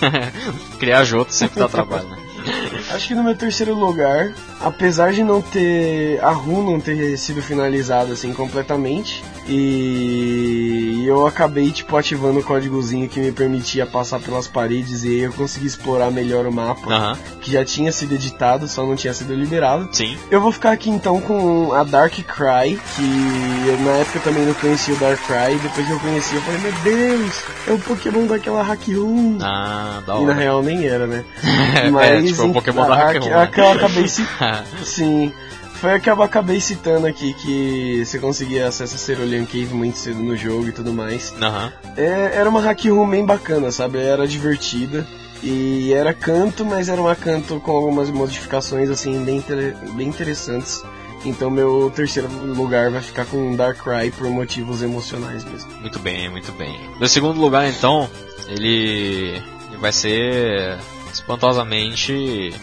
Criar 0.78 1.04
jogo 1.04 1.30
sempre 1.30 1.60
dá 1.60 1.68
trabalho, 1.68 2.08
né? 2.08 2.16
Acho 2.94 3.08
que 3.08 3.14
no 3.14 3.22
meu 3.22 3.36
terceiro 3.36 3.74
lugar, 3.74 4.32
apesar 4.60 5.12
de 5.12 5.22
não 5.22 5.42
ter. 5.42 6.18
a 6.24 6.30
RU 6.30 6.62
não 6.62 6.80
ter 6.80 7.16
sido 7.18 7.42
finalizada 7.42 8.14
assim 8.14 8.32
completamente, 8.32 9.22
e 9.48 11.04
eu 11.06 11.26
acabei 11.26 11.70
tipo 11.70 11.96
ativando 11.96 12.40
o 12.40 12.42
códigozinho 12.42 13.08
que 13.08 13.18
me 13.20 13.32
permitia 13.32 13.86
passar 13.86 14.20
pelas 14.20 14.46
paredes 14.46 15.02
e 15.04 15.08
aí 15.08 15.20
eu 15.20 15.32
consegui 15.32 15.66
explorar 15.66 16.10
melhor 16.10 16.46
o 16.46 16.52
mapa, 16.52 17.18
que 17.40 17.52
já 17.52 17.64
tinha 17.64 17.90
sido 17.92 18.14
editado, 18.14 18.68
só 18.68 18.84
não 18.86 18.94
tinha 18.96 19.12
sido 19.14 19.34
liberado. 19.34 19.88
sim. 19.92 20.16
Eu 20.30 20.40
vou 20.40 20.52
ficar 20.52 20.72
aqui 20.72 20.90
então 20.90 21.20
com 21.20 21.72
a 21.72 21.82
Dark 21.84 22.12
Cry, 22.14 22.78
que 22.96 23.68
eu, 23.68 23.80
na 23.80 23.90
época 23.92 24.18
eu 24.18 24.22
também 24.22 24.44
não 24.46 24.54
conhecia 24.54 24.94
o 24.94 24.98
Dark 24.98 25.20
Cry, 25.26 25.58
depois 25.62 25.86
que 25.86 25.92
eu 25.92 26.00
conheci 26.00 26.34
eu 26.34 26.42
falei, 26.42 26.60
meu 26.60 26.72
Deus, 26.82 27.34
é 27.66 27.72
o 27.72 27.78
Pokémon 27.78 28.26
daquela 28.26 28.62
Hack 28.62 28.86
Room. 28.88 29.38
Ah, 29.40 30.02
da 30.06 30.14
E 30.16 30.20
na 30.20 30.22
hora. 30.22 30.34
real 30.34 30.62
nem 30.62 30.86
era, 30.86 31.06
né? 31.06 31.24
é, 32.00 32.22
tipo, 32.22 32.42
o 32.44 32.52
Pokémon 32.52 32.86
da 32.86 32.94
Hack 32.96 33.16
Room, 33.18 33.30
né? 33.30 33.42
acabei 33.74 34.08
ci- 34.08 34.26
Sim. 34.84 35.32
Foi 35.80 35.94
a 35.94 35.98
que 36.00 36.10
eu 36.10 36.22
acabei 36.22 36.60
citando 36.60 37.06
aqui, 37.06 37.32
que 37.34 38.04
você 38.04 38.18
conseguia 38.18 38.68
acesso 38.68 38.96
a 38.96 38.98
Cerulean 38.98 39.46
Cave 39.46 39.72
muito 39.72 39.98
cedo 39.98 40.18
no 40.22 40.36
jogo 40.36 40.68
e 40.68 40.72
tudo 40.72 40.92
mais. 40.92 41.32
Aham. 41.40 41.72
É, 41.96 42.32
era 42.34 42.48
uma 42.50 42.60
hack 42.60 42.84
room 42.84 43.08
bem 43.08 43.24
bacana, 43.24 43.70
sabe? 43.72 43.98
Era 43.98 44.28
divertida. 44.28 45.06
E 45.42 45.90
era 45.94 46.12
canto, 46.12 46.66
mas 46.66 46.90
era 46.90 47.00
uma 47.00 47.16
canto 47.16 47.58
com 47.60 47.70
algumas 47.72 48.10
modificações 48.10 48.90
assim 48.90 49.24
bem, 49.24 49.38
inter- 49.38 49.74
bem 49.96 50.08
interessantes. 50.08 50.82
Então 51.24 51.50
meu 51.50 51.90
terceiro 51.94 52.28
lugar 52.54 52.90
vai 52.90 53.00
ficar 53.00 53.24
com 53.24 53.56
Darkrai 53.56 54.10
por 54.10 54.28
motivos 54.28 54.82
emocionais 54.82 55.44
mesmo. 55.44 55.70
Muito 55.80 55.98
bem, 55.98 56.28
muito 56.30 56.52
bem. 56.52 56.78
Meu 56.98 57.08
segundo 57.08 57.40
lugar, 57.40 57.66
então, 57.68 58.06
ele, 58.48 59.40
ele 59.70 59.76
vai 59.80 59.92
ser 59.92 60.78
espantosamente. 61.10 62.52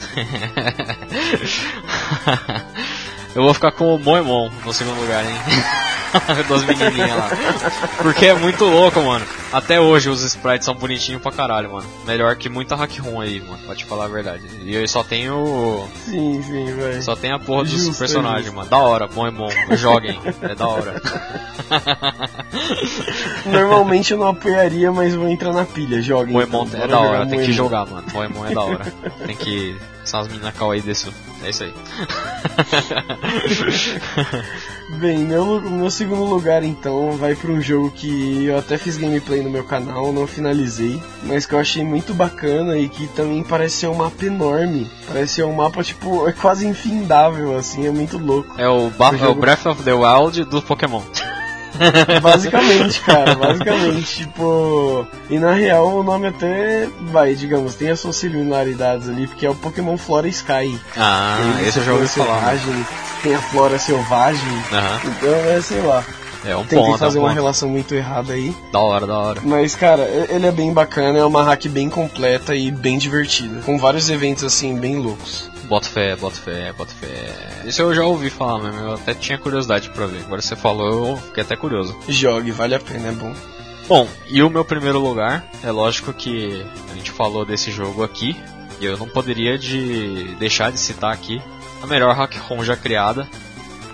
Eu 3.37 3.43
vou 3.43 3.53
ficar 3.53 3.71
com 3.71 3.93
o 3.93 3.99
Moemon 3.99 4.49
no 4.65 4.73
segundo 4.73 4.99
lugar, 4.99 5.23
hein? 5.23 5.37
das 6.49 6.63
menininhas 6.63 7.15
lá. 7.15 7.29
Porque 8.01 8.25
é 8.25 8.33
muito 8.33 8.65
louco, 8.65 8.99
mano. 8.99 9.23
Até 9.53 9.79
hoje 9.79 10.09
os 10.09 10.23
sprites 10.23 10.65
são 10.65 10.73
bonitinhos 10.73 11.21
pra 11.21 11.31
caralho, 11.31 11.71
mano. 11.71 11.87
Melhor 12.07 12.35
que 12.35 12.49
muita 12.49 12.75
hack 12.75 12.97
room 12.97 13.21
aí, 13.21 13.39
mano. 13.39 13.59
Pra 13.63 13.75
te 13.75 13.85
falar 13.85 14.05
a 14.05 14.07
verdade. 14.07 14.41
E 14.63 14.73
eu 14.73 14.87
só 14.87 15.03
tenho. 15.03 15.87
Sim, 16.05 16.41
sim, 16.41 16.65
velho. 16.73 17.03
Só 17.03 17.15
tem 17.15 17.31
a 17.31 17.37
porra 17.37 17.65
dos 17.65 17.73
Justo, 17.73 17.99
personagens, 17.99 18.45
justo. 18.45 18.55
mano. 18.57 18.69
Da 18.71 18.79
hora, 18.79 19.07
Moemon. 19.07 19.49
Joguem. 19.73 20.19
É 20.41 20.55
da 20.55 20.67
hora. 20.67 20.99
Normalmente 23.45 24.13
eu 24.13 24.17
não 24.17 24.29
apoiaria, 24.29 24.91
mas 24.91 25.13
vou 25.13 25.29
entrar 25.29 25.53
na 25.53 25.63
pilha. 25.63 26.01
Joga. 26.01 26.31
Moemon 26.31 26.65
então. 26.65 26.83
é 26.83 26.87
da 26.87 26.99
hora, 26.99 27.27
tem 27.27 27.41
que 27.41 27.53
jogar, 27.53 27.85
mano. 27.85 28.07
Moemon 28.11 28.47
é 28.47 28.53
da 28.55 28.63
hora. 28.63 28.93
Tem 29.27 29.35
que. 29.35 29.77
São 30.03 30.21
as 30.21 30.27
meninas 30.27 30.55
kawaii 30.55 30.81
desse. 30.81 31.07
É 31.47 31.49
isso 31.49 31.63
aí. 31.63 31.73
Bem, 34.99 35.19
meu, 35.19 35.61
meu 35.61 35.89
segundo 35.89 36.23
lugar 36.25 36.61
então 36.63 37.13
vai 37.13 37.35
pra 37.35 37.49
um 37.51 37.61
jogo 37.61 37.89
que 37.91 38.45
eu 38.45 38.57
até 38.57 38.77
fiz 38.77 38.97
gameplay 38.97 39.41
no 39.41 39.49
meu 39.49 39.63
canal, 39.63 40.11
não 40.11 40.27
finalizei, 40.27 41.01
mas 41.23 41.45
que 41.45 41.53
eu 41.55 41.59
achei 41.59 41.83
muito 41.85 42.13
bacana 42.13 42.77
e 42.77 42.89
que 42.89 43.07
também 43.07 43.43
parece 43.43 43.77
ser 43.77 43.87
um 43.87 43.95
mapa 43.95 44.25
enorme. 44.25 44.89
Parece 45.07 45.35
ser 45.35 45.43
um 45.45 45.53
mapa, 45.53 45.81
tipo, 45.83 46.27
é 46.27 46.33
quase 46.33 46.67
infindável, 46.67 47.57
assim, 47.57 47.87
é 47.87 47.91
muito 47.91 48.17
louco. 48.17 48.59
É 48.59 48.67
o, 48.67 48.89
Ba- 48.89 49.11
O 49.11 49.15
é 49.15 49.27
o 49.29 49.35
Breath 49.35 49.65
of 49.67 49.83
the 49.83 49.93
Wild 49.93 50.43
do 50.45 50.61
Pokémon. 50.61 51.01
Basicamente, 52.21 52.99
cara, 53.01 53.35
basicamente, 53.35 54.17
tipo. 54.17 55.05
E 55.29 55.37
na 55.39 55.51
real 55.53 55.87
o 55.97 56.03
nome 56.03 56.27
até 56.27 56.87
vai, 57.11 57.35
digamos, 57.35 57.75
tem 57.75 57.89
as 57.89 57.99
suas 57.99 58.15
similaridades 58.17 59.07
ali, 59.09 59.27
porque 59.27 59.45
é 59.45 59.49
o 59.49 59.55
Pokémon 59.55 59.97
Flora 59.97 60.27
Sky. 60.27 60.79
Ah, 60.97 61.37
Tem 61.57 61.67
esse 61.67 61.79
eu 61.79 61.83
já 61.85 61.93
ouvi 61.93 62.07
flora 62.07 62.29
falar. 62.29 62.57
selvagem, 62.57 62.85
Tem 63.23 63.35
a 63.35 63.39
flora 63.41 63.79
selvagem. 63.79 64.63
Aham. 64.71 64.99
Então 65.05 65.29
é, 65.33 65.61
sei 65.61 65.81
lá. 65.81 66.03
É 66.45 66.55
um 66.55 66.61
Tentei 66.61 66.77
ponto, 66.77 66.95
é 66.95 66.97
fazer 66.99 67.17
um 67.17 67.21
uma 67.23 67.29
ponto. 67.29 67.39
relação 67.39 67.67
muito 67.69 67.93
errada 67.95 68.31
aí. 68.33 68.55
Da 68.71 68.79
hora, 68.79 69.05
da 69.07 69.17
hora. 69.17 69.41
Mas, 69.43 69.75
cara, 69.75 70.03
ele 70.29 70.45
é 70.47 70.51
bem 70.51 70.71
bacana, 70.71 71.17
é 71.17 71.25
uma 71.25 71.43
hack 71.43 71.65
bem 71.67 71.89
completa 71.89 72.55
e 72.55 72.71
bem 72.71 72.97
divertida. 72.97 73.61
Com 73.65 73.77
vários 73.77 74.07
eventos, 74.09 74.43
assim, 74.43 74.77
bem 74.77 74.97
loucos. 74.97 75.49
Bota 75.67 75.89
fé, 75.89 76.15
bota 76.15 76.35
fé, 76.37 76.71
bota 76.71 76.93
fé. 76.93 77.63
Isso 77.65 77.81
eu 77.81 77.93
já 77.93 78.03
ouvi 78.05 78.29
falar 78.29 78.63
mesmo, 78.63 78.79
eu 78.79 78.93
até 78.93 79.13
tinha 79.13 79.37
curiosidade 79.37 79.89
pra 79.89 80.05
ver. 80.05 80.21
Agora 80.21 80.41
você 80.41 80.55
falou, 80.55 81.11
eu 81.11 81.17
fiquei 81.17 81.43
até 81.43 81.55
curioso. 81.55 81.97
Jogue, 82.07 82.51
vale 82.51 82.75
a 82.75 82.79
pena, 82.79 83.09
é 83.09 83.11
bom. 83.11 83.33
Bom, 83.87 84.07
e 84.27 84.41
o 84.43 84.49
meu 84.49 84.65
primeiro 84.65 84.99
lugar, 84.99 85.45
é 85.63 85.71
lógico 85.71 86.13
que 86.13 86.65
a 86.91 86.95
gente 86.95 87.11
falou 87.11 87.45
desse 87.45 87.71
jogo 87.71 88.03
aqui, 88.03 88.35
e 88.79 88.85
eu 88.85 88.97
não 88.97 89.07
poderia 89.07 89.57
de 89.57 90.35
deixar 90.39 90.71
de 90.71 90.79
citar 90.79 91.11
aqui 91.11 91.41
a 91.81 91.87
melhor 91.87 92.13
hack 92.15 92.35
ROM 92.37 92.63
já 92.63 92.75
criada, 92.75 93.27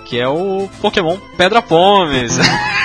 que 0.06 0.20
é 0.20 0.28
o 0.28 0.70
Pokémon 0.82 1.18
Pedra 1.38 1.62
Pomes. 1.62 2.38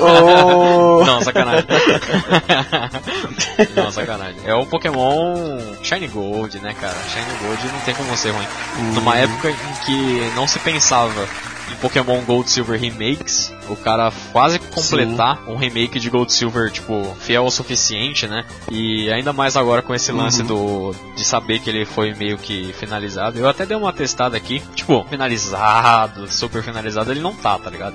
Oh! 0.00 1.04
Não, 1.04 1.20
sacanagem. 1.22 1.66
não, 3.74 3.92
sacanagem. 3.92 4.40
É 4.44 4.54
o 4.54 4.66
Pokémon 4.66 5.58
Shiny 5.82 6.06
Gold, 6.08 6.58
né, 6.60 6.74
cara? 6.80 6.96
Shiny 7.08 7.38
Gold 7.42 7.66
não 7.66 7.80
tem 7.80 7.94
como 7.94 8.16
ser 8.16 8.30
ruim. 8.30 8.46
Numa 8.94 9.16
época 9.16 9.50
em 9.50 9.56
que 9.84 10.32
não 10.34 10.46
se 10.46 10.58
pensava 10.60 11.26
em 11.70 11.76
Pokémon 11.76 12.20
Gold 12.22 12.50
Silver 12.50 12.80
remakes, 12.80 13.52
o 13.68 13.76
cara 13.76 14.12
quase 14.32 14.58
completar 14.58 15.42
um 15.48 15.56
remake 15.56 15.98
de 16.00 16.10
Gold 16.10 16.32
Silver, 16.32 16.70
tipo, 16.70 17.14
fiel 17.20 17.44
o 17.44 17.50
suficiente, 17.50 18.26
né? 18.26 18.44
E 18.70 19.10
ainda 19.10 19.32
mais 19.32 19.56
agora 19.56 19.82
com 19.82 19.94
esse 19.94 20.10
lance 20.12 20.42
do 20.42 20.94
de 21.16 21.24
saber 21.24 21.60
que 21.60 21.70
ele 21.70 21.84
foi 21.84 22.14
meio 22.14 22.36
que 22.38 22.72
finalizado. 22.74 23.38
Eu 23.38 23.48
até 23.48 23.64
dei 23.64 23.76
uma 23.76 23.92
testada 23.92 24.36
aqui, 24.36 24.62
tipo, 24.74 25.04
finalizado, 25.08 26.30
super 26.32 26.62
finalizado, 26.62 27.10
ele 27.10 27.20
não 27.20 27.34
tá, 27.34 27.58
tá 27.58 27.70
ligado? 27.70 27.94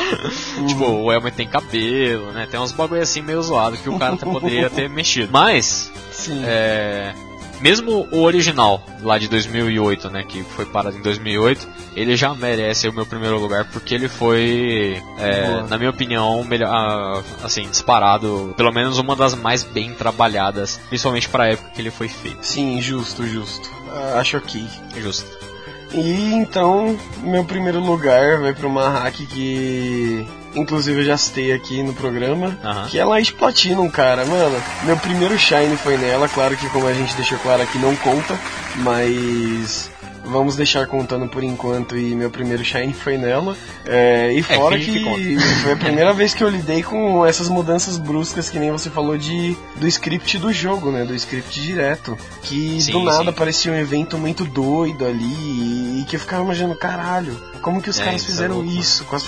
tipo, 0.66 0.84
o 0.84 1.12
Elmer 1.12 1.32
tem 1.32 1.48
cabelo, 1.48 2.32
né? 2.32 2.46
Tem 2.50 2.60
uns 2.60 2.72
bagulho 2.72 3.02
assim 3.02 3.22
meio 3.22 3.42
zoado 3.42 3.76
que 3.76 3.88
o 3.88 3.98
cara 3.98 4.14
até 4.14 4.26
poderia 4.26 4.68
ter 4.70 4.88
mexido. 4.88 5.30
Mas, 5.32 5.90
Sim. 6.12 6.42
é, 6.44 7.14
mesmo 7.60 8.08
o 8.10 8.22
original, 8.22 8.84
lá 9.02 9.18
de 9.18 9.28
2008, 9.28 10.10
né, 10.10 10.24
que 10.26 10.42
foi 10.42 10.64
parado 10.66 10.96
em 10.96 11.02
2008, 11.02 11.68
ele 11.94 12.16
já 12.16 12.34
merece 12.34 12.88
o 12.88 12.92
meu 12.92 13.06
primeiro 13.06 13.38
lugar 13.38 13.66
porque 13.66 13.94
ele 13.94 14.08
foi, 14.08 15.02
é, 15.18 15.62
na 15.68 15.78
minha 15.78 15.90
opinião, 15.90 16.42
melhor, 16.44 17.22
assim, 17.42 17.68
disparado, 17.68 18.54
pelo 18.56 18.72
menos 18.72 18.98
uma 18.98 19.14
das 19.16 19.34
mais 19.34 19.62
bem 19.62 19.92
trabalhadas, 19.94 20.80
principalmente 20.88 21.28
para 21.28 21.44
a 21.44 21.48
época 21.48 21.70
que 21.70 21.80
ele 21.80 21.90
foi 21.90 22.08
feito. 22.08 22.38
Sim, 22.42 22.80
justo, 22.80 23.26
justo. 23.26 23.70
Ah, 23.90 24.18
acho 24.20 24.36
ok. 24.36 24.64
Justo. 24.96 25.50
E 25.92 26.32
então, 26.34 26.96
meu 27.22 27.44
primeiro 27.44 27.80
lugar 27.80 28.40
vai 28.40 28.54
pra 28.54 28.66
uma 28.66 28.88
hack 28.88 29.16
que. 29.16 30.26
Inclusive 30.54 31.00
eu 31.00 31.04
já 31.04 31.16
citei 31.16 31.52
aqui 31.52 31.82
no 31.82 31.92
programa. 31.92 32.58
Aham. 32.62 32.88
Que 32.88 32.98
é 32.98 33.04
Light 33.04 33.32
Platinum, 33.34 33.88
cara, 33.88 34.24
mano. 34.24 34.60
Meu 34.84 34.96
primeiro 34.96 35.38
Shine 35.38 35.76
foi 35.76 35.96
nela, 35.96 36.28
claro 36.28 36.56
que 36.56 36.68
como 36.70 36.86
a 36.86 36.92
gente 36.92 37.14
deixou 37.14 37.38
claro 37.38 37.62
aqui 37.62 37.78
não 37.78 37.94
conta, 37.96 38.38
mas. 38.76 39.90
Vamos 40.30 40.56
deixar 40.56 40.86
contando 40.86 41.28
por 41.28 41.42
enquanto 41.42 41.96
e 41.96 42.14
meu 42.14 42.30
primeiro 42.30 42.64
Shine 42.64 42.92
foi 42.92 43.18
nela. 43.18 43.56
É, 43.84 44.32
e 44.32 44.42
fora 44.42 44.76
finge 44.76 44.92
que 44.92 45.36
que, 45.36 45.40
foi 45.62 45.72
a 45.72 45.76
primeira 45.76 46.12
vez 46.12 46.34
que 46.34 46.42
eu 46.42 46.48
lidei 46.48 46.82
com 46.82 47.26
essas 47.26 47.48
mudanças 47.48 47.96
bruscas 47.96 48.48
que 48.48 48.58
nem 48.58 48.70
você 48.70 48.88
falou 48.90 49.18
de 49.18 49.56
do 49.76 49.86
script 49.86 50.38
do 50.38 50.52
jogo, 50.52 50.90
né? 50.90 51.04
Do 51.04 51.14
script 51.14 51.60
direto. 51.60 52.16
Que 52.42 52.80
Sim, 52.80 52.92
do 52.92 53.02
nada 53.04 53.30
sim. 53.30 53.32
parecia 53.32 53.72
um 53.72 53.76
evento 53.76 54.16
muito 54.16 54.44
doido 54.44 55.04
ali 55.04 56.00
e 56.00 56.04
que 56.08 56.16
eu 56.16 56.20
ficava 56.20 56.42
imaginando, 56.42 56.76
caralho, 56.76 57.36
como 57.60 57.80
que 57.80 57.90
os 57.90 57.98
É, 57.98 58.04
caras 58.04 58.22
isso 58.22 58.30
é 58.30 58.32
fizeram 58.32 58.56
louco, 58.56 58.70
isso? 58.70 59.04
Com 59.04 59.16
as 59.16 59.24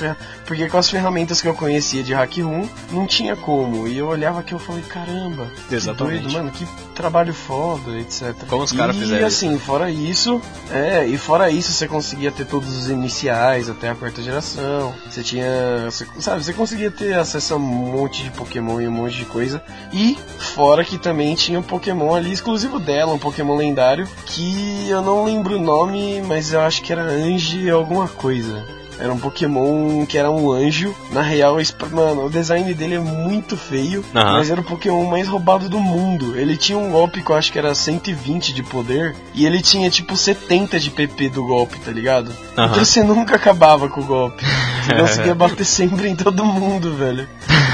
Porque 0.46 0.68
com 0.68 0.78
as 0.78 0.88
ferramentas 0.88 1.40
que 1.40 1.48
eu 1.48 1.54
conhecia 1.54 2.02
de 2.02 2.14
Hack 2.14 2.38
Room, 2.38 2.68
não 2.90 3.06
tinha 3.06 3.36
como. 3.36 3.86
E 3.86 3.98
eu 3.98 4.06
olhava 4.06 4.40
aqui 4.40 4.52
e 4.52 4.54
eu 4.54 4.58
falei, 4.58 4.82
caramba, 4.82 5.50
Exatamente. 5.70 6.16
que 6.16 6.22
doido, 6.22 6.32
mano, 6.32 6.50
que 6.50 6.66
trabalho 6.94 7.34
foda, 7.34 7.98
etc. 7.98 8.34
Como 8.48 8.62
os 8.62 8.72
caras 8.72 8.96
e, 8.96 9.00
fizeram 9.00 9.26
assim, 9.26 9.58
fora 9.58 9.90
isso, 9.90 10.40
é, 10.70 10.91
e 11.06 11.16
fora 11.18 11.50
isso, 11.50 11.72
você 11.72 11.86
conseguia 11.88 12.30
ter 12.30 12.44
todos 12.46 12.74
os 12.76 12.88
iniciais 12.88 13.68
até 13.68 13.88
a 13.90 13.94
quarta 13.94 14.22
geração. 14.22 14.94
Você 15.08 15.22
tinha, 15.22 15.86
você- 15.90 16.06
sabe, 16.20 16.44
você 16.44 16.52
conseguia 16.52 16.90
ter 16.90 17.14
acesso 17.14 17.54
a 17.54 17.56
um 17.56 17.60
monte 17.60 18.22
de 18.24 18.30
Pokémon 18.30 18.80
e 18.80 18.88
um 18.88 18.92
monte 18.92 19.16
de 19.16 19.24
coisa. 19.24 19.62
E 19.92 20.16
fora 20.38 20.84
que 20.84 20.98
também 20.98 21.34
tinha 21.34 21.58
um 21.58 21.62
Pokémon 21.62 22.14
ali 22.14 22.32
exclusivo 22.32 22.78
dela, 22.78 23.12
um 23.14 23.18
Pokémon 23.18 23.56
lendário, 23.56 24.08
que 24.26 24.88
eu 24.88 25.02
não 25.02 25.24
lembro 25.24 25.56
o 25.56 25.62
nome, 25.62 26.20
mas 26.22 26.52
eu 26.52 26.60
acho 26.60 26.82
que 26.82 26.92
era 26.92 27.02
Ange 27.02 27.68
alguma 27.70 28.08
coisa. 28.08 28.62
Era 29.02 29.12
um 29.12 29.18
Pokémon 29.18 30.06
que 30.06 30.16
era 30.16 30.30
um 30.30 30.52
anjo. 30.52 30.94
Na 31.10 31.22
real, 31.22 31.60
esse- 31.60 31.74
mano, 31.90 32.26
o 32.26 32.30
design 32.30 32.72
dele 32.72 32.94
é 32.94 33.00
muito 33.00 33.56
feio, 33.56 34.04
Aham. 34.14 34.34
mas 34.34 34.48
era 34.48 34.60
o 34.60 34.64
Pokémon 34.64 35.04
mais 35.10 35.26
roubado 35.26 35.68
do 35.68 35.80
mundo. 35.80 36.38
Ele 36.38 36.56
tinha 36.56 36.78
um 36.78 36.90
golpe 36.92 37.20
que 37.20 37.28
eu 37.30 37.34
acho 37.34 37.50
que 37.50 37.58
era 37.58 37.74
120 37.74 38.52
de 38.54 38.62
poder, 38.62 39.16
e 39.34 39.44
ele 39.44 39.60
tinha 39.60 39.90
tipo 39.90 40.16
70 40.16 40.78
de 40.78 40.88
PP 40.90 41.30
do 41.30 41.44
golpe, 41.44 41.80
tá 41.80 41.90
ligado? 41.90 42.30
Aham. 42.56 42.70
Então 42.70 42.84
você 42.84 43.02
nunca 43.02 43.34
acabava 43.34 43.88
com 43.88 44.00
o 44.02 44.04
golpe. 44.04 44.44
Você 44.82 44.94
conseguia 44.96 45.34
bater 45.34 45.64
sempre 45.64 46.08
em 46.08 46.16
todo 46.16 46.44
mundo, 46.44 46.96
velho. 46.96 47.28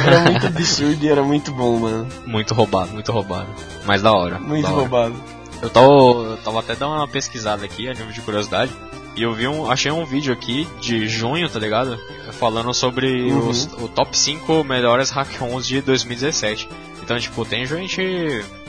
Era 0.07 0.21
muito 0.21 0.47
absurdo 0.47 1.03
e 1.03 1.09
era 1.09 1.23
muito 1.23 1.51
bom, 1.53 1.79
mano. 1.79 2.07
Muito 2.27 2.53
roubado, 2.53 2.93
muito 2.93 3.11
roubado. 3.11 3.49
Mas 3.87 4.03
da 4.03 4.13
hora. 4.13 4.39
Muito 4.39 4.63
da 4.65 4.69
hora. 4.69 4.79
roubado. 4.81 5.15
Eu 5.63 5.71
tava, 5.71 5.87
eu 5.87 6.37
tava 6.45 6.61
até 6.61 6.75
dando 6.77 6.93
uma 6.97 7.09
pesquisada 7.09 7.65
aqui, 7.65 7.89
a 7.89 7.93
nível 7.95 8.13
de 8.13 8.21
curiosidade, 8.21 8.71
e 9.19 9.23
eu 9.23 9.33
vi 9.35 9.47
um, 9.49 9.71
achei 9.71 9.91
um 9.91 10.05
vídeo 10.05 10.33
aqui 10.33 10.67
de 10.81 11.09
junho, 11.09 11.49
tá 11.49 11.59
ligado? 11.59 11.99
Falando 12.33 12.73
sobre 12.73 13.31
Uhum. 13.33 13.49
os, 13.49 13.65
o 13.79 13.89
top 13.89 14.17
5 14.17 14.63
melhores 14.65 15.11
hack-ons 15.11 15.67
de 15.67 15.81
2017. 15.83 16.69
Então, 17.03 17.19
tipo, 17.19 17.45
tem 17.45 17.65
gente, 17.67 18.01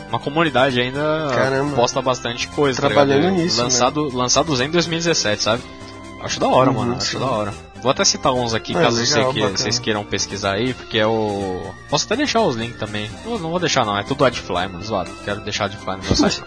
uma 0.10 0.20
comunidade 0.20 0.80
ainda 0.80 1.28
Caramba. 1.34 1.76
posta 1.76 2.02
bastante 2.02 2.48
coisa, 2.48 2.80
Trabalhando 2.82 3.24
tá 3.24 3.32
nisso, 3.32 3.58
né? 3.58 3.64
Lançado, 3.64 4.16
Lançados 4.16 4.60
em 4.62 4.70
2017, 4.70 5.44
sabe? 5.44 5.64
Acho 6.22 6.40
da 6.40 6.48
hora, 6.48 6.70
Uhum, 6.72 6.78
mano, 6.78 6.96
acho 6.96 7.12
sim. 7.12 7.20
da 7.20 7.26
hora. 7.26 7.54
Vou 7.82 7.92
até 7.92 8.04
citar 8.04 8.34
uns 8.34 8.54
aqui, 8.54 8.76
É, 8.76 8.82
caso 8.82 9.00
legal, 9.02 9.34
que- 9.34 9.42
vocês 9.58 9.80
queiram 9.80 10.04
pesquisar 10.04 10.54
aí, 10.54 10.74
porque 10.74 10.98
é 10.98 11.08
o. 11.08 11.74
Posso 11.90 12.06
até 12.06 12.16
deixar 12.18 12.42
os 12.42 12.56
links 12.56 12.78
também. 12.80 13.10
Não, 13.26 13.40
não 13.40 13.50
vou 13.52 13.60
deixar 13.60 13.86
não, 13.86 13.98
é 13.98 14.04
tudo 14.04 14.26
Adfly, 14.26 14.68
mano, 14.68 14.84
zoado. 14.84 15.10
Quero 15.24 15.40
deixar 15.42 15.66
Adfly 15.66 15.96
no 15.98 16.04
meu 16.04 16.16
site. 16.16 16.44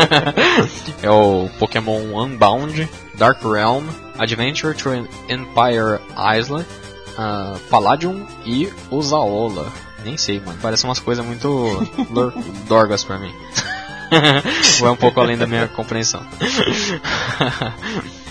é 1.02 1.10
o 1.10 1.48
Pokémon 1.58 2.00
Unbound, 2.22 2.88
Dark 3.14 3.42
Realm, 3.44 3.84
Adventure 4.18 4.74
to 4.74 4.94
Empire 5.28 6.00
Island, 6.38 6.66
ah, 7.18 7.56
Palladium 7.68 8.26
e 8.44 8.72
o 8.90 9.02
Zaola. 9.02 9.70
Nem 10.04 10.16
sei, 10.16 10.40
mano. 10.40 10.58
Parece 10.62 10.84
umas 10.84 10.98
coisas 11.00 11.24
muito 11.24 11.86
dorgas 12.68 13.04
pra 13.04 13.18
mim. 13.18 13.34
Vai 14.80 14.90
um 14.90 14.96
pouco 14.96 15.20
além 15.20 15.36
da 15.36 15.46
minha 15.46 15.66
compreensão. 15.68 16.24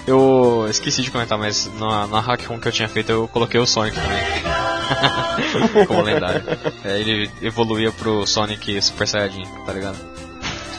Eu 0.07 0.67
esqueci 0.69 1.01
de 1.01 1.11
comentar, 1.11 1.37
mas 1.37 1.69
na, 1.79 2.07
na 2.07 2.19
hack 2.19 2.45
room 2.47 2.59
que 2.59 2.67
eu 2.67 2.71
tinha 2.71 2.87
feito 2.87 3.11
eu 3.11 3.27
coloquei 3.27 3.59
o 3.59 3.65
Sonic 3.65 3.95
também. 3.95 5.85
Como 5.87 6.01
lendário. 6.01 6.43
É, 6.83 6.99
ele 6.99 7.29
evoluía 7.41 7.91
pro 7.91 8.25
Sonic 8.25 8.81
Super 8.81 9.07
Saiyajin, 9.07 9.45
tá 9.65 9.73
ligado? 9.73 9.97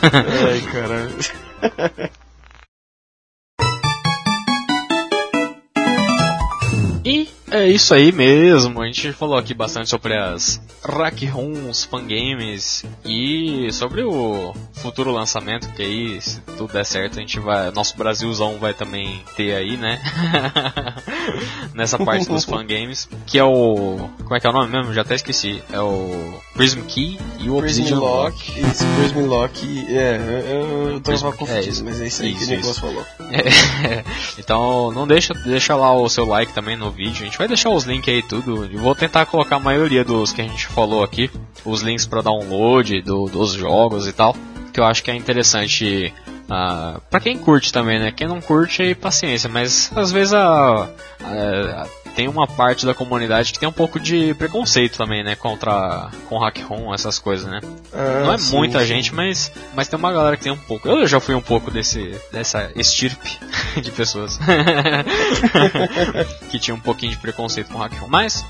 Ai, 0.03 0.61
caralho. 0.73 2.16
é 7.56 7.68
isso 7.68 7.92
aí 7.94 8.12
mesmo. 8.12 8.80
A 8.80 8.86
gente 8.86 9.12
falou 9.12 9.36
aqui 9.36 9.54
bastante 9.54 9.88
sobre 9.90 10.16
as 10.16 10.60
Rack 10.84 11.24
Rooms, 11.26 11.84
fangames 11.84 12.84
e 13.04 13.68
sobre 13.72 14.02
o 14.02 14.54
futuro 14.74 15.10
lançamento, 15.12 15.68
que 15.72 15.82
aí, 15.82 16.20
se 16.20 16.40
tudo 16.56 16.72
der 16.72 16.84
certo, 16.84 17.18
a 17.18 17.20
gente 17.20 17.38
vai. 17.40 17.70
Nosso 17.70 17.96
Brasilzão 17.96 18.58
vai 18.58 18.72
também 18.74 19.20
ter 19.36 19.54
aí, 19.54 19.76
né? 19.76 20.00
Nessa 21.74 21.98
parte 21.98 22.28
dos 22.28 22.44
fangames. 22.44 23.08
Que 23.26 23.38
é 23.38 23.44
o. 23.44 24.08
Como 24.22 24.34
é 24.34 24.40
que 24.40 24.46
é 24.46 24.50
o 24.50 24.52
nome 24.52 24.70
mesmo? 24.70 24.92
Já 24.94 25.02
até 25.02 25.14
esqueci. 25.14 25.62
É 25.72 25.80
o 25.80 26.40
Prism 26.54 26.80
Key 26.82 27.18
e 27.38 27.50
o 27.50 27.58
Prism 27.58 27.80
Obsidian 27.82 27.98
Lock. 27.98 28.50
Lock. 28.60 28.60
Isso, 28.70 28.84
Prism 28.96 29.26
Lock. 29.26 29.86
É, 29.88 30.16
eu, 30.50 30.88
eu 30.92 31.00
tô 31.00 31.10
Prism- 31.10 31.26
confundido, 31.32 31.56
é 31.58 31.60
isso. 31.70 31.84
mas 31.84 32.00
é 32.00 32.06
isso 32.06 32.22
aí 32.22 32.32
que 32.34 32.42
Isso, 32.42 32.52
o 32.52 32.54
Nicolas 32.56 32.76
isso. 32.76 32.80
falou. 32.86 33.06
É, 33.86 34.04
então 34.38 34.90
não 34.92 35.06
deixa, 35.06 35.34
deixa 35.34 35.74
lá 35.76 35.92
o 35.92 36.08
seu 36.08 36.24
like 36.24 36.52
também 36.52 36.76
no 36.76 36.90
vídeo. 36.90 37.22
A 37.22 37.24
gente 37.26 37.38
vai 37.38 37.45
deixar 37.48 37.70
os 37.70 37.85
links 37.85 38.12
aí 38.12 38.23
tudo. 38.23 38.64
Eu 38.64 38.78
vou 38.81 38.94
tentar 38.94 39.27
colocar 39.27 39.56
a 39.56 39.60
maioria 39.60 40.05
dos 40.05 40.32
que 40.32 40.40
a 40.43 40.44
gente 40.47 40.66
falou 40.66 41.02
aqui, 41.02 41.31
os 41.64 41.81
links 41.82 42.06
para 42.06 42.23
download 42.23 43.01
do- 43.02 43.27
dos 43.27 43.52
jogos 43.52 44.06
e 44.06 44.12
tal, 44.12 44.35
que 44.73 44.81
eu 44.81 44.85
acho 44.85 45.02
que 45.02 45.10
é 45.10 45.14
interessante 45.14 46.12
ah, 46.48 47.01
para 47.10 47.20
quem 47.20 47.36
curte 47.39 47.73
também, 47.73 47.98
né? 47.98 48.12
Quem 48.12 48.28
não 48.28 48.40
curte 48.40 48.94
paciência, 48.94 49.48
mas 49.48 49.90
às 49.97 50.12
vezes 50.12 50.32
a, 50.32 50.89
a- 51.23 51.86
tem 52.16 52.28
uma 52.28 52.47
parte 52.47 52.86
da 52.86 52.94
comunidade 52.94 53.52
que 53.52 53.59
tem 53.60 53.68
um 53.68 53.72
pouco 53.72 54.01
de 54.01 54.32
preconceito 54.34 54.97
também, 54.97 55.22
né, 55.22 55.36
contra 55.36 56.10
com 56.28 56.38
hack 56.38 56.59
ROM, 56.62 56.93
essas 56.94 57.18
coisas, 57.18 57.47
né? 57.47 57.60
Ah, 57.93 58.22
Não 58.24 58.32
é 58.32 58.38
sim, 58.38 58.56
muita 58.56 58.80
sim. 58.80 58.86
gente, 58.86 59.14
mas, 59.14 59.52
mas 59.74 59.86
tem 59.86 59.98
uma 59.98 60.10
galera 60.12 60.36
que 60.36 60.43
tem 60.43 60.52
um 60.52 60.56
pouco. 60.56 60.88
Eu 60.88 61.06
já 61.06 61.20
fui 61.20 61.34
um 61.34 61.43
pouco 61.43 61.70
desse, 61.70 62.18
dessa 62.32 62.70
estirpe 62.74 63.38
de 63.82 63.90
pessoas 63.93 64.38
que 66.51 66.59
tinha 66.59 66.74
um 66.74 66.80
pouquinho 66.80 67.12
de 67.12 67.18
preconceito 67.18 67.68
com 67.70 67.78
Hack 67.78 67.93
ROM. 68.01 68.09
Mas 68.09 68.44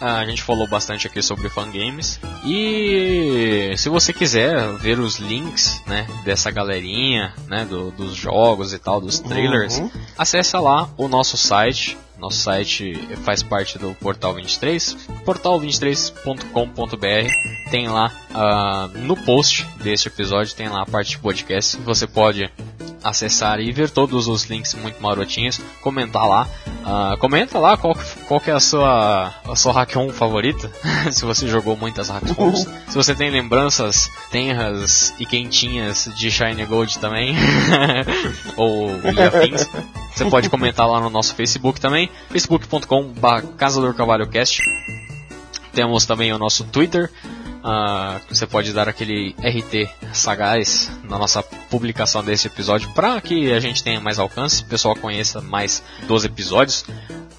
a 0.00 0.24
gente 0.26 0.42
falou 0.42 0.66
bastante 0.66 1.06
aqui 1.06 1.22
sobre 1.22 1.48
fangames. 1.48 2.18
E 2.44 3.72
se 3.76 3.88
você 3.88 4.12
quiser 4.12 4.56
ver 4.78 4.98
os 4.98 5.16
links 5.18 5.80
né, 5.86 6.06
dessa 6.24 6.50
galerinha, 6.50 7.32
né, 7.48 7.64
do- 7.64 7.90
dos 7.90 8.14
jogos 8.14 8.72
e 8.72 8.78
tal, 8.78 9.00
dos 9.00 9.18
trailers, 9.20 9.78
Uhum. 9.78 9.90
acessa 10.18 10.60
lá 10.60 10.88
o 10.96 11.08
nosso 11.08 11.36
site. 11.36 11.96
Nosso 12.18 12.38
site 12.38 12.94
faz 13.24 13.42
parte 13.42 13.78
do 13.78 13.94
Portal 13.94 14.34
23, 14.34 14.96
portal23.com.br. 15.24 17.70
Tem 17.70 17.88
lá 17.88 18.12
ah, 18.32 18.90
no 18.94 19.16
post 19.16 19.66
deste 19.82 20.08
episódio, 20.08 20.54
tem 20.54 20.68
lá 20.68 20.82
a 20.82 20.86
parte 20.86 21.10
de 21.10 21.18
podcast. 21.18 21.76
Você 21.78 22.06
pode 22.06 22.50
acessar 23.04 23.60
e 23.60 23.70
ver 23.70 23.90
todos 23.90 24.26
os 24.26 24.44
links 24.44 24.74
muito 24.74 25.00
marotinhos, 25.00 25.60
comentar 25.82 26.26
lá. 26.26 26.48
Ah, 26.84 27.16
comenta 27.20 27.58
lá 27.58 27.76
qual, 27.76 27.94
qual 28.26 28.40
que 28.40 28.50
é 28.50 28.54
a 28.54 28.60
sua, 28.60 29.32
a 29.44 29.54
sua 29.54 29.72
hack 29.72 29.94
ROM 29.94 30.10
favorita, 30.10 30.70
se 31.12 31.24
você 31.24 31.46
jogou 31.46 31.76
muitas 31.76 32.08
hack 32.08 32.24
ROMs. 32.30 32.66
se 32.88 32.94
você 32.94 33.14
tem 33.14 33.30
lembranças 33.30 34.10
tenras 34.30 35.14
e 35.18 35.26
quentinhas 35.26 36.10
de 36.16 36.30
Shiny 36.30 36.64
Gold 36.64 36.98
também, 36.98 37.36
ou 38.56 38.88
e 39.12 39.20
afins. 39.20 39.68
Você 40.14 40.24
pode 40.26 40.48
comentar 40.48 40.88
lá 40.88 41.00
no 41.00 41.10
nosso 41.10 41.34
Facebook 41.34 41.80
também, 41.80 42.08
facebook.com.br 42.30 43.46
Casador 43.56 43.94
Cavalho 43.94 44.28
Cast. 44.28 44.62
Temos 45.72 46.06
também 46.06 46.32
o 46.32 46.38
nosso 46.38 46.64
Twitter, 46.64 47.10
que 48.26 48.34
você 48.34 48.46
pode 48.46 48.72
dar 48.72 48.88
aquele 48.88 49.34
RT 49.38 49.88
sagaz 50.12 50.90
na 51.04 51.18
nossa 51.18 51.42
publicação 51.42 52.22
desse 52.22 52.46
episódio 52.46 52.88
para 52.94 53.20
que 53.20 53.52
a 53.52 53.58
gente 53.58 53.82
tenha 53.82 54.00
mais 54.00 54.18
alcance, 54.18 54.62
o 54.62 54.66
pessoal 54.66 54.94
conheça 54.94 55.40
mais 55.40 55.82
dos 56.06 56.24
episódios. 56.24 56.84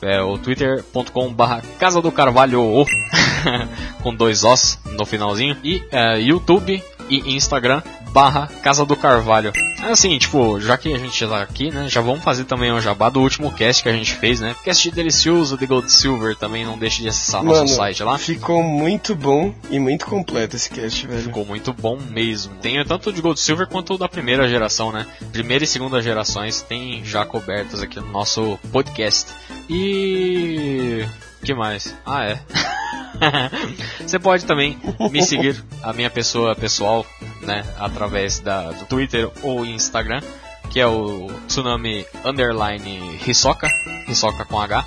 É 0.02 0.22
o 0.22 0.38
twitter.com/barra 0.38 1.62
Casa 1.80 2.02
do 2.02 2.12
Carvalho 2.12 2.86
com 4.04 4.14
dois 4.14 4.44
Os 4.44 4.78
no 4.86 5.06
finalzinho 5.06 5.58
e 5.64 5.82
é, 5.92 6.20
YouTube 6.20 6.84
e 7.10 7.36
Instagram 7.36 7.82
barra 8.16 8.48
Casa 8.64 8.86
do 8.86 8.96
Carvalho. 8.96 9.52
Assim, 9.84 10.18
tipo, 10.18 10.58
já 10.62 10.78
que 10.78 10.94
a 10.94 10.98
gente 10.98 11.20
já 11.20 11.28
tá 11.28 11.42
aqui, 11.42 11.70
né, 11.70 11.90
já 11.90 12.00
vamos 12.00 12.24
fazer 12.24 12.46
também 12.46 12.72
o 12.72 12.80
jabá 12.80 13.10
do 13.10 13.20
último 13.20 13.52
cast 13.52 13.84
que 13.84 13.90
a 13.90 13.92
gente 13.92 14.16
fez, 14.16 14.40
né? 14.40 14.56
Cast 14.64 14.90
delicioso 14.90 15.58
de 15.58 15.66
Gold 15.68 15.92
Silver 15.92 16.34
também, 16.38 16.66
não 16.66 16.78
deixe 16.78 17.02
de 17.02 17.10
acessar 17.10 17.44
nosso 17.44 17.66
Mano, 17.66 17.76
site 17.76 18.02
lá. 18.04 18.18
ficou 18.18 18.64
muito 18.64 19.14
bom 19.14 19.54
e 19.70 19.78
muito 19.78 20.06
completo 20.06 20.56
esse 20.56 20.70
cast, 20.70 21.06
velho. 21.06 21.24
Ficou 21.24 21.46
muito 21.46 21.74
bom 21.74 22.00
mesmo. 22.10 22.56
Tem 22.62 22.84
tanto 22.86 23.12
de 23.12 23.22
Gold 23.22 23.40
Silver 23.40 23.68
quanto 23.68 23.98
da 23.98 24.08
primeira 24.08 24.48
geração, 24.48 24.94
né? 24.94 25.06
Primeira 25.34 25.66
e 25.66 25.68
segunda 25.68 26.02
gerações 26.02 26.62
tem 26.62 27.04
já 27.04 27.26
cobertas 27.26 27.84
aqui 27.84 28.00
no 28.00 28.12
nosso 28.12 28.58
podcast. 28.72 29.34
E. 29.70 31.06
que 31.46 31.54
mais? 31.54 31.96
Ah, 32.06 32.26
é. 32.26 32.40
Você 34.06 34.20
pode 34.20 34.46
também 34.46 34.78
me 35.12 35.24
seguir, 35.24 35.64
a 35.82 35.94
minha 35.94 36.10
pessoa 36.10 36.56
pessoal, 36.56 37.06
né? 37.42 37.64
Através 37.80 38.40
da, 38.40 38.72
do 38.72 38.86
Twitter 38.86 39.30
ou 39.42 39.66
Instagram, 39.66 40.22
que 40.70 40.80
é 40.80 40.88
o 40.88 41.28
Tsunami 41.48 42.06
Underline 42.26 43.20
Hisoka, 43.26 43.68
Hisoka 44.08 44.44
com 44.44 44.60
H. 44.60 44.86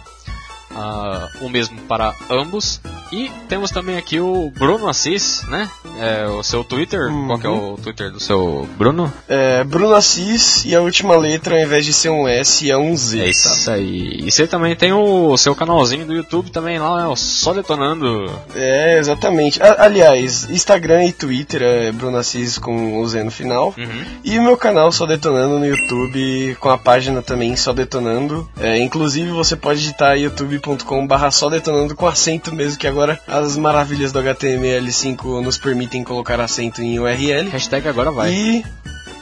Ah, 0.74 1.28
o 1.40 1.48
mesmo 1.48 1.78
para 1.82 2.14
ambos. 2.30 2.80
E 3.10 3.30
temos 3.48 3.70
também 3.70 3.96
aqui 3.96 4.20
o 4.20 4.50
Bruno 4.50 4.86
Assis, 4.88 5.42
né? 5.48 5.68
É, 5.98 6.26
o 6.28 6.42
seu 6.42 6.62
Twitter. 6.62 7.10
Qual 7.26 7.38
que 7.38 7.46
é 7.46 7.50
o 7.50 7.78
Twitter 7.82 8.10
do 8.10 8.20
seu 8.20 8.68
Bruno? 8.76 9.10
É, 9.26 9.64
Bruno 9.64 9.94
Assis 9.94 10.64
e 10.66 10.74
a 10.74 10.80
última 10.82 11.16
letra, 11.16 11.54
ao 11.56 11.62
invés 11.62 11.86
de 11.86 11.92
ser 11.94 12.10
um 12.10 12.28
S, 12.28 12.70
é 12.70 12.76
um 12.76 12.94
Z. 12.96 13.18
É 13.18 13.22
tá? 13.24 13.28
isso 13.30 13.70
aí. 13.70 14.20
E 14.26 14.30
você 14.30 14.46
também 14.46 14.76
tem 14.76 14.92
o 14.92 15.36
seu 15.38 15.54
canalzinho 15.54 16.04
do 16.06 16.12
YouTube 16.12 16.50
também 16.50 16.78
lá, 16.78 17.02
né? 17.02 17.06
o 17.08 17.16
Só 17.16 17.54
Detonando. 17.54 18.30
É, 18.54 18.98
exatamente. 18.98 19.62
A- 19.62 19.84
aliás, 19.84 20.48
Instagram 20.50 21.04
e 21.04 21.12
Twitter 21.12 21.62
é 21.62 21.92
Bruno 21.92 22.18
Assis 22.18 22.58
com 22.58 23.00
o 23.00 23.08
Z 23.08 23.24
no 23.24 23.30
final. 23.30 23.74
Uhum. 23.76 24.04
E 24.22 24.38
o 24.38 24.42
meu 24.42 24.56
canal 24.56 24.92
Só 24.92 25.06
Detonando 25.06 25.58
no 25.58 25.66
YouTube, 25.66 26.56
com 26.60 26.68
a 26.68 26.76
página 26.76 27.22
também 27.22 27.56
Só 27.56 27.72
Detonando. 27.72 28.48
É, 28.60 28.78
inclusive 28.78 29.30
você 29.30 29.56
pode 29.56 29.80
digitar 29.80 30.18
youtube.com 30.58 31.06
barra 31.06 31.30
Só 31.30 31.48
Detonando 31.48 31.94
com 31.94 32.06
acento 32.06 32.54
mesmo, 32.54 32.78
que 32.78 32.86
agora 32.86 33.18
as 33.26 33.56
maravilhas 33.56 34.12
do 34.12 34.20
HTML5 34.20 35.42
nos 35.42 35.56
permitem 35.56 36.04
colocar 36.04 36.40
acento 36.40 36.82
em 36.82 36.98
URL. 36.98 37.48
Hashtag 37.48 37.88
agora 37.88 38.10
vai. 38.10 38.32
E. 38.32 38.64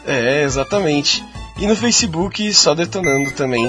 É, 0.07 0.43
exatamente. 0.43 1.25
E 1.59 1.67
no 1.67 1.75
Facebook, 1.75 2.53
só 2.53 2.75
detonando 2.75 3.31
também 3.31 3.67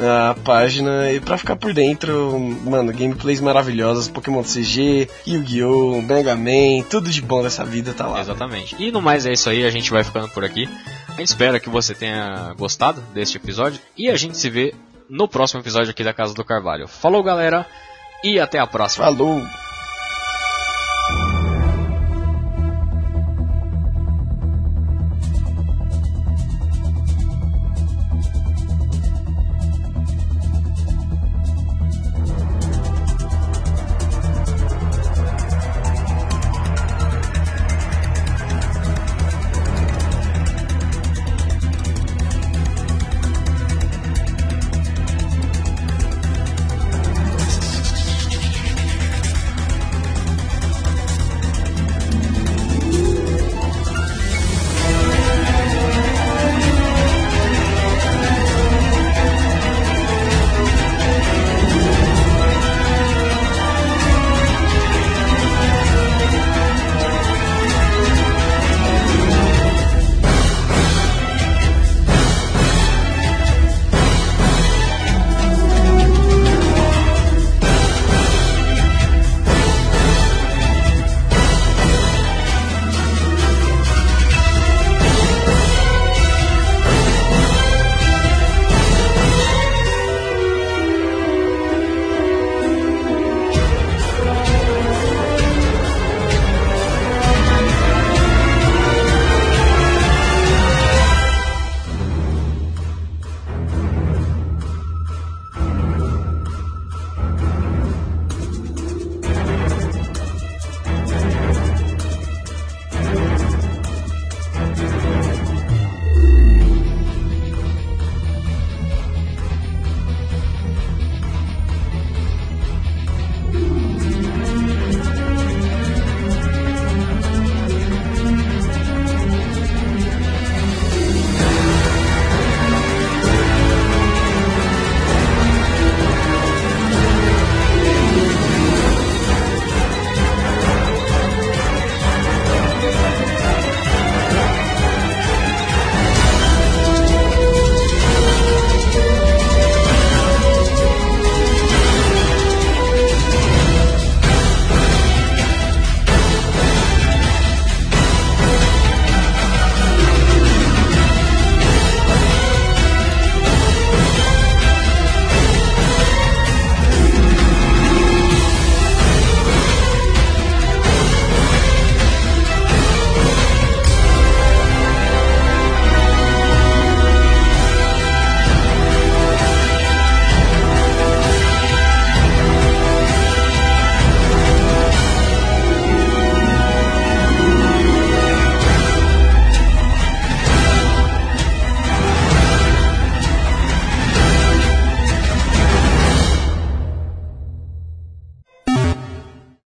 a 0.00 0.34
página. 0.42 1.12
E 1.12 1.20
pra 1.20 1.36
ficar 1.36 1.56
por 1.56 1.72
dentro, 1.72 2.38
mano, 2.64 2.92
gameplays 2.92 3.40
maravilhosas, 3.40 4.08
Pokémon 4.08 4.42
CG, 4.42 5.08
Yu-Gi-Oh!, 5.26 6.00
Mega 6.02 6.34
Man, 6.34 6.82
tudo 6.88 7.10
de 7.10 7.20
bom 7.20 7.42
dessa 7.42 7.64
vida 7.64 7.92
tá 7.92 8.06
lá. 8.06 8.20
Exatamente. 8.20 8.74
E 8.78 8.90
no 8.90 9.02
mais 9.02 9.26
é 9.26 9.32
isso 9.32 9.50
aí, 9.50 9.64
a 9.64 9.70
gente 9.70 9.90
vai 9.90 10.02
ficando 10.02 10.28
por 10.30 10.44
aqui. 10.44 10.68
A 11.08 11.20
gente 11.20 11.28
espera 11.28 11.60
que 11.60 11.68
você 11.68 11.94
tenha 11.94 12.54
gostado 12.58 13.02
deste 13.14 13.36
episódio. 13.36 13.80
E 13.96 14.08
a 14.08 14.16
gente 14.16 14.36
se 14.36 14.50
vê 14.50 14.74
no 15.08 15.28
próximo 15.28 15.60
episódio 15.60 15.90
aqui 15.90 16.04
da 16.04 16.14
Casa 16.14 16.34
do 16.34 16.44
Carvalho. 16.44 16.88
Falou, 16.88 17.22
galera, 17.22 17.66
e 18.22 18.40
até 18.40 18.58
a 18.58 18.66
próxima. 18.66 19.04
Falou! 19.04 19.42